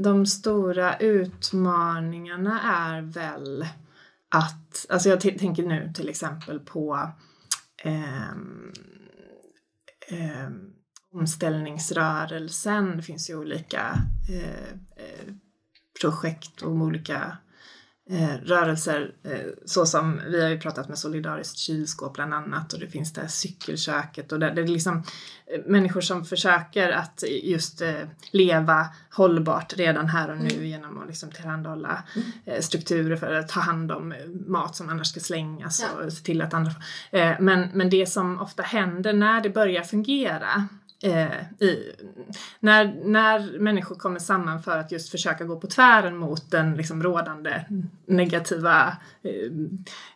de 0.04 0.26
stora 0.26 0.96
utmaningarna 0.96 2.60
är 2.62 3.02
väl 3.02 3.66
att, 4.28 4.86
alltså 4.88 5.08
jag 5.08 5.20
tänker 5.20 5.62
nu 5.62 5.92
till 5.94 6.08
exempel 6.08 6.60
på 6.60 7.08
ehm, 7.84 8.72
ehm, 10.08 10.70
omställningsrörelsen. 11.14 12.96
Det 12.96 13.02
finns 13.02 13.30
ju 13.30 13.36
olika 13.36 13.94
eh, 14.30 14.70
eh, 14.96 15.34
projekt 16.00 16.62
och 16.62 16.70
olika 16.70 17.36
eh, 18.10 18.34
rörelser 18.42 19.12
eh, 19.24 19.38
så 19.64 19.86
som 19.86 20.20
vi 20.26 20.42
har 20.42 20.48
ju 20.50 20.60
pratat 20.60 20.88
med 20.88 20.98
Solidariskt 20.98 21.58
kylskåp 21.58 22.14
bland 22.14 22.34
annat 22.34 22.72
och 22.72 22.80
det 22.80 22.88
finns 22.88 23.12
det 23.12 23.20
här 23.20 23.28
cykelköket 23.28 24.32
och 24.32 24.40
det, 24.40 24.50
det 24.50 24.62
är 24.62 24.66
liksom 24.66 24.96
eh, 25.46 25.60
människor 25.66 26.00
som 26.00 26.24
försöker 26.24 26.90
att 26.90 27.24
just 27.42 27.80
eh, 27.80 27.94
leva 28.30 28.86
hållbart 29.10 29.72
redan 29.76 30.06
här 30.06 30.30
och 30.30 30.36
nu 30.38 30.66
genom 30.66 30.98
att 30.98 31.06
liksom 31.06 31.30
tillhandahålla 31.30 32.02
eh, 32.44 32.60
strukturer 32.60 33.16
för 33.16 33.32
att 33.34 33.48
ta 33.48 33.60
hand 33.60 33.92
om 33.92 34.12
eh, 34.12 34.18
mat 34.46 34.76
som 34.76 34.88
annars 34.88 35.06
ska 35.06 35.20
slängas 35.20 35.80
Ja. 35.98 36.04
och 36.04 36.12
se 36.12 36.24
till 36.24 36.42
att 36.42 36.54
andra 36.54 36.72
eh, 37.10 37.32
men, 37.40 37.68
men 37.74 37.90
det 37.90 38.06
som 38.06 38.40
ofta 38.40 38.62
händer 38.62 39.12
när 39.12 39.40
det 39.40 39.50
börjar 39.50 39.82
fungera 39.82 40.68
eh, 41.02 41.62
i, 41.68 41.92
när, 42.60 42.94
när 43.04 43.58
människor 43.58 43.94
kommer 43.94 44.18
samman 44.18 44.62
för 44.62 44.78
att 44.78 44.92
just 44.92 45.10
försöka 45.10 45.44
gå 45.44 45.60
på 45.60 45.66
tvären 45.66 46.16
mot 46.16 46.50
den 46.50 46.74
liksom 46.74 47.02
rådande 47.02 47.64
negativa 48.06 48.96
eh, 49.22 49.50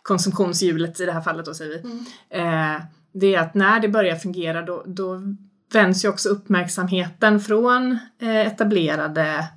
konsumtionshjulet 0.02 1.00
i 1.00 1.06
det 1.06 1.12
här 1.12 1.20
fallet 1.20 1.46
då 1.46 1.54
säger 1.54 1.82
vi. 1.82 1.88
Eh, 2.30 2.82
det 3.12 3.34
är 3.34 3.40
att 3.40 3.54
när 3.54 3.80
det 3.80 3.88
börjar 3.88 4.16
fungera 4.16 4.62
då, 4.62 4.82
då 4.86 5.20
vänds 5.72 6.04
ju 6.04 6.08
också 6.08 6.28
uppmärksamheten 6.28 7.40
från 7.40 7.98
eh, 8.18 8.46
etablerade 8.46 9.48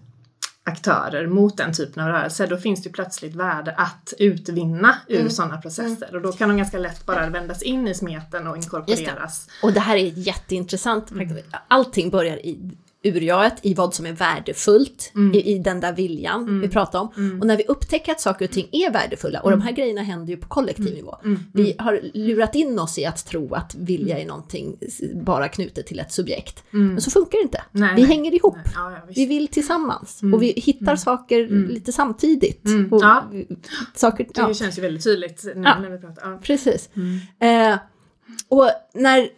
aktörer 0.67 1.27
mot 1.27 1.57
den 1.57 1.73
typen 1.73 2.03
av 2.03 2.09
rörelser, 2.09 2.47
då 2.47 2.57
finns 2.57 2.83
det 2.83 2.89
plötsligt 2.89 3.35
värde 3.35 3.71
att 3.71 4.13
utvinna 4.19 4.95
ur 5.07 5.19
Mm. 5.19 5.29
sådana 5.29 5.57
processer 5.57 6.15
och 6.15 6.21
då 6.21 6.31
kan 6.31 6.49
de 6.49 6.57
ganska 6.57 6.77
lätt 6.77 7.05
bara 7.05 7.29
vändas 7.29 7.61
in 7.61 7.87
i 7.87 7.93
smeten 7.95 8.47
och 8.47 8.57
inkorporeras. 8.57 9.47
Och 9.63 9.73
det 9.73 9.79
här 9.79 9.95
är 9.97 10.13
jätteintressant. 10.15 11.11
Allting 11.67 12.09
börjar 12.09 12.37
i 12.45 12.77
urjaet, 13.03 13.55
i 13.61 13.73
vad 13.73 13.93
som 13.93 14.05
är 14.05 14.11
värdefullt, 14.11 15.11
i, 15.33 15.53
i 15.53 15.59
den 15.59 15.79
där 15.79 15.93
viljan 15.93 16.61
vi 16.61 16.69
pratar 16.69 16.99
om. 16.99 17.37
Och 17.41 17.47
när 17.47 17.57
vi 17.57 17.63
upptäcker 17.63 18.11
att 18.11 18.21
saker 18.21 18.45
och 18.45 18.51
ting 18.51 18.69
är 18.71 18.91
värdefulla, 18.91 19.39
och 19.41 19.51
de 19.51 19.61
här 19.61 19.71
grejerna 19.71 20.01
händer 20.01 20.33
ju 20.33 20.37
på 20.37 20.47
kollektiv 20.47 20.95
nivå. 20.95 21.17
Vi 21.53 21.75
har 21.79 22.01
lurat 22.13 22.55
in 22.55 22.79
oss 22.79 22.97
i 22.97 23.05
att 23.05 23.25
tro 23.25 23.53
att 23.53 23.75
vilja 23.75 24.19
är 24.19 24.25
någonting 24.25 24.77
bara 25.13 25.47
knutet 25.47 25.87
till 25.87 25.99
ett 25.99 26.11
subjekt. 26.11 26.63
Men 26.69 27.01
så 27.01 27.11
funkar 27.11 27.37
det 27.37 27.43
inte. 27.43 27.61
Nej, 27.71 27.95
vi 27.95 28.01
nej. 28.01 28.11
hänger 28.11 28.35
ihop. 28.35 28.55
Nej, 28.55 28.73
ja, 28.75 28.91
ja. 28.91 28.97
Vi 29.15 29.25
vill 29.25 29.47
tillsammans 29.47 30.21
och 30.33 30.41
vi 30.41 30.53
hittar 30.57 30.95
saker 30.95 31.47
lite 31.47 31.91
samtidigt. 31.91 32.65
Mm. 32.65 32.89
Ja. 32.91 33.23
saker, 33.95 34.23
Det 34.23 34.41
ja. 34.41 34.53
känns 34.53 34.77
ju 34.77 34.81
väldigt 34.81 35.03
tydligt 35.03 35.43
nu 35.43 35.61
när 35.61 35.89
vi 35.89 35.97
pratar. 35.97 36.37
Precis. 36.37 36.89
Eh, 37.39 37.77
och 38.47 38.69
när 38.93 39.29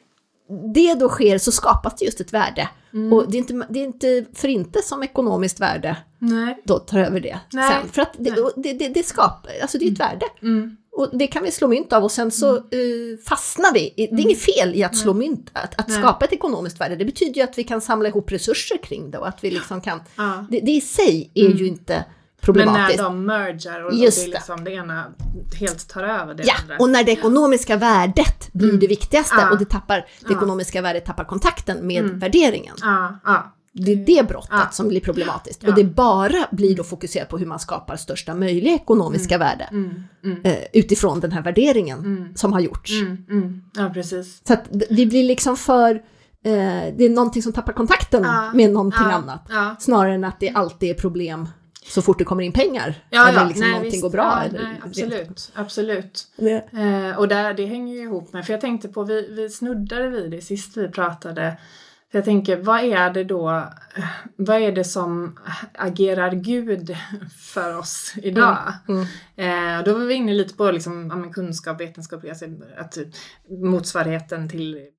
det 0.74 0.94
då 0.94 1.10
sker 1.10 1.38
så 1.38 1.52
skapas 1.52 1.96
det 1.96 2.06
just 2.06 2.22
ett 2.22 2.34
värde. 2.34 2.70
Och 3.12 3.32
det 3.32 3.38
är, 3.38 3.40
inte, 3.40 3.66
det 3.70 3.80
är 3.80 3.84
inte 3.84 4.26
för 4.34 4.48
inte 4.48 4.82
som 4.82 5.04
ekonomiskt 5.04 5.60
värde 5.60 5.98
Nej. 6.20 6.62
då 6.64 6.80
tar 6.80 7.00
över 7.00 7.20
det 7.20 7.40
Nej. 7.54 7.70
sen. 7.70 7.90
För 7.90 8.02
att 8.02 8.16
det, 8.18 8.36
det, 8.56 8.74
det, 8.74 8.88
det 8.88 9.06
skapar, 9.06 9.52
alltså 9.62 9.78
det 9.78 9.86
är 9.86 9.92
ett 9.92 10.00
värde. 10.00 10.26
Mm. 10.42 10.78
Och 10.92 11.10
det 11.18 11.28
kan 11.28 11.44
vi 11.44 11.52
slå 11.52 11.68
mynt 11.68 11.94
av 11.94 12.04
och 12.04 12.12
sen 12.12 12.32
så 12.32 12.56
eh, 12.56 12.62
fastnar 13.26 13.74
vi. 13.74 13.94
Det 13.96 14.04
är 14.04 14.22
inget 14.22 14.42
fel 14.42 14.76
i 14.76 14.84
att 14.84 14.98
slå 14.98 15.14
mynt, 15.14 15.50
att, 15.54 15.80
att 15.80 15.92
skapa 15.92 16.26
ett 16.26 16.34
ekonomiskt 16.34 16.82
värde. 16.82 16.96
Det 16.96 17.06
betyder 17.06 17.36
ju 17.36 17.42
att 17.42 17.58
vi 17.58 17.64
kan 17.64 17.82
samla 17.82 18.10
ihop 18.10 18.32
resurser 18.32 18.78
kring 18.78 19.12
det 19.12 19.18
och 19.18 19.28
att 19.28 19.44
vi 19.44 19.52
liksom 19.52 19.82
kan... 19.82 20.00
Ja. 20.16 20.46
Det, 20.50 20.60
det 20.60 20.72
i 20.72 20.82
sig 20.82 21.32
är 21.34 21.50
ju 21.50 21.68
inte 21.68 22.06
Men 22.54 22.64
problematiskt. 22.66 22.98
när 22.98 23.04
de 23.04 23.26
mergar 23.26 23.84
och, 23.86 23.94
Just 23.94 24.18
det, 24.18 24.24
är 24.24 24.28
det. 24.28 24.34
liksom 24.34 24.64
det 24.64 24.72
ena 24.72 25.06
helt 25.60 25.90
tar 25.90 26.04
över 26.04 26.34
det 26.34 26.44
Ja, 26.44 26.54
andra. 26.62 26.76
och 26.80 26.90
när 26.90 27.04
det 27.04 27.12
ekonomiska 27.12 27.78
värdet 27.78 28.50
blir 28.54 28.74
det 28.74 28.88
viktigaste 28.88 29.36
Ja. 29.38 29.52
och 29.52 29.58
det, 29.60 29.66
tappar, 29.70 29.96
det 29.98 30.06
Ja. 30.30 30.36
ekonomiska 30.36 30.82
värdet 30.82 31.06
tappar 31.06 31.24
kontakten 31.24 31.88
med 31.88 32.04
värderingen. 32.10 32.76
Ja, 32.82 33.20
ja. 33.26 33.54
Det 33.74 33.92
är 33.92 33.96
det 33.96 34.28
brottet 34.28 34.50
Ja. 34.52 34.68
som 34.72 34.88
blir 34.88 35.02
problematiskt. 35.02 35.64
Ja. 35.64 35.70
Och 35.70 35.76
det 35.76 35.84
bara 35.84 36.48
blir 36.52 36.76
då 36.76 36.84
fokuserat 36.84 37.30
på 37.30 37.38
hur 37.38 37.46
man 37.46 37.60
skapar 37.60 37.96
största 37.96 38.36
möjliga 38.36 38.74
ekonomiska 38.74 39.38
värde 39.38 39.68
Mm, 39.72 40.04
mm, 40.24 40.42
eh, 40.44 40.58
utifrån 40.74 41.20
den 41.20 41.32
här 41.32 41.42
värderingen 41.42 42.30
som 42.36 42.54
har 42.54 42.60
gjorts. 42.60 42.92
mm, 42.92 43.26
mm. 43.30 43.62
Ja, 43.74 43.90
precis. 43.94 44.42
Så 44.48 44.54
att 44.54 44.64
vi 44.90 45.06
blir 45.06 45.24
liksom 45.24 45.58
för, 45.58 45.92
eh, 45.96 46.52
det 46.98 47.06
är 47.06 47.10
någonting 47.10 47.44
som 47.44 47.54
tappar 47.54 47.74
kontakten 47.74 48.24
Ja. 48.24 48.52
med 48.54 48.70
någonting 48.74 49.02
Ja, 49.06 49.12
annat. 49.14 49.46
Ja. 49.50 49.76
Snarare 49.80 50.14
än 50.14 50.24
att 50.24 50.40
det 50.40 50.50
alltid 50.50 50.90
är 50.90 50.94
problem 50.94 51.48
så 51.90 52.02
fort 52.02 52.18
det 52.18 52.24
kommer 52.24 52.44
in 52.44 52.54
pengar. 52.54 52.96
Ja, 53.10 53.30
eller 53.30 53.40
ja, 53.40 53.48
liksom 53.48 53.62
nej, 53.62 53.70
någonting 53.72 53.92
visst. 53.92 54.04
går 54.04 54.10
bra. 54.10 54.24
Ja, 54.24 54.44
eller, 54.44 54.64
nej, 54.64 54.82
absolut, 54.86 55.52
absolut. 55.56 56.28
Eh, 56.38 57.18
och 57.18 57.28
där, 57.28 57.54
det 57.54 57.66
hänger 57.66 57.96
ju 57.96 58.02
ihop 58.02 58.34
med, 58.34 58.46
för 58.46 58.54
jag 58.54 58.62
tänkte 58.62 58.88
på, 58.88 59.04
vi, 59.04 59.28
vi 59.32 59.50
snuddade 59.50 60.08
vid 60.08 60.32
det 60.32 60.42
sist 60.42 60.78
vi 60.78 60.88
pratade, 60.88 61.58
för 62.12 62.18
jag 62.18 62.26
tänker, 62.26 62.58
vad 62.58 62.80
är 62.80 63.10
det 63.10 63.24
då, 63.24 63.50
eh, 63.96 64.04
vad 64.36 64.62
är 64.62 64.72
det 64.72 64.84
som 64.84 65.40
agerar 65.74 66.32
Gud 66.32 66.96
för 67.54 67.78
oss 67.78 68.14
idag? 68.24 68.74
Mm. 68.88 69.06
Eh, 69.36 69.80
och 69.80 69.86
då 69.86 69.94
var 69.94 70.06
vi 70.06 70.14
inne 70.14 70.34
lite 70.34 70.54
på 70.54 70.72
liksom, 70.72 71.32
kunskap, 71.34 71.82
vetenskap, 71.82 72.24
alltså, 72.30 72.46
att 72.78 72.98
motsvarigheten 73.50 74.50
till 74.50 74.90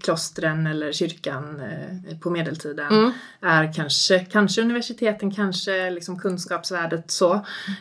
klostren 0.00 0.66
eller 0.66 0.92
kyrkan 0.92 1.60
eh, 1.60 2.18
på 2.18 2.30
medeltiden 2.30 2.92
Mm. 2.92 3.12
är 3.42 3.72
kanske, 3.72 4.18
kanske 4.18 4.62
universiteten, 4.62 5.30
kanske 5.30 5.90
liksom 5.90 6.18
kunskapsvärdet 6.18 7.10
så 7.10 7.34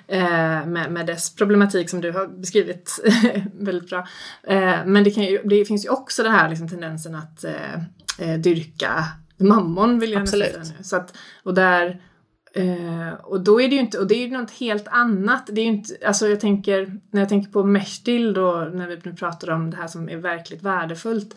eh, 0.08 0.66
med, 0.66 0.92
med 0.92 1.06
dess 1.06 1.36
problematik 1.36 1.90
som 1.90 2.02
du 2.02 2.12
har 2.12 2.28
beskrivit 2.28 3.00
väldigt 3.54 3.90
bra. 3.90 4.08
Eh, 4.44 4.86
men 4.86 5.04
det, 5.04 5.10
ju, 5.10 5.42
det 5.44 5.66
finns 5.66 5.86
ju 5.86 5.90
också 5.90 6.24
den 6.24 6.32
här 6.32 6.50
liksom 6.50 6.70
tendensen 6.70 7.16
att 7.16 7.44
eh, 7.44 8.34
dyrka 8.40 9.06
mammon 9.38 10.00
vill 10.00 10.12
jag 10.12 10.20
nästan 10.20 10.42
Absolut. 10.42 10.66
säga 10.66 10.78
nu. 10.78 10.84
Så 10.84 10.96
att, 10.96 11.18
och 11.44 11.54
där 11.54 12.02
Eh, 12.58 13.14
och 13.24 13.42
då 13.42 13.62
är 13.62 13.70
det 13.70 13.76
ju 13.76 13.82
inte, 13.82 14.00
och 14.00 14.08
det 14.08 14.16
är 14.16 14.28
ju 14.28 14.38
något 14.38 14.52
helt 14.52 14.88
annat. 14.88 15.50
Det 15.52 15.62
är 15.62 15.66
inte, 15.66 15.94
alltså 16.06 16.28
jag 16.28 16.40
tänker, 16.40 17.00
när 17.12 17.22
jag 17.22 17.30
tänker 17.30 17.52
på 17.52 17.64
Meshdil 17.64 18.34
då, 18.34 18.70
när 18.74 18.88
vi 18.88 19.00
nu 19.04 19.14
pratar 19.14 19.50
om 19.50 19.72
det 19.72 19.78
här 19.78 19.88
som 19.88 20.10
är 20.10 20.18
verkligt 20.18 20.64
värdefullt. 20.64 21.36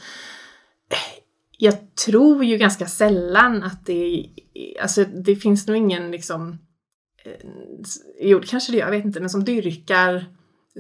Jag 1.59 1.95
tror 2.05 2.45
ju 2.45 2.57
ganska 2.59 2.87
sällan 2.87 3.63
att 3.63 3.87
det, 3.87 4.27
alltså 4.83 5.05
det 5.05 5.37
finns 5.37 5.67
nog 5.67 5.77
ingen 5.77 6.11
liksom, 6.11 6.59
eh, 7.25 7.33
jo 8.21 8.41
kanske 8.47 8.73
det 8.73 8.79
gör, 8.79 8.85
jag 8.87 8.91
vet 8.91 9.05
inte, 9.05 9.21
men 9.21 9.31
som 9.31 9.45
dyrkar, 9.45 10.25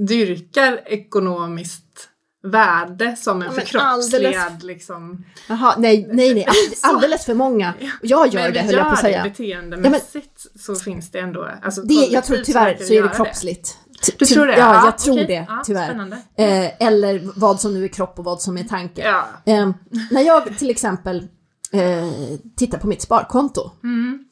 dyrkar 0.08 0.80
ekonomiskt 0.86 2.08
värde 2.42 3.16
som 3.16 3.36
en 3.36 3.46
Ja, 3.46 3.52
men 3.52 3.60
förkroppsligad 3.60 4.34
alldeles- 4.36 4.62
liksom. 4.64 5.24
Jaha, 5.48 5.74
nej, 5.78 6.08
nej, 6.12 6.34
nej, 6.34 6.46
alldeles 6.82 7.24
för 7.24 7.34
många. 7.34 7.74
Jag 8.02 8.28
gör 8.28 8.42
Men 8.42 8.52
det, 8.52 8.60
höll 8.60 8.74
jag 8.74 8.82
på 8.84 8.88
att 8.90 8.96
gör 8.98 9.02
säga. 9.10 9.22
det 9.22 9.30
beteendemässigt 9.30 10.46
så 10.60 10.74
finns 10.76 11.10
det 11.10 11.18
ändå. 11.18 11.48
Alltså, 11.62 11.82
Det, 11.82 11.94
jag 11.94 12.24
tror 12.24 12.36
tyvärr 12.36 12.76
så 12.80 12.92
är 12.94 13.02
det 13.02 13.08
kroppsligt. 13.08 13.78
Ty- 13.86 13.89
Du 14.18 14.26
ty- 14.26 14.34
tror 14.34 14.46
det? 14.46 14.56
Ja, 14.58 14.84
jag 14.84 14.98
tror 14.98 15.14
okej. 15.14 15.26
det, 15.26 15.46
tyvärr. 15.66 15.86
Spännande. 15.88 16.16
Eh, 16.36 16.86
eller 16.86 17.30
vad 17.40 17.60
som 17.60 17.74
nu 17.74 17.84
är 17.84 17.88
kropp 17.88 18.18
och 18.18 18.24
vad 18.24 18.42
som 18.42 18.58
är 18.58 18.64
tanke. 18.64 19.02
Ja. 19.02 19.24
Eh, 19.52 19.70
när 20.10 20.22
jag 20.22 20.58
till 20.58 20.70
exempel 20.70 21.28
eh, 21.72 22.08
tittar 22.56 22.78
på 22.78 22.86
mitt 22.86 23.02
sparkonto 23.02 23.70
Mm. 23.84 24.24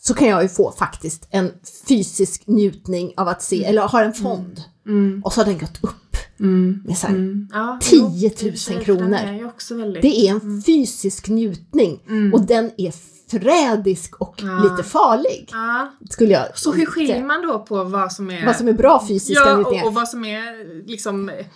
så 0.00 0.14
kan 0.14 0.28
jag 0.28 0.42
ju 0.42 0.48
få 0.48 0.72
faktiskt 0.72 1.28
en 1.30 1.52
fysisk 1.88 2.42
njutning 2.46 3.12
av 3.16 3.28
att 3.28 3.42
se, 3.42 3.64
eller 3.64 3.82
har 3.82 4.04
en 4.04 4.14
fond 4.14 4.62
Mm. 4.86 5.22
och 5.24 5.32
så 5.32 5.40
har 5.40 5.44
den 5.46 5.58
gått 5.58 5.78
upp 5.84 6.16
Mm. 6.40 6.82
med 6.86 6.96
så 6.98 7.06
här, 7.06 7.14
Mm. 7.14 7.48
Ja, 7.52 7.78
10 7.82 8.00
jo, 8.00 8.08
000 8.08 8.24
i 8.24 8.28
och 8.28 8.34
för 8.52 8.58
sig, 8.58 8.76
för 8.76 8.84
kronor. 8.84 9.14
Är. 9.14 10.02
Det 10.02 10.26
är 10.26 10.30
en 10.30 10.62
fysisk 10.62 11.28
njutning 11.28 12.02
Mm. 12.08 12.34
och 12.34 12.40
den 12.40 12.70
är 12.76 12.90
förrädisk 13.30 14.16
och 14.16 14.42
Ja. 14.42 14.58
lite 14.70 14.88
farlig. 14.88 15.48
Ja. 15.52 15.90
Skulle 16.10 16.32
jag 16.32 16.58
Så 16.58 16.72
hur 16.72 16.86
skiljer 16.86 17.24
man 17.24 17.42
då 17.42 17.58
på 17.58 17.84
vad 17.84 18.12
som 18.12 18.30
är... 18.30 18.46
Vad 18.46 18.56
som 18.56 18.68
är 18.68 18.72
bra 18.72 19.04
fysiska 19.08 19.44
ja, 19.46 19.56
och, 19.56 19.86
och 19.86 19.94
vad 19.94 20.08
som 20.08 20.24
är 20.24 20.84
liksom 20.88 21.28
eh, 21.28 21.46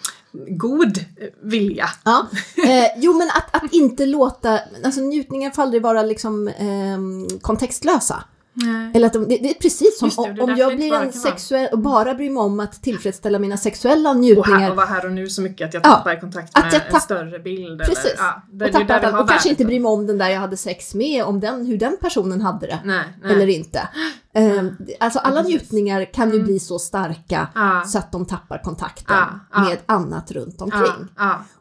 god 0.49 0.99
eh, 0.99 1.29
vilja. 1.43 1.89
Ja. 2.05 2.27
Eh, 2.57 2.87
jo 2.97 3.13
men 3.19 3.29
att, 3.29 3.65
att 3.65 3.73
inte 3.73 4.07
låta, 4.07 4.61
alltså 4.85 5.01
njutningen 5.01 5.53
får 5.53 5.63
aldrig 5.63 5.83
vara 5.83 6.03
liksom 6.03 6.49
ehm, 6.49 7.29
kontextlösa. 7.41 8.25
Nej. 8.57 8.91
Eller 8.95 9.07
att 9.07 9.13
de, 9.13 9.29
det, 9.29 9.37
det 9.39 9.51
är 9.51 9.55
precis 9.55 9.99
som 9.99 10.09
det, 10.25 10.33
det 10.33 10.43
om 10.43 10.57
jag 10.57 10.71
det 10.73 10.77
blir 10.77 10.95
en 10.95 11.13
sexuell 11.13 11.69
och 11.73 11.79
bara 11.79 12.15
bryr 12.15 12.31
mig 12.31 12.41
om 12.41 12.61
att 12.61 12.83
tillfredsställa 12.83 13.39
mina 13.39 13.57
sexuella 13.57 14.11
Och, 14.11 14.15
här, 14.17 14.21
njutningar. 14.23 14.71
och 14.71 14.77
vara 14.77 14.87
här 14.87 15.07
och 15.07 15.13
nu 15.13 15.29
så 15.29 15.43
mycket 15.43 15.69
att 15.69 15.75
jag 15.75 15.81
Ja, 15.87 15.91
tappar 15.95 16.21
kontakt 16.21 16.57
med 16.57 16.67
jag 16.67 16.75
en 16.75 16.91
tapp- 16.93 17.03
större 17.03 17.39
bild. 17.39 17.81
Precis. 17.81 18.05
Eller, 18.05 18.15
ja, 18.19 18.43
det, 18.53 18.65
och, 18.65 18.71
det 18.71 18.79
tappar, 18.79 19.01
vi 19.01 19.07
har 19.07 19.23
och 19.23 19.29
kanske 19.29 19.49
inte 19.49 19.65
värdet. 19.65 19.67
bry 19.71 19.81
mig 19.81 19.89
om 19.91 20.07
den 20.07 20.19
där 20.19 20.29
jag 20.29 20.41
hade 20.41 20.57
sex 20.57 20.95
med, 20.95 21.25
om 21.25 21.41
den, 21.41 21.67
hur 21.67 21.79
den 21.79 21.97
personen 22.01 22.41
hade 22.41 22.67
det. 22.67 22.79
Nej, 22.85 23.05
nej. 23.23 23.33
Eller 23.33 23.47
inte. 23.49 23.89
Ehm, 24.37 24.77
alltså 25.01 25.19
alla 25.19 25.43
precis. 25.43 25.55
njutningar 25.55 26.13
kan 26.13 26.33
ju 26.33 26.43
bli 26.43 26.59
så 26.59 26.79
starka 26.79 27.49
Ja. 27.55 27.83
så 27.87 27.99
att 27.99 28.13
de 28.13 28.27
tappar 28.27 28.59
kontakten 28.65 29.17
ja. 29.53 29.61
med 29.61 29.79
annat 29.87 30.31
runt 30.31 30.63
omkring. 30.63 31.09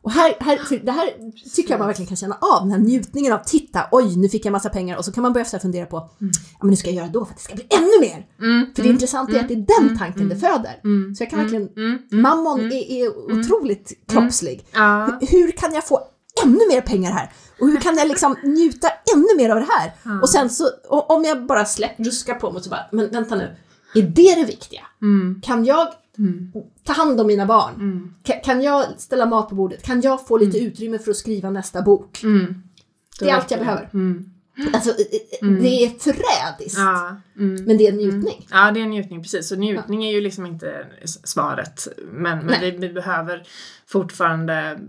Och 0.01 0.11
här, 0.11 0.34
här, 0.39 0.86
det 0.86 0.91
här 0.91 1.09
tycker 1.55 1.71
jag 1.74 1.80
man 1.80 1.88
verkligen 1.88 2.07
kan 2.07 2.17
känna 2.17 2.36
av, 2.41 2.61
den 2.61 2.71
här 2.71 2.80
njutningen 2.80 3.34
av 3.34 3.38
titta, 3.45 3.82
oj 3.91 4.15
nu 4.17 4.30
fick 4.30 4.45
jag 4.45 4.51
massa 4.51 4.69
pengar 4.69 4.97
och 4.97 5.05
så 5.05 5.11
kan 5.11 5.21
man 5.21 5.34
börja 5.34 5.45
fundera 5.59 5.86
på, 5.86 6.09
ja 6.19 6.28
men 6.61 6.69
nu 6.69 6.76
ska 6.76 6.88
jag 6.88 6.95
göra 6.95 7.07
då 7.07 7.26
för 7.26 7.32
att 7.32 7.38
det 7.38 7.43
ska 7.43 7.55
bli 7.55 7.67
ännu 7.69 7.99
mer. 8.01 8.26
Mm, 8.41 8.74
För 8.76 8.84
det 8.84 8.89
intressanta 8.89 9.34
är 9.34 9.39
att 9.39 9.47
det 9.47 9.53
är 9.53 9.82
den 9.88 9.97
tanken 9.97 10.30
det 10.30 10.36
föder. 10.36 10.80
mm, 10.84 11.15
Så 11.15 11.24
jag 11.24 11.30
kan 11.30 11.39
verkligen, 11.39 11.67
mm, 11.78 11.97
mammon 12.21 12.59
är, 12.59 12.91
är 12.91 13.32
otroligt 13.39 13.93
kroppslig. 14.07 14.65
ja. 14.74 15.19
Hur 15.21 15.51
kan 15.51 15.74
jag 15.74 15.88
få 15.88 15.99
ännu 16.44 16.68
mer 16.70 16.82
pengar 16.82 17.12
här? 17.12 17.32
Och 17.60 17.68
hur 17.68 17.78
kan 17.80 17.98
jag 17.98 18.08
liksom 18.08 18.36
njuta 18.44 18.88
ännu 19.16 19.38
mer 19.38 19.50
av 19.50 19.60
det 19.60 19.68
här? 19.70 20.20
Och 20.22 20.30
sen 20.30 20.50
så, 20.50 20.70
om 20.90 21.24
jag 21.24 21.46
bara 21.46 21.66
släpper, 21.66 22.04
ruskar 22.04 22.36
på 22.36 22.52
mig 22.52 22.58
och 22.58 22.64
så 22.64 22.70
bara, 22.70 22.86
men 22.92 23.10
vänta 23.10 23.36
nu, 23.36 23.56
är 23.96 24.02
det 24.02 24.36
det 24.36 24.46
viktiga? 24.46 24.82
Mm, 25.02 25.42
Kan 25.44 25.66
jag 25.66 25.88
mm, 26.18 26.52
ta 26.84 26.94
hand 26.94 27.20
om 27.22 27.28
mina 27.28 27.46
barn? 27.46 27.74
mm, 27.76 28.14
Kan, 28.44 28.62
jag 28.62 28.86
ställa 28.98 29.26
mat 29.26 29.50
på 29.50 29.56
bordet? 29.56 29.84
Kan 29.84 30.02
jag 30.02 30.28
få 30.28 30.38
lite 30.38 30.58
utrymme 30.60 31.00
för 31.00 31.12
att 31.12 31.18
skriva 31.18 31.50
nästa 31.50 31.82
bok? 31.82 32.24
mm. 32.24 32.64
Det 33.20 33.30
är 33.30 33.36
allt 33.36 33.52
jag 33.52 33.60
behöver. 33.60 33.90
Mm. 33.94 34.30
Alltså, 34.74 34.90
eh, 34.90 35.48
det 35.48 35.86
är 35.86 35.90
förrädiskt. 36.00 36.78
Ja, 36.80 37.16
mm. 37.38 37.64
Men 37.66 37.78
det 37.78 37.88
är 37.88 37.92
en 37.92 37.98
njutning. 37.98 38.48
Ja, 38.52 38.72
det 38.72 38.80
är 38.80 38.84
en 38.84 38.90
njutning, 38.90 39.24
precis. 39.24 39.48
Så 39.48 39.56
njutning 39.56 40.06
är 40.06 40.12
ju 40.12 40.22
liksom 40.22 40.46
inte 40.46 40.86
svaret. 41.24 41.88
Men, 42.12 42.46
men 42.46 42.62
vi, 42.62 42.72
vi 42.72 42.90
behöver 42.90 43.48
fortfarande 43.88 44.80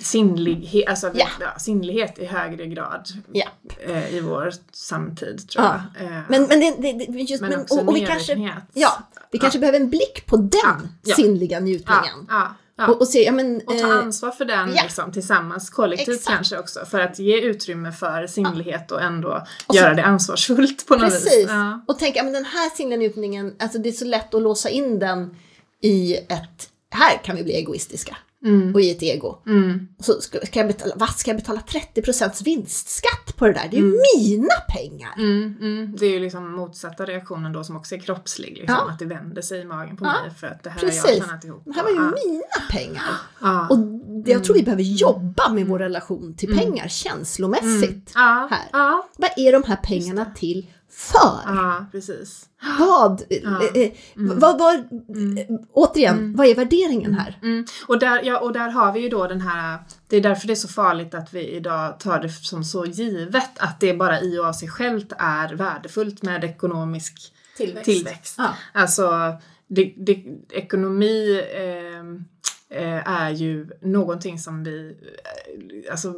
sinnlighet, 0.00 0.88
alltså 0.88 1.10
Ja. 1.14 1.28
ja, 1.40 1.58
sinnlighet 1.58 2.18
i 2.18 2.24
högre 2.24 2.66
grad 2.66 3.08
Ja. 3.32 3.46
eh, 3.86 4.14
i 4.14 4.20
vår 4.20 4.52
samtid, 4.72 5.48
tror 5.48 5.64
Ja. 5.64 5.82
jag. 5.98 6.06
Eh, 6.06 6.10
Men, 6.28 6.42
men, 6.42 6.60
det, 6.60 6.74
det, 6.78 6.92
det, 6.92 7.18
just, 7.20 7.40
men 7.40 7.50
men, 7.50 7.60
och, 7.70 7.88
och 7.88 7.96
vi 7.96 8.06
kanske, 8.06 8.52
ja, 8.74 8.92
vi 9.30 9.38
kanske 9.38 9.58
behöver 9.58 9.80
en 9.80 9.90
blick 9.90 10.26
på 10.26 10.36
den 10.36 10.50
Ja, 10.62 10.76
ja. 11.04 11.14
sinnliga 11.14 11.56
ja, 11.56 11.60
njutningen. 11.64 12.26
ja, 12.28 12.54
ja. 12.76 12.86
Och, 12.88 13.00
och 13.00 13.08
se, 13.08 13.22
ja 13.24 13.32
men... 13.32 13.56
Och 13.66 13.78
ta 13.78 13.88
eh, 13.90 13.96
ansvar 13.98 14.30
för 14.30 14.44
den 14.44 14.72
ja. 14.76 14.82
liksom, 14.82 15.12
tillsammans, 15.12 15.70
kollektivt 15.70 16.16
Exakt. 16.16 16.36
kanske 16.36 16.58
också, 16.58 16.84
för 16.84 17.00
att 17.00 17.18
ge 17.18 17.40
utrymme 17.40 17.92
för 17.92 18.26
sinnlighet 18.26 18.90
och 18.90 19.02
ändå 19.02 19.46
Och 19.66 19.74
så- 19.74 19.80
göra 19.80 19.94
det 19.94 20.04
ansvarsfullt 20.04 20.86
på 20.86 20.94
något 20.94 21.02
Precis. 21.10 21.38
vis. 21.38 21.46
Ja. 21.48 21.80
Och 21.88 21.98
tänka, 21.98 22.16
ja, 22.18 22.24
men 22.24 22.32
den 22.32 22.44
här 22.44 22.70
sinnliga 22.76 22.98
njutningen, 22.98 23.54
alltså 23.58 23.78
det 23.78 23.88
är 23.88 23.92
så 23.92 24.04
lätt 24.04 24.34
att 24.34 24.42
låsa 24.42 24.68
in 24.68 24.98
den 24.98 25.36
i 25.82 26.14
ett, 26.16 26.68
här 26.90 27.24
kan 27.24 27.36
vi 27.36 27.42
bli 27.44 27.52
egoistiska. 27.52 28.16
Mm. 28.44 28.74
Och 28.74 28.80
i 28.80 28.90
ett 28.90 29.02
ego. 29.02 29.42
Mm. 29.46 29.88
Och 29.98 30.04
så 30.04 30.20
ska, 30.20 30.38
jag 30.52 30.66
betala, 30.66 30.94
vad 30.96 31.10
ska 31.10 31.30
jag 31.30 31.36
betala 31.40 31.60
30% 31.94 32.44
vinstskatt 32.44 33.36
på 33.36 33.46
det 33.46 33.52
där? 33.52 33.68
Det 33.70 33.76
är 33.76 33.80
ju 33.80 33.90
mina 33.90 34.54
pengar! 34.68 35.14
Mm, 35.18 35.56
mm. 35.60 35.96
Det 35.98 36.06
är 36.06 36.10
ju 36.10 36.20
liksom 36.20 36.52
motsatta 36.52 37.04
reaktionen 37.04 37.52
då 37.52 37.64
som 37.64 37.76
också 37.76 37.94
är 37.94 37.98
kroppslig. 37.98 38.48
Liksom, 38.48 38.76
Ja. 38.78 38.90
Att 38.90 38.98
det 38.98 39.04
vänder 39.04 39.42
sig 39.42 39.60
i 39.60 39.64
magen 39.64 39.96
på 39.96 40.04
Ja, 40.04 40.12
mig 40.22 40.30
för 40.40 40.46
att 40.46 40.62
det 40.62 40.70
här 40.70 40.80
har 40.80 40.88
jag 40.88 41.04
precis. 41.04 41.24
tjänat 41.26 41.44
ihop. 41.44 41.62
Det 41.64 41.72
här 41.72 41.82
var 41.82 41.90
ju 41.90 41.96
ja. 41.96 42.12
mina 42.26 42.68
pengar. 42.70 43.02
Ja. 43.40 43.66
Och 43.70 43.78
det, 44.24 44.30
jag 44.30 44.44
tror 44.44 44.54
vi 44.54 44.62
behöver 44.62 44.82
jobba 44.82 45.48
med 45.52 45.66
vår 45.66 45.78
relation 45.78 46.34
till 46.36 46.58
pengar 46.58 46.88
känslomässigt. 46.88 48.12
här. 48.14 48.68
Vad 49.16 49.30
är 49.36 49.52
de 49.52 49.62
här 49.62 49.76
pengarna 49.76 50.24
till 50.24 50.66
för? 50.90 51.40
ja, 51.46 51.86
precis. 51.92 52.46
Vad, 52.78 53.22
Ja. 53.28 53.62
eh, 53.74 53.82
eh, 53.82 53.90
vad, 54.16 54.58
vad, 54.58 54.74
eh, 54.74 55.46
återigen, 55.72 56.36
vad 56.36 56.46
är 56.46 56.54
värderingen 56.54 57.14
här? 57.14 57.38
Mm. 57.42 57.64
Och, 57.86 57.98
där, 57.98 58.22
ja, 58.24 58.38
och 58.40 58.52
där 58.52 58.68
har 58.70 58.92
vi 58.92 59.00
ju 59.00 59.08
då 59.08 59.26
den 59.26 59.40
här, 59.40 59.78
det 60.08 60.16
är 60.16 60.20
därför 60.20 60.46
det 60.46 60.52
är 60.52 60.54
så 60.54 60.68
farligt 60.68 61.14
att 61.14 61.34
vi 61.34 61.48
idag 61.48 62.00
tar 62.00 62.18
det 62.20 62.28
som 62.28 62.64
så 62.64 62.84
givet 62.86 63.58
att 63.58 63.80
det 63.80 63.94
bara 63.94 64.20
i 64.20 64.38
och 64.38 64.44
av 64.44 64.52
sig 64.52 64.68
självt 64.68 65.12
är 65.18 65.54
värdefullt 65.54 66.22
med 66.22 66.44
ekonomisk 66.44 67.32
Tillväxt. 67.56 67.84
tillväxt. 67.84 68.34
Ja. 68.38 68.48
Alltså, 68.72 69.10
det, 69.68 69.94
det, 69.96 70.24
ekonomi 70.50 71.42
eh, 71.54 72.04
är 73.04 73.30
ju 73.30 73.68
någonting 73.80 74.38
som 74.38 74.64
vi 74.64 74.96
eh, 75.84 75.92
alltså, 75.92 76.14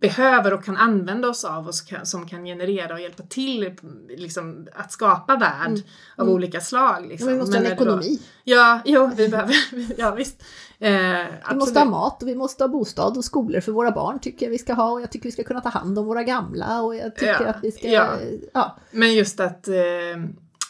behöver 0.00 0.52
och 0.52 0.64
kan 0.64 0.76
använda 0.76 1.28
oss 1.28 1.44
av 1.44 1.66
och 1.68 1.74
som 2.02 2.26
kan, 2.28 2.44
generera 2.44 2.94
och 2.94 3.00
hjälpa 3.00 3.22
till 3.22 3.74
liksom, 4.08 4.68
att 4.74 4.92
skapa 4.92 5.36
värld 5.36 5.78
av 6.16 6.28
olika 6.28 6.60
slag. 6.60 6.96
Ja, 7.02 7.08
Liksom. 7.08 7.26
men 7.26 7.34
vi 7.34 7.40
måste 7.40 7.56
ha 7.56 7.62
Men 7.62 7.72
en 7.72 7.78
är 7.78 7.84
det 7.84 7.84
då- 7.84 7.90
ekonomi. 7.98 8.18
Ja, 8.44 8.80
jo, 8.84 9.10
vi 9.16 9.28
behöver, 9.28 9.54
ja 9.98 10.10
visst. 10.14 10.42
Eh, 10.78 10.90
Vi 10.90 11.26
absolut. 11.42 11.60
måste 11.60 11.78
ha 11.78 11.86
mat 11.86 12.22
och 12.22 12.28
vi 12.28 12.34
måste 12.34 12.64
ha 12.64 12.68
bostad 12.68 13.16
och 13.16 13.24
skolor 13.24 13.60
för 13.60 13.72
våra 13.72 13.90
barn 13.90 14.18
tycker 14.18 14.46
jag 14.46 14.50
vi 14.50 14.58
ska 14.58 14.72
ha 14.74 14.92
och 14.92 15.00
jag 15.02 15.10
tycker 15.10 15.24
vi 15.24 15.32
ska 15.32 15.42
kunna 15.42 15.60
ta 15.60 15.68
hand 15.68 15.98
om 15.98 16.06
våra 16.06 16.22
gamla 16.22 16.82
och 16.82 16.96
jag 16.96 17.14
tycker 17.16 17.40
Ja, 17.44 17.46
att 17.46 17.56
vi 17.64 17.72
ska... 17.72 17.88
ja. 17.88 18.08
ja. 18.54 18.78
Men 18.90 19.14
just 19.14 19.40
att 19.40 19.68
eh, 19.68 19.74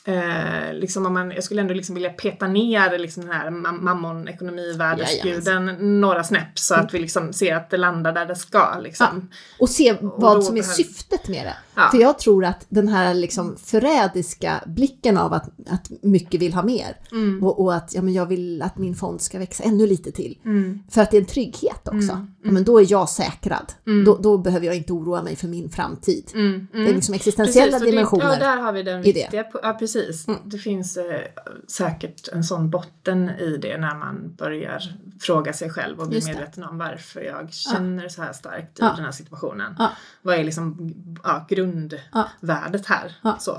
Eh, 0.04 0.72
liksom 0.74 1.06
om 1.06 1.12
man, 1.14 1.30
jag 1.30 1.44
skulle 1.44 1.60
ändå 1.60 1.74
liksom 1.74 1.94
vilja 1.94 2.10
peta 2.10 2.46
ner 2.46 2.98
liksom 2.98 3.22
den 3.22 3.32
här 3.32 3.50
mam- 3.50 3.80
mammon 3.80 4.28
ekonomivärdesguden 4.28 6.00
några 6.00 6.24
snäpp 6.24 6.58
så 6.58 6.74
att 6.74 6.94
vi 6.94 6.98
liksom 6.98 7.32
ser 7.32 7.54
att 7.56 7.70
det 7.70 7.76
landar 7.76 8.12
där 8.12 8.26
det 8.26 8.36
ska. 8.36 8.78
Liksom. 8.78 9.30
Och 9.58 9.68
se 9.68 9.92
Och 9.92 9.98
vad 10.22 10.36
då 10.36 10.42
som 10.42 10.56
är 10.56 10.60
behöver- 10.60 10.74
syftet 10.74 11.28
med 11.28 11.46
det. 11.46 11.71
Ja. 11.74 11.88
För 11.90 11.98
jag 11.98 12.18
tror 12.18 12.44
att 12.44 12.66
den 12.68 12.88
här 12.88 13.14
liksom 13.14 13.56
förrädiska 13.56 14.62
blicken 14.66 15.16
av 15.18 15.32
att, 15.32 15.50
att 15.70 15.90
mycket 16.02 16.40
vill 16.40 16.54
ha 16.54 16.62
mer 16.62 16.96
Mm. 17.12 17.44
och, 17.44 17.60
och 17.60 17.74
att 17.74 17.94
ja, 17.94 18.02
men 18.02 18.14
jag 18.14 18.26
vill 18.26 18.62
att 18.62 18.78
min 18.78 18.94
fond 18.94 19.20
ska 19.20 19.38
växa 19.38 19.64
ännu 19.64 19.86
lite 19.86 20.12
till. 20.12 20.38
Mm. 20.44 20.78
För 20.90 21.02
att 21.02 21.10
det 21.10 21.16
är 21.16 21.20
en 21.20 21.26
trygghet 21.26 21.88
också. 21.88 22.26
Ja, 22.44 22.50
men 22.50 22.64
då 22.64 22.80
är 22.80 22.86
jag 22.92 23.08
säkrad. 23.08 23.72
Då, 24.06 24.18
då 24.18 24.38
behöver 24.38 24.66
jag 24.66 24.76
inte 24.76 24.92
oroa 24.92 25.22
mig 25.22 25.36
för 25.36 25.48
min 25.48 25.70
framtid. 25.70 26.30
Mm. 26.34 26.66
Det 26.72 26.78
är 26.90 26.94
liksom 26.94 27.14
existentiella 27.14 27.78
det- 27.78 27.84
dimensioner. 27.86 28.24
Ja, 28.32 28.36
där 28.38 28.56
har 28.56 28.72
vi 28.72 28.82
den 28.82 29.02
det. 29.02 29.12
viktiga. 29.12 29.44
Ja, 29.62 29.76
precis. 29.78 30.26
Det 30.44 30.58
finns 30.58 30.96
eh, 30.96 31.04
säkert 31.68 32.28
en 32.28 32.44
sån 32.44 32.70
botten 32.70 33.30
i 33.30 33.56
det 33.62 33.78
när 33.78 33.94
man 33.98 34.34
börjar 34.38 34.82
fråga 35.20 35.52
sig 35.52 35.70
själv 35.70 36.00
och 36.00 36.08
bli 36.08 36.20
det. 36.20 36.26
medveten 36.26 36.64
om 36.64 36.78
varför 36.78 37.20
jag 37.20 37.52
känner 37.52 38.08
så 38.08 38.22
här 38.22 38.32
starkt 38.32 38.78
i 38.78 38.82
den 38.82 39.04
här 39.04 39.12
situationen. 39.12 39.74
Vad 40.22 40.34
är 40.38 40.44
liksom 40.44 40.94
ja, 41.24 41.44
grundvärdet 41.62 42.86
här? 42.86 43.16
Ja. 43.22 43.36
Så. 43.40 43.52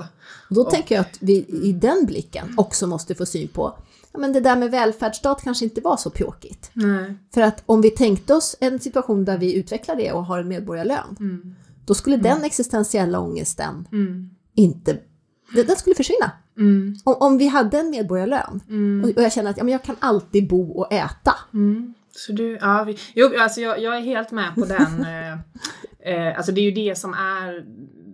Och 0.48 0.54
då 0.54 0.60
Och- 0.60 0.70
tänker 0.70 0.94
jag 0.94 1.02
att 1.02 1.16
vi 1.20 1.34
i 1.62 1.72
den 1.72 2.06
blicken 2.06 2.54
också 2.56 2.86
måste 2.86 3.14
få 3.14 3.26
syn 3.26 3.48
på 3.48 3.74
ja, 4.12 4.18
men 4.18 4.32
det 4.32 4.40
där 4.40 4.56
med 4.56 4.70
välfärdsstat 4.70 5.42
kanske 5.42 5.64
inte 5.64 5.80
var 5.80 5.96
så 5.96 6.10
pjåkigt. 6.10 6.70
Nej. 6.72 7.14
För 7.34 7.40
att 7.40 7.62
om 7.66 7.80
vi 7.80 7.90
tänkte 7.90 8.34
oss 8.34 8.56
en 8.60 8.80
situation 8.80 9.24
där 9.24 9.38
vi 9.38 9.54
utvecklar 9.54 9.96
det 9.96 10.12
och 10.12 10.24
har 10.26 10.38
en 10.38 10.48
medborgarlön, 10.48 11.16
Mm. 11.20 11.54
då 11.84 11.94
skulle 11.94 12.16
den 12.16 12.44
existentiella 12.44 13.18
ångesten 13.20 13.88
Mm. 13.92 14.30
inte, 14.54 14.98
den 15.54 15.66
den 15.66 15.76
skulle 15.76 15.94
försvinna. 15.96 16.30
Mm. 16.56 16.96
Om, 17.04 17.14
om 17.20 17.38
vi 17.38 17.46
hade 17.48 17.78
en 17.78 17.90
medborgarlön 17.90 18.60
Mm. 18.68 19.04
och, 19.04 19.16
och 19.16 19.22
jag 19.22 19.32
känner 19.32 19.50
att 19.50 19.56
ja, 19.56 19.64
men 19.64 19.72
jag 19.72 19.82
kan 19.82 19.96
alltid 19.98 20.48
bo 20.48 20.70
och 20.72 20.92
äta. 20.92 21.34
Mm. 21.52 21.94
Så 22.16 22.32
du, 22.32 22.58
ja, 22.60 22.84
vi, 22.84 22.98
jo, 23.14 23.30
alltså 23.40 23.60
jag, 23.60 23.82
jag 23.82 23.96
är 23.96 24.00
helt 24.00 24.30
med 24.30 24.54
på 24.54 24.64
den. 24.64 25.04
eh, 25.04 25.32
eh, 26.14 26.36
alltså 26.36 26.52
det 26.52 26.60
är 26.60 26.62
ju 26.62 26.70
det 26.88 26.98
som 26.98 27.14
är 27.14 27.64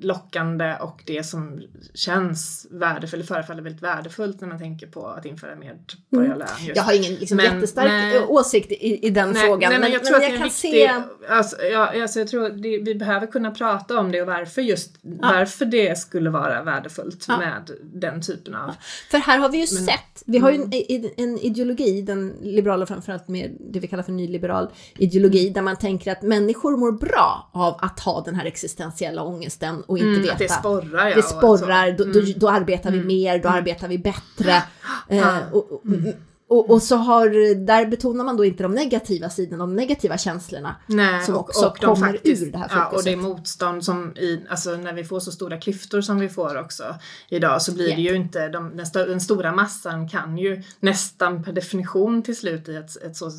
lockande 0.01 0.77
och 0.81 1.02
det 1.06 1.27
som 1.27 1.62
känns 1.94 2.66
värdefullt, 2.70 3.28
förefaller 3.28 3.62
väldigt 3.62 3.82
värdefullt 3.82 4.40
när 4.40 4.48
man 4.48 4.59
tänker 4.59 4.86
på 4.86 5.06
att 5.06 5.24
införa 5.24 5.56
medborgarlön. 5.56 6.48
Mm. 6.60 6.72
Jag 6.74 6.82
har 6.82 6.93
ingen 6.93 7.14
liksom, 7.14 7.36
men, 7.36 7.55
jättestark 7.55 7.89
nej, 7.89 8.18
åsikt 8.18 8.72
i, 8.72 9.06
i 9.06 9.10
den 9.10 9.31
nej, 9.31 9.43
frågan. 9.43 9.70
Nej, 9.70 9.81
men, 9.81 9.93
jag 9.93 10.05
tror 10.05 10.18
men, 10.18 10.27
att 10.27 10.28
jag 10.28 10.39
kan 10.39 10.48
viktig, 10.48 10.70
se... 10.70 10.90
Alltså, 11.28 11.56
ja, 11.62 12.02
alltså 12.02 12.18
jag 12.18 12.28
tror 12.28 12.48
det, 12.48 12.78
vi 12.78 12.94
behöver 12.94 13.27
kunna 13.27 13.51
prata 13.51 13.98
om 13.98 14.12
det 14.12 14.20
och 14.20 14.27
varför 14.27 14.62
just 14.62 14.98
ja. 15.02 15.10
varför 15.20 15.64
det 15.64 15.98
skulle 15.98 16.31
vara 16.31 16.62
värdefullt 16.62 17.24
ja. 17.28 17.39
med 17.39 17.70
den 17.82 18.22
typen 18.22 18.55
av... 18.55 18.74
För 19.10 19.18
här 19.18 19.39
har 19.39 19.48
vi 19.48 19.59
ju 19.59 19.66
men, 19.74 19.85
sett, 19.86 20.22
vi 20.27 20.39
har 20.39 20.51
ju 20.51 20.56
en, 20.56 20.72
mm. 20.72 21.10
en 21.16 21.39
ideologi, 21.39 22.02
den 22.02 22.35
liberala 22.43 22.86
framförallt 22.86 23.28
med 23.28 23.56
det 23.60 23.81
vi 23.81 23.86
kallar 23.86 24.02
för 24.02 24.12
nyliberal 24.12 24.68
ideologi, 24.98 25.51
där 25.51 25.62
man 25.62 25.77
tänker 25.77 26.12
att 26.12 26.22
människor 26.22 26.77
mår 26.77 26.93
bra 26.93 27.51
av 27.52 27.77
att 27.81 28.01
ha 28.01 28.20
den 28.20 28.35
här 28.35 28.44
existentiella 28.44 29.22
ångesten 29.22 29.82
och 29.90 29.98
inte 29.98 30.08
mm, 30.08 30.22
veta. 30.22 30.36
det 30.36 30.48
sporrar 30.48 31.08
ja. 31.08 31.16
Det 31.16 31.22
sporrar, 31.22 31.92
då, 31.92 32.04
då, 32.04 32.20
då, 32.36 32.48
arbetar 32.48 32.90
vi 32.90 32.96
mm. 32.96 33.06
mer, 33.06 33.38
då 33.38 33.48
mm. 33.48 33.58
arbetar 33.58 33.88
vi 33.88 33.98
bättre. 33.98 34.62
Eh, 35.08 35.52
och, 35.52 35.72
och, 35.72 35.86
mm. 35.86 36.12
Och, 36.51 36.70
och, 36.70 36.82
så 36.82 36.97
har, 36.97 37.55
där 37.66 37.86
betonar 37.86 38.24
man 38.24 38.36
då 38.36 38.44
inte 38.44 38.62
de 38.62 38.74
negativa 38.74 39.31
sidorna, 39.31 39.59
de 39.59 39.77
negativa 39.77 40.18
känslorna. 40.18 40.77
Nej, 40.86 41.24
som 41.24 41.36
också 41.36 41.66
och, 41.66 41.72
och 41.72 41.78
kommer 41.78 42.12
faktiskt, 42.12 42.43
ur 42.43 42.52
det 42.52 42.59
här 42.59 42.68
fokuset. 42.68 42.93
Ja, 42.93 42.97
och 42.98 43.05
det 43.05 43.12
är 43.12 43.16
motstånd 43.16 43.85
som 43.85 44.16
i, 44.16 44.40
alltså 44.48 44.77
när 44.77 44.93
vi 44.93 45.05
får 45.05 45.20
så 45.20 45.32
stora 45.32 45.56
klyftor 45.56 46.01
som 46.01 46.18
vi 46.18 46.28
får 46.28 46.59
också 46.59 46.94
idag 47.28 47.62
så 47.62 47.74
blir 47.74 47.86
yep. 47.86 47.97
det 47.97 48.02
ju 48.02 48.14
inte, 48.14 48.48
de, 48.48 48.77
den, 48.77 48.81
st 48.81 49.05
den, 49.05 49.20
stora 49.20 49.52
massan 49.52 50.09
kan 50.09 50.39
ju 50.39 50.62
nästan 50.81 51.44
per 51.44 51.52
definition 51.52 52.22
till 52.22 52.36
slut 52.36 52.68
i 52.68 52.77
ett, 52.77 53.02
ett 53.02 53.16
så 53.16 53.31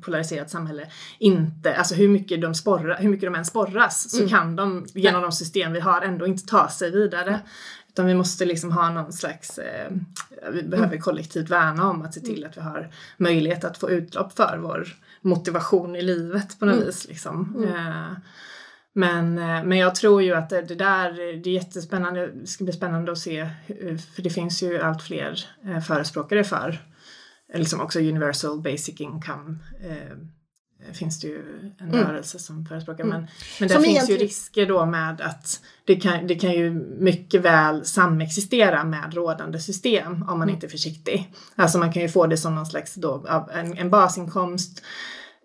polariserat 0.00 0.50
samhälle 0.50 0.86
inte, 1.18 1.76
alltså 1.76 1.94
hur 1.94 2.08
mycket 2.08 2.42
de, 2.42 2.54
sporrar, 2.54 2.98
hur 2.98 3.08
mycket 3.08 3.26
de 3.26 3.34
än 3.34 3.44
sporras 3.44 4.10
så 4.10 4.18
mm. 4.18 4.28
kan 4.28 4.56
de 4.56 4.86
genom 4.94 5.22
de 5.22 5.32
system 5.32 5.72
vi 5.72 5.80
har 5.80 6.00
ändå 6.00 6.26
inte 6.26 6.46
ta 6.46 6.68
sig 6.68 6.90
vidare. 6.90 7.40
Utan 7.96 8.06
vi 8.06 8.14
måste 8.14 8.44
liksom 8.44 8.72
ha 8.72 8.90
någon 8.90 9.12
slags, 9.12 9.58
eh, 9.58 9.90
vi 10.52 10.62
behöver 10.62 10.88
mm. 10.88 11.00
kollektivt 11.00 11.50
värna 11.50 11.90
om 11.90 12.02
att 12.02 12.14
se 12.14 12.20
till 12.20 12.44
att 12.44 12.56
vi 12.56 12.60
har 12.60 12.90
möjlighet 13.16 13.64
att 13.64 13.78
få 13.78 13.90
utlopp 13.90 14.32
för 14.36 14.58
vår 14.58 14.88
motivation 15.20 15.96
i 15.96 16.02
livet 16.02 16.58
på 16.58 16.64
något 16.64 16.74
mm. 16.74 16.86
vis. 16.86 17.08
Liksom. 17.08 17.54
Mm. 17.56 17.68
Eh, 17.68 18.12
men, 18.92 19.38
eh, 19.38 19.64
men 19.64 19.78
jag 19.78 19.94
tror 19.94 20.22
ju 20.22 20.34
att 20.34 20.50
det, 20.50 20.62
det, 20.62 20.74
där, 20.74 21.12
det 21.12 21.50
är 21.50 21.54
jättespännande, 21.54 22.26
det 22.26 22.46
ska 22.46 22.64
bli 22.64 22.72
spännande 22.72 23.12
att 23.12 23.18
se, 23.18 23.50
för 24.14 24.22
det 24.22 24.30
finns 24.30 24.62
ju 24.62 24.80
allt 24.80 25.02
fler 25.02 25.44
eh, 25.64 25.80
förespråkare 25.80 26.44
för 26.44 26.78
liksom 27.54 27.80
också 27.80 27.98
universal 27.98 28.60
basic 28.60 29.00
income 29.00 29.58
eh, 29.80 30.16
finns 30.92 31.20
det 31.20 31.26
ju 31.26 31.42
en 31.78 31.88
mm. 31.88 32.06
rörelse 32.06 32.38
som 32.38 32.66
förespråkar. 32.66 33.04
Mm. 33.04 33.20
Men, 33.20 33.28
men 33.60 33.68
där 33.68 33.74
som 33.74 33.84
finns 33.84 33.94
egentligen... 33.94 34.20
ju 34.20 34.26
risker 34.26 34.66
då 34.66 34.86
med 34.86 35.20
att 35.20 35.60
det 35.84 35.96
kan, 35.96 36.26
det 36.26 36.34
kan 36.34 36.52
ju 36.52 36.70
mycket 36.98 37.40
väl 37.40 37.84
samexistera 37.84 38.84
med 38.84 39.14
rådande 39.14 39.58
system 39.60 40.12
om 40.12 40.26
man 40.26 40.42
mm. 40.42 40.54
inte 40.54 40.66
är 40.66 40.70
försiktig. 40.70 41.32
Alltså 41.54 41.78
man 41.78 41.92
kan 41.92 42.02
ju 42.02 42.08
få 42.08 42.26
det 42.26 42.36
som 42.36 42.54
någon 42.54 42.66
slags 42.66 42.94
då, 42.94 43.46
en, 43.54 43.78
en 43.78 43.90
basinkomst 43.90 44.82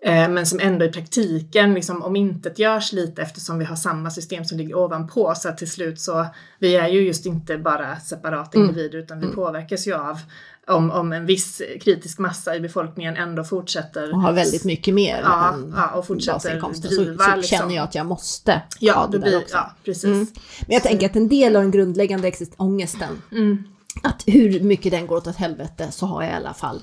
men 0.05 0.45
som 0.45 0.59
ändå 0.59 0.85
i 0.85 0.91
praktiken 0.91 1.73
liksom 1.73 2.03
omintetgörs 2.03 2.91
lite 2.91 3.21
eftersom 3.21 3.59
vi 3.59 3.65
har 3.65 3.75
samma 3.75 4.09
system 4.09 4.45
som 4.45 4.57
ligger 4.57 4.75
ovanpå 4.75 5.33
så 5.35 5.49
att 5.49 5.57
till 5.57 5.71
slut 5.71 5.99
så 5.99 6.25
vi 6.59 6.75
är 6.75 6.87
ju 6.87 7.01
just 7.01 7.25
inte 7.25 7.57
bara 7.57 7.99
separata 7.99 8.57
mm. 8.57 8.69
individer 8.69 8.99
utan 8.99 9.19
vi 9.19 9.25
mm. 9.25 9.35
påverkas 9.35 9.87
ju 9.87 9.93
av 9.93 10.19
om, 10.67 10.91
om 10.91 11.13
en 11.13 11.25
viss 11.25 11.61
kritisk 11.81 12.19
massa 12.19 12.55
i 12.55 12.59
befolkningen 12.59 13.17
ändå 13.17 13.43
fortsätter. 13.43 14.13
Och 14.13 14.21
har 14.21 14.33
väldigt 14.33 14.63
mycket 14.63 14.93
mer 14.93 15.21
ja, 15.23 15.53
än 15.53 15.73
ja, 15.75 15.89
och 15.91 16.07
fortsätter 16.07 16.49
driva. 16.59 17.23
Så, 17.23 17.31
så 17.31 17.35
liksom. 17.35 17.57
känner 17.57 17.75
jag 17.75 17.83
att 17.83 17.95
jag 17.95 18.05
måste 18.05 18.61
ja, 18.79 18.93
ha 18.93 19.07
det, 19.07 19.17
det 19.17 19.19
blir, 19.19 19.37
också. 19.37 19.55
Ja, 19.55 19.71
precis. 19.85 20.03
Mm. 20.03 20.27
Men 20.61 20.73
jag 20.73 20.83
tänker 20.83 21.05
att 21.05 21.15
en 21.15 21.27
del 21.27 21.55
av 21.55 21.61
den 21.61 21.71
grundläggande 21.71 22.31
ångesten, 22.57 23.21
mm. 23.31 23.63
att 24.03 24.23
hur 24.25 24.59
mycket 24.59 24.91
den 24.91 25.07
går 25.07 25.17
åt 25.17 25.35
helvete 25.35 25.87
så 25.91 26.05
har 26.05 26.23
jag 26.23 26.31
i 26.31 26.35
alla 26.35 26.53
fall 26.53 26.81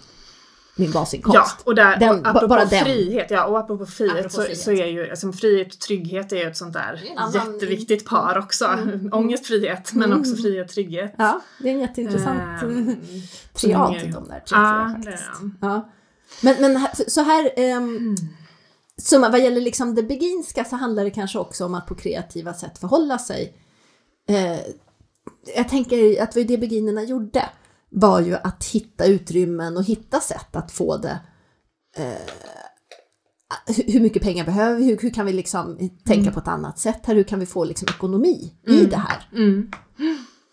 min 0.79 0.93
basinkomst. 0.93 1.37
Ja, 1.37 1.65
och, 1.65 1.75
där, 1.75 1.97
den, 1.97 2.21
och 2.21 2.27
apropå 2.29 2.47
bara 2.47 2.69
frihet, 2.69 3.31
ja, 3.31 3.45
och 3.45 3.59
apropå 3.59 3.87
frihet, 3.87 4.17
apropå 4.17 4.31
så, 4.31 4.43
frihet. 4.43 4.61
så 4.61 4.73
är 4.73 4.87
ju 4.87 5.11
alltså, 5.11 5.33
frihet 5.33 5.75
och 5.75 5.81
trygghet 5.81 6.33
är 6.33 6.37
ju 6.37 6.43
ett 6.43 6.57
sånt 6.57 6.73
där 6.73 7.03
mm. 7.19 7.35
jätteviktigt 7.35 8.07
par 8.09 8.39
också. 8.39 8.65
Mm. 8.65 9.11
Ångest, 9.13 9.47
frihet, 9.47 9.93
men 9.95 10.13
också 10.13 10.31
mm. 10.31 10.43
frihet, 10.43 10.69
trygghet. 10.69 11.15
Ja, 11.19 11.41
det 11.59 11.69
är 11.69 11.73
en 11.73 11.81
jätteintressant 11.81 12.63
um, 12.63 12.97
triad 13.53 13.95
de 14.13 14.29
där 14.29 14.41
tre, 14.41 14.59
ja, 14.59 15.01
tror 15.03 15.15
jag 15.15 15.71
Ja. 15.71 15.89
Men, 16.43 16.57
men 16.61 16.87
så 17.09 17.21
här, 17.21 17.45
um, 17.57 17.97
mm. 17.97 18.15
så 18.97 19.19
vad 19.19 19.41
gäller 19.41 19.61
liksom 19.61 19.95
det 19.95 20.03
beginska 20.03 20.65
så 20.65 20.77
handlar 20.77 21.05
det 21.05 21.11
kanske 21.11 21.39
också 21.39 21.65
om 21.65 21.75
att 21.75 21.87
på 21.87 21.95
kreativa 21.95 22.55
sätt 22.55 22.79
förhålla 22.79 23.19
sig. 23.19 23.55
Uh, 24.31 24.59
jag 25.57 25.69
tänker 25.69 26.23
att 26.23 26.33
det 26.33 26.41
var 26.41 26.49
det 26.49 26.59
beginnerna 26.59 27.03
gjorde 27.03 27.45
var 27.91 28.21
ju 28.21 28.35
att 28.35 28.65
hitta 28.65 29.07
utrymmen 29.07 29.77
och 29.77 29.85
hitta 29.85 30.21
sätt 30.21 30.57
att 30.57 30.73
få 30.73 30.97
det 30.97 31.21
eh, 31.97 32.33
hur 33.87 34.01
mycket 34.01 34.23
pengar 34.23 34.45
behöver 34.45 34.79
vi? 34.79 34.85
Hur, 34.85 34.99
hur 34.99 35.11
kan 35.11 35.27
vi 35.27 35.33
liksom 35.33 35.77
tänka 36.05 36.23
mm. 36.23 36.35
på 36.35 36.41
ett 36.41 36.49
annat 36.49 36.79
sätt 36.79 37.01
här? 37.05 37.15
Hur 37.15 37.25
kan 37.25 37.41
vi 37.41 37.47
få 37.47 37.65
liksom 37.65 37.89
ekonomi 37.89 38.53
mm. 38.67 38.81
i 38.81 38.87
det 38.87 38.97
här? 38.97 39.29
Mm. 39.33 39.71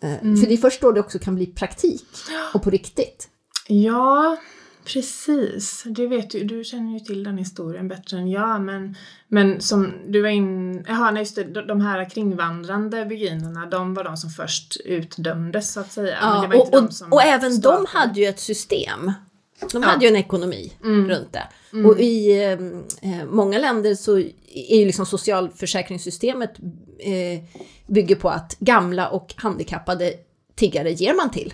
Eh, 0.04 0.20
för 0.20 0.48
det 0.48 0.54
är 0.54 0.58
först 0.58 0.82
då 0.82 0.92
det 0.92 1.00
också 1.00 1.20
kan 1.20 1.36
bli 1.36 1.46
praktik 1.46 2.08
och 2.54 2.64
på 2.64 2.70
riktigt. 2.70 3.30
Ja, 3.68 4.38
Precis, 4.86 5.84
det 5.86 6.08
vet 6.08 6.30
du, 6.30 6.44
du 6.44 6.64
känner 6.64 6.94
ju 6.94 7.00
till 7.00 7.24
den 7.24 7.38
historien 7.38 7.88
bättre 7.88 8.18
än 8.18 8.30
jag 8.30 8.62
men, 8.62 8.96
men 9.28 9.62
som 9.62 9.94
du 10.08 10.22
var 10.22 10.30
in, 10.30 10.84
jaha 10.88 11.12
nej 11.12 11.22
just 11.22 11.36
det, 11.36 11.44
de 11.44 11.82
här 11.82 12.10
kringvandrande 12.10 13.06
beginerna 13.06 13.66
de 13.66 13.94
var 13.94 14.04
de 14.04 14.18
som 14.18 14.30
först 14.30 14.78
utdömdes 14.86 15.74
så 15.74 15.80
att 15.80 15.92
säga. 15.92 16.18
Ja, 16.22 16.48
och, 16.56 16.74
och, 16.74 16.90
och 17.12 17.22
även 17.22 17.52
startade. 17.52 17.84
de 17.84 17.98
hade 17.98 18.20
ju 18.20 18.26
ett 18.26 18.40
system. 18.40 19.12
De 19.72 19.84
ja. 19.84 19.90
hade 19.90 20.06
ju 20.06 20.10
en 20.10 20.16
ekonomi 20.16 20.74
mm. 20.84 21.10
runt 21.10 21.34
det. 21.34 21.48
Mm. 21.74 21.86
Och 21.86 22.00
i 22.00 22.44
eh, 22.44 22.52
eh, 23.12 23.26
många 23.26 23.60
länder 23.60 23.96
så 23.96 24.18
är 24.18 24.80
ju 24.80 24.86
liksom 24.86 25.06
socialförsäkringssystemet 25.06 26.54
eh, 27.00 27.44
bygger 27.88 28.16
på 28.16 28.30
att 28.30 28.56
gamla 28.60 29.10
och 29.10 29.34
handikappade 29.38 30.14
tiggare 30.56 30.92
ger 30.92 31.14
man 31.14 31.32
till. 31.32 31.54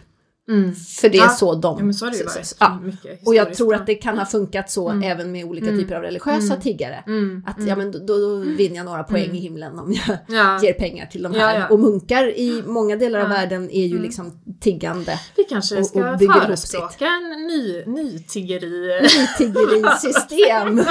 Mm. 0.50 0.76
För 0.76 1.10
det 1.10 1.18
är 1.18 1.22
ja. 1.24 1.30
så 1.30 1.56
de... 1.56 1.78
Ja, 1.78 1.86
men 1.86 1.94
så 1.94 2.06
har 2.06 2.12
det 2.12 2.18
ju 2.18 2.26
varit. 2.26 2.56
Ja. 2.60 2.80
Och 3.26 3.36
jag 3.36 3.54
tror 3.54 3.76
att 3.76 3.86
det 3.86 3.96
kan 3.96 4.18
ha 4.18 4.26
funkat 4.26 4.72
så 4.72 4.90
mm. 4.90 5.12
även 5.12 5.32
med 5.32 5.46
olika 5.46 5.68
mm. 5.68 5.80
typer 5.80 5.96
av 5.96 6.02
religiösa 6.02 6.54
mm. 6.54 6.62
tiggare. 6.62 7.04
Mm. 7.08 7.44
Att 7.48 7.68
ja, 7.68 7.76
men 7.76 7.92
då, 7.92 8.00
då 8.00 8.36
vinner 8.38 8.76
jag 8.76 8.86
några 8.86 9.04
poäng 9.04 9.32
i 9.32 9.40
himlen 9.40 9.80
om 9.80 9.94
jag 9.94 10.18
ja. 10.38 10.60
ger 10.64 10.74
pengar 10.74 11.06
till 11.06 11.24
de 11.24 11.34
här. 11.34 11.72
Och 11.72 11.80
munkar 11.80 12.28
i 12.28 12.64
många 12.66 12.96
delar 12.96 13.20
av 13.20 13.30
världen 13.30 13.70
är 13.72 13.86
ju 13.86 14.02
liksom 14.02 14.32
tiggande. 14.60 15.20
Vi 15.38 15.44
kanske 15.44 15.84
ska 15.84 16.00
och, 16.00 16.14
och 16.14 16.20
förespråka 16.20 17.06
en 17.06 17.48
ny, 17.48 17.86
nytiggeri... 17.86 19.02
Nytiggerisystem. 19.02 20.76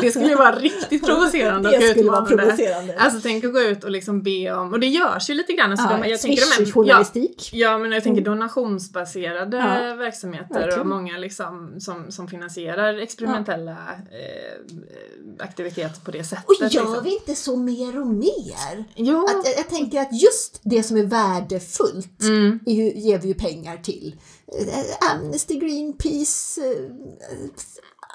det 0.00 0.10
skulle 0.10 0.28
ju 0.28 0.34
vara 0.34 0.56
riktigt 0.56 1.06
provocerande 1.06 1.78
Det 1.78 1.90
skulle 1.90 2.10
vara 2.10 2.24
provocerande. 2.24 2.96
Alltså 2.98 3.20
tänk 3.22 3.44
att 3.44 3.52
gå 3.52 3.60
ut 3.60 3.84
och 3.84 3.90
liksom 3.90 4.22
be 4.22 4.52
om, 4.52 4.72
och 4.72 4.80
det 4.80 4.86
görs 4.86 5.30
ju 5.30 5.34
lite 5.34 5.52
grann. 5.52 5.70
Alltså, 5.70 5.86
ja, 5.90 5.98
de, 6.02 6.08
jag 6.08 6.20
tänker 6.20 6.64
de 6.64 6.72
journalistik. 6.72 7.50
Ja, 7.52 7.78
men 7.78 7.89
jag 7.94 8.02
tänker 8.02 8.22
mm. 8.22 8.32
donationsbaserade 8.32 9.56
ja, 9.56 9.94
verksamheter 9.94 10.54
verkligen. 10.54 10.80
och 10.80 10.86
många 10.86 11.18
liksom 11.18 11.80
som, 11.80 12.10
som 12.10 12.28
finansierar 12.28 12.98
experimentella 12.98 13.76
ja. 14.10 14.18
eh, 14.18 15.44
aktiviteter 15.44 16.00
på 16.04 16.10
det 16.10 16.24
sättet. 16.24 16.44
Och 16.48 16.54
gör 16.60 16.64
liksom. 16.64 17.04
vi 17.04 17.14
inte 17.14 17.34
så 17.34 17.56
mer 17.56 18.00
och 18.00 18.06
mer? 18.06 18.84
Jo. 18.96 19.24
Att, 19.24 19.46
jag, 19.46 19.58
jag 19.58 19.68
tänker 19.68 20.00
att 20.00 20.22
just 20.22 20.60
det 20.62 20.82
som 20.82 20.96
är 20.96 21.04
värdefullt 21.04 22.22
mm. 22.22 22.60
är, 22.66 22.72
ger 22.72 23.18
vi 23.18 23.28
ju 23.28 23.34
pengar 23.34 23.76
till. 23.76 24.16
Eh, 24.58 25.12
Amnesty, 25.14 25.58
Greenpeace, 25.58 26.60
eh, 26.60 26.90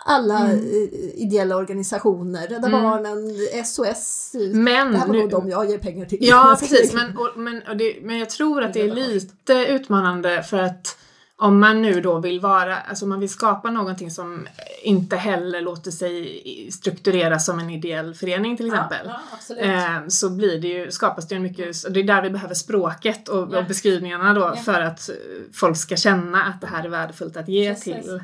alla 0.08 0.40
mm. 0.40 0.90
Ideella 1.16 1.56
organisationer, 1.56 2.48
Rädda 2.48 2.68
mm. 2.68 2.84
Barnen, 2.84 3.66
SOS. 3.66 4.32
Men 4.54 4.92
det 4.92 4.98
här 4.98 5.08
var 5.08 5.14
nu, 5.14 5.28
de 5.28 5.50
jag 5.50 5.70
ger 5.70 5.78
pengar 5.78 6.06
till. 6.06 6.18
Ja, 6.22 6.58
precis. 6.60 6.94
Men, 6.94 7.18
och, 7.18 7.32
men, 7.36 7.62
och 7.70 7.78
det, 7.78 7.98
men 8.02 8.20
jag 8.20 8.30
tror 8.30 8.64
att 8.64 8.74
det 8.74 8.82
är 8.82 8.96
lite 8.96 9.54
utmanande 9.54 10.44
för 10.44 10.58
att 10.58 10.98
om 11.38 11.60
man 11.60 11.82
nu 11.82 12.02
då 12.02 12.20
vill 12.20 12.40
vara, 12.40 12.78
alltså 12.78 13.06
man 13.06 13.20
vill 13.20 13.30
skapa 13.30 13.72
någonting 13.72 14.12
som 14.12 14.48
inte 14.84 15.16
heller 15.16 15.62
låter 15.62 15.92
sig 15.92 16.70
struktureras 16.72 17.46
som 17.46 17.60
en 17.60 17.70
ideell 17.70 18.14
förening 18.14 18.58
till 18.58 18.68
exempel. 18.68 19.00
Ja, 19.06 19.20
ja, 19.50 19.56
eh, 19.56 20.08
så 20.08 20.30
blir 20.30 20.62
det 20.62 20.68
ju, 20.68 20.92
skapas 20.92 21.28
det 21.28 21.36
ju 21.36 21.42
mycket, 21.42 21.94
det 21.94 22.00
är 22.00 22.04
där 22.04 22.22
vi 22.22 22.30
behöver 22.30 22.56
språket 22.56 23.30
och, 23.30 23.50
ja. 23.52 23.60
och 23.60 23.66
beskrivningarna 23.66 24.34
då 24.34 24.56
för 24.56 24.82
att 24.82 25.10
folk 25.54 25.78
ska 25.78 25.96
känna 25.96 26.44
att 26.44 26.62
det 26.62 26.68
här 26.68 26.84
är 26.84 26.90
värdefullt 26.90 27.38
att 27.38 27.48
ge 27.48 27.70
Precis. 27.70 27.84
till. 27.94 28.22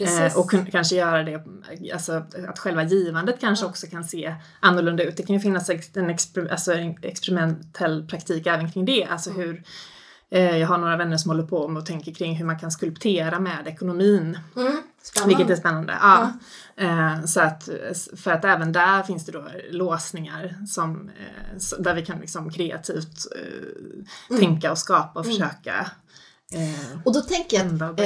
Eh, 0.00 0.38
och 0.38 0.50
kanske 0.72 0.96
göra 0.96 1.22
det, 1.22 1.42
alltså 1.92 2.22
att 2.48 2.58
själva 2.58 2.84
givandet 2.84 3.40
kanske 3.40 3.66
också 3.66 3.86
kan 3.86 4.04
se 4.04 4.34
annorlunda 4.60 5.02
ut. 5.02 5.16
Det 5.16 5.22
kan 5.22 5.36
ju 5.36 5.40
finnas 5.40 5.70
en, 5.94 6.10
exper, 6.10 6.48
alltså 6.50 6.72
en 6.72 6.96
experimentell 7.02 8.06
praktik 8.06 8.46
även 8.46 8.72
kring 8.72 8.84
det, 8.84 9.04
alltså 9.04 9.30
hur 9.30 9.62
Eh, 10.30 10.56
jag 10.56 10.68
har 10.68 10.78
några 10.78 10.96
vänner 10.96 11.16
som 11.16 11.30
håller 11.30 11.46
på 11.46 11.68
med 11.68 11.80
och 11.80 11.86
tänker 11.86 12.12
kring 12.12 12.36
hur 12.36 12.44
man 12.44 12.58
kan 12.58 12.70
skulptera 12.70 13.40
med 13.40 13.66
ekonomin. 13.66 14.38
Mm. 14.56 14.82
Vilket 15.26 15.50
är 15.50 15.56
spännande. 15.56 15.94
Ja. 16.00 16.32
Eh, 16.76 17.24
så 17.24 17.40
att, 17.40 17.68
för 18.16 18.30
att 18.30 18.44
även 18.44 18.72
där 18.72 19.02
finns 19.02 19.26
det 19.26 19.32
då 19.32 19.48
låsningar 19.70 20.66
som, 20.66 21.08
eh, 21.08 21.78
där 21.78 21.94
vi 21.94 22.06
kan 22.06 22.20
liksom 22.20 22.50
kreativt 22.50 23.26
eh, 23.36 24.38
tänka 24.38 24.70
och 24.70 24.78
skapa 24.78 25.20
och 25.20 25.26
försöka 25.26 25.90
eh, 26.52 26.98
Och 27.04 27.14
då 27.14 27.20
tänker 27.20 27.56
jag 27.56 27.82
att 27.82 27.96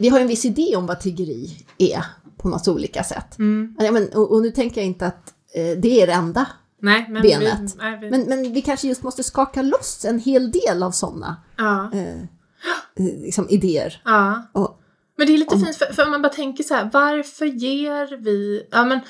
vi 0.00 0.08
har 0.08 0.20
en 0.20 0.28
viss 0.28 0.44
idé 0.44 0.76
om 0.76 0.86
vad 0.86 1.00
tiggeri 1.00 1.66
är 1.78 2.04
på 2.36 2.48
massa 2.48 2.72
olika 2.72 3.04
sätt. 3.04 3.38
Mm. 3.38 3.76
Ja, 3.78 3.92
men, 3.92 4.08
och, 4.08 4.32
och 4.32 4.42
nu 4.42 4.50
tänker 4.50 4.80
jag 4.80 4.86
inte 4.86 5.06
att 5.06 5.34
eh, 5.54 5.78
det 5.78 6.02
är 6.02 6.06
det 6.06 6.12
enda, 6.12 6.46
Nej, 6.82 7.06
men 7.10 7.22
benet. 7.22 7.60
Vi, 7.60 7.78
nej, 7.78 7.98
vi, 8.00 8.10
men, 8.10 8.22
men 8.22 8.52
vi 8.52 8.62
kanske 8.62 8.88
just 8.88 9.02
måste 9.02 9.22
skaka 9.22 9.62
loss 9.62 10.04
en 10.04 10.18
hel 10.18 10.50
del 10.50 10.82
av 10.82 10.90
sådana 10.90 11.36
ja, 11.56 11.90
eh, 11.92 12.20
eh, 12.20 13.20
liksom 13.22 13.46
idéer. 13.48 14.02
ja. 14.04 14.42
Och, 14.52 14.80
Men 15.16 15.26
det 15.26 15.34
är 15.34 15.38
lite 15.38 15.58
fint, 15.58 15.76
för, 15.76 15.92
för 15.92 16.04
om 16.04 16.10
man 16.10 16.22
bara 16.22 16.32
tänker 16.32 16.64
så 16.64 16.74
här, 16.74 16.90
varför 16.92 17.46
ger 17.46 18.16
vi, 18.16 18.66
ja 18.70 18.84
men 18.84 19.00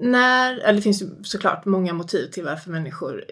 när, 0.00 0.58
eller 0.58 0.76
det 0.76 0.82
finns 0.82 1.02
ju 1.02 1.08
såklart 1.22 1.64
många 1.64 1.92
motiv 1.92 2.26
till 2.26 2.44
varför 2.44 2.70
människor 2.70 3.24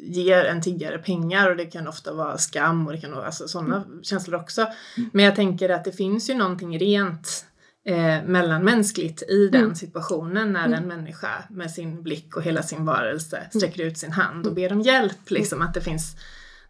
ger 0.00 0.44
en 0.44 0.62
tiggare 0.62 0.98
pengar 0.98 1.50
och 1.50 1.56
det 1.56 1.66
kan 1.66 1.88
ofta 1.88 2.12
vara 2.12 2.38
skam 2.38 2.86
och 2.86 2.92
det 2.92 3.00
kan 3.00 3.12
vara 3.12 3.26
alltså, 3.26 3.48
sådana 3.48 3.84
känslor 4.02 4.40
också. 4.40 4.66
Men 5.12 5.24
jag 5.24 5.36
tänker 5.36 5.68
att 5.68 5.84
det 5.84 5.92
finns 5.92 6.30
ju 6.30 6.34
någonting 6.34 6.78
rent 6.78 7.46
eh, 7.84 8.24
mellanmänskligt 8.26 9.22
i 9.22 9.48
den 9.48 9.76
situationen 9.76 10.52
när 10.52 10.72
en 10.72 10.88
människa 10.88 11.44
med 11.50 11.70
sin 11.70 12.02
blick 12.02 12.36
och 12.36 12.42
hela 12.42 12.62
sin 12.62 12.84
varelse 12.84 13.48
sträcker 13.54 13.82
ut 13.82 13.98
sin 13.98 14.12
hand 14.12 14.46
och 14.46 14.54
ber 14.54 14.72
om 14.72 14.80
hjälp. 14.80 15.30
Liksom, 15.30 15.62
att 15.62 15.74
det 15.74 15.80
finns 15.80 16.16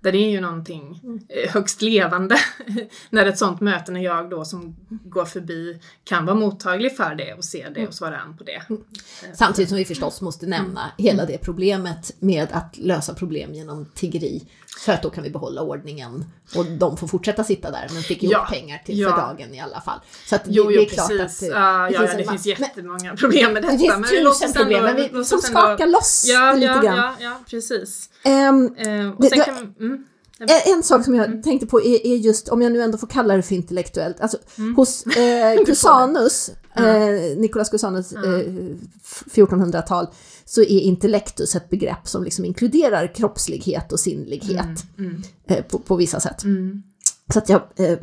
där 0.03 0.13
det 0.13 0.19
är 0.19 0.31
ju 0.31 0.41
någonting 0.41 1.01
eh, 1.29 1.51
högst 1.51 1.83
levande. 1.83 2.37
När 3.11 3.27
ett 3.27 3.39
sånt 3.39 3.61
möte, 3.61 3.93
när 3.93 4.01
jag 4.01 4.31
då 4.31 4.45
som 4.45 4.77
går 4.89 5.25
förbi 5.25 5.81
kan 6.05 6.27
vara 6.27 6.37
mottaglig 6.37 6.97
för 6.97 7.15
det 7.15 7.35
och 7.35 7.45
se 7.45 7.69
det 7.75 7.87
och 7.87 7.95
svara 7.95 8.19
an 8.19 8.37
på 8.37 8.45
det. 8.45 8.63
Samtidigt 9.35 9.69
som 9.69 9.79
vi 9.79 9.85
förstås 9.85 10.21
måste 10.21 10.47
nämna 10.47 10.93
hela 10.99 11.27
det 11.27 11.39
problemet 11.39 12.15
med 12.19 12.49
att 12.53 12.77
lösa 12.79 13.15
problem 13.15 13.55
genom 13.55 13.87
tiggeri. 13.95 14.43
För 14.79 14.93
att 14.93 15.03
då 15.03 15.11
kan 15.11 15.25
vi 15.25 15.31
behålla 15.31 15.63
ordningen 15.63 16.25
och 16.57 16.65
de 16.67 16.97
får 16.97 17.07
fortsätta 17.07 17.45
sitta 17.45 17.71
där 17.71 17.89
men 17.93 18.03
fick 18.03 18.23
ihop 18.23 18.33
Ja, 18.33 18.47
pengar 18.51 18.83
till 18.87 18.99
ja. 18.99 19.11
för 19.11 19.17
dagen 19.17 19.55
i 19.55 19.61
alla 19.61 19.81
fall. 19.81 20.01
Så 20.29 20.35
att 20.35 20.45
det, 20.45 20.51
Jo, 20.53 20.65
det 20.69 20.75
jo 20.75 20.81
är 20.83 20.87
klart 20.87 21.09
precis. 21.09 21.43
att 21.43 21.55
ja, 21.55 21.91
ja, 21.91 22.01
en 22.01 22.07
det 22.07 22.09
finns 22.17 22.27
massa- 22.31 22.49
men 22.59 22.69
jättemånga 22.69 23.17
problem 23.17 23.53
med 23.53 23.63
detta. 23.63 23.73
Det 23.73 23.79
finns 23.79 23.97
men 23.97 24.11
tusen 24.11 24.53
problem, 24.53 24.85
men 24.85 24.97
vi 24.97 25.25
som 25.25 25.39
skakar 25.39 25.87
loss 25.87 26.25
ja, 26.29 26.53
det 26.53 26.57
lite 26.59 26.73
ja, 26.73 26.81
grann. 26.83 26.97
Ja, 26.97 27.15
ja, 27.21 27.41
precis. 27.51 28.11
Ehm, 28.25 28.75
Eh, 28.77 29.09
och 29.11 29.23
Det- 29.23 29.29
sen 29.29 29.39
det- 29.39 29.45
kan, 29.45 29.75
mm, 29.81 30.05
En, 30.39 30.49
en 30.77 30.83
sak 30.83 31.05
som 31.05 31.15
jag 31.15 31.43
tänkte 31.43 31.67
på 31.67 31.81
är, 31.83 32.07
är 32.07 32.17
just, 32.17 32.49
om 32.49 32.63
jag 32.63 32.73
nu 32.73 32.83
ändå 32.83 32.99
får 32.99 33.07
kalla 33.07 33.37
det 33.37 33.43
för 33.43 33.55
intellektuellt, 33.55 34.21
alltså 34.21 34.39
hos 34.77 35.07
eh, 35.07 35.65
Cusanus, 35.67 36.51
eh, 36.75 37.37
Nicolas 37.37 37.69
Cusanus 37.71 38.13
eh, 38.13 38.21
1400-tal, 39.35 40.07
så 40.53 40.61
är 40.61 40.81
intellektus 40.81 41.57
ett 41.57 41.71
begrepp 41.71 42.09
som 42.09 42.25
liksom 42.25 42.45
inkluderar 42.45 43.15
kroppslighet 43.15 43.93
och 43.93 44.01
sinnlighet 44.01 44.85
mm, 44.99 45.23
eh, 45.49 45.65
på, 45.65 45.79
på 45.79 45.97
vissa 45.97 46.21
sätt. 46.21 46.45
mm. 46.45 46.83
Så 47.33 47.39
att 47.39 47.49
jag, 47.49 47.63
eh, 47.77 47.99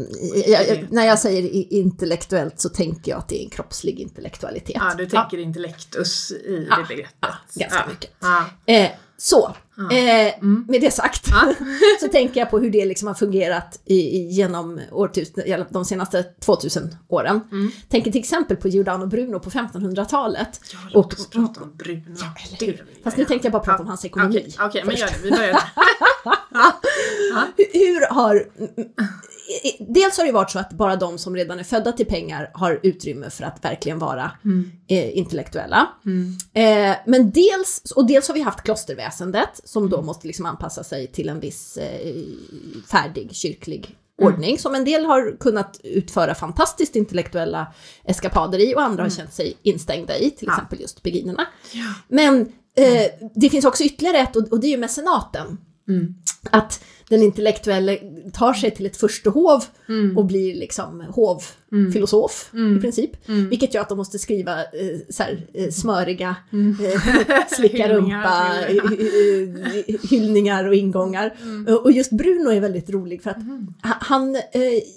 jag, 0.47 0.87
när 0.91 1.05
jag 1.05 1.19
säger 1.19 1.73
intellektuellt 1.73 2.59
så 2.59 2.69
tänker 2.69 3.11
jag 3.11 3.17
att 3.19 3.27
det 3.27 3.41
är 3.41 3.43
en 3.43 3.49
kroppslig 3.49 3.99
intellektualitet. 3.99 4.75
Ja, 4.75 4.93
du 4.97 5.05
tänker 5.05 5.37
intellektus 5.37 6.31
i 6.31 6.67
Ja, 6.69 6.77
det 6.77 6.87
begreppet. 6.87 7.15
ja, 7.21 7.33
ganska 7.55 7.77
ja. 7.77 7.91
mycket. 7.91 8.11
Ja. 8.19 8.45
Eh, 8.73 8.89
så, 9.21 9.55
Ja. 9.77 9.91
eh, 9.97 10.33
Mm. 10.37 10.65
med 10.67 10.81
det 10.81 10.91
sagt 10.91 11.27
Ja. 11.31 11.53
så 12.01 12.07
tänker 12.07 12.39
jag 12.39 12.49
på 12.49 12.59
hur 12.59 12.69
det 12.69 12.85
liksom 12.85 13.07
har 13.07 13.15
fungerat 13.15 13.79
i, 13.85 13.95
i, 13.95 14.27
genom 14.29 14.79
årtusen, 14.91 15.65
de 15.69 15.85
senaste 15.85 16.23
2000 16.23 16.95
åren. 17.07 17.41
Mm. 17.51 17.71
Tänker 17.89 18.11
till 18.11 18.19
exempel 18.21 18.57
på 18.57 18.67
Giordano 18.67 19.05
Bruno 19.07 19.39
på 19.39 19.49
1500-talet. 19.49 20.61
Ja, 20.73 20.77
låt 20.93 21.05
Och- 21.13 21.19
oss 21.19 21.29
prata 21.29 21.61
om 21.61 21.71
Bruno. 21.77 22.01
eller 22.15 22.57
Det 22.59 22.65
vill 22.65 22.77
jag 22.77 23.03
Fast 23.03 23.17
nu 23.17 23.25
tänkte 23.25 23.45
jag 23.45 23.51
bara 23.53 23.63
prata 23.63 23.77
Ja. 23.77 23.81
om 23.81 23.87
hans 23.87 24.05
ekonomi. 24.05 24.37
Okej, 24.39 24.55
okej, 24.59 24.81
men 24.85 24.91
först. 24.91 25.01
gör 25.01 25.07
det. 25.09 25.23
Vi 25.23 25.31
börjar 25.31 25.51
där. 25.53 25.61
Hur 27.73 28.13
har... 28.13 28.45
Dels 29.79 30.17
har 30.17 30.25
det 30.25 30.31
varit 30.31 30.51
så 30.51 30.59
att 30.59 30.73
bara 30.73 30.95
de 30.95 31.17
som 31.17 31.35
redan 31.35 31.59
är 31.59 31.63
födda 31.63 31.91
till 31.91 32.05
pengar 32.05 32.51
har 32.53 32.79
utrymme 32.83 33.29
för 33.29 33.43
att 33.43 33.65
verkligen 33.65 33.99
vara 33.99 34.31
Mm. 34.45 34.71
eh, 34.87 35.17
intellektuella. 35.17 35.89
Mm. 36.05 36.35
Eh, 36.53 36.97
men 37.05 37.31
dels, 37.31 37.91
och 37.95 38.07
dels 38.07 38.27
har 38.27 38.35
vi 38.35 38.41
haft 38.41 38.61
klosterväsendet 38.63 39.61
som 39.63 39.83
Mm. 39.83 39.91
då 39.91 40.01
måste 40.01 40.27
liksom 40.27 40.45
anpassa 40.45 40.83
sig 40.83 41.07
till 41.07 41.29
en 41.29 41.39
viss 41.39 41.77
eh, 41.77 42.15
färdig 42.91 43.29
kyrklig 43.35 43.95
Mm. 44.21 44.33
ordning 44.33 44.59
som 44.59 44.75
en 44.75 44.85
del 44.85 45.05
har 45.05 45.37
kunnat 45.39 45.79
utföra 45.83 46.35
fantastiskt 46.35 46.95
intellektuella 46.95 47.73
eskapader 48.05 48.59
i 48.59 48.75
och 48.75 48.81
andra 48.81 49.03
har 49.03 49.09
känt 49.09 49.33
sig 49.33 49.57
instängda 49.63 50.17
i, 50.17 50.31
till 50.31 50.47
Mm. 50.47 50.55
Exempel 50.57 50.81
just 50.81 51.03
beginnerna. 51.03 51.47
Ja. 51.73 51.93
Men 52.07 52.41
eh, 52.77 53.29
det 53.35 53.49
finns 53.49 53.65
också 53.65 53.83
ytterligare 53.83 54.17
ett 54.17 54.35
och, 54.35 54.47
och 54.51 54.59
det 54.59 54.67
är 54.67 54.71
ju 54.71 54.77
mecenaten. 54.77 55.57
Mm. 55.87 56.15
Att 56.51 56.83
den 57.09 57.21
intellektuella 57.23 57.95
tar 58.33 58.53
sig 58.53 58.71
till 58.71 58.85
ett 58.85 58.97
förstehov 58.97 59.63
Mm. 59.89 60.17
och 60.17 60.25
blir 60.25 60.55
liksom 60.55 61.01
hovfilosof 61.01 62.49
Mm. 62.53 62.77
i 62.77 62.81
princip. 62.81 63.29
Mm. 63.29 63.49
Vilket 63.49 63.73
gör 63.73 63.81
att 63.81 63.89
de 63.89 63.97
måste 63.97 64.19
skriva 64.19 64.59
eh, 64.61 64.67
så 65.09 65.23
här, 65.23 65.47
eh, 65.53 65.69
smöriga, 65.71 66.35
Mm. 66.53 66.77
eh, 66.85 67.47
slicka 67.55 67.89
rumpa, 67.89 68.53
Hyllningar 70.09 70.67
och 70.67 70.75
ingångar. 70.75 71.33
Mm. 71.41 71.67
Eh, 71.67 71.73
Och 71.73 71.91
just 71.91 72.11
Bruno 72.11 72.49
är 72.51 72.59
väldigt 72.59 72.89
rolig 72.89 73.23
för 73.23 73.29
att 73.29 73.37
ha- 73.83 73.97
han 74.01 74.35
eh, 74.35 74.41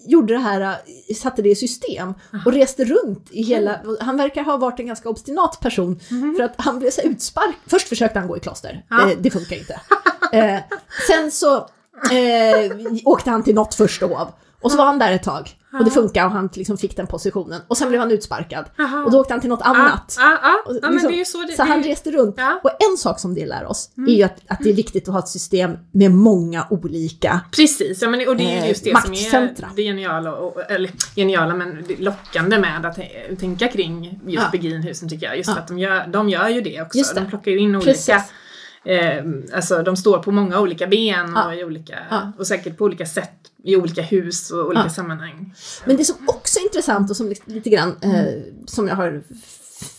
gjorde 0.07 0.33
det 0.35 0.39
här, 0.41 0.61
eh, 0.61 1.15
satte 1.15 1.43
det 1.43 1.49
i 1.51 1.55
system 1.55 2.15
och 2.47 2.53
reste 2.53 2.85
runt 2.85 3.29
i 3.31 3.43
hela, 3.43 3.81
han 4.01 4.17
verkar 4.17 4.43
ha 4.43 4.57
varit 4.57 4.81
en 4.81 4.87
ganska 4.87 5.09
obstinat 5.09 5.61
person 5.61 6.01
för 6.37 6.43
att 6.43 6.55
han 6.57 6.79
blev 6.79 6.91
så 6.91 7.01
här 7.01 7.09
utspark. 7.09 7.57
Först 7.67 7.89
försökte 7.89 8.19
han 8.19 8.29
gå 8.29 8.37
i 8.37 8.41
kloster, 8.41 8.85
Ja. 8.91 9.11
eh, 9.11 9.19
det 9.21 9.31
funkar 9.31 9.57
inte. 9.57 9.81
Sen 11.07 11.31
så 11.31 11.69
eh, 12.11 12.73
åkte 13.05 13.31
han 13.31 13.43
till 13.43 13.55
något 13.55 13.75
första 13.75 14.07
hov 14.07 14.29
och 14.63 14.71
så 14.71 14.77
var 14.77 14.85
han 14.85 14.99
där 14.99 15.13
ett 15.13 15.23
tag 15.23 15.57
och 15.79 15.85
det 15.85 15.91
funkade 15.91 16.27
och 16.27 16.33
han 16.33 16.49
liksom 16.53 16.77
fick 16.79 16.97
den 16.97 17.07
positionen 17.07 17.61
och 17.69 17.77
sen 17.77 17.89
blev 17.89 18.01
han 18.01 18.11
utsparkad 18.11 18.65
Aha. 18.79 19.03
och 19.05 19.11
då 19.11 19.21
åkte 19.21 19.35
han 19.35 19.41
till 19.41 19.51
något 19.51 19.63
annat. 19.63 20.17
Och 20.19 20.23
ja, 20.23 20.39
ja 20.43 20.63
men 20.83 20.93
liksom- 20.93 21.11
det 21.11 21.17
är 21.17 21.19
ju 21.19 21.25
så 21.25 21.39
det 21.43 21.53
Så 21.53 21.63
han 21.63 21.83
reste 21.83 22.11
runt. 22.11 22.35
Ja. 22.39 22.61
Och 22.65 22.71
en 22.91 22.97
sak 22.97 23.21
som 23.21 23.35
det 23.35 23.47
lär 23.47 23.67
oss 23.67 23.91
är 24.09 24.13
ju 24.13 24.23
att, 24.23 24.37
att 24.49 24.59
det 24.61 24.71
är 24.71 24.75
viktigt 24.75 25.09
att 25.09 25.13
ha 25.15 25.19
ett 25.19 25.29
system 25.29 25.77
med 25.93 26.11
många 26.11 26.67
olika 26.71 27.41
Precis, 27.57 28.03
ja, 28.03 28.09
men, 28.09 28.29
och 28.29 28.37
det 28.37 28.45
är 28.45 28.57
Eh, 28.57 28.63
ju 28.63 28.69
just 28.69 28.85
det 28.85 29.03
som 29.03 29.13
är 29.13 29.77
det 29.77 29.83
geniala, 29.83 30.35
och, 30.35 30.71
eller 30.71 30.91
geniala 31.17 31.55
men 31.55 31.85
lockande 31.99 32.59
med 32.59 32.87
att 32.87 32.99
eh, 32.99 33.05
tänka 33.41 33.69
kring 33.69 34.05
just 34.27 34.43
Ja. 34.45 34.49
Beginhusen 34.53 35.09
tycker 35.09 35.27
jag. 35.27 35.37
Just 35.37 35.51
Ja. 35.51 35.57
att 35.57 35.69
de 35.69 35.79
gör, 35.79 36.07
de 36.07 36.29
gör 36.29 36.49
ju 36.49 36.61
det 36.61 36.83
också. 36.83 37.15
De 37.15 37.27
plockar 37.27 37.51
ju 37.51 37.59
in 37.59 37.81
Precis. 37.81 38.15
Eh, 38.85 39.25
alltså 39.55 39.83
de 39.83 39.97
står 39.97 40.19
på 40.19 40.31
många 40.31 40.61
olika 40.61 40.87
ben 40.87 41.33
Ja. 41.35 41.47
och, 41.47 41.55
i 41.55 41.65
olika, 41.65 41.99
Ja. 42.11 42.33
och 42.39 42.47
säkert 42.47 42.79
på 42.79 42.85
olika 42.85 43.07
sätt 43.07 43.31
i 43.65 43.77
olika 43.77 44.03
hus 44.03 44.51
och 44.51 44.67
olika 44.67 44.83
Ja. 44.85 44.91
sammanhang. 44.91 45.55
Men 45.85 45.97
det 45.97 46.05
som 46.05 46.17
också 46.29 46.59
är 46.59 46.63
intressant 46.63 47.11
och 47.11 47.17
som 47.17 47.29
li- 47.29 47.41
lite 47.45 47.71
grann 47.71 47.97
eh, 48.03 48.25
som 48.67 48.89
jag 48.89 48.97
har 48.97 49.23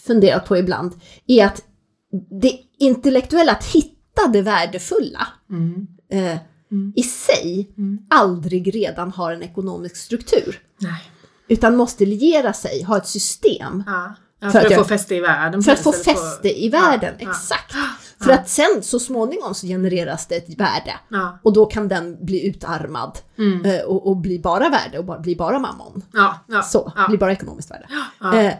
funderat 0.07 0.45
på 0.45 0.57
ibland 0.57 0.91
är 1.27 1.45
att 1.45 1.61
det 2.41 2.59
intellektuella, 2.79 3.51
att 3.51 3.65
hitta 3.65 4.27
det 4.33 4.41
värdefulla 4.41 5.27
Mm. 5.49 5.87
eh, 6.11 6.37
Mm. 6.71 6.93
i 6.95 7.03
sig 7.03 7.73
Mm. 7.77 7.97
aldrig 8.09 8.75
redan 8.75 9.11
har 9.11 9.31
en 9.31 9.43
ekonomisk 9.43 9.95
struktur. 9.95 10.59
Nej. 10.79 11.01
Utan 11.47 11.75
måste 11.75 12.05
liera 12.05 12.53
sig, 12.53 12.83
ha 12.83 12.97
ett 12.97 13.07
system 13.07 13.83
Ja. 13.85 14.15
Ja, 14.39 14.45
För 14.47 14.51
för, 14.51 14.59
att 14.59 14.65
att, 14.65 14.71
jag- 14.71 14.79
få 14.81 14.85
fäste 14.87 15.15
i 15.15 15.19
världen. 15.19 15.63
för 15.63 15.71
att 15.71 15.79
få 15.79 15.91
fäste 15.91 16.63
i 16.63 16.69
världen. 16.69 17.13
Ja, 17.19 17.25
ja. 17.25 17.29
Exakt. 17.31 17.73
För 18.23 18.31
att 18.31 18.49
sen 18.49 18.79
så 18.81 18.99
småningom 18.99 19.53
så 19.53 19.67
genereras 19.67 20.27
det 20.27 20.35
ett 20.35 20.59
värde. 20.59 20.93
Och 21.43 21.53
då 21.53 21.65
kan 21.65 21.87
den 21.87 22.25
bli 22.25 22.47
utarmad 22.47 23.17
Mm. 23.37 23.65
eh, 23.65 23.81
och, 23.81 24.07
och 24.07 24.17
bli 24.17 24.39
bara 24.39 24.69
värde 24.69 24.99
och 24.99 25.05
bara, 25.05 25.19
bli 25.19 25.35
bara 25.35 25.59
mammon. 25.59 26.01
Så, 26.61 26.91
bli 27.09 27.17
bara 27.17 27.31
ekonomiskt 27.31 27.71
värde. 27.71 27.85
Eh. 28.39 28.53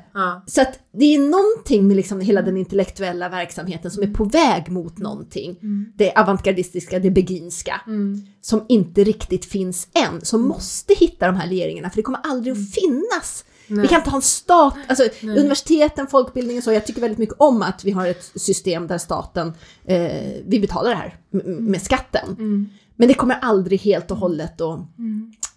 Så 0.46 0.62
att 0.62 0.80
det 0.94 1.06
är 1.16 1.20
någonting 1.20 1.88
med 1.88 1.96
liksom 1.98 2.20
hela 2.22 2.42
den 2.42 2.58
intellektuella 2.58 3.30
verksamheten 3.30 3.92
som 3.92 4.04
är 4.04 4.08
på 4.08 4.24
väg 4.24 4.70
mot 4.72 4.98
någonting. 4.98 5.58
Det 5.96 6.14
avantgardistiska, 6.16 7.00
det 7.00 7.12
beginska, 7.12 7.82
Mm. 7.88 8.22
som 8.42 8.66
inte 8.70 9.04
riktigt 9.04 9.46
finns 9.46 9.88
än. 9.94 10.26
Som 10.26 10.42
måste 10.48 10.94
hitta 10.94 11.26
de 11.28 11.36
här 11.36 11.48
legeringarna, 11.48 11.90
för 11.90 11.96
det 11.98 12.02
kommer 12.04 12.20
aldrig 12.24 12.52
att 12.52 12.72
finnas. 12.74 13.46
Vi 13.68 13.76
Nej. 13.76 13.88
kan 13.88 14.00
inte 14.00 14.10
ha 14.10 14.18
en 14.18 14.22
stat, 14.22 14.76
alltså 14.88 15.04
Nej. 15.22 15.40
universiteten, 15.40 16.08
folkbildningen 16.08 16.64
så. 16.64 16.72
Jag 16.74 16.86
tycker 16.86 17.02
väldigt 17.02 17.20
mycket 17.20 17.36
om 17.38 17.62
att 17.62 17.84
vi 17.86 17.92
har 17.92 18.08
ett 18.08 18.32
system 18.36 18.88
där 18.88 18.98
staten, 18.98 19.54
eh, 19.86 20.32
vi 20.46 20.60
betalar 20.60 20.90
det 20.90 20.96
här 20.96 21.18
med 21.46 21.82
skatten. 21.82 22.28
Mm. 22.30 22.70
Men 22.96 23.08
det 23.08 23.14
kommer 23.14 23.36
aldrig 23.42 23.82
helt 23.82 24.12
och 24.12 24.18
hållet 24.18 24.62
att 24.62 24.80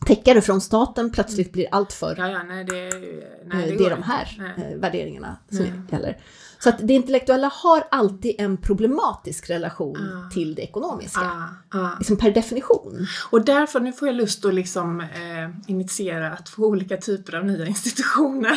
täckare 0.07 0.41
från 0.41 0.61
staten 0.61 1.11
plötsligt 1.13 1.53
blir 1.53 1.67
alltför 1.71 2.15
Ja, 2.19 2.29
ja, 2.29 2.43
nej 2.43 2.65
det, 2.65 2.73
nej, 2.73 3.71
Eh, 3.73 3.79
det, 3.79 3.85
är 3.85 3.91
de 3.91 4.03
här 4.03 4.37
Nej. 4.39 4.73
eh, 4.73 4.79
värderingarna 4.79 5.37
som 5.51 5.59
Nej. 5.59 5.73
gäller. 5.93 6.19
Så 6.59 6.69
att 6.69 6.77
det 6.89 6.95
intellektuella 6.95 7.51
har 7.55 7.85
alltid 7.91 8.35
en 8.39 8.57
problematisk 8.57 9.51
relation 9.51 9.97
Ah. 9.97 10.31
till 10.31 10.55
det 10.55 10.63
ekonomiska. 10.63 11.21
Ah, 11.21 11.79
ah. 11.79 11.91
Liksom 11.99 12.17
per 12.17 12.31
definition. 12.31 13.07
Och 13.31 13.45
därför, 13.45 13.81
nu 13.81 13.93
får 13.93 14.09
jag 14.09 14.15
lust 14.15 14.45
att 14.45 14.55
liksom 14.55 15.01
eh, 15.01 15.71
initiera 15.71 16.33
att 16.33 16.49
få 16.49 16.63
olika 16.63 16.97
typer 16.97 17.35
av 17.37 17.45
nya 17.45 17.67
institutioner. 17.67 18.57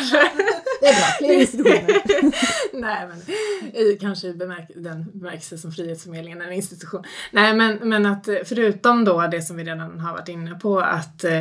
Det 0.82 0.88
är 0.88 0.94
bra, 0.96 1.06
fler 1.20 1.40
institutioner. 1.40 2.02
Nej, 2.82 3.08
men 3.08 3.36
i, 3.76 3.98
kanske 4.02 4.28
i 4.28 4.34
bemärk 4.34 4.72
den 4.76 5.06
bemärkelse 5.14 5.58
som 5.58 5.72
Frihetsförmedlingen 5.72 6.42
är 6.42 6.46
en 6.46 6.54
institution. 6.54 7.04
Nej, 7.32 7.54
men, 7.54 7.76
men 7.90 8.06
att 8.06 8.28
eh, 8.28 8.36
förutom 8.46 9.06
då 9.06 9.28
det 9.28 9.42
som 9.42 9.58
vi 9.58 9.64
redan 9.64 10.00
har 10.00 10.12
varit 10.14 10.30
inne 10.30 10.56
på, 10.56 10.80
att 10.80 11.24
eh, 11.24 11.32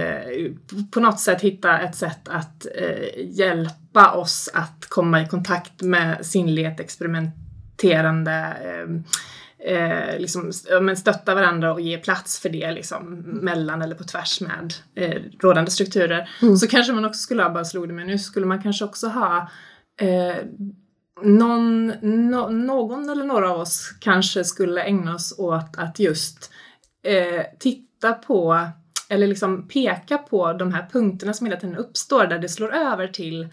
på 0.90 1.00
något 1.00 1.20
sätt 1.20 1.40
hitta 1.40 1.78
ett 1.78 1.96
sätt 1.96 2.28
att 2.28 2.66
eh, 2.74 3.26
hjälpa 3.26 3.74
oss 4.06 4.50
att 4.54 4.86
komma 4.88 5.22
i 5.22 5.26
kontakt 5.26 5.82
med 5.82 6.26
sinnlighet, 6.26 6.80
experimenterande 6.80 8.56
eh, 8.62 9.74
eh, 9.74 10.18
liksom, 10.18 10.52
men 10.80 10.96
stötta 10.96 11.34
varandra 11.34 11.72
och 11.72 11.80
ge 11.80 11.98
plats 11.98 12.38
för 12.38 12.48
det 12.48 12.72
liksom, 12.72 13.14
mellan 13.24 13.82
eller 13.82 13.94
på 13.94 14.04
tvärs 14.04 14.40
med 14.40 14.74
eh, 14.94 15.22
rådande 15.40 15.70
strukturer. 15.70 16.30
Så 16.60 16.66
kanske 16.66 16.92
man 16.92 17.04
också 17.04 17.20
skulle 17.20 17.42
ha, 17.42 17.50
bara 17.50 17.64
slog 17.64 17.88
det 17.88 17.94
mig 17.94 18.04
nu, 18.04 18.18
skulle 18.18 18.46
man 18.46 18.62
kanske 18.62 18.84
också 18.84 19.08
ha 19.08 19.50
eh, 20.00 20.36
någon, 21.22 21.86
no, 22.02 22.48
någon 22.50 23.10
eller 23.10 23.24
några 23.24 23.50
av 23.50 23.60
oss 23.60 23.94
kanske 24.00 24.44
skulle 24.44 24.82
ägna 24.82 25.14
oss 25.14 25.38
åt 25.38 25.76
att 25.76 25.98
just 25.98 26.50
eh, 27.04 27.42
titta 27.58 28.12
på 28.12 28.68
eller 29.08 29.26
liksom 29.26 29.68
peka 29.68 30.18
på 30.18 30.52
de 30.52 30.72
här 30.72 30.88
punkterna 30.92 31.32
som 31.32 31.46
hela 31.46 31.60
tiden 31.60 31.76
uppstår 31.76 32.26
där 32.26 32.38
det 32.38 32.48
slår 32.48 32.74
över 32.74 33.08
till 33.08 33.48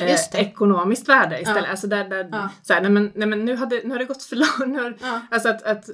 eh, 0.00 0.16
det. 0.32 0.38
ekonomiskt 0.38 1.08
värde 1.08 1.40
istället. 1.40 1.62
Ja. 1.64 1.70
Alltså 1.70 1.86
där, 1.86 2.04
där 2.08 2.28
Ja. 2.32 2.48
så 2.62 2.72
här, 2.72 2.80
nej 2.80 2.90
men, 2.90 3.12
nej 3.14 3.28
men 3.28 3.44
nu, 3.44 3.56
hade, 3.56 3.80
nu 3.84 3.90
har 3.90 3.98
det 3.98 4.04
gått 4.04 4.22
för 4.22 4.36
långt. 4.36 4.76
Har, 4.80 4.94
Ja. 5.02 5.20
Alltså 5.30 5.48
att, 5.48 5.62
att 5.62 5.84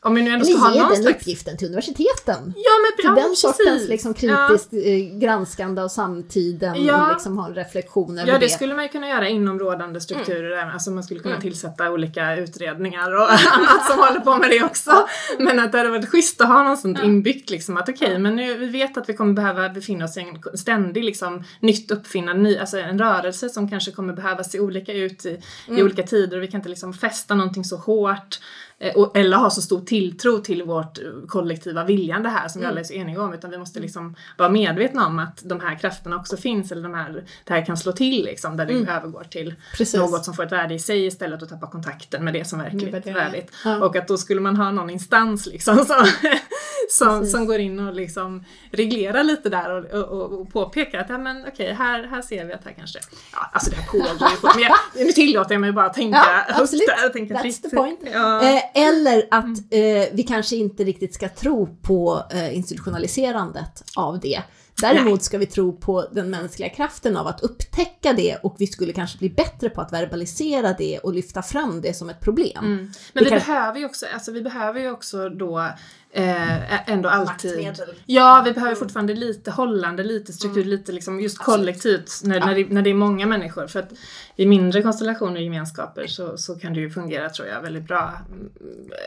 om 0.00 0.14
vi 0.14 0.22
nu 0.22 0.30
ändå 0.30 0.44
ska 0.44 0.56
ha 0.58 0.68
någon 0.68 0.88
den 0.88 1.02
slags... 1.02 1.16
uppgiften 1.16 1.56
till 1.56 1.66
universiteten. 1.68 2.36
Ja 2.56 2.72
men, 2.82 2.96
Till 2.96 3.04
ja, 3.04 3.14
den 3.14 3.24
men 3.28 3.36
sortens 3.36 3.68
precis. 3.68 3.88
liksom, 3.88 4.14
kritiskt 4.14 4.72
eh, 4.72 5.18
granskande 5.18 5.82
av 5.82 5.88
samtiden 5.88 6.70
och 6.72 7.08
liksom 7.12 7.38
ha 7.38 7.46
en 7.46 7.54
reflektion 7.54 8.18
över 8.18 8.32
Ja, 8.32 8.38
det 8.38 8.46
det. 8.46 8.50
skulle 8.50 8.74
man 8.74 8.84
ju 8.84 8.88
kunna 8.88 9.08
göra 9.08 9.28
inom 9.28 9.58
rådande 9.58 10.00
strukturer. 10.00 10.62
Mm. 10.62 10.74
Alltså 10.74 10.90
man 10.90 11.04
skulle 11.04 11.20
kunna 11.20 11.40
tillsätta 11.40 11.90
olika 11.90 12.36
utredningar 12.36 13.14
och 13.16 13.22
annat 13.56 13.86
som 13.90 13.98
håller 13.98 14.20
på 14.20 14.36
med 14.36 14.50
det 14.50 14.62
också. 14.64 15.06
Men 15.38 15.60
att 15.60 15.72
det 15.72 15.78
hade 15.78 15.90
varit 15.90 16.08
schysst 16.08 16.40
att 16.40 16.48
ha 16.48 16.62
något 16.62 16.80
sånt 16.80 16.98
inbyggt 17.04 17.50
liksom 17.50 17.76
att 17.76 17.88
okej, 17.88 18.18
men 18.18 18.36
nu, 18.36 18.56
vi 18.56 18.66
vet 18.66 18.96
att 18.96 19.08
vi 19.08 19.14
kommer 19.14 19.32
behöva 19.32 19.68
befinna 19.68 20.04
oss 20.04 20.16
i 20.16 20.20
en 20.20 20.58
ständig 20.58 21.04
liksom 21.04 21.44
nytt 21.60 21.90
uppfinnande, 21.90 22.42
ny, 22.42 22.58
alltså 22.58 22.78
en 22.78 22.98
rörelse 22.98 23.23
som 23.32 23.68
kanske 23.70 23.90
kommer 23.90 24.12
behöva 24.12 24.44
se 24.44 24.60
olika 24.60 24.92
ut 24.92 25.26
i, 25.26 25.28
i 25.28 25.38
Mm. 25.68 25.84
olika 25.84 26.02
tider 26.02 26.36
och 26.36 26.42
vi 26.42 26.46
kan 26.48 26.58
inte 26.58 26.68
liksom 26.68 26.92
fästa 26.94 27.34
någonting 27.34 27.64
så 27.64 27.76
hårt 27.76 28.40
eh, 28.78 28.94
och, 28.96 29.16
eller 29.16 29.36
ha 29.36 29.50
så 29.50 29.62
stor 29.62 29.80
tilltro 29.80 30.38
till 30.38 30.62
vårt 30.62 30.98
eh, 30.98 31.04
kollektiva 31.28 31.84
viljande 31.84 32.28
här 32.28 32.48
som 32.48 32.60
vi 32.60 32.64
Mm. 32.64 32.72
alla 32.72 32.80
är 32.80 32.84
så 32.84 32.92
eniga 32.94 33.22
om 33.22 33.34
utan 33.34 33.50
vi 33.50 33.58
måste 33.58 33.80
liksom 33.80 34.14
vara 34.38 34.48
medvetna 34.48 35.06
om 35.06 35.18
att 35.18 35.42
de 35.44 35.60
här 35.60 35.78
krafterna 35.78 36.16
också 36.16 36.36
finns 36.36 36.72
eller 36.72 36.82
de 36.82 36.94
här, 36.94 37.24
det 37.44 37.52
här 37.52 37.64
kan 37.66 37.76
slå 37.76 37.92
till 37.92 38.24
liksom 38.24 38.56
där 38.56 38.66
det 38.66 38.72
övergår 38.74 39.24
till 39.30 39.46
Mm. 39.46 39.56
Precis. 39.76 40.00
något 40.00 40.24
som 40.24 40.34
får 40.34 40.42
ett 40.46 40.52
värde 40.52 40.74
i 40.74 40.78
sig 40.78 41.06
istället 41.06 41.42
och 41.42 41.48
tappa 41.48 41.66
kontakten 41.66 42.24
med 42.24 42.34
det 42.34 42.44
som 42.44 42.58
verkligt 42.58 42.94
värderingar. 42.94 43.24
värdigt. 43.24 43.50
Ja. 43.64 43.84
Och 43.84 43.96
att 43.96 44.08
då 44.08 44.16
skulle 44.18 44.40
man 44.40 44.56
ha 44.56 44.70
någon 44.70 44.90
instans 44.90 45.46
liksom 45.46 45.76
som, 45.76 46.06
som, 46.90 47.08
Precis. 47.18 47.32
som 47.32 47.46
går 47.46 47.58
in 47.58 47.88
och 47.88 47.94
liksom 47.94 48.44
reglerar 48.70 49.24
lite 49.24 49.48
där 49.48 49.70
och, 49.94 50.08
och, 50.10 50.40
och, 50.40 50.52
påpekar 50.52 50.98
att 50.98 51.08
ja, 51.08 51.18
men 51.18 51.44
okej, 51.48 51.72
här, 51.72 52.02
här 52.06 52.22
ser 52.22 52.44
vi 52.44 52.52
att 52.52 52.64
här 52.64 52.72
kanske, 52.72 52.98
ja 53.32 53.50
alltså 53.52 53.70
det 53.70 53.76
här 53.76 53.86
pågår 53.86 54.30
ju 54.30 54.36
på, 54.36 54.50
men 54.54 54.62
jag, 54.62 55.06
nu 55.06 55.12
tillåter 55.12 55.54
jag 55.54 55.60
mig 55.60 55.72
bara 55.72 55.86
att 55.86 55.94
tänka 55.94 56.18
Ja, 56.48 56.54
högt 56.54 56.70
där 56.72 57.08
tänka 57.08 57.34
That's 57.34 57.40
fritt. 57.42 57.62
the 57.62 57.76
point. 57.76 58.00
Ja. 58.12 58.42
Eh, 58.42 58.62
eller 58.88 59.28
att 59.30 59.44
Mm. 59.44 60.02
eh, 60.02 60.08
vi 60.12 60.22
kanske 60.22 60.56
inte 60.56 60.84
riktigt 60.84 61.14
ska 61.14 61.28
tro 61.28 61.76
på 61.82 62.22
eh, 62.30 62.56
institutionaliserandet 62.56 63.84
av 63.96 64.20
det. 64.20 64.42
Däremot 64.80 65.22
ska 65.22 65.38
vi 65.38 65.46
tro 65.46 65.72
på 65.76 66.04
den 66.12 66.30
mänskliga 66.30 66.68
kraften 66.68 67.16
av 67.16 67.26
att 67.26 67.40
upptäcka 67.40 68.12
det 68.12 68.36
och 68.42 68.56
vi 68.58 68.66
skulle 68.66 68.92
kanske 68.92 69.18
bli 69.18 69.30
bättre 69.30 69.70
på 69.70 69.80
att 69.80 69.92
verbalisera 69.92 70.72
det 70.78 70.98
och 70.98 71.14
lyfta 71.14 71.42
fram 71.42 71.80
det 71.80 71.94
som 71.94 72.10
ett 72.10 72.20
problem. 72.20 72.64
Mm. 72.64 72.76
Men 73.12 73.24
Det 73.24 73.24
vi 73.24 73.30
kan- 73.30 73.38
behöver 73.38 73.78
ju 73.78 73.86
också, 73.86 74.06
alltså 74.14 74.32
vi 74.32 74.42
behöver 74.42 74.80
ju 74.80 74.90
också 74.90 75.28
då 75.28 75.68
eh, 76.14 76.90
ändå 76.90 77.08
alltid 77.08 77.50
Maktmedel. 77.50 77.94
Ja, 78.06 78.42
vi 78.44 78.52
behöver 78.52 78.74
fortfarande 78.74 79.14
lite 79.14 79.50
hållande, 79.50 80.04
lite 80.04 80.32
struktur, 80.32 80.64
lite 80.64 80.92
liksom 80.92 81.20
just 81.20 81.38
kollektivt 81.38 82.20
när, 82.24 82.40
när, 82.40 82.54
det, 82.54 82.68
när 82.68 82.82
det 82.82 82.90
är 82.90 82.94
många 82.94 83.26
människor. 83.26 83.66
För 83.66 83.78
att 83.80 83.92
i 84.36 84.46
mindre 84.46 84.82
konstellationer 84.82 85.36
och 85.36 85.42
gemenskaper 85.42 86.06
så, 86.06 86.36
så 86.38 86.54
kan 86.54 86.72
det 86.72 86.80
ju 86.80 86.90
fungera 86.90 87.30
tror 87.30 87.48
jag 87.48 87.62
väldigt 87.62 87.86
bra 87.86 88.12
mm, 88.28 88.50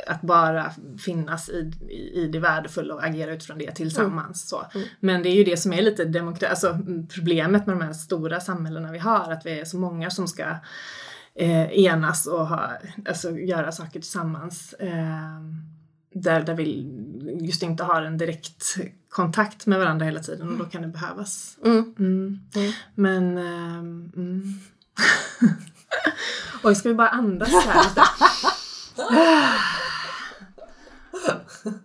att 0.08 0.22
bara 0.22 0.72
finnas 1.06 1.50
i, 1.50 1.72
i, 1.90 2.22
i 2.22 2.28
det 2.28 2.40
värdefulla 2.40 2.94
och 2.94 3.04
agera 3.04 3.34
utifrån 3.34 3.58
det 3.58 3.72
tillsammans. 3.72 4.50
Så. 4.50 4.66
Men 5.00 5.24
det 5.24 5.30
är 5.30 5.36
ju 5.36 5.44
det 5.44 5.58
som 5.58 5.74
är 5.74 5.82
lite 5.82 6.06
demokra- 6.06 6.50
alltså, 6.50 6.70
mm, 6.70 7.08
problemet 7.08 7.68
med 7.68 7.76
de 7.78 7.86
här 7.86 7.94
stora 7.94 8.40
samhällena 8.40 8.92
vi 8.92 9.00
har, 9.00 9.32
att 9.32 9.46
vi 9.46 9.60
är 9.60 9.66
så 9.66 9.78
många 9.78 10.10
som 10.10 10.28
ska 10.28 10.44
eh, 11.36 11.80
enas 11.86 12.28
och 12.28 12.48
ha, 12.48 12.72
alltså, 13.10 13.32
göra 13.32 13.72
saker 13.72 14.00
tillsammans. 14.00 14.74
Eh, 14.74 15.42
där, 16.14 16.44
där 16.44 16.54
vi 16.54 16.92
just 17.42 17.64
inte 17.64 17.84
har 17.84 18.02
en 18.02 18.18
direkt 18.18 18.76
kontakt 19.10 19.66
med 19.66 19.80
varandra 19.80 20.06
hela 20.06 20.20
tiden 20.20 20.50
och 20.50 20.58
då 20.58 20.66
kan 20.66 20.82
det 20.82 20.88
behövas. 20.88 21.58
Mm. 21.66 21.96
Mm. 22.00 22.40
Mm. 22.56 22.72
Men... 22.96 23.38
mm. 23.38 24.54
Oj, 26.64 26.76
ska 26.76 26.90
vi 26.90 26.96
bara 26.96 27.10
andas 27.10 27.50
här 27.50 27.84
lite? 27.90 28.02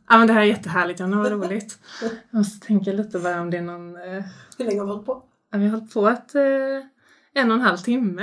Ja 0.09 0.19
men 0.19 0.27
det 0.27 0.33
här 0.33 0.41
är 0.41 0.45
jättehärligt, 0.45 1.01
Jonna, 1.01 1.17
vad 1.17 1.33
roligt. 1.33 1.79
Jag 2.01 2.11
måste 2.39 2.67
tänka 2.67 2.93
lite 2.93 3.19
bara 3.19 3.41
om 3.41 3.51
det 3.51 3.57
är 3.57 3.63
någon... 3.63 3.97
Eh, 3.97 4.25
Hur 4.59 4.65
länge 4.65 4.81
har 4.81 4.87
vi 4.87 4.93
hållit 4.93 5.07
på? 5.07 5.23
ja, 5.51 5.59
vi 5.59 5.65
har 5.65 5.71
hållit 5.79 5.95
på 5.95 6.09
ett, 6.09 6.35
eh, 6.35 6.43
en 7.35 7.51
och 7.51 7.57
en 7.57 7.63
halv 7.63 7.77
timme. 7.77 8.23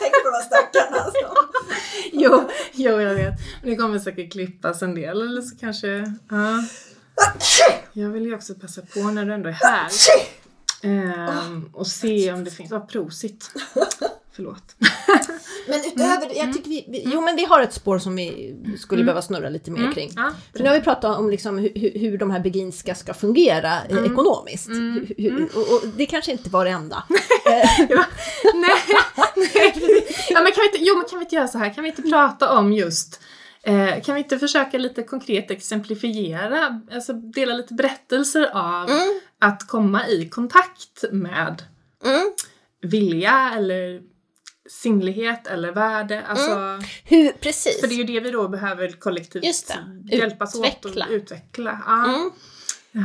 Tänk 0.00 0.12
på 0.12 0.30
de 0.30 0.42
stackarna 0.46 0.96
alltså. 0.96 1.34
jo, 2.12 2.48
jo, 2.72 3.00
jag 3.00 3.14
vet. 3.14 3.34
Men 3.62 3.70
det 3.70 3.76
kommer 3.76 3.98
säkert 3.98 4.32
klippas 4.32 4.82
en 4.82 4.94
del 4.94 5.22
eller 5.22 5.42
så 5.42 5.56
kanske... 5.56 6.14
Ja. 6.30 6.64
Jag 7.92 8.08
vill 8.08 8.22
ju 8.22 8.34
också 8.34 8.54
passa 8.54 8.82
på 8.82 9.00
när 9.00 9.24
du 9.24 9.34
ändå 9.34 9.48
är 9.48 9.52
här. 9.52 9.88
Ehm, 10.82 11.70
och 11.72 11.86
se 11.86 12.32
om 12.32 12.44
det 12.44 12.50
finns... 12.50 12.70
Ja, 12.70 12.80
prosit. 12.80 13.50
Förlåt. 14.40 14.76
Men 15.68 15.80
utöver 15.80 16.28
det, 16.28 16.34
jag 16.34 16.52
tycker 16.52 16.68
vi, 16.70 16.84
vi, 16.88 17.02
jo 17.06 17.20
men 17.20 17.36
vi 17.36 17.44
har 17.44 17.60
ett 17.62 17.72
spår 17.72 17.98
som 17.98 18.16
vi 18.16 18.56
skulle 18.78 19.04
behöva 19.04 19.22
snurra 19.22 19.48
lite 19.48 19.70
mer 19.70 19.92
kring. 19.92 20.12
Ja, 20.16 20.30
För 20.52 20.62
nu 20.62 20.68
har 20.68 20.76
vi 20.76 20.80
pratat 20.82 21.18
om 21.18 21.30
liksom 21.30 21.58
hur, 21.58 21.98
hur- 21.98 22.18
de 22.18 22.30
här 22.30 22.40
beginska 22.40 22.94
ska 22.94 23.14
fungera 23.14 23.72
eh, 23.88 24.04
ekonomiskt. 24.04 24.68
Hur, 25.18 25.48
och, 25.54 25.60
och 25.74 25.88
det 25.96 26.06
kanske 26.06 26.32
inte 26.32 26.50
var 26.50 26.64
det 26.64 26.70
enda. 26.70 27.02
Ja, 27.88 28.04
nej, 28.54 28.70
nej. 29.36 30.06
Ja, 30.30 30.40
men 30.42 30.52
kan 30.52 30.62
vi 30.62 30.66
inte, 30.66 30.78
jo, 30.80 30.96
men 30.96 31.04
kan 31.08 31.18
vi 31.18 31.24
inte 31.24 31.34
göra 31.34 31.48
så 31.48 31.58
här? 31.58 31.74
Kan 31.74 31.84
vi 31.84 31.90
inte 31.90 32.02
prata 32.02 32.58
om 32.58 32.72
just 32.72 33.20
eh, 33.62 34.02
kan 34.02 34.14
vi 34.14 34.20
inte 34.20 34.38
försöka 34.38 34.78
lite 34.78 35.02
konkret 35.02 35.50
exemplifiera, 35.50 36.80
alltså 36.92 37.12
dela 37.12 37.54
lite 37.54 37.74
berättelser 37.74 38.50
av 38.52 38.90
Mm. 38.90 39.20
att 39.40 39.66
komma 39.68 40.08
i 40.08 40.28
kontakt 40.28 41.04
med 41.12 41.62
mm. 42.04 42.30
vilja 42.82 43.52
eller 43.56 44.00
sinnlighet 44.70 45.46
eller 45.46 45.72
värde. 45.72 46.22
Alltså, 46.26 46.78
Hur, 47.04 47.32
precis. 47.32 47.80
För 47.80 47.86
det 47.86 47.94
är 47.94 47.96
ju 47.96 48.04
det 48.04 48.20
vi 48.20 48.30
då 48.30 48.48
behöver 48.48 48.88
kollektivt 48.90 49.44
Just 49.44 49.68
det. 50.08 50.16
hjälpas 50.16 50.54
Utveckla. 50.56 51.04
åt 51.04 51.10
och 51.10 51.14
utveckla. 51.14 51.82
Ja. 51.86 52.04
Mm. 52.14 52.30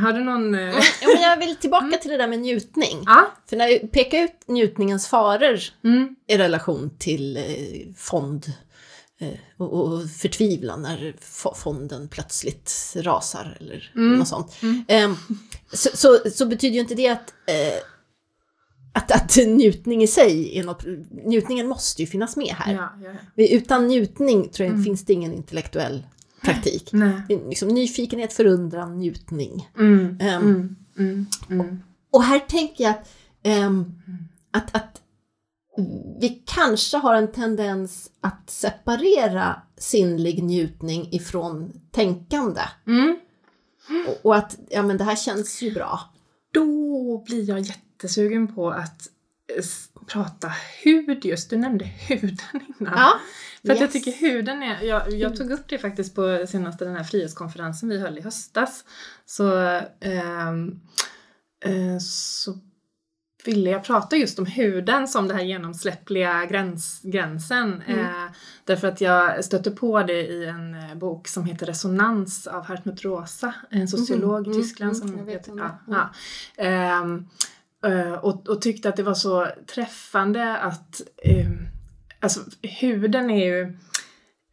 Har 0.04 0.12
du 0.12 0.20
någon... 0.24 0.54
eh, 0.54 0.60
Ja, 1.02 1.08
men 1.14 1.22
jag 1.22 1.36
vill 1.36 1.56
tillbaka 1.60 1.96
till 1.96 2.10
det 2.10 2.16
där 2.16 2.28
med 2.28 2.38
njutning. 2.40 3.02
Ja. 3.06 3.32
För 3.48 3.56
när 3.56 3.68
vi 3.68 3.78
pekar 3.78 4.18
ut 4.24 4.40
njutningens 4.46 5.06
faror 5.08 5.60
Mm. 5.84 6.16
i 6.28 6.38
relation 6.38 6.90
till 6.98 7.36
eh, 7.36 7.94
fond 7.96 8.46
eh, 9.20 9.28
och, 9.56 9.72
och 9.72 10.10
förtvivlan 10.10 10.82
när 10.82 11.14
fo- 11.22 11.54
fonden 11.54 12.08
plötsligt 12.08 12.92
rasar 12.96 13.56
eller 13.60 13.90
något 13.94 14.28
sånt. 14.28 14.56
Eh, 14.88 15.12
så, 15.72 15.90
så, 15.96 16.18
så 16.34 16.46
betyder 16.46 16.74
ju 16.74 16.80
inte 16.80 16.94
det 16.94 17.08
att, 17.08 17.34
eh, 17.46 17.78
att, 18.96 19.12
att 19.12 19.36
njutning 19.46 20.02
i 20.02 20.06
sig 20.06 20.58
är 20.58 20.64
något, 20.64 20.84
njutningen 21.24 21.68
måste 21.68 22.02
ju 22.02 22.06
finnas 22.06 22.36
med 22.36 22.54
här. 22.54 22.74
Ja, 22.74 22.90
ja, 23.04 23.10
ja. 23.34 23.48
Utan 23.48 23.86
njutning 23.86 24.48
tror 24.48 24.68
jag 24.68 24.84
finns 24.84 25.04
det 25.04 25.12
ingen 25.12 25.32
intellektuell 25.32 26.06
praktik. 26.42 26.92
Liksom, 27.48 27.68
nyfikenhet, 27.68 28.32
förundran, 28.32 28.98
njutning. 28.98 29.68
Mm. 29.78 30.18
Ehm, 30.20 30.42
Mm. 30.42 30.76
Mm. 30.98 31.26
Mm. 31.50 31.82
Och 32.10 32.22
här 32.22 32.38
tänker 32.38 32.84
jag 32.84 32.90
att, 32.90 33.08
ehm, 33.42 33.94
att, 34.50 34.76
att 34.76 35.02
vi 36.20 36.42
kanske 36.46 36.96
har 36.96 37.14
en 37.14 37.32
tendens 37.32 38.10
att 38.20 38.50
separera 38.50 39.62
sinnlig 39.78 40.42
njutning 40.44 41.08
ifrån 41.12 41.72
tänkande. 41.90 42.60
Mm. 42.86 43.16
Och, 44.08 44.26
och 44.26 44.36
att 44.36 44.58
ja, 44.68 44.82
men 44.82 44.98
det 44.98 45.04
här 45.04 45.16
känns 45.16 45.62
ju 45.62 45.74
bra. 45.74 46.00
då 46.52 46.64
blir 47.26 47.48
jag 47.48 47.58
jättesugen 47.96 48.54
på 48.54 48.70
att 48.70 49.08
eh, 49.56 49.64
prata 50.06 50.52
hud 50.84 51.24
just. 51.24 51.50
Du 51.50 51.56
nämnde 51.56 51.84
huden 51.84 52.38
innan. 52.52 52.94
Ja. 52.96 53.20
För 53.66 53.72
att 53.72 53.80
jag 53.80 53.86
Yes. 53.86 53.92
tycker 53.92 54.12
huden 54.12 54.62
är, 54.62 54.82
jag, 54.82 55.12
jag 55.12 55.36
tog 55.36 55.50
upp 55.50 55.68
det 55.68 55.78
faktiskt 55.78 56.14
på 56.14 56.44
senaste 56.48 56.84
den 56.84 56.96
här 56.96 57.04
frihetskonferensen 57.04 57.88
vi 57.88 57.98
höll 58.00 58.18
i 58.18 58.20
höstas. 58.20 58.84
Så, 59.26 59.56
ehm, 60.00 60.80
eh, 61.64 61.98
så 62.00 62.58
ville 63.44 63.70
jag 63.70 63.84
prata 63.84 64.16
just 64.16 64.38
om 64.38 64.46
huden 64.46 65.08
som 65.08 65.28
den 65.28 65.36
här 65.36 65.44
genomsläppliga 65.44 66.44
gräns, 66.46 67.00
gränsen. 67.02 67.82
Mm. 67.86 68.00
Eh, 68.00 68.30
därför 68.64 68.88
att 68.88 69.00
jag 69.00 69.44
stötte 69.44 69.70
på 69.70 70.02
det 70.02 70.26
i 70.26 70.46
en 70.46 70.74
eh, 70.74 70.94
bok 70.94 71.28
som 71.28 71.44
heter 71.44 71.66
Resonans 71.66 72.46
av 72.46 72.64
Hartmut 72.64 73.04
Rosa, 73.04 73.54
en 73.70 73.88
sociolog 73.88 74.46
Mhm, 74.46 74.52
i 74.52 74.62
Tyskland 74.62 74.96
mm, 74.96 75.08
som 75.08 75.18
jag 75.18 75.24
vet 75.24 75.46
heter, 75.46 75.58
ja, 75.58 76.10
ja. 76.56 76.64
Eh, 77.84 78.12
och, 78.12 78.48
och 78.48 78.62
tyckte 78.62 78.88
att 78.88 78.96
det 78.96 79.02
var 79.02 79.14
så 79.14 79.46
träffande 79.66 80.56
att 80.56 81.02
eh, 81.22 81.50
alltså 82.20 82.40
huden 82.62 83.30
är 83.30 83.46
ju 83.46 83.62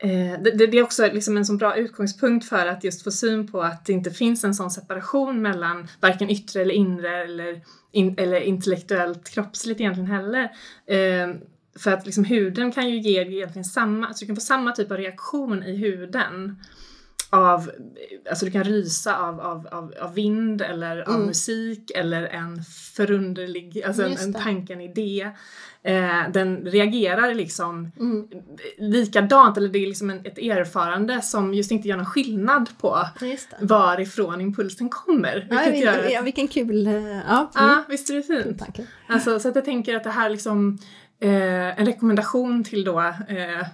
eh, 0.03 0.41
det, 0.43 0.51
det 0.51 0.67
det 0.67 0.77
är 0.77 0.83
också 0.83 1.09
liksom 1.13 1.37
en 1.37 1.45
så 1.45 1.53
bra 1.53 1.75
utgångspunkt 1.75 2.49
för 2.49 2.67
att 2.67 2.83
just 2.83 3.03
få 3.03 3.11
syn 3.11 3.51
på 3.51 3.61
att 3.61 3.85
det 3.85 3.93
inte 3.93 4.11
finns 4.11 4.43
en 4.43 4.55
sån 4.55 4.71
separation 4.71 5.41
mellan 5.41 5.87
varken 5.99 6.29
yttre 6.29 6.61
eller 6.61 6.73
inre 6.73 7.23
eller, 7.23 7.61
in, 7.91 8.15
eller 8.17 8.41
intellektuellt 8.41 9.29
kroppsligt 9.29 9.81
egentligen 9.81 10.11
heller. 10.11 10.43
Eh, 10.87 11.35
för 11.79 11.91
att 11.91 12.05
liksom 12.05 12.23
huden 12.23 12.71
kan 12.71 12.89
ju 12.89 12.99
ge 12.99 13.21
egentligen 13.21 13.65
samma, 13.65 14.07
alltså 14.07 14.25
du 14.25 14.27
kan 14.27 14.35
få 14.35 14.41
samma 14.41 14.71
typ 14.71 14.91
av 14.91 14.97
reaktion 14.97 15.63
i 15.63 15.75
huden 15.75 16.63
av, 17.33 17.71
alltså 18.29 18.45
du 18.45 18.51
kan 18.51 18.63
rysa 18.63 19.17
av, 19.17 19.39
av, 19.41 19.67
av, 19.71 19.93
av 20.01 20.13
vind 20.13 20.61
eller 20.61 21.01
av 21.09 21.13
Mm. 21.15 21.27
musik 21.27 21.91
eller 21.95 22.23
en 22.23 22.63
förunderlig, 22.95 23.83
alltså 23.83 24.03
en, 24.03 24.17
en 24.17 24.33
tanke, 24.33 24.73
en 24.73 24.81
idé. 24.81 25.29
Eh, 25.85 26.29
den 26.31 26.57
reagerar 26.57 27.33
liksom 27.33 27.91
Mm. 27.99 28.27
likadant, 28.77 29.57
eller 29.57 29.69
det 29.69 29.79
är 29.79 29.87
liksom 29.87 30.09
en, 30.09 30.19
ett 30.25 30.37
erfarande 30.37 31.21
som 31.21 31.53
just 31.53 31.71
inte 31.71 31.87
gör 31.87 31.97
någon 31.97 32.05
skillnad 32.05 32.69
på 32.81 32.97
varifrån 33.61 34.41
impulsen 34.41 34.89
kommer. 34.89 35.47
Ja, 35.51 35.61
Vilket 35.65 35.81
gör 35.85 36.09
ja, 36.09 36.21
vilken 36.21 36.47
kul... 36.47 36.87
eh, 36.87 36.93
Ja, 37.27 37.51
mm. 37.59 37.83
visst 37.89 38.09
är 38.09 38.13
det 38.15 38.23
fint? 38.23 38.61
Alltså, 39.07 39.39
så 39.39 39.49
att 39.49 39.55
jag 39.55 39.65
tänker 39.65 39.95
att 39.95 40.03
det 40.03 40.09
här 40.09 40.29
liksom 40.29 40.77
eh, 41.19 41.79
en 41.79 41.85
rekommendation 41.85 42.63
till 42.63 42.83
då 42.83 42.99
eh, 43.27 43.67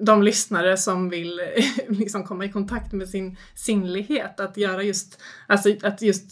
de 0.00 0.22
lyssnare 0.22 0.76
som 0.76 1.08
vill 1.08 1.40
liksom 1.88 2.24
komma 2.24 2.44
i 2.44 2.52
kontakt 2.52 2.92
med 2.92 3.08
sin 3.08 3.36
sinnlighet. 3.54 4.40
Att 4.40 4.56
göra 4.56 4.82
just, 4.82 5.22
alltså 5.46 5.68
att 5.82 6.02
just 6.02 6.30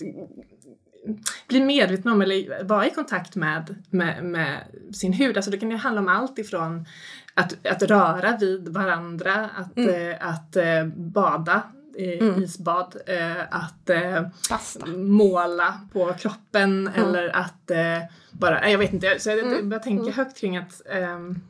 bli 1.48 1.60
medveten 1.60 2.12
om 2.12 2.22
eller 2.22 2.64
vara 2.64 2.86
i 2.86 2.90
kontakt 2.90 3.36
med, 3.36 3.82
med, 3.90 4.24
med 4.24 4.60
sin 4.92 5.12
hud. 5.12 5.36
Alltså 5.36 5.50
det 5.50 5.58
kan 5.58 5.70
ju 5.70 5.76
handla 5.76 6.00
om 6.00 6.08
allt 6.08 6.38
ifrån 6.38 6.86
att, 7.34 7.66
att 7.66 7.82
röra 7.82 8.36
vid 8.36 8.68
varandra, 8.68 9.50
att, 9.56 9.76
Mm. 9.76 10.10
eh, 10.10 10.28
att 10.28 10.56
eh, 10.56 10.86
bada 10.96 11.62
Mm. 11.98 12.42
isbad, 12.42 12.96
eh, 13.06 13.42
att 13.50 13.90
eh, 13.90 14.22
Basta. 14.50 14.86
måla 14.96 15.80
på 15.92 16.12
kroppen 16.18 16.88
Mm. 16.88 17.02
eller 17.08 17.36
att 17.36 17.70
eh, 17.70 17.98
bara, 18.32 18.70
jag 18.70 18.78
vet 18.78 18.92
inte, 18.92 19.18
så 19.18 19.30
jag, 19.30 19.38
Mm. 19.38 19.72
jag 19.72 19.82
tänker 19.82 20.02
Mm. 20.04 20.14
högt 20.14 20.36
kring 20.38 20.56
att 20.56 20.82
ehm, 20.90 21.40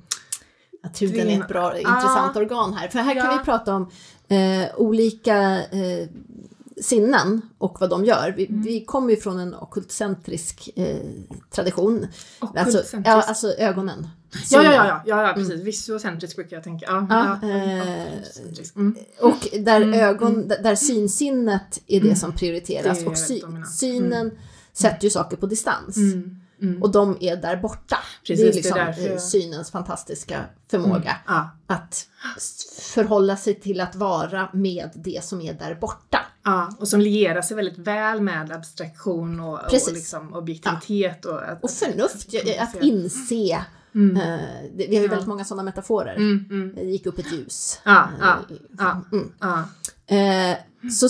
Att 0.83 1.03
huden 1.03 1.29
är 1.29 1.41
ett 1.41 1.49
bra, 1.49 1.79
intressant 1.79 2.37
organ 2.37 2.75
här. 2.75 2.89
För 2.89 2.99
här 2.99 3.15
kan 3.15 3.25
Ja. 3.27 3.39
vi 3.39 3.45
prata 3.45 3.75
om 3.75 3.91
eh, 4.29 4.75
olika 4.77 5.39
eh, 5.59 6.09
sinnen 6.83 7.41
och 7.59 7.77
vad 7.81 7.91
de 7.91 8.05
gör. 8.05 8.35
Vi, 8.37 8.47
Mm. 8.47 8.63
vi 8.63 8.85
kommer 8.85 9.11
ju 9.11 9.17
från 9.17 9.39
en 9.39 9.55
ockultcentrisk 9.55 10.71
eh, 10.77 10.97
tradition. 11.51 12.07
och 12.41 12.57
Alltså, 12.59 12.97
ja, 13.05 13.23
alltså 13.23 13.53
ögonen. 13.53 14.09
ja, 14.51 14.63
ja, 14.63 14.73
ja, 14.73 14.87
ja, 14.87 15.03
ja, 15.07 15.29
ja, 15.29 15.33
precis. 15.35 15.61
Visuocentrisk 15.61 16.37
brukar 16.37 16.57
jag 16.57 16.65
tänka. 16.65 16.87
Ja, 16.89 17.07
Ja, 17.11 17.39
ja, 17.43 17.49
eh, 17.49 18.13
mm. 18.77 18.97
Och 19.21 19.49
där, 19.61 19.81
Mm, 19.81 20.01
ögon, 20.01 20.49
där 20.49 20.75
synsinnet 20.75 21.81
är 21.87 22.01
det 22.01 22.07
Mm. 22.07 22.17
som 22.17 22.33
prioriteras 22.33 22.99
Det 22.99 23.05
är 23.05 23.09
och 23.11 23.19
sy, 23.19 23.41
synen 23.79 24.31
sätter 24.73 25.05
ju 25.05 25.11
saker 25.11 25.37
på 25.37 25.47
distans. 25.47 25.97
Mm. 25.97 26.41
Mm. 26.63 26.83
Och 26.83 26.91
de 26.93 27.17
är 27.21 27.37
där 27.37 27.57
borta. 27.57 27.97
Precis, 28.27 28.39
det 28.39 28.45
det 28.45 28.49
är 28.49 28.51
är 28.51 28.55
liksom 28.55 28.79
därför 28.79 29.01
eh, 29.03 29.07
jag- 29.13 29.23
synens 29.23 29.71
fantastiska 29.71 30.45
förmåga. 30.71 31.17
Att 31.67 32.07
förhålla 32.95 33.37
sig 33.37 33.55
till 33.61 33.81
att 33.81 33.95
vara 33.97 34.49
med 34.53 34.91
det 34.95 35.25
som 35.25 35.41
är 35.41 35.53
där 35.55 35.75
borta. 35.75 36.19
Ja, 36.45 36.77
och 36.79 36.89
som 36.89 37.01
lierar 37.01 37.43
sig 37.43 37.57
väldigt 37.57 37.79
väl 37.79 38.21
med 38.21 38.53
abstraktion 38.53 39.41
och, 39.41 39.55
och 39.65 39.93
liksom 39.93 40.35
objektivitet. 40.35 41.25
Och, 41.25 41.43
att, 41.49 41.65
Och 41.65 41.71
förnuft, 41.71 42.35
att- 42.35 42.77
att 42.77 42.83
inse. 42.83 43.65
Mm. 43.95 44.17
eh, 44.17 44.39
det- 44.77 44.87
Vi 44.89 44.97
har 44.97 45.03
ju 45.03 45.03
Ja. 45.03 45.11
väldigt 45.11 45.29
många 45.29 45.45
sådana 45.45 45.63
metaforer. 45.63 46.15
Mm, 46.17 46.45
mm. 46.51 46.75
Det 46.75 46.83
gick 46.83 47.07
upp 47.07 47.19
ett 47.19 47.33
ljus. 47.33 47.81
Ja, 47.85 48.09
ja, 48.21 48.39
ja. 48.79 49.01
Ja, 49.41 49.65
så 50.91 51.09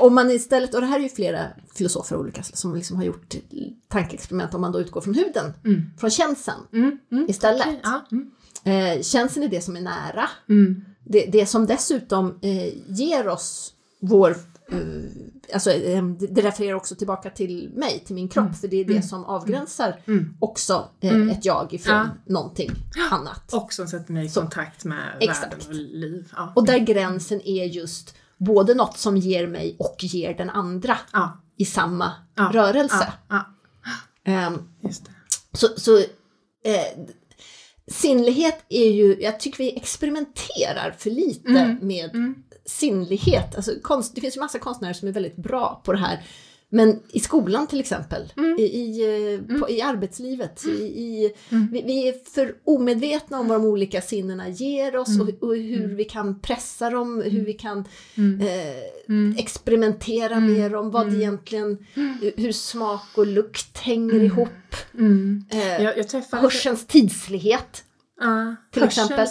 om 0.00 0.14
man 0.14 0.30
istället, 0.30 0.74
och 0.74 0.80
det 0.80 0.86
här 0.86 0.98
är 0.98 1.02
ju 1.02 1.08
flera 1.08 1.40
filosofer 1.74 2.16
olika 2.16 2.42
som 2.42 2.74
liksom 2.74 2.96
har 2.96 3.04
gjort 3.04 3.34
tankeexperiment 3.88 4.54
om 4.54 4.60
man 4.60 4.72
då 4.72 4.80
utgår 4.80 5.00
från 5.00 5.14
huden, 5.14 5.52
Mm. 5.64 5.82
från 5.98 6.10
känseln 6.10 6.56
mm, 6.72 6.98
mm. 7.12 7.26
istället. 7.30 7.66
Ja, 7.82 8.06
mm. 8.12 8.30
Eh, 8.64 9.02
känseln 9.02 9.44
är 9.44 9.48
det 9.48 9.60
som 9.60 9.76
är 9.76 9.80
nära. 9.80 10.28
Det, 11.04 11.26
det 11.32 11.46
som 11.46 11.66
dessutom 11.66 12.38
eh, 12.42 12.72
ger 12.88 13.28
oss 13.28 13.73
vår... 14.00 14.30
Eh, 14.70 14.78
alltså, 15.54 15.70
eh, 15.70 16.04
det 16.06 16.42
refererar 16.42 16.74
också 16.74 16.94
tillbaka 16.94 17.30
till 17.30 17.70
mig, 17.74 18.02
till 18.06 18.14
min 18.14 18.28
kropp, 18.28 18.56
för 18.60 18.68
det 18.68 18.76
är 18.76 18.84
det 18.84 18.92
Mm. 18.92 19.02
som 19.02 19.24
avgränsar 19.24 20.00
Mm. 20.06 20.36
också 20.40 20.88
eh, 21.00 21.14
Mm. 21.14 21.30
ett 21.30 21.44
jag 21.44 21.74
ifrån 21.74 21.94
Ja. 21.94 22.08
någonting 22.32 22.70
annat. 23.10 23.52
Och 23.52 23.72
som 23.72 23.86
sätter 23.86 24.12
mig 24.12 24.26
i 24.26 24.28
Så. 24.28 24.40
kontakt 24.40 24.84
med 24.84 25.16
Exakt. 25.20 25.52
världen 25.52 25.68
och 25.68 25.74
liv. 25.74 26.32
Ja. 26.36 26.52
Och 26.56 26.66
där 26.66 26.78
gränsen 26.78 27.40
är 27.44 27.64
just 27.64 28.14
både 28.38 28.74
något 28.74 28.98
som 28.98 29.16
ger 29.16 29.46
mig 29.46 29.76
och 29.78 29.96
ger 30.00 30.34
den 30.34 30.50
andra 30.50 30.98
Ja, 31.12 31.40
i 31.56 31.64
samma 31.64 32.12
Ja. 32.36 32.50
rörelse. 32.52 33.12
ja, 33.28 33.44
Ehm, 34.26 34.58
det. 34.80 34.94
så 35.52 35.68
så 35.76 35.98
eh, 35.98 37.06
sinnlighet 37.86 38.64
är 38.68 38.90
ju, 38.90 39.16
jag 39.22 39.40
tycker 39.40 39.58
vi 39.58 39.76
experimenterar 39.76 40.94
för 40.98 41.10
lite 41.10 41.48
Mm. 41.48 41.76
med 41.82 42.14
Mm. 42.14 42.34
Sinnlighet. 42.66 43.56
Alltså, 43.56 43.72
konst, 43.82 44.14
det 44.14 44.20
finns 44.20 44.36
ju 44.36 44.40
massa 44.40 44.58
konstnärer 44.58 44.92
som 44.92 45.08
är 45.08 45.12
väldigt 45.12 45.36
bra 45.36 45.82
på 45.84 45.92
det 45.92 45.98
här. 45.98 46.22
Men 46.68 47.00
i 47.12 47.20
skolan 47.20 47.66
till 47.66 47.80
exempel, 47.80 48.32
Mm. 48.36 48.58
i, 48.58 48.62
i, 48.62 49.34
eh, 49.50 49.58
på, 49.60 49.70
i 49.70 49.80
arbetslivet, 49.82 50.64
i, 50.66 50.70
i, 50.82 51.32
Mm. 51.50 51.68
vi, 51.72 51.82
vi 51.82 52.08
är 52.08 52.30
för 52.34 52.54
omedvetna 52.64 53.38
om 53.40 53.48
vad 53.48 53.60
de 53.60 53.66
olika 53.66 54.00
sinnena 54.02 54.48
ger 54.48 54.96
oss 54.96 55.08
Mm. 55.08 55.20
och, 55.40 55.48
och 55.48 55.56
hur 55.56 55.88
vi 55.94 56.04
kan 56.04 56.40
pressa 56.40 56.90
dem, 56.90 57.22
hur 57.26 57.44
vi 57.44 57.52
kan 57.52 57.84
Mm. 58.16 58.40
eh, 58.40 58.74
Mm. 59.08 59.34
experimentera 59.38 60.34
Mm. 60.36 60.52
mer 60.52 60.74
om 60.74 60.90
vad 60.90 61.06
Mm. 61.08 61.20
egentligen, 61.20 61.86
hur 62.36 62.52
smak 62.52 63.06
och 63.14 63.26
lukt 63.26 63.78
hänger 63.78 64.14
Mm. 64.14 64.26
ihop. 64.26 64.48
Mm. 64.98 65.44
Eh, 65.50 65.82
Jag, 65.82 65.98
jag 65.98 66.22
hörsels 66.40 66.86
tidslighet. 66.86 67.84
Ja, 68.20 68.54
till 68.70 68.82
exempel. 68.82 69.26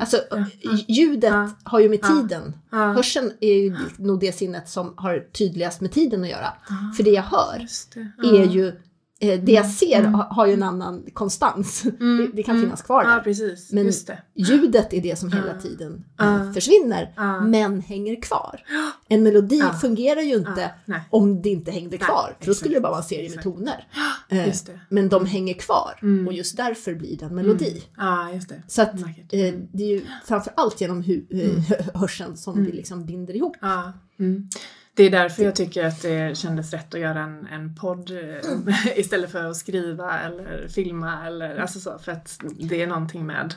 Alltså 0.00 0.20
ja. 0.30 0.46
ljudet 0.88 1.30
Ja. 1.32 1.50
har 1.62 1.80
ju 1.80 1.88
med 1.88 2.02
tiden. 2.02 2.54
Hörseln 2.70 3.32
är 3.40 3.54
ju 3.54 3.76
nog 3.96 4.20
det 4.20 4.32
sinnet 4.32 4.68
som 4.68 4.94
har 4.96 5.26
tydligast 5.32 5.80
med 5.80 5.92
tiden 5.92 6.22
att 6.22 6.30
göra. 6.30 6.52
För 6.96 7.02
det 7.02 7.10
jag 7.10 7.22
hör 7.22 7.66
det. 7.94 8.28
är 8.38 8.44
ju, 8.46 8.72
det 9.20 9.52
jag 9.52 9.66
ser 9.70 9.98
Mm. 10.00 10.14
ha- 10.14 10.28
har 10.34 10.46
ju 10.46 10.52
en 10.52 10.62
annan 10.62 11.04
konstans. 11.12 11.84
Mm, 12.00 12.16
Det, 12.16 12.36
det 12.36 12.42
kan 12.42 12.54
mm. 12.56 12.66
finnas 12.66 12.82
kvar 12.82 13.04
Ja, 13.04 13.10
där. 13.10 13.20
precis. 13.20 13.72
Men-. 13.72 13.92
Ljudet 14.34 14.92
är 14.92 15.00
det 15.02 15.18
som 15.18 15.32
hela 15.32 15.46
Ja. 15.54 15.60
tiden 15.60 16.04
Ja. 16.18 16.40
eh, 16.40 16.52
försvinner, 16.52 17.12
Ja. 17.16 17.40
men 17.40 17.80
hänger 17.80 18.22
kvar. 18.22 18.60
En 19.08 19.22
melodi 19.22 19.58
Ja. 19.58 19.72
fungerar 19.72 20.20
ju 20.20 20.34
inte 20.34 20.70
Ja, 20.84 20.94
om 21.10 21.42
det 21.42 21.48
inte 21.48 21.70
hängde 21.70 21.90
Nej, 21.90 21.98
kvar. 21.98 22.36
För 22.40 22.46
då 22.46 22.54
skulle 22.54 22.74
det 22.74 22.80
bara 22.80 22.90
vara 22.92 23.00
en 23.02 23.08
serie 23.08 23.22
med 23.22 23.28
exakt. 23.38 23.44
toner. 23.44 23.86
Eh. 24.28 24.54
Men 24.88 25.08
de 25.08 25.26
hänger 25.26 25.54
kvar 25.54 25.98
Mm. 26.02 26.26
och 26.26 26.32
just 26.32 26.56
därför 26.56 26.94
blir 26.94 27.16
det 27.18 27.24
en 27.24 27.34
melodi. 27.34 27.70
Mm. 27.70 27.82
Ja, 27.96 28.28
det. 28.48 28.62
Så 28.68 28.82
att 28.82 28.94
eh, 28.94 29.54
det 29.72 29.82
är 29.84 29.88
ju 29.88 30.02
framför 30.26 30.52
allt 30.56 30.80
genom 30.80 31.02
hu- 31.02 31.26
eh, 31.30 31.76
hörseln 32.00 32.36
som 32.36 32.54
Mm. 32.54 32.66
vi 32.66 32.72
liksom 32.72 33.06
binder 33.06 33.36
ihop. 33.36 33.56
Ja. 33.60 33.92
Mm. 34.18 34.48
Det 34.96 35.02
är 35.02 35.10
därför 35.10 35.42
jag 35.42 35.56
tycker 35.56 35.84
att 35.86 36.02
det 36.02 36.38
kändes 36.38 36.70
rätt 36.72 36.94
att 36.94 37.00
göra 37.00 37.20
en, 37.20 37.46
en 37.46 37.74
podd 37.74 38.10
eh, 38.10 38.96
istället 38.96 39.30
för 39.32 39.44
att 39.44 39.56
skriva 39.56 40.20
eller 40.20 40.68
filma 40.68 41.26
eller 41.26 41.56
alltså 41.58 41.80
så 41.80 41.98
för 41.98 42.12
att 42.12 42.40
det 42.60 42.82
är 42.82 42.86
någonting 42.86 43.26
med 43.26 43.54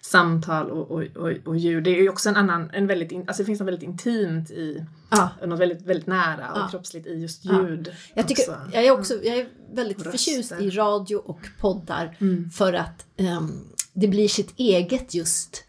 samtal 0.00 0.70
och, 0.70 0.90
och, 0.90 1.02
och, 1.16 1.32
och 1.44 1.56
ljud. 1.56 1.84
Det 1.84 1.90
är 1.90 2.02
ju 2.02 2.08
också 2.08 2.28
en 2.28 2.36
annan, 2.36 2.70
en 2.72 2.86
väldigt, 2.86 3.12
in, 3.12 3.24
alltså 3.28 3.42
det 3.42 3.46
finns 3.46 3.60
något 3.60 3.66
väldigt 3.66 3.82
intimt 3.88 4.50
i, 4.50 4.84
Ja. 5.10 5.30
något 5.46 5.60
väldigt, 5.60 5.82
väldigt 5.82 6.06
nära 6.06 6.52
och 6.52 6.58
Ja. 6.58 6.68
kroppsligt 6.70 7.06
i 7.06 7.14
just 7.14 7.44
Ja. 7.44 7.68
ljud. 7.68 7.92
Jag, 8.14 8.28
tycker, 8.28 8.42
också. 8.42 8.60
jag 8.72 8.84
är 8.84 8.90
också 8.90 9.14
jag 9.24 9.36
är 9.38 9.48
väldigt 9.72 9.98
Och 9.98 10.04
förtjust 10.04 10.52
röster. 10.52 10.66
i 10.66 10.70
radio 10.70 11.16
och 11.16 11.40
poddar 11.60 12.16
Mm. 12.20 12.50
för 12.50 12.72
att 12.72 13.06
ehm, 13.16 13.64
det 13.92 14.08
blir 14.08 14.28
sitt 14.28 14.52
eget 14.56 15.14
just 15.14 15.64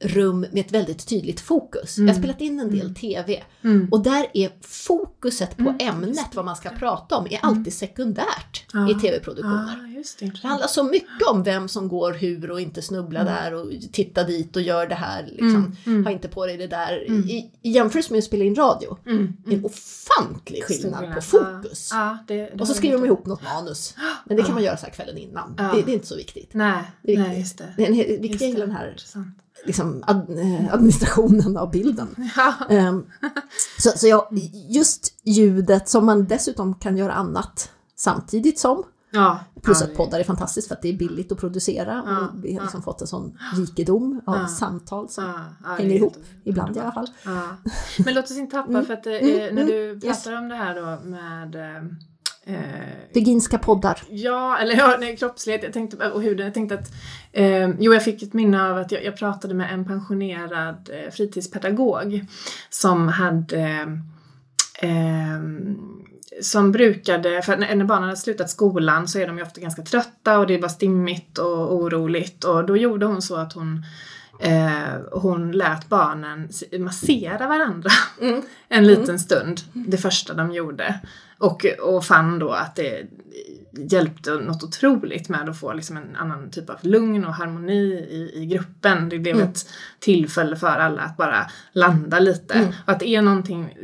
rum 0.00 0.40
med 0.40 0.58
ett 0.58 0.72
väldigt 0.72 1.06
tydligt 1.06 1.40
fokus. 1.40 1.98
Jag 1.98 2.06
har 2.06 2.14
spelat 2.14 2.40
in 2.40 2.60
en 2.60 2.70
del 2.70 2.94
TV 2.94 3.42
Mm. 3.64 3.88
och 3.90 4.02
där 4.02 4.26
är 4.34 4.50
fokuset 4.60 5.56
på 5.56 5.74
ämnet, 5.78 6.34
vad 6.34 6.44
man 6.44 6.56
ska 6.56 6.68
prata 6.70 7.16
om, 7.16 7.26
är 7.30 7.38
alltid 7.42 7.72
sekundärt 7.74 8.64
Ja. 8.72 8.90
i 8.90 8.94
TV-produktioner. 8.94 9.94
Just 9.96 10.18
det. 10.18 10.26
Det 10.42 10.48
handlar 10.48 10.66
så 10.68 10.82
mycket 10.84 11.26
om 11.30 11.42
vem 11.42 11.68
som 11.68 11.88
går 11.88 12.12
hur 12.12 12.50
och 12.50 12.60
inte 12.60 12.82
snubbla 12.82 13.24
där 13.24 13.54
och 13.54 13.70
titta 13.92 14.24
dit 14.24 14.56
och 14.56 14.62
gör 14.62 14.86
det 14.86 14.94
här. 14.94 15.22
Liksom. 15.26 15.76
Mm. 15.86 16.04
Ha 16.04 16.12
inte 16.12 16.28
på 16.28 16.46
dig 16.46 16.56
det 16.56 16.66
där. 16.66 17.10
I, 17.10 17.50
I 17.62 17.70
jämförelse 17.70 18.12
med 18.12 18.18
att 18.18 18.24
spela 18.24 18.44
in 18.44 18.54
radio, 18.54 18.96
Mm. 19.06 19.32
en 19.50 19.64
ofantlig 19.64 20.64
skillnad 20.64 21.14
på 21.14 21.20
fokus. 21.20 21.88
Ja, 21.92 22.18
det, 22.28 22.50
Och 22.60 22.68
så 22.68 22.74
skriver 22.74 22.98
de 22.98 23.04
ihop 23.06 23.26
något 23.26 23.42
manus. 23.42 23.94
Men 24.24 24.36
det 24.36 24.42
kan 24.42 24.54
man 24.54 24.62
göra 24.64 24.76
så 24.76 24.86
här 24.86 24.92
kvällen 24.92 25.18
innan. 25.18 25.54
Ja. 25.58 25.72
Det, 25.86 25.90
är 25.90 25.94
inte 25.94 26.06
så 26.06 26.16
viktigt. 26.16 26.50
Nej, 26.54 26.82
Det 27.02 27.12
är 27.14 27.18
nej 27.18 27.24
viktigt. 27.28 27.40
just 27.44 27.58
det. 27.58 27.74
Det 27.76 27.82
är 27.82 27.86
en 27.86 27.94
he- 27.94 28.08
Just 28.10 28.22
viktig 28.22 28.54
är 28.54 28.58
den 28.60 28.70
här 28.70 28.90
Intressant. 28.90 29.38
Liksom, 29.64 30.04
ad, 30.06 30.38
eh, 30.38 30.74
administrationen 30.74 31.56
av 31.56 31.70
bilden. 31.70 32.08
Ja. 32.36 32.54
Ehm, 32.68 33.06
så 33.78 33.90
så 33.96 34.06
jag, 34.08 34.26
just 34.68 35.14
ljudet 35.24 35.88
som 35.88 36.06
man 36.06 36.24
dessutom 36.24 36.74
kan 36.74 36.96
göra 36.96 37.12
annat 37.12 37.70
samtidigt 37.96 38.58
som. 38.58 38.82
Ja. 39.10 39.40
Plus 39.62 39.80
ja, 39.80 39.86
att 39.86 39.96
poddar 39.96 40.20
är 40.20 40.24
fantastiskt 40.24 40.68
för 40.68 40.74
att 40.74 40.82
det 40.82 40.88
är 40.88 40.96
billigt 40.98 41.32
att 41.32 41.38
producera. 41.38 42.02
Ja, 42.06 42.18
och 42.18 42.44
vi 42.44 42.52
har 42.52 42.58
ja. 42.58 42.62
liksom 42.62 42.82
fått 42.82 43.00
en 43.00 43.06
sån 43.06 43.38
rikedom 43.56 44.20
av 44.26 44.36
Ja. 44.36 44.46
samtal 44.46 45.08
som 45.08 45.24
Ja, 45.24 45.34
ja, 45.64 45.70
hänger 45.70 45.94
ihop, 45.96 46.16
ibland 46.44 46.76
i 46.76 46.80
alla 46.80 46.92
fall. 46.92 47.06
Ja. 47.24 47.42
Men 48.04 48.14
låt 48.14 48.24
oss 48.24 48.36
inte 48.36 48.56
tappa 48.56 48.68
Mm. 48.70 48.84
för 48.86 48.92
att 48.94 49.06
eh, 49.06 49.12
Mm, 49.12 49.54
när 49.54 49.62
mm, 49.62 49.66
du 49.66 50.00
yes. 50.06 50.24
pratar 50.24 50.38
om 50.38 50.48
det 50.48 50.54
här 50.54 50.74
då 50.74 51.08
med 51.08 51.54
eh, 51.54 51.82
eh, 52.46 52.56
Veganska 53.14 53.58
poddar. 53.58 54.02
Ja, 54.08 54.58
eller 54.58 54.76
ja, 54.76 54.96
nej, 55.00 55.16
kroppslighet 55.16 55.62
jag 55.62 55.72
tänkte, 55.72 56.10
och 56.10 56.22
huden. 56.22 56.46
Jag 56.46 56.54
tänkte 56.54 56.74
att, 56.74 56.92
eh, 57.32 57.68
jo 57.78 57.92
jag 57.92 58.04
fick 58.04 58.22
ett 58.22 58.32
minne 58.32 58.70
av 58.70 58.78
att 58.78 58.92
jag, 58.92 59.04
jag 59.04 59.16
pratade 59.16 59.54
med 59.54 59.72
en 59.72 59.84
pensionerad 59.84 60.90
eh, 60.92 61.10
fritidspedagog 61.10 62.24
som 62.70 63.08
hade 63.08 63.60
eh, 64.80 65.40
som 66.42 66.72
brukade, 66.72 67.42
för 67.42 67.56
när, 67.56 67.84
barnen 67.84 68.04
hade 68.04 68.16
slutat 68.16 68.50
skolan 68.50 69.08
så 69.08 69.18
är 69.18 69.26
de 69.26 69.36
ju 69.38 69.42
ofta 69.42 69.60
ganska 69.60 69.82
trötta 69.82 70.38
och 70.38 70.46
det 70.46 70.58
var 70.58 70.68
stimmigt 70.68 71.38
och 71.38 71.74
oroligt 71.74 72.44
och 72.44 72.66
då 72.66 72.76
gjorde 72.76 73.06
hon 73.06 73.22
så 73.22 73.36
att 73.36 73.52
hon 73.52 73.84
Eh, 74.40 75.00
hon 75.12 75.52
lät 75.52 75.88
barnen 75.88 76.48
massera 76.78 77.48
varandra 77.48 77.90
Mm. 78.20 78.42
en 78.68 78.86
liten 78.86 79.18
stund, 79.18 79.60
det 79.72 79.96
första 79.96 80.34
de 80.34 80.52
gjorde. 80.52 81.00
Och, 81.44 81.66
och 81.82 82.04
fann 82.04 82.38
då 82.38 82.50
att 82.50 82.76
det 82.76 83.06
hjälpte 83.76 84.30
något 84.30 84.62
otroligt 84.62 85.28
med 85.28 85.48
att 85.48 85.60
få 85.60 85.72
liksom 85.72 85.96
en 85.96 86.16
annan 86.16 86.50
typ 86.50 86.70
av 86.70 86.76
lugn 86.80 87.24
och 87.24 87.34
harmoni 87.34 87.92
i, 88.10 88.30
i 88.34 88.46
gruppen. 88.46 89.08
Det 89.08 89.18
blev 89.18 89.34
Mm. 89.36 89.48
ett 89.48 89.66
tillfälle 90.00 90.56
för 90.56 90.66
alla 90.66 91.02
att 91.02 91.16
bara 91.16 91.46
landa 91.72 92.18
lite. 92.18 92.54
Mm. 92.54 92.68
Och 92.86 92.92
att 92.92 93.00
det 93.00 93.08
är 93.08 93.22
någonting 93.22 93.78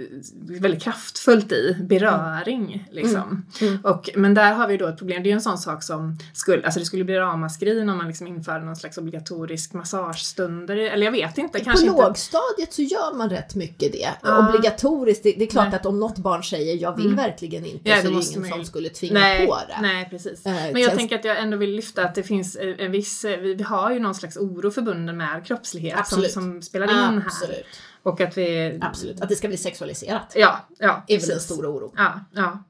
väldigt 0.48 0.82
kraftfullt 0.82 1.52
i 1.52 1.76
beröring. 1.80 2.88
Liksom. 2.92 3.46
Mm. 3.60 3.78
Och, 3.84 4.10
men 4.16 4.34
där 4.34 4.52
har 4.52 4.68
vi 4.68 4.76
då 4.76 4.86
ett 4.86 4.98
problem. 4.98 5.22
Det 5.22 5.26
är 5.28 5.30
ju 5.30 5.34
en 5.34 5.40
sån 5.40 5.58
sak 5.58 5.82
som 5.82 6.18
skulle, 6.32 6.62
alltså 6.64 6.80
det 6.80 6.86
skulle 6.86 7.04
bli 7.04 7.14
ramaskrin 7.16 7.88
om 7.88 7.96
man 7.98 8.06
liksom 8.08 8.26
införde 8.26 8.64
någon 8.64 8.76
slags 8.76 8.98
obligatorisk 8.98 9.72
massagestunder. 9.72 10.76
Eller 10.76 11.04
jag 11.04 11.12
vet 11.12 11.38
inte, 11.38 11.60
kanske 11.60 11.86
på 11.86 11.92
inte. 11.92 12.02
lågstadiet 12.06 12.72
så 12.72 12.82
gör 12.82 13.14
man 13.16 13.30
rätt 13.30 13.54
mycket 13.54 13.92
det. 13.92 14.08
Ja. 14.22 14.48
Obligatoriskt, 14.48 15.22
det, 15.22 15.32
det 15.38 15.44
är 15.44 15.48
klart 15.50 15.66
Nej. 15.68 15.76
att 15.76 15.86
om 15.86 16.00
något 16.00 16.18
barn 16.18 16.42
säger 16.44 16.76
jag 16.82 16.96
vill 16.96 17.06
Mm. 17.10 17.16
verkligen 17.16 17.66
inte 17.66 17.88
Ja, 17.88 17.94
så 17.96 18.00
är 18.00 18.04
det 18.10 18.16
måste 18.16 18.38
ingen 18.38 18.50
som 18.50 18.64
skulle 18.64 18.88
tvinga 18.88 19.14
Nej, 19.20 19.46
på 19.46 19.58
det. 19.68 19.79
Nej 19.80 20.06
precis. 20.10 20.46
Eh, 20.46 20.52
Men 20.52 20.62
jag 20.72 20.82
känns- 20.82 20.98
tänker 20.98 21.18
att 21.18 21.24
jag 21.24 21.38
ändå 21.38 21.56
vill 21.56 21.70
lyfta 21.70 22.04
att 22.04 22.14
det 22.14 22.22
finns 22.22 22.56
en 22.56 22.80
en 22.80 22.92
viss, 22.92 23.24
eh, 23.24 23.40
vi, 23.40 23.62
har 23.62 23.92
ju 23.92 23.98
någon 23.98 24.14
slags 24.14 24.36
oro 24.36 24.70
förbunden 24.70 25.16
med 25.16 25.46
kroppslighet 25.46 26.06
som, 26.06 26.22
som 26.22 26.62
spelar 26.62 26.86
in 26.90 26.94
här. 26.94 27.22
Absolut. 27.26 27.66
Och 28.02 28.20
att 28.20 28.38
vi... 28.38 28.78
Absolut. 28.80 29.20
Att 29.20 29.28
det 29.28 29.36
ska 29.36 29.48
bli 29.48 29.56
sexualiserat 29.56 30.32
Ja, 30.36 30.66
ja. 30.78 31.04
är 31.08 31.18
väl 31.18 31.28
den 31.28 31.36
precis. 31.36 31.42
stora 31.42 31.68
oron. 31.68 31.92
Ja, 31.96 32.20
ja. 32.32 32.64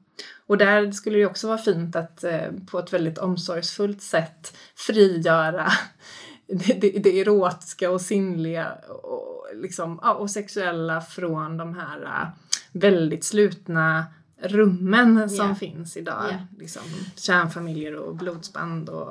Och 0.47 0.57
där 0.57 0.91
skulle 0.91 1.17
det 1.17 1.25
också 1.25 1.47
vara 1.47 1.57
fint 1.57 1.95
att 1.95 2.23
eh, 2.23 2.39
på 2.71 2.79
ett 2.79 2.93
väldigt 2.93 3.17
omsorgsfullt 3.17 4.01
sätt 4.01 4.57
frigöra 4.75 5.71
det, 6.47 6.73
det, 6.81 6.89
det 6.89 7.19
erotiska 7.21 7.91
och 7.91 8.01
sinnliga 8.01 8.71
och, 9.03 9.45
liksom, 9.55 9.99
ja, 10.03 10.13
och 10.13 10.29
sexuella 10.31 11.01
från 11.01 11.57
de 11.57 11.75
här 11.75 12.01
eh, 12.03 12.27
väldigt 12.71 13.23
slutna 13.23 14.05
rummen 14.43 15.29
som 15.29 15.47
Ja. 15.47 15.55
finns 15.55 15.97
idag. 15.97 16.23
Ja. 16.31 16.37
Liksom, 16.59 16.81
kärnfamiljer 17.15 17.95
och 17.95 18.15
blodsband 18.15 18.89
och 18.89 19.09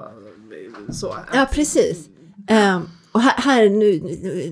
så. 0.93 1.16
Ja, 1.35 1.47
precis. 1.52 2.09
Ehm, 2.47 2.82
och 3.12 3.20
här, 3.20 3.35
här 3.36 3.69
nu, 3.69 4.01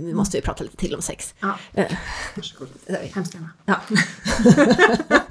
nu, 0.02 0.14
måste 0.14 0.36
vi 0.36 0.42
prata 0.42 0.64
lite 0.64 0.76
till 0.76 0.94
om 0.94 1.02
sex. 1.02 1.34
Ja. 1.40 1.58
Eh, 1.74 1.92
Varsågod. 2.36 2.68
Hemskt 3.14 3.34
gärna. 3.34 3.50
Ja. 3.64 3.80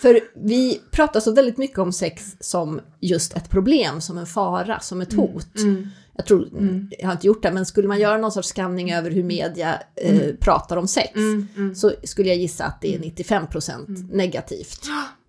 För 0.00 0.20
vi 0.34 0.80
pratar 0.90 1.20
så 1.20 1.32
väldigt 1.34 1.58
mycket 1.58 1.78
om 1.78 1.92
sex 1.92 2.36
som 2.40 2.80
just 3.00 3.36
ett 3.36 3.50
problem, 3.50 4.00
som 4.00 4.18
en 4.18 4.26
fara, 4.26 4.80
som 4.80 5.00
ett 5.00 5.12
hot. 5.12 5.56
Mm. 5.58 5.88
Jag 6.20 6.26
tror, 6.26 6.48
Mm. 6.58 6.90
jag 6.98 7.06
har 7.06 7.12
inte 7.12 7.26
gjort 7.26 7.42
det, 7.42 7.52
men 7.52 7.66
skulle 7.66 7.88
man 7.88 8.00
göra 8.00 8.18
någon 8.18 8.32
sorts 8.32 8.48
skanning 8.48 8.92
över 8.92 9.10
hur 9.10 9.22
media 9.22 9.82
eh, 9.96 10.34
pratar 10.40 10.76
om 10.76 10.88
sex 10.88 11.16
Mm. 11.16 11.48
Mm. 11.56 11.74
så 11.74 11.92
skulle 12.04 12.28
jag 12.28 12.36
gissa 12.38 12.64
att 12.64 12.80
det 12.80 12.94
är 12.94 12.98
95% 12.98 14.12
negativt. 14.12 14.80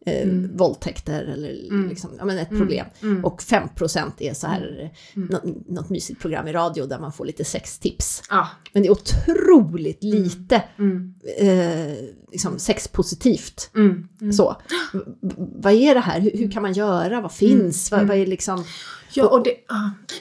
Eh, 0.06 0.24
Mm. 0.24 0.57
Våldtäkter 0.57 1.24
eller 1.24 1.53
liksom, 1.90 2.10
ja, 2.18 2.26
men 2.26 2.38
ett 2.38 2.49
problem. 2.49 2.86
Mm. 3.02 3.26
Och 3.26 3.41
5% 3.41 4.11
är 4.20 4.34
så 4.34 4.48
här, 4.48 4.91
nå- 5.14 5.41
något 5.68 5.90
mysigt 5.90 6.22
program 6.22 6.48
i 6.48 6.53
radio 6.53 6.86
där 6.86 6.99
man 6.99 7.11
får 7.14 7.26
lite 7.26 7.44
sextips. 7.45 8.24
Ja. 8.30 8.48
Men 8.74 8.84
det 8.84 8.88
är 8.88 8.91
otroligt 8.91 10.03
lite 10.03 10.64
Mm. 10.78 11.14
eh, 11.38 11.95
liksom 12.32 12.60
sexpositivt. 12.60 13.70
Mm. 13.76 14.07
Mm. 14.22 14.34
Så. 14.34 14.56
V- 14.94 14.99
vad 15.38 15.74
är 15.74 15.94
det 15.94 15.99
här? 16.02 16.20
Hur, 16.20 16.32
hur 16.38 16.52
kan 16.52 16.61
man 16.61 16.74
göra? 16.74 17.22
Vad 17.22 17.32
finns? 17.32 17.91
Vad, 17.91 18.07
vad 18.07 18.18
är 18.18 18.26
liksom... 18.26 18.64
Ja, 19.14 19.27
och 19.27 19.44
det, 19.44 19.56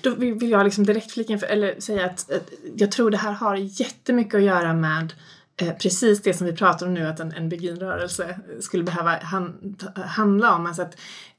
då 0.03 0.15
vill 0.15 0.51
jag 0.51 0.65
liksom 0.65 0.85
direkt 0.87 1.13
flika 1.13 1.33
in 1.33 1.39
för, 1.39 1.47
eller 1.47 1.81
säga 1.81 2.07
att, 2.07 2.31
jag 2.77 2.93
tror 2.93 3.11
det 3.11 3.17
här 3.17 3.33
har 3.33 3.55
jättemycket 3.57 4.35
att 4.35 4.43
göra 4.43 4.73
med 4.73 5.13
eh, 5.57 5.73
precis 5.73 6.23
det 6.23 6.35
som 6.35 6.47
vi 6.47 6.53
pratar 6.53 6.87
om 6.87 6.95
nu 6.95 7.07
att 7.07 7.21
en, 7.21 7.33
en 7.33 7.49
beginrörelse 7.49 8.39
skulle 8.61 8.85
behöva 8.85 9.19
han, 9.23 9.77
handla 9.95 10.55
om. 10.55 10.67
Alltså 10.67 10.83
att 10.83 10.97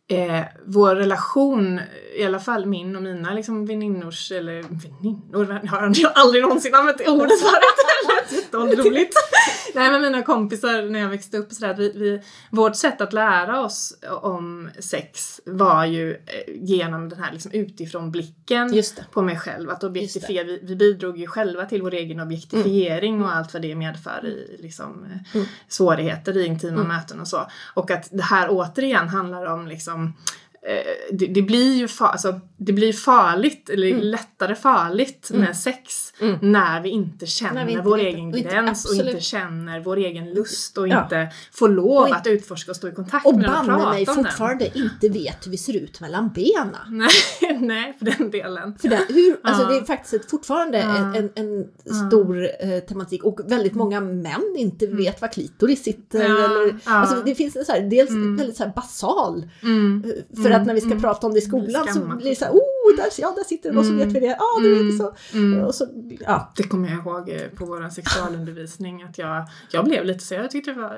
eh, 0.09 0.41
vår 0.65 0.95
relation, 0.95 1.79
i 2.17 2.23
alla 2.23 2.39
fall 2.39 2.65
min 2.65 2.95
och 2.95 3.01
mina 3.03 3.33
liksom 3.33 3.65
väninnors, 3.65 4.31
eller 4.31 4.61
väninnor, 4.63 5.67
har 5.67 5.91
jag 5.95 6.11
aldrig 6.15 6.43
någonsin 6.43 6.75
använt 6.75 6.97
det 6.97 7.07
ordet 7.07 7.39
förut. 7.41 8.31
Jätteåldroligt. 8.31 9.13
Nej 9.75 9.91
men 9.91 10.01
mina 10.01 10.21
kompisar 10.21 10.89
när 10.89 10.99
jag 10.99 11.09
växte 11.09 11.37
upp 11.37 11.51
så 11.53 11.61
där, 11.65 11.73
att 11.73 11.79
vi, 11.79 11.91
vi, 11.95 12.21
vårt 12.51 12.75
sätt 12.75 13.01
att 13.01 13.13
lära 13.13 13.61
oss 13.61 13.97
om 14.21 14.69
sex 14.79 15.41
var 15.45 15.85
ju 15.85 16.11
eh, 16.13 16.17
genom 16.55 17.09
den 17.09 17.19
här 17.23 17.31
liksom 17.31 17.51
utifrån 17.51 18.11
blicken 18.11 18.73
Just 18.73 18.95
det. 18.95 19.05
på 19.11 19.21
mig 19.21 19.37
själv. 19.37 19.69
Att 19.69 19.83
objektifiera, 19.83 20.43
vi, 20.43 20.59
vi 20.63 20.75
bidrog 20.75 21.17
ju 21.17 21.27
själva 21.27 21.65
till 21.65 21.81
vår 21.81 21.93
egen 21.93 22.19
objektifiering 22.19 23.23
och 23.23 23.35
allt 23.35 23.53
vad 23.53 23.61
det 23.61 23.75
medför 23.75 24.25
i 24.25 24.57
liksom, 24.61 25.05
eh, 25.05 25.35
Mm. 25.35 25.47
svårigheter 25.67 26.37
i 26.37 26.45
intima 26.45 26.73
Mm. 26.73 26.87
möten 26.87 27.19
och 27.19 27.27
så. 27.27 27.47
Och 27.73 27.91
att 27.91 28.07
det 28.11 28.23
här 28.23 28.47
återigen 28.51 29.07
handlar 29.09 29.45
om 29.45 29.67
liksom 29.67 29.98
eh, 29.99 30.11
det, 31.11 31.25
det 31.27 31.41
blir 31.41 31.75
ju 31.75 31.85
fa- 31.85 32.07
alltså, 32.11 32.39
det 32.57 32.73
blir 32.73 32.93
farligt, 32.93 33.69
eller 33.69 33.87
Mm. 33.87 34.01
lättare 34.01 34.55
farligt 34.55 35.29
Mm. 35.29 35.41
med 35.41 35.57
sex 35.57 36.13
Mm. 36.21 36.37
när 36.41 36.81
vi 36.81 36.89
inte 36.89 37.25
känner 37.25 37.65
vi 37.65 37.71
inte 37.71 37.83
vår 37.83 37.97
egen 37.99 38.31
och 38.31 38.37
inte- 38.37 38.49
gräns 38.49 38.85
och 38.85 38.91
absolut. 38.91 39.11
inte 39.13 39.21
känner 39.25 39.79
vår 39.79 39.97
egen 39.97 40.33
lust 40.33 40.77
och 40.77 40.87
Ja. 40.87 41.03
inte 41.03 41.27
får 41.51 41.69
lov 41.69 41.87
Och 42.01 42.15
att 42.15 42.27
utforska 42.27 42.71
och 42.71 42.75
stå 42.77 42.87
i 42.87 42.91
kontakt 42.91 43.25
Och 43.25 43.35
med 43.35 43.43
den 43.43 43.53
och 43.59 43.65
prata 43.65 43.89
mig 43.89 44.07
om 44.07 44.15
den. 44.15 44.15
fortfarande 44.25 44.77
inte 44.77 45.09
vet 45.09 45.45
hur 45.47 45.51
vi 45.51 45.57
ser 45.57 45.75
ut 45.75 46.01
mellan 46.01 46.29
benen. 46.29 46.75
Nej, 47.41 47.57
nej, 47.59 47.95
för 47.99 48.05
den 48.05 48.31
delen. 48.31 48.77
För 48.79 48.87
det, 48.87 48.99
hur, 49.09 49.39
alltså 49.43 49.63
Ja. 49.63 49.69
det 49.69 49.77
är 49.77 49.85
faktiskt 49.85 50.13
ett, 50.13 50.29
fortfarande 50.31 50.77
Ja. 50.79 51.15
en, 51.15 51.29
en, 51.35 51.65
stor 52.09 52.43
eh, 52.59 52.79
tematik 52.79 53.23
och 53.23 53.39
väldigt 53.45 53.75
många 53.75 54.01
män 54.01 54.55
inte 54.57 54.87
vet 54.87 55.21
var 55.21 55.27
klitoris 55.27 55.83
sitter. 55.83 56.19
Eller, 56.25 56.75
alltså 56.83 57.15
det 57.25 57.35
finns 57.35 57.55
en 57.55 57.65
så 57.65 57.71
här, 57.71 57.81
dels 57.81 58.09
Mm. 58.09 58.35
väldigt 58.35 58.57
så 58.57 58.63
här 58.63 58.71
basal, 58.75 59.49
Mm. 59.63 60.03
eh, 60.05 60.43
för 60.49 60.59
att 60.61 60.67
när 60.67 60.73
vi 60.73 60.81
ska 60.81 60.89
Mm. 60.89 61.01
prata 61.01 61.27
om 61.27 61.33
det 61.33 61.39
i 61.39 61.41
skolan 61.41 61.85
så 61.87 61.93
Skammat. 61.93 62.17
blir 62.17 62.29
det 62.29 62.35
så 62.35 62.45
här, 62.45 62.51
oh, 62.51 62.95
där, 62.97 63.05
ja, 63.17 63.33
där 63.37 63.43
sitter 63.43 63.69
den 63.69 63.77
och 63.77 63.85
så 63.85 63.91
Mm. 63.91 64.07
vet 64.07 64.15
vi 64.15 64.19
det, 64.19 64.35
ja, 64.39 64.59
du 64.61 64.73
Mm. 64.75 64.87
vet 64.87 64.97
så. 64.97 65.13
Mm. 65.37 65.63
Och 65.63 65.75
så, 65.75 65.87
ja. 66.19 66.53
Det 66.57 66.63
kommer 66.63 66.89
jag 66.89 66.97
ihåg 66.99 67.29
eh, 67.29 67.41
på 67.55 67.65
vår 67.65 67.89
sexualundervisning 67.89 69.03
att 69.03 69.17
jag, 69.17 69.45
jag 69.71 69.85
blev 69.85 70.05
lite 70.05 70.19
så, 70.25 70.33
jag 70.33 70.51
tyckte 70.51 70.73
det, 70.73 70.79
var, 70.81 70.97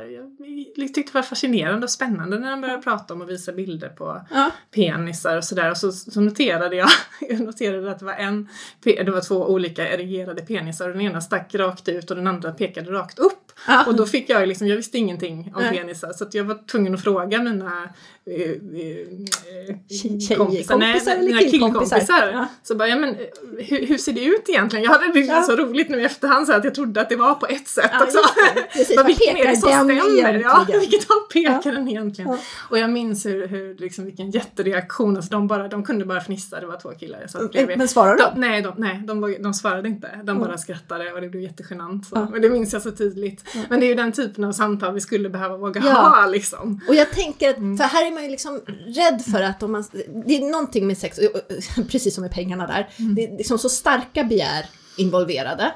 jag 0.75 0.93
tyckte 0.93 1.01
det 1.01 1.13
var 1.13 1.21
fascinerande 1.21 1.83
och 1.83 1.89
spännande 1.89 2.39
när 2.39 2.51
de 2.51 2.61
började 2.61 2.81
prata 2.81 3.13
om 3.13 3.21
och 3.21 3.29
visa 3.29 3.51
bilder 3.51 3.89
på 3.89 4.21
Ja. 4.31 4.51
penisar 4.75 5.37
och 5.37 5.43
sådär 5.43 5.71
och 5.71 5.77
så, 5.77 5.91
så 5.91 6.21
noterade 6.21 6.75
jag, 6.75 6.89
jag 7.29 7.39
noterade 7.39 7.91
att 7.91 7.99
det 7.99 8.05
var 8.05 8.13
en, 8.13 8.47
det 8.83 9.11
var 9.11 9.21
två 9.21 9.35
olika 9.35 9.89
erigerade 9.93 10.41
penisar 10.41 10.87
och 10.89 10.93
den 10.93 11.01
ena 11.01 11.21
stack 11.21 11.55
rakt 11.55 11.87
ut 11.89 12.09
och 12.11 12.15
den 12.17 12.27
andra 12.27 12.51
pekade 12.51 12.91
rakt 12.91 13.19
upp 13.19 13.40
Ja. 13.67 13.85
Och 13.87 13.95
då 13.95 14.05
fick 14.05 14.29
jag 14.29 14.47
liksom, 14.47 14.67
jag 14.67 14.75
visste 14.75 14.97
ingenting 14.97 15.51
om 15.55 15.61
Nej. 15.63 15.77
penisar 15.77 16.13
så 16.13 16.23
att 16.23 16.33
jag 16.33 16.43
var 16.43 16.67
tvungen 16.67 16.93
att 16.93 17.01
fråga 17.03 17.41
mina 17.43 17.89
eh, 18.25 18.41
eh, 18.41 20.37
kompisar, 20.37 20.77
nej, 20.77 21.01
eller 21.07 21.21
mina 21.23 21.39
killkompisar? 21.39 22.29
Ja. 22.33 22.47
Så 22.63 22.75
bara, 22.75 22.87
ja 22.87 22.95
men 22.95 23.09
eh, 23.09 23.17
hur, 23.57 23.85
hur 23.87 23.97
ser 23.97 24.13
det 24.13 24.23
ut 24.25 24.49
egentligen? 24.49 24.83
Jag 24.85 24.91
hade 24.91 25.07
det 25.07 25.13
liksom 25.13 25.35
Ja. 25.35 25.43
så 25.43 25.55
roligt 25.55 25.89
nu 25.89 26.01
i 26.01 26.05
efterhand 26.05 26.47
så 26.47 26.53
att 26.53 26.63
jag 26.63 26.75
trodde 26.75 27.01
att 27.01 27.09
det 27.09 27.15
var 27.15 27.33
på 27.33 27.47
ett 27.47 27.67
sätt 27.67 27.89
Ja, 27.93 28.03
också. 28.03 28.17
Precis, 28.73 29.05
vilken 29.07 29.37
är 29.37 29.47
det 29.47 29.55
som 29.57 29.69
stämmer? 29.69 30.39
Ja, 30.41 30.65
vilket 30.79 31.03
håll 31.09 31.17
pekar 31.33 31.71
den 31.71 31.87
egentligen? 31.87 32.31
Ja. 32.31 32.37
Och 32.69 32.77
jag 32.79 32.89
minns 32.89 33.25
hur, 33.25 33.47
hur 33.47 33.75
liksom, 33.75 34.05
vilken 34.05 34.31
jättereaktion, 34.31 35.15
alltså 35.15 35.31
de, 35.31 35.47
bara, 35.47 35.67
de 35.67 35.83
kunde 35.83 36.05
bara 36.05 36.21
fnissa, 36.21 36.59
det 36.59 36.65
var 36.67 36.77
två 36.79 36.89
killar 36.89 37.21
jag 37.21 37.29
satt 37.29 37.51
bredvid. 37.51 37.77
Men 37.77 37.87
svarar 37.87 38.17
De, 38.17 38.23
de? 38.35 38.39
nej, 38.41 38.61
de, 38.61 38.73
nej 38.77 39.01
de, 39.07 39.21
var- 39.21 39.43
de 39.43 39.53
svarade 39.53 39.89
inte. 39.89 40.07
De 40.23 40.37
Ja. 40.39 40.45
bara 40.45 40.57
skrattade 40.57 41.11
och 41.13 41.21
det 41.21 41.29
blev 41.29 41.43
jättegenant. 41.43 42.05
Så. 42.07 42.15
Ja. 42.15 42.27
Men 42.31 42.41
det 42.41 42.49
minns 42.49 42.73
jag 42.73 42.81
så 42.81 42.91
tydligt. 42.91 43.43
Men 43.69 43.79
det 43.79 43.85
är 43.85 43.87
ju 43.87 43.95
den 43.95 44.11
typen 44.11 44.43
av 44.43 44.51
samtal 44.51 44.93
vi 44.93 45.01
skulle 45.01 45.29
behöva 45.29 45.57
våga 45.57 45.81
Ja. 45.85 45.93
ha 45.93 46.25
liksom. 46.25 46.81
Och 46.87 46.95
jag 46.95 47.11
tänker 47.11 47.49
att, 47.49 47.57
Mm. 47.57 47.77
för 47.77 47.83
här 47.83 48.07
är 48.07 48.11
man 48.11 48.23
ju 48.23 48.29
liksom 48.29 48.61
rädd 48.85 49.21
för 49.31 49.41
att 49.41 49.63
om 49.63 49.71
man, 49.71 49.83
det 50.25 50.37
är 50.37 50.51
någonting 50.51 50.87
med 50.87 50.97
sex, 50.97 51.19
precis 51.89 52.15
som 52.15 52.21
med 52.21 52.31
pengarna 52.31 52.67
där, 52.67 52.89
Mm. 52.99 53.15
det 53.15 53.23
är 53.23 53.37
liksom 53.37 53.57
så 53.59 53.69
starka 53.69 54.23
begär 54.23 54.65
involverade 54.97 55.71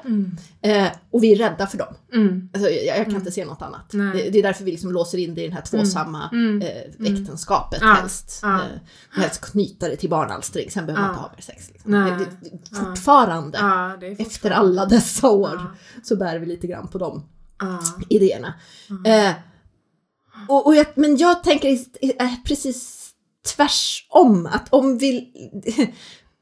eh, 0.62 0.86
och 1.10 1.22
vi 1.22 1.32
är 1.32 1.36
rädda 1.36 1.66
för 1.66 1.78
dem. 1.78 1.94
Mm. 2.12 2.48
Alltså, 2.54 2.70
jag, 2.70 2.98
jag 2.98 3.04
kan 3.06 3.14
inte 3.14 3.32
se 3.32 3.44
något 3.44 3.62
annat. 3.62 3.90
Det, 3.90 4.30
det 4.30 4.38
är 4.38 4.42
därför 4.42 4.64
vi 4.64 4.70
liksom 4.70 4.92
låser 4.92 5.18
in 5.18 5.34
det 5.34 5.44
i 5.44 5.48
det 5.48 5.54
här 5.54 5.62
tvåsamma 5.62 6.30
Mm. 6.32 6.62
eh, 6.62 7.12
äktenskapet 7.12 7.78
Ja. 7.82 7.86
helst. 7.92 8.40
Ja. 8.42 8.54
Eh, 8.54 9.20
helst 9.22 9.40
knyta 9.52 9.88
det 9.88 9.96
till 9.96 10.10
barnalstring, 10.10 10.70
sen 10.70 10.86
behöver 10.86 11.02
man 11.02 11.10
Ja. 11.10 11.14
inte 11.14 11.22
ha 11.22 11.32
mer 11.36 11.42
sex. 11.42 11.70
Liksom. 11.72 11.92
Det, 11.92 12.26
det, 12.70 12.76
fortfarande, 12.76 13.58
Ja, 13.58 13.90
är 13.92 14.12
efter 14.12 14.24
fortfarande- 14.24 14.56
alla 14.56 14.84
dessa 14.86 15.28
år, 15.30 15.60
så 16.02 16.16
bär 16.16 16.38
vi 16.38 16.46
lite 16.46 16.66
grann 16.66 16.88
på 16.88 16.98
dem 16.98 17.22
Ja. 17.58 17.80
idéerna. 18.08 18.54
Eh, 19.06 19.32
och, 20.48 20.66
och 20.66 20.74
jag, 20.74 20.86
men 20.94 21.16
jag 21.16 21.42
tänker 21.42 21.78
eh, 22.00 22.30
precis 22.44 23.10
tvärsom, 23.54 24.46
att 24.46 24.72
om 24.72 24.98
vi 24.98 25.32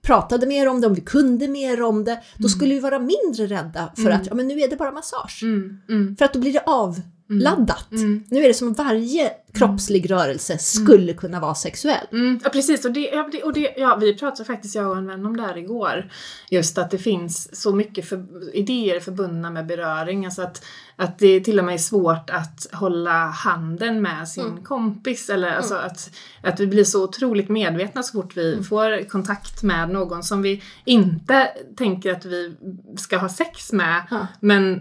pratade 0.05 0.47
mer 0.47 0.69
om 0.69 0.81
det, 0.81 0.86
om 0.86 0.95
vi 0.95 1.01
kunde 1.01 1.49
mer 1.49 1.82
om 1.82 2.05
det, 2.05 2.23
då 2.36 2.49
skulle 2.49 2.74
vi 2.74 2.81
vara 2.81 2.99
mindre 2.99 3.47
rädda 3.47 3.93
för 3.97 4.11
att 4.11 4.27
ja, 4.27 4.35
men 4.35 4.49
nu 4.49 4.61
är 4.61 4.69
det 4.69 4.77
bara 4.77 4.93
massage. 4.93 5.41
Mm. 5.43 5.78
Mm. 5.89 6.16
För 6.16 6.24
att 6.24 6.32
då 6.32 6.41
blir 6.41 6.53
det 6.53 6.62
avladdat. 6.66 7.93
Mm. 7.93 8.24
Nu 8.28 8.43
är 8.45 8.49
det 8.49 8.55
som 8.55 8.73
varje 8.73 9.31
kroppslig 9.53 10.11
rörelse 10.11 10.59
skulle 10.59 11.12
kunna 11.12 11.41
vara 11.41 11.55
sexuell. 11.55 12.07
Mm, 12.12 12.41
ja 12.45 12.51
precis, 12.51 12.85
och, 12.85 12.93
det, 12.93 13.01
ja, 13.01 13.28
det, 13.32 13.43
och 13.43 13.53
det, 13.53 13.74
ja, 13.77 13.97
vi 14.01 14.15
pratade 14.15 14.45
faktiskt, 14.45 14.74
jag 14.74 14.91
och 14.91 14.97
en 14.97 15.07
vän 15.07 15.27
om 15.27 15.36
det 15.36 15.43
här 15.43 15.59
igår. 15.59 16.11
Just 16.51 16.78
att 16.78 16.91
det 16.91 16.99
finns 16.99 17.61
så 17.61 17.74
mycket 17.74 18.09
för, 18.09 18.27
idéer 18.57 19.01
förbundna 19.01 19.51
med 19.51 19.66
beröring. 19.66 20.24
Alltså 20.24 20.43
att, 20.43 20.65
att 20.96 21.18
det 21.18 21.40
till 21.40 21.58
och 21.58 21.64
med 21.64 21.74
är 21.74 21.78
svårt 21.78 22.30
att 22.30 22.66
hålla 22.72 23.26
handen 23.26 24.02
med 24.02 24.28
sin 24.28 24.44
Mm. 24.46 24.64
kompis. 24.64 25.30
Eller 25.30 25.50
alltså 25.56 25.74
att, 25.74 26.10
att 26.42 26.60
vi 26.60 26.66
blir 26.66 26.84
så 26.84 27.04
otroligt 27.04 27.48
medvetna 27.48 28.02
så 28.02 28.12
fort 28.22 28.36
vi 28.36 28.62
får 28.62 29.08
kontakt 29.08 29.62
med 29.62 29.90
någon 29.90 30.22
som 30.22 30.42
vi 30.42 30.62
inte 30.84 31.48
tänker 31.76 32.12
att 32.12 32.24
vi 32.24 32.56
ska 32.96 33.16
ha 33.18 33.28
sex 33.28 33.72
med. 33.72 34.02
Ja. 34.10 34.26
Men 34.40 34.80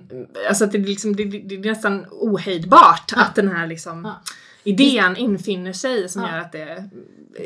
alltså 0.49 0.64
att 0.65 0.72
det, 0.72 0.77
är 0.77 0.84
liksom, 0.84 1.15
det, 1.15 1.23
det, 1.26 1.40
det 1.40 1.56
är 1.56 1.60
nästan 1.73 2.06
ohejdbart 2.11 3.14
att 3.15 3.35
den 3.35 3.48
här 3.56 3.68
liksom 3.68 4.06
Ja. 4.06 4.22
Idén 4.64 5.15
infinner 5.18 5.73
sig 5.73 6.10
som 6.10 6.22
Ja. 6.22 6.31
gör 6.31 6.40
att 6.40 6.52
det 6.52 6.90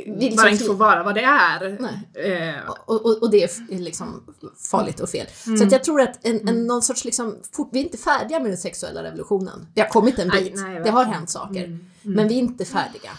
liksom 0.05 0.35
bara 0.37 0.49
inte 0.49 0.63
fri- 0.63 0.67
får 0.67 0.73
vara 0.75 1.03
vad 1.03 1.15
det 1.15 1.21
är. 1.23 1.77
Nej. 1.79 2.31
Eh, 2.31 2.69
Och, 2.85 3.05
och, 3.05 3.21
och 3.23 3.31
det 3.31 3.43
är 3.43 3.77
liksom 3.79 4.23
farligt 4.71 4.99
och 4.99 5.09
fel. 5.09 5.27
Mm. 5.45 5.57
Så 5.57 5.65
att 5.65 5.71
jag 5.71 5.83
tror 5.83 6.01
att 6.01 6.25
en, 6.25 6.49
en, 6.49 6.67
någon 6.67 6.81
sorts 6.81 7.05
liksom, 7.05 7.35
fort, 7.51 7.69
vi 7.71 7.79
är 7.79 7.83
inte 7.83 7.97
färdiga 7.97 8.39
med 8.39 8.51
den 8.51 8.57
sexuella 8.57 9.03
revolutionen. 9.03 9.67
Vi 9.75 9.81
har 9.81 9.87
kommit 9.89 10.19
en 10.19 10.27
Nej, 10.27 10.43
bit, 10.43 10.53
nej, 10.55 10.81
det 10.83 10.89
har 10.89 11.03
hänt 11.05 11.29
saker. 11.29 11.63
Mm. 11.63 11.85
Men 12.01 12.27
vi 12.27 12.35
är 12.35 12.39
inte 12.39 12.65
färdiga 12.65 13.11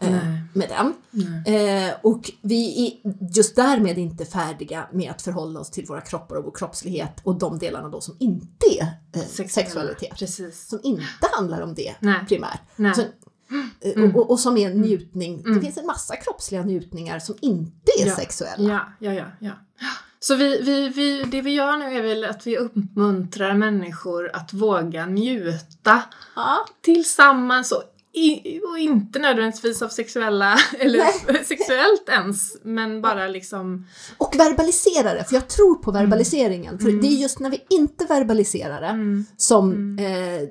eh, 0.00 0.10
Nej. 0.10 0.42
med 0.54 0.68
den. 0.68 0.94
Nej. 1.10 1.86
Eh, 1.88 1.94
och 2.02 2.30
vi 2.42 2.86
är 3.04 3.10
just 3.36 3.56
därmed 3.56 3.98
inte 3.98 4.24
färdiga 4.24 4.88
med 4.92 5.10
att 5.10 5.22
förhålla 5.22 5.60
oss 5.60 5.70
till 5.70 5.86
våra 5.86 6.00
kroppar 6.00 6.36
och 6.36 6.44
vår 6.44 6.52
kroppslighet 6.54 7.12
och 7.22 7.38
de 7.38 7.58
delarna 7.58 7.88
då 7.88 8.00
som 8.00 8.16
inte 8.18 8.66
är 8.80 8.86
eh, 9.20 9.26
sexualitet. 9.48 10.18
Precis. 10.18 10.68
Som 10.68 10.80
inte 10.82 11.26
handlar 11.32 11.60
om 11.60 11.74
det 11.74 11.94
Nej. 12.00 12.20
primärt. 12.28 12.60
Nej. 12.76 12.94
Så, 12.94 13.02
eh, 13.80 14.02
och, 14.04 14.16
och, 14.16 14.30
och 14.30 14.40
som 14.40 14.56
är 14.56 14.70
en 14.70 14.80
njutning. 14.80 15.42
Det 15.54 15.60
finns 15.60 15.78
en 15.78 15.86
massa 15.86 16.16
kroppsliga 16.16 16.62
njutningar 16.62 17.18
som 17.18 17.34
inte 17.40 17.90
är 18.00 18.06
Ja. 18.06 18.16
sexuella. 18.16 18.86
Ja, 18.98 19.12
ja, 19.12 19.24
ja. 19.40 19.52
Så 20.20 20.34
vi, 20.36 20.62
vi, 20.62 20.88
vi, 20.88 21.22
det 21.24 21.42
vi 21.42 21.50
gör 21.54 21.76
nu 21.76 21.84
är 21.98 22.02
väl 22.02 22.24
att 22.24 22.46
vi 22.46 22.56
uppmuntrar 22.58 23.54
människor 23.54 24.30
att 24.34 24.52
våga 24.52 25.06
njuta 25.06 26.02
tillsammans 26.80 27.72
och, 27.72 27.82
i, 28.14 28.60
och 28.70 28.78
inte 28.78 29.18
nödvändigtvis 29.18 29.82
av 29.82 29.88
sexuella, 29.88 30.58
eller 30.78 31.44
sexuellt 31.44 32.08
ens, 32.08 32.56
men 32.62 33.02
bara 33.02 33.28
liksom 33.28 33.86
Och 34.18 34.34
verbalisera 34.38 35.14
det, 35.14 35.24
för 35.24 35.34
jag 35.34 35.48
tror 35.48 35.74
på 35.74 35.90
verbaliseringen. 35.90 36.78
För 36.78 36.90
det 36.90 37.06
är 37.06 37.22
just 37.22 37.38
när 37.38 37.50
vi 37.50 37.64
inte 37.70 38.04
verbaliserar 38.04 38.80
det 38.80 38.86
mm, 38.86 39.24
som... 39.36 39.98
Eh, 39.98 40.42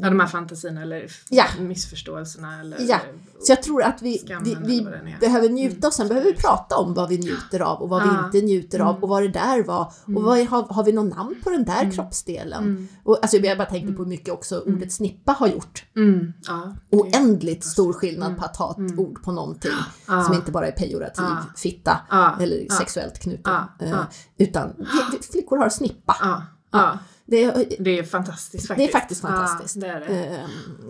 ja, 0.00 0.08
de 0.10 0.20
här 0.20 0.26
fantasierna 0.26 0.82
eller 0.82 1.06
Ja. 1.28 1.44
missförståelserna 1.58 2.60
eller 2.60 2.76
Ja. 2.80 2.98
Så 3.42 3.52
jag 3.52 3.62
tror 3.62 3.82
att 3.82 4.02
vi, 4.02 4.22
vi, 4.44 4.56
vi 4.64 4.80
vad 4.80 5.20
behöver 5.20 5.48
njuta 5.48 5.86
och 5.86 5.92
sen 5.92 6.08
behöver 6.08 6.26
vi 6.26 6.36
prata 6.36 6.76
om 6.76 6.94
vad 6.94 7.08
vi 7.08 7.18
njuter 7.18 7.60
av 7.60 7.82
och 7.82 7.88
vad 7.88 8.02
vi 8.02 8.08
inte 8.26 8.46
njuter 8.46 8.80
av 8.80 9.02
och 9.02 9.08
vad 9.08 9.22
det 9.22 9.28
där 9.28 9.64
var. 9.64 9.92
Och 10.16 10.22
vad 10.22 10.38
är, 10.38 10.46
har, 10.46 10.62
har 10.62 10.84
vi 10.84 10.92
någon 10.92 11.08
namn 11.08 11.34
på 11.44 11.50
den 11.50 11.64
där 11.64 11.90
kroppsdelen? 11.90 12.88
Och, 13.04 13.18
alltså, 13.22 13.36
jag 13.36 13.58
bara 13.58 13.68
tänkte 13.68 13.92
på 13.92 14.02
hur 14.02 14.08
mycket 14.08 14.34
också 14.34 14.60
ordet 14.60 14.92
snippa 14.92 15.32
har 15.32 15.48
gjort. 15.48 15.84
Mm, 15.96 16.32
ja. 16.46 16.74
Oändligt 16.90 17.64
stor 17.64 17.92
skillnad 17.92 18.36
på 18.38 18.44
att 18.44 18.56
ha 18.56 18.70
ett 18.70 18.98
ord 18.98 19.22
på 19.22 19.32
någonting 19.32 19.72
som 20.06 20.34
inte 20.34 20.50
bara 20.50 20.66
är 20.66 20.72
pejorativ 20.72 21.24
fitta 21.56 22.00
eller 22.40 22.68
sexuellt 22.78 23.18
knuten. 23.18 23.54
Eh. 23.80 24.02
Utan 24.38 24.72
flickor 25.32 25.56
har 25.56 25.68
snippa. 25.68 26.16
Ja. 26.72 26.98
Det 27.30 27.44
är, 27.44 27.64
Det 27.78 27.98
är 27.98 28.02
fantastiskt 28.02 28.68
det 28.68 28.72
är 28.74 28.76
faktiskt. 28.76 28.92
faktiskt 28.92 29.20
fantastiskt. 29.20 29.76
Ja, 29.76 29.82
det 29.82 29.88
är 29.92 30.00
det. 30.00 30.26
Eh, 30.36 30.40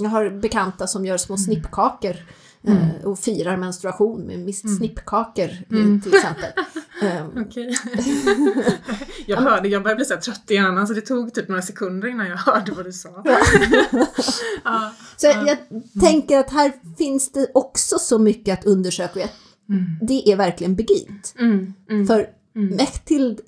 Jag 0.00 0.08
har 0.10 0.30
bekanta 0.30 0.86
som 0.86 1.04
gör 1.06 1.12
Mm. 1.12 1.18
små 1.18 1.36
snippkakor 1.36 2.16
eh, 2.62 3.04
och 3.04 3.18
firar 3.18 3.56
menstruation 3.56 4.20
med 4.26 4.34
Mm. 4.36 4.52
snippkakor 4.52 5.44
eh, 5.50 6.02
till 6.02 6.14
exempel. 6.14 6.50
Eh, 7.02 7.26
Okej. 7.46 7.76
jag 9.26 9.36
hörde, 9.36 9.68
jag 9.68 9.82
började 9.82 9.96
bli 9.96 10.04
så 10.04 10.16
trött 10.16 10.42
i 10.50 10.54
hjärnan 10.54 10.86
så 10.86 10.94
det 10.94 11.00
tog 11.00 11.34
typ 11.34 11.48
några 11.48 11.62
sekunder 11.62 12.08
innan 12.08 12.26
jag 12.28 12.36
hörde 12.36 12.72
vad 12.72 12.84
du 12.84 12.92
sa. 12.92 13.24
ja. 14.64 14.92
Så 15.16 15.26
jag 15.26 15.58
tänker 16.00 16.38
att 16.38 16.50
här 16.50 16.72
finns 16.98 17.32
det 17.32 17.46
också 17.54 17.98
så 17.98 18.18
mycket 18.18 18.58
att 18.58 18.66
undersöka. 18.66 19.20
jag- 19.20 19.28
Det 20.08 20.32
är 20.32 20.36
verkligen 20.36 20.74
begint. 20.74 21.34
Mm, 21.38 21.74
mm, 22.56 22.76
Mechtild 22.76 23.40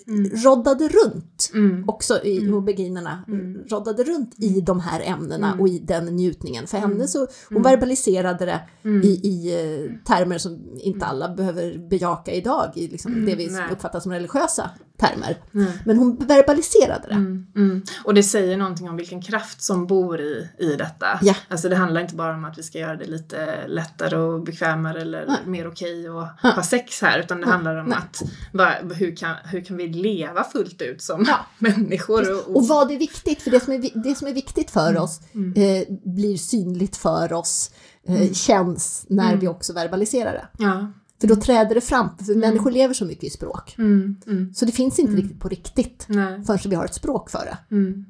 roddade 0.44 0.88
runt 0.88 1.50
mm, 1.54 1.88
också 1.88 2.24
i 2.24 2.38
mm. 2.38 2.64
beginerna, 2.64 3.24
roddade 3.68 4.04
runt 4.04 4.34
i 4.38 4.60
de 4.60 4.80
här 4.80 5.00
ämnena 5.04 5.48
Mm. 5.48 5.60
och 5.60 5.68
i 5.68 5.78
den 5.78 6.06
njutningen. 6.06 6.66
För 6.66 6.78
henne 6.78 7.08
så, 7.08 7.26
hon 7.48 7.62
verbaliserade 7.62 8.46
det 8.46 8.60
Mm. 8.84 9.02
i, 9.02 9.08
i 9.08 9.52
eh, 9.54 10.04
termer 10.04 10.38
som 10.38 10.58
inte 10.78 11.06
alla 11.06 11.28
behöver 11.34 11.88
bejaka 11.90 12.32
idag, 12.32 12.72
i 12.74 12.88
liksom 12.88 13.26
det 13.26 13.34
vi 13.34 13.50
nej. 13.50 13.64
uppfattar 13.72 14.00
som 14.00 14.12
religiösa 14.12 14.70
termer. 14.96 15.36
Mm. 15.54 15.72
Men 15.84 15.98
hon 15.98 16.16
verbaliserade 16.16 17.08
det. 17.08 17.14
Mm, 17.14 17.46
mm. 17.56 17.82
Och 18.04 18.14
det 18.14 18.22
säger 18.22 18.56
någonting 18.56 18.88
om 18.88 18.96
vilken 18.96 19.22
kraft 19.22 19.62
som 19.62 19.86
bor 19.86 20.20
i, 20.20 20.48
i 20.58 20.76
detta. 20.76 21.06
Ja. 21.22 21.34
Alltså 21.48 21.68
det 21.68 21.76
handlar 21.76 22.00
inte 22.00 22.14
bara 22.14 22.34
om 22.34 22.44
att 22.44 22.58
vi 22.58 22.62
ska 22.62 22.78
göra 22.78 22.96
det 22.96 23.04
lite 23.04 23.66
lättare 23.66 24.16
och 24.16 24.42
bekvämare 24.42 25.00
eller 25.00 25.26
Nej. 25.26 25.36
mer 25.46 25.66
okej 25.66 26.08
att 26.08 26.54
ha 26.54 26.62
sex 26.62 27.02
här 27.02 27.18
utan 27.18 27.40
det 27.40 27.46
handlar 27.46 27.76
om 27.76 27.86
Nej. 27.86 27.98
att 27.98 28.22
hur, 28.92 29.16
kan, 29.16 29.36
hur 29.44 29.60
kan 29.60 29.76
vi 29.76 29.88
leva 29.88 30.44
fullt 30.44 30.82
ut 30.82 31.02
som 31.02 31.24
Ja. 31.28 31.36
människor? 31.58 32.32
Och, 32.48 32.56
Och 32.56 32.68
vad 32.68 32.90
är 32.90 32.98
viktigt? 32.98 33.42
För 33.42 33.50
det 33.50 33.60
som 33.60 33.72
är, 33.72 34.02
det 34.04 34.14
som 34.14 34.26
är 34.28 34.32
viktigt 34.32 34.70
för 34.70 34.90
Mm. 34.90 35.02
oss 35.02 35.20
eh, 35.56 35.94
blir 36.04 36.36
synligt 36.36 36.96
för 36.96 37.32
oss, 37.32 37.70
eh, 38.08 38.32
känns 38.32 39.06
när 39.08 39.36
vi 39.36 39.48
också 39.48 39.72
verbaliserar 39.72 40.32
det. 40.32 40.64
ja. 40.64 40.92
För 41.20 41.28
då 41.28 41.36
träder 41.36 41.74
det 41.74 41.80
fram, 41.80 42.08
för 42.26 42.34
människor 42.34 42.70
lever 42.70 42.94
så 42.94 43.04
mycket 43.04 43.24
i 43.24 43.30
språk. 43.30 43.74
Mm, 43.78 44.16
mm, 44.26 44.54
Så 44.54 44.64
det 44.64 44.72
finns 44.72 44.98
inte 44.98 45.12
riktigt 45.16 45.40
på 45.40 45.48
riktigt 45.48 46.04
nej. 46.08 46.44
förrän 46.44 46.70
vi 46.70 46.74
har 46.76 46.84
ett 46.84 46.94
språk 46.94 47.30
för 47.30 47.44
det. 47.44 47.74
Mm, 47.74 48.04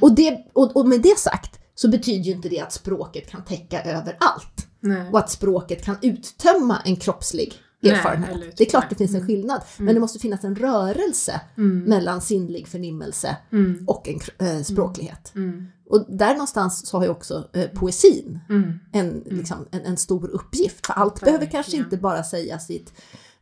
Och, 0.00 0.14
det 0.14 0.46
och, 0.52 0.76
och 0.76 0.88
med 0.88 1.00
det 1.02 1.18
sagt 1.18 1.58
så 1.74 1.88
betyder 1.88 2.24
ju 2.24 2.32
inte 2.32 2.48
det 2.48 2.60
att 2.60 2.72
språket 2.72 3.30
kan 3.30 3.44
täcka 3.44 3.82
över 3.82 4.16
allt. 4.20 4.66
nej. 4.80 5.10
Och 5.12 5.18
att 5.18 5.30
språket 5.30 5.84
kan 5.84 5.96
uttömma 6.02 6.78
en 6.84 6.96
kroppslig 6.96 7.54
erfarenhet. 7.90 8.30
eller 8.30 8.52
det 8.56 8.64
är 8.64 8.70
klart 8.70 8.82
nej. 8.84 8.88
det 8.90 8.96
finns 8.96 9.14
en 9.14 9.26
skillnad, 9.26 9.62
men 9.76 9.94
det 9.94 10.00
måste 10.00 10.18
finnas 10.18 10.44
en 10.44 10.56
rörelse 10.56 11.40
mellan 11.86 12.20
sinnlig 12.20 12.68
förnimmelse 12.68 13.36
Mm, 13.52 13.84
och 13.86 14.08
en 14.08 14.46
eh, 14.48 14.62
språklighet. 14.62 15.32
mm, 15.34 15.66
Och 15.90 16.06
där 16.08 16.32
någonstans 16.32 16.86
så 16.86 16.96
har 16.96 17.04
ju 17.04 17.10
också 17.10 17.48
eh, 17.52 17.66
poesin 17.68 18.38
mm. 18.48 18.72
en, 18.92 19.22
liksom, 19.26 19.66
en, 19.70 19.80
en 19.80 19.96
stor 19.96 20.28
uppgift. 20.28 20.86
För 20.86 20.92
allt 20.94 21.20
behöver 21.20 21.38
Verkligen. 21.38 21.62
kanske 21.62 21.76
inte 21.76 21.96
bara 21.96 22.22
sägas 22.24 22.70
i 22.70 22.76
ett 22.76 22.92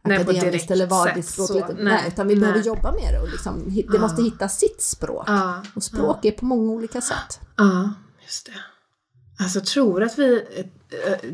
Nej, 0.06 0.16
akademiskt 0.20 0.70
eller 0.70 0.86
vardiskt 0.86 1.32
språk. 1.32 1.64
Nej, 1.74 1.84
Nej, 1.84 2.04
utan 2.08 2.28
vi 2.28 2.36
behöver 2.36 2.58
nej. 2.58 2.66
jobba 2.66 2.92
med 2.92 3.14
det 3.14 3.20
och 3.20 3.28
liksom, 3.28 3.84
det 3.92 3.98
måste 3.98 4.22
hitta 4.22 4.48
sitt 4.48 4.82
språk. 4.82 5.24
Ja, 5.26 5.62
Och 5.74 5.82
språk 5.82 6.24
är 6.24 6.30
på 6.32 6.44
många 6.44 6.72
olika 6.72 7.00
sätt. 7.00 7.40
ja. 7.56 7.90
Just 8.24 8.46
det. 8.46 8.52
Alltså 9.38 9.58
jag 9.58 9.66
tror 9.66 10.02
att 10.02 10.18
vi, 10.18 10.34
eh, 10.56 11.12
eh, 11.12 11.30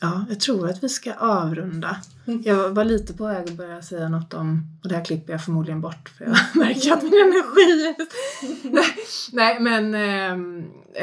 ja, 0.00 0.24
jag 0.28 0.40
tror 0.40 0.70
att 0.70 0.84
vi 0.84 0.88
ska 0.88 1.12
avrunda. 1.14 1.96
Jag 2.44 2.70
var 2.70 2.84
lite 2.84 3.14
på 3.14 3.26
väg 3.26 3.48
att 3.48 3.56
börja 3.56 3.82
säga 3.82 4.08
något 4.08 4.34
om, 4.34 4.78
och 4.82 4.88
det 4.88 4.94
här 4.94 5.04
klipper 5.04 5.32
jag 5.32 5.44
förmodligen 5.44 5.80
bort 5.80 6.08
för 6.08 6.24
jag 6.24 6.36
märker 6.54 6.92
att 6.92 7.02
min 7.02 7.12
energi 7.12 7.86
är... 7.86 7.96
nej, 9.36 9.60
men 9.60 9.94
eh, 9.94 10.32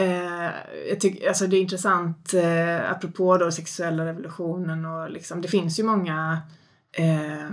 eh, 0.04 0.52
jag 0.90 1.00
tycker, 1.00 1.28
alltså 1.28 1.48
det 1.48 1.58
är 1.58 1.62
intressant 1.62 2.34
eh, 2.34 2.92
apropå 2.92 3.38
då 3.38 3.52
sexuella 3.52 4.06
revolutionen 4.06 4.86
och 4.86 5.10
liksom, 5.10 5.42
det 5.42 5.48
finns 5.48 5.80
ju 5.80 5.84
många 5.84 6.42
eh, 6.92 7.50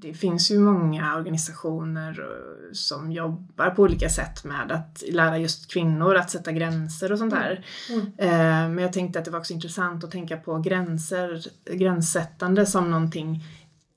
det 0.00 0.14
finns 0.14 0.50
ju 0.50 0.58
många 0.58 1.16
organisationer 1.16 2.20
eh, 2.20 2.72
som 2.72 3.12
jobbar 3.12 3.70
på 3.70 3.82
olika 3.82 4.08
sätt 4.08 4.44
med 4.44 4.72
att 4.72 5.02
lära 5.12 5.38
just 5.38 5.72
kvinnor 5.72 6.14
att 6.14 6.30
sätta 6.30 6.52
gränser 6.52 7.12
och 7.12 7.18
sånt 7.18 7.34
där. 7.34 7.64
Mm. 7.90 8.06
Eh, 8.18 8.68
Men 8.74 8.78
jag 8.78 8.92
tänkte 8.92 9.18
att 9.18 9.24
det 9.24 9.30
var 9.30 9.38
också 9.38 9.52
intressant 9.52 10.04
att 10.04 10.10
tänka 10.10 10.36
på 10.36 10.58
gränser, 10.58 11.42
gränssättande 11.72 12.66
som 12.66 12.90
någonting 12.90 13.44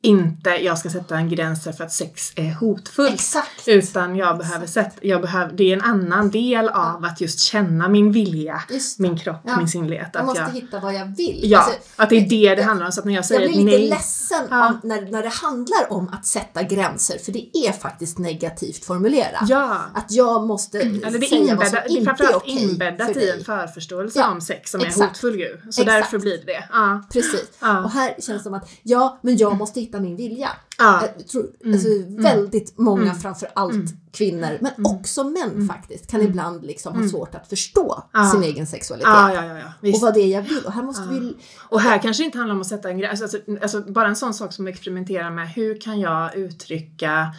inte 0.04 0.50
jag 0.50 0.78
ska 0.78 0.90
sätta 0.90 1.16
en 1.18 1.30
gräns 1.30 1.64
för 1.64 1.84
att 1.84 1.92
sex 1.94 2.32
är 2.36 2.54
hotfullt. 2.54 3.14
Exakt! 3.14 3.68
Utan 3.68 4.16
jag 4.16 4.38
behöver 4.38 4.68
sätta, 4.68 4.92
jag 5.02 5.22
behöver, 5.22 5.54
det 5.54 5.64
är 5.64 5.74
en 5.78 5.82
annan 5.82 6.32
del 6.32 6.70
av 6.70 7.06
att 7.06 7.22
just 7.22 7.40
känna 7.40 7.90
min 7.90 8.12
vilja, 8.12 8.62
det. 8.70 8.80
min 9.00 9.18
kropp, 9.20 9.42
Ja. 9.44 9.58
min 9.58 9.68
sinnlighet. 9.68 10.10
Jag 10.14 10.26
måste 10.26 10.42
jag, 10.42 10.50
hitta 10.50 10.80
vad 10.80 10.94
jag 10.94 11.06
vill. 11.06 11.40
ja, 11.44 11.60
Alltså, 11.60 11.80
att 11.96 12.10
det 12.10 12.16
är 12.16 12.22
det 12.22 12.28
det 12.56 12.62
jag- 12.62 12.64
handlar 12.68 12.86
om. 12.86 12.92
Så 12.92 13.00
att 13.00 13.06
när 13.06 13.14
jag 13.14 13.18
jag 13.22 13.26
säger 13.26 13.48
blir 13.48 13.58
lite 13.58 13.78
nej. 13.78 13.90
ledsen 13.90 14.48
Ja. 14.50 14.68
av 14.70 14.80
när, 14.84 15.02
när 15.02 15.24
det 15.24 15.30
handlar 15.30 15.92
om 15.94 16.10
att 16.10 16.26
sätta 16.26 16.64
gränser, 16.64 17.18
för 17.18 17.32
det 17.32 17.58
är 17.58 17.72
faktiskt 17.72 18.18
negativt 18.18 18.86
formulerat. 18.86 19.44
Ja. 19.50 19.78
Att 19.94 20.12
jag 20.12 20.44
måste 20.48 20.80
Eller 20.80 21.20
det 21.20 21.26
är, 21.26 21.30
säga 21.30 21.56
vad 21.56 21.68
som 21.68 21.76
det 21.76 21.80
är 21.82 21.90
inte 21.90 22.02
är 22.02 22.06
framförallt 22.06 22.36
okej 22.36 22.64
inbäddat 22.64 23.18
i 23.18 23.30
en 23.30 23.44
förförståelse 23.44 24.20
Ja, 24.20 24.32
om 24.32 24.42
sex 24.42 24.72
som 24.72 24.82
är 24.82 24.86
exakt. 24.86 25.08
hotfull 25.12 25.40
ju. 25.40 25.58
Så 25.62 25.68
Exakt. 25.68 25.86
därför 25.88 26.20
blir 26.20 26.38
det 26.38 26.44
det. 26.46 26.64
Ja. 26.72 27.04
Precis. 27.14 27.46
Och 27.84 27.92
här 27.92 28.08
känns 28.10 28.28
det 28.28 28.40
som 28.44 28.54
att, 28.54 28.70
ja, 28.84 29.20
men 29.22 29.38
jag 29.38 29.58
måste 29.58 29.80
hitta 29.80 29.91
min 30.00 30.16
vilja. 30.16 30.50
Ja. 30.78 31.04
Jag 31.18 31.28
tror, 31.28 31.50
alltså, 31.66 31.88
väldigt 32.08 32.78
många, 32.78 33.14
framför 33.16 33.50
allt 33.54 33.74
Mm. 33.74 33.88
kvinnor, 34.12 34.58
men 34.62 34.86
också 34.86 35.24
män 35.24 35.68
faktiskt, 35.68 36.12
kan 36.12 36.22
ibland 36.22 36.64
liksom 36.66 37.02
ha 37.02 37.10
svårt 37.10 37.36
att 37.36 37.48
förstå 37.50 38.04
Mm. 38.14 38.26
Ja. 38.26 38.32
sin 38.32 38.44
egen 38.44 38.68
sexualitet. 38.68 39.10
Ja, 39.14 39.34
ja, 39.34 39.46
ja, 39.46 39.58
ja. 39.82 39.90
Och 39.94 40.02
vad 40.02 40.14
det 40.14 40.20
är 40.22 40.28
jag 40.28 40.42
vill. 40.42 40.66
Och 40.66 40.72
här 40.74 40.84
måste 40.84 41.08
vi... 41.10 41.36
Och 41.70 41.82
här 41.82 41.98
kanske 41.98 42.24
inte 42.24 42.38
handlar 42.38 42.56
om 42.56 42.62
att 42.62 42.68
sätta 42.68 42.90
en 42.90 42.98
gräns. 42.98 43.22
Alltså, 43.22 43.38
alltså, 43.62 43.82
bara 43.82 44.08
en 44.08 44.16
sån 44.16 44.34
sak 44.34 44.54
som 44.54 44.68
experimentera 44.68 45.30
med 45.30 45.50
hur 45.50 45.82
kan 45.82 46.00
jag 46.00 46.36
uttrycka 46.36 47.36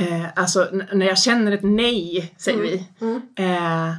eh, 0.00 0.26
alltså 0.36 0.68
när 0.92 1.06
jag 1.06 1.18
känner 1.18 1.52
ett 1.52 1.62
nej, 1.62 2.34
säger 2.38 2.62
vi, 2.62 2.86
Mm. 3.00 3.20
eh, 3.38 3.94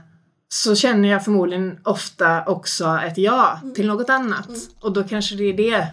så 0.47 0.75
känner 0.75 1.09
jag 1.09 1.23
förmodligen 1.23 1.79
ofta 1.83 2.45
också 2.45 2.99
ett 3.07 3.17
ja 3.17 3.59
Mm. 3.63 3.73
till 3.75 3.87
något 3.87 4.09
annat. 4.09 4.49
Och 4.81 4.93
då 4.93 5.03
kanske 5.03 5.35
det 5.35 5.43
är 5.43 5.53
det 5.57 5.87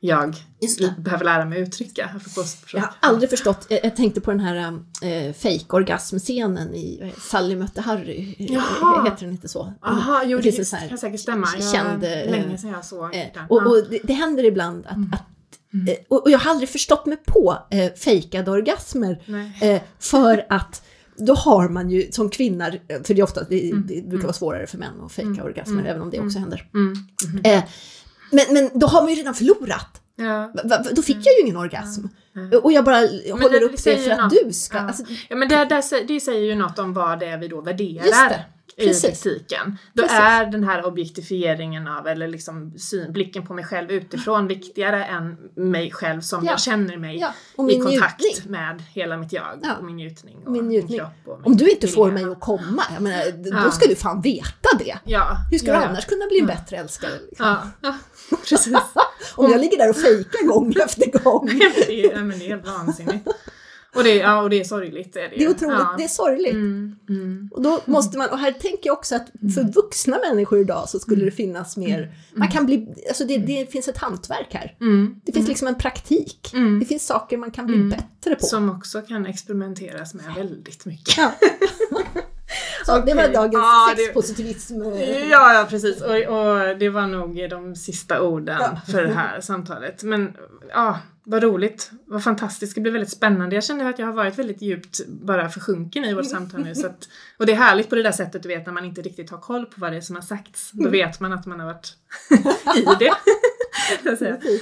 jag 0.00 0.34
behöver 0.98 1.24
lära 1.24 1.44
mig 1.44 1.60
uttrycka. 1.60 2.10
Jag 2.72 2.80
har 2.80 2.90
aldrig 3.00 3.30
förstått, 3.30 3.66
jag, 3.68 3.96
tänkte 3.96 4.20
på 4.20 4.30
den 4.30 4.40
här 4.40 4.56
äh, 5.02 5.32
fake-orgasmscenen 5.32 6.74
i 6.74 7.12
Sally 7.18 7.56
mötte 7.56 7.80
Harry, 7.80 8.34
Jaha. 8.38 9.04
heter 9.04 9.20
den 9.24 9.30
inte 9.30 9.48
så? 9.48 9.74
Aha, 9.82 10.22
jo 10.24 10.36
Det 10.38 10.42
det, 10.42 10.52
finns 10.52 10.70
kan 10.88 10.98
säkert 10.98 11.20
stämma. 11.20 11.46
Jag, 11.58 11.70
känd, 11.72 12.04
eh, 12.04 12.10
länge 12.10 12.58
sedan 12.58 12.70
jag 12.70 12.84
såg 12.84 13.14
Eh, 13.14 13.26
den. 13.34 13.44
och 13.48 13.66
och 13.66 13.84
det, 13.90 13.98
det 14.04 14.12
händer 14.12 14.44
ibland 14.44 14.86
att, 14.86 14.96
Mm. 14.96 15.10
att 15.12 15.88
eh, 15.88 15.94
och, 16.08 16.30
jag 16.30 16.38
har 16.38 16.50
aldrig 16.50 16.68
förstått 16.68 17.06
mig 17.06 17.16
på 17.26 17.58
eh, 17.70 17.92
fejkade 17.92 18.50
orgasmer 18.50 19.22
eh, 19.62 19.82
för 19.98 20.46
att 20.48 20.82
då 21.16 21.34
har 21.34 21.68
man 21.68 21.90
ju 21.90 22.12
som 22.12 22.30
kvinna, 22.30 22.70
för 23.04 23.14
det, 23.14 23.20
är 23.20 23.22
ofta, 23.22 23.42
det, 23.44 23.72
det 23.88 24.02
brukar 24.08 24.22
vara 24.24 24.32
svårare 24.32 24.66
för 24.66 24.78
män 24.78 25.00
att 25.00 25.12
fejka 25.12 25.44
orgasmer, 25.44 25.84
även 25.84 26.02
om 26.02 26.10
det 26.10 26.20
också 26.20 26.38
händer. 26.38 26.68
Mm. 26.74 26.94
Eh, 27.44 27.64
men, 28.30 28.44
men 28.54 28.70
då 28.74 28.86
har 28.86 29.02
man 29.02 29.10
ju 29.10 29.16
redan 29.16 29.34
förlorat. 29.34 30.00
Ja. 30.16 30.52
Då 30.92 31.02
fick 31.02 31.16
jag 31.16 31.34
ju 31.34 31.40
ingen 31.42 31.56
orgasm. 31.56 32.04
Och 32.62 32.72
jag 32.72 32.84
bara 32.84 32.96
håller 32.96 33.60
det- 33.60 33.66
upp 33.66 33.84
det 33.84 33.96
för 33.96 34.10
att 34.10 34.18
något. 34.18 34.32
du 34.46 34.52
ska... 34.52 34.76
Ja. 34.78 34.82
Alltså, 34.86 35.04
Ja 35.28 35.36
men 35.36 35.48
det, 35.48 35.82
det 36.08 36.20
säger 36.20 36.40
ju 36.40 36.54
något 36.54 36.78
om 36.78 36.92
vad 36.94 37.18
det 37.20 37.26
är 37.26 37.38
vi 37.38 37.48
då 37.48 37.60
värderar 37.60 38.44
det, 38.76 38.82
i 38.82 38.86
precis. 38.86 39.02
praktiken. 39.22 39.78
Då 39.92 40.02
Precis. 40.02 40.18
är 40.18 40.46
den 40.46 40.64
här 40.64 40.84
objektifieringen 40.86 41.88
av, 41.88 42.06
eller 42.06 42.28
liksom 42.28 42.78
syn, 42.78 43.12
blicken 43.12 43.46
på 43.46 43.54
mig 43.54 43.64
själv 43.64 43.90
utifrån 43.90 44.46
viktigare 44.46 45.04
än 45.04 45.36
mig 45.54 45.90
själv 45.90 46.20
som 46.20 46.44
Ja. 46.44 46.50
jag 46.50 46.60
känner 46.60 46.96
mig 46.96 47.18
ja, 47.18 47.32
i 47.58 47.62
min 47.62 47.82
kontakt 47.82 48.20
njutning. 48.20 48.52
med 48.52 48.82
hela 48.92 49.16
mitt 49.16 49.32
jag 49.32 49.60
Ja. 49.62 49.74
och 49.78 49.84
min 49.84 49.96
njutning 49.96 50.36
och 50.46 50.52
min 50.52 50.68
njutning. 50.68 50.98
kropp. 50.98 51.10
Och 51.24 51.38
min 51.40 51.46
Om 51.46 51.56
du 51.56 51.70
inte 51.70 51.88
får 51.88 52.10
mig 52.10 52.24
att 52.24 52.40
komma, 52.40 52.82
jag 52.94 53.02
menar, 53.02 53.64
då 53.64 53.70
ska 53.70 53.88
du 53.88 53.94
fan 53.96 54.20
veta 54.20 54.68
det. 54.78 54.98
Hur 55.50 55.58
ska 55.58 55.72
du 55.72 55.78
annars 55.78 56.04
kunna 56.06 56.26
bli 56.26 56.40
en 56.40 56.46
bättre 56.46 56.76
älskare? 56.76 57.12
Liksom? 57.28 57.56
Precis. 58.48 58.76
Om 59.36 59.50
jag 59.50 59.60
ligger 59.60 59.76
där 59.78 59.90
och 59.90 59.96
fejkar 59.96 60.46
gång 60.46 60.74
efter 60.84 61.18
gång. 61.22 61.46
det, 61.86 62.04
är, 62.12 62.16
men 62.16 62.38
det 62.38 62.44
är 62.44 62.48
helt 62.48 62.66
vansinnigt. 62.66 63.28
Och 63.94 64.04
det, 64.04 64.10
är- 64.10 64.22
ja, 64.22 64.42
och 64.42 64.50
det 64.50 64.60
är 64.60 64.64
sorgligt. 64.64 65.16
Är 65.16 65.20
det, 65.20 65.28
Det 65.28 65.44
är 65.44 65.50
otroligt, 65.50 65.78
Ja. 65.78 65.94
det 65.98 66.04
är 66.04 66.08
sorgligt. 66.08 66.52
Mm, 66.52 66.96
mm. 67.08 67.48
Och 67.52 67.62
då 67.62 67.80
måste 67.84 68.18
man, 68.18 68.28
och 68.30 68.38
här 68.38 68.52
tänker 68.52 68.80
jag 68.82 68.92
också 68.98 69.14
att 69.16 69.26
för 69.54 69.72
vuxna 69.72 70.18
människor 70.30 70.60
idag 70.60 70.88
så 70.88 70.98
skulle 70.98 71.24
det 71.24 71.30
finnas 71.30 71.76
mer, 71.76 72.12
man 72.34 72.48
kan 72.48 72.66
bli, 72.66 72.88
alltså 73.08 73.24
det, 73.24 73.38
det 73.38 73.72
finns 73.72 73.88
ett 73.88 73.98
hantverk 73.98 74.48
här. 74.54 74.76
Mm. 74.80 75.20
Det 75.24 75.32
finns 75.32 75.48
liksom 75.48 75.68
en 75.68 75.74
praktik. 75.78 76.50
Mm. 76.54 76.80
Det 76.80 76.86
finns 76.86 77.06
saker 77.06 77.36
man 77.36 77.50
kan 77.50 77.66
bli 77.66 77.76
Mm. 77.76 77.88
bättre 77.90 78.34
på. 78.34 78.46
Som 78.46 78.70
också 78.70 79.00
kan 79.02 79.26
experimenteras 79.26 80.14
med 80.14 80.24
väldigt 80.36 80.84
mycket. 80.84 81.16
Ja. 81.18 81.32
Så 82.86 82.98
det 82.98 83.14
var 83.14 83.28
dagens 83.28 83.52
Ja, 83.54 83.94
det- 83.96 84.02
sexpositivism. 84.02 84.74
Ja, 85.30 85.54
ja 85.54 85.66
precis. 85.70 86.00
Och, 86.02 86.14
och 86.16 86.78
det 86.78 86.88
var 86.88 87.06
nog 87.06 87.50
de 87.50 87.76
sista 87.76 88.22
orden 88.22 88.56
Ja. 88.60 88.92
för 88.92 89.02
det 89.02 89.12
här 89.14 89.40
samtalet. 89.40 90.02
Men 90.02 90.36
ja, 90.68 90.98
vad 91.30 91.42
roligt. 91.42 91.90
Vad 92.06 92.24
fantastiskt. 92.24 92.74
Det 92.74 92.80
blir 92.80 92.92
väldigt 92.92 93.12
spännande. 93.12 93.54
Jag 93.54 93.64
känner 93.64 93.90
att 93.90 93.98
jag 93.98 94.06
har 94.06 94.12
varit 94.12 94.38
väldigt 94.38 94.62
djupt 94.62 95.06
bara 95.06 95.48
försjunken 95.48 96.04
i 96.04 96.14
vårt 96.14 96.26
samtal 96.30 96.62
nu. 96.62 96.74
Så 96.74 96.86
att, 96.86 97.08
och 97.36 97.46
det 97.46 97.52
är 97.52 97.56
härligt 97.56 97.88
på 97.88 97.94
det 97.94 98.02
där 98.02 98.12
sättet, 98.12 98.42
du 98.42 98.48
vet, 98.48 98.66
när 98.66 98.72
man 98.72 98.84
inte 98.84 99.02
riktigt 99.02 99.30
har 99.30 99.38
koll 99.38 99.66
på 99.66 99.80
vad 99.80 99.92
det 99.92 99.96
är 99.96 100.00
som 100.00 100.16
har 100.16 100.22
sagts. 100.22 100.70
Då 100.72 100.88
vet 100.98 101.20
man 101.20 101.32
att 101.32 101.46
man 101.46 101.60
har 101.60 101.66
varit 101.66 101.96
i 102.76 102.84
det. 102.98 103.14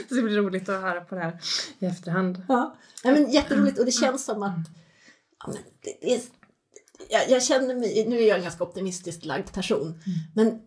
Så 0.09 0.15
det 0.15 0.23
blir 0.23 0.37
roligt 0.37 0.69
att 0.69 0.83
höra 0.83 1.01
på 1.01 1.15
det 1.15 1.21
här 1.21 1.39
i 1.79 1.87
efterhand. 1.87 2.43
Ja. 2.49 2.77
Ja, 3.05 3.11
men 3.11 3.31
jätteroligt 3.31 3.79
och 3.79 3.85
det 3.85 3.93
känns 3.93 4.25
som 4.25 4.43
att 4.43 4.67
ja, 5.39 5.53
men 5.53 5.63
det, 5.83 6.15
är, 6.15 6.21
jag, 7.11 7.31
jag 7.31 7.43
känner 7.43 7.75
mig, 7.75 8.07
nu 8.09 8.17
är 8.17 8.29
jag 8.29 8.37
en 8.37 8.43
ganska 8.43 8.65
optimistiskt 8.65 9.25
lagd 9.25 9.53
person, 9.53 10.01
men 10.35 10.61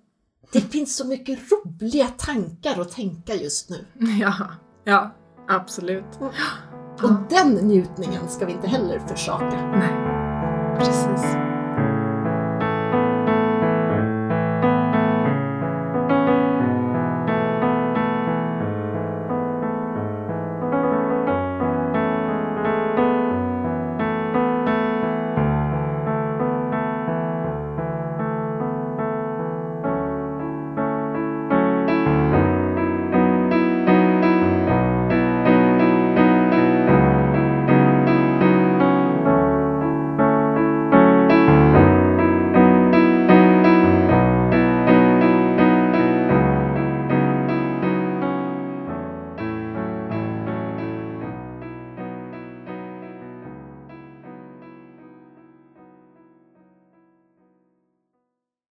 det 0.52 0.62
finns 0.62 0.96
så 0.96 1.08
mycket 1.08 1.40
roliga 1.52 2.08
tankar 2.08 2.82
att 2.82 2.92
tänka 2.92 3.36
just 3.36 3.70
nu. 3.70 3.86
Ja, 4.20 4.52
ja, 4.84 5.16
absolut. 5.56 6.20
Och 7.04 7.12
den 7.30 7.54
njutningen 7.54 8.28
ska 8.28 8.46
vi 8.46 8.52
inte 8.52 8.68
heller 8.68 9.00
försaka. 9.00 9.72
Nej, 9.76 9.96
precis. 10.78 11.51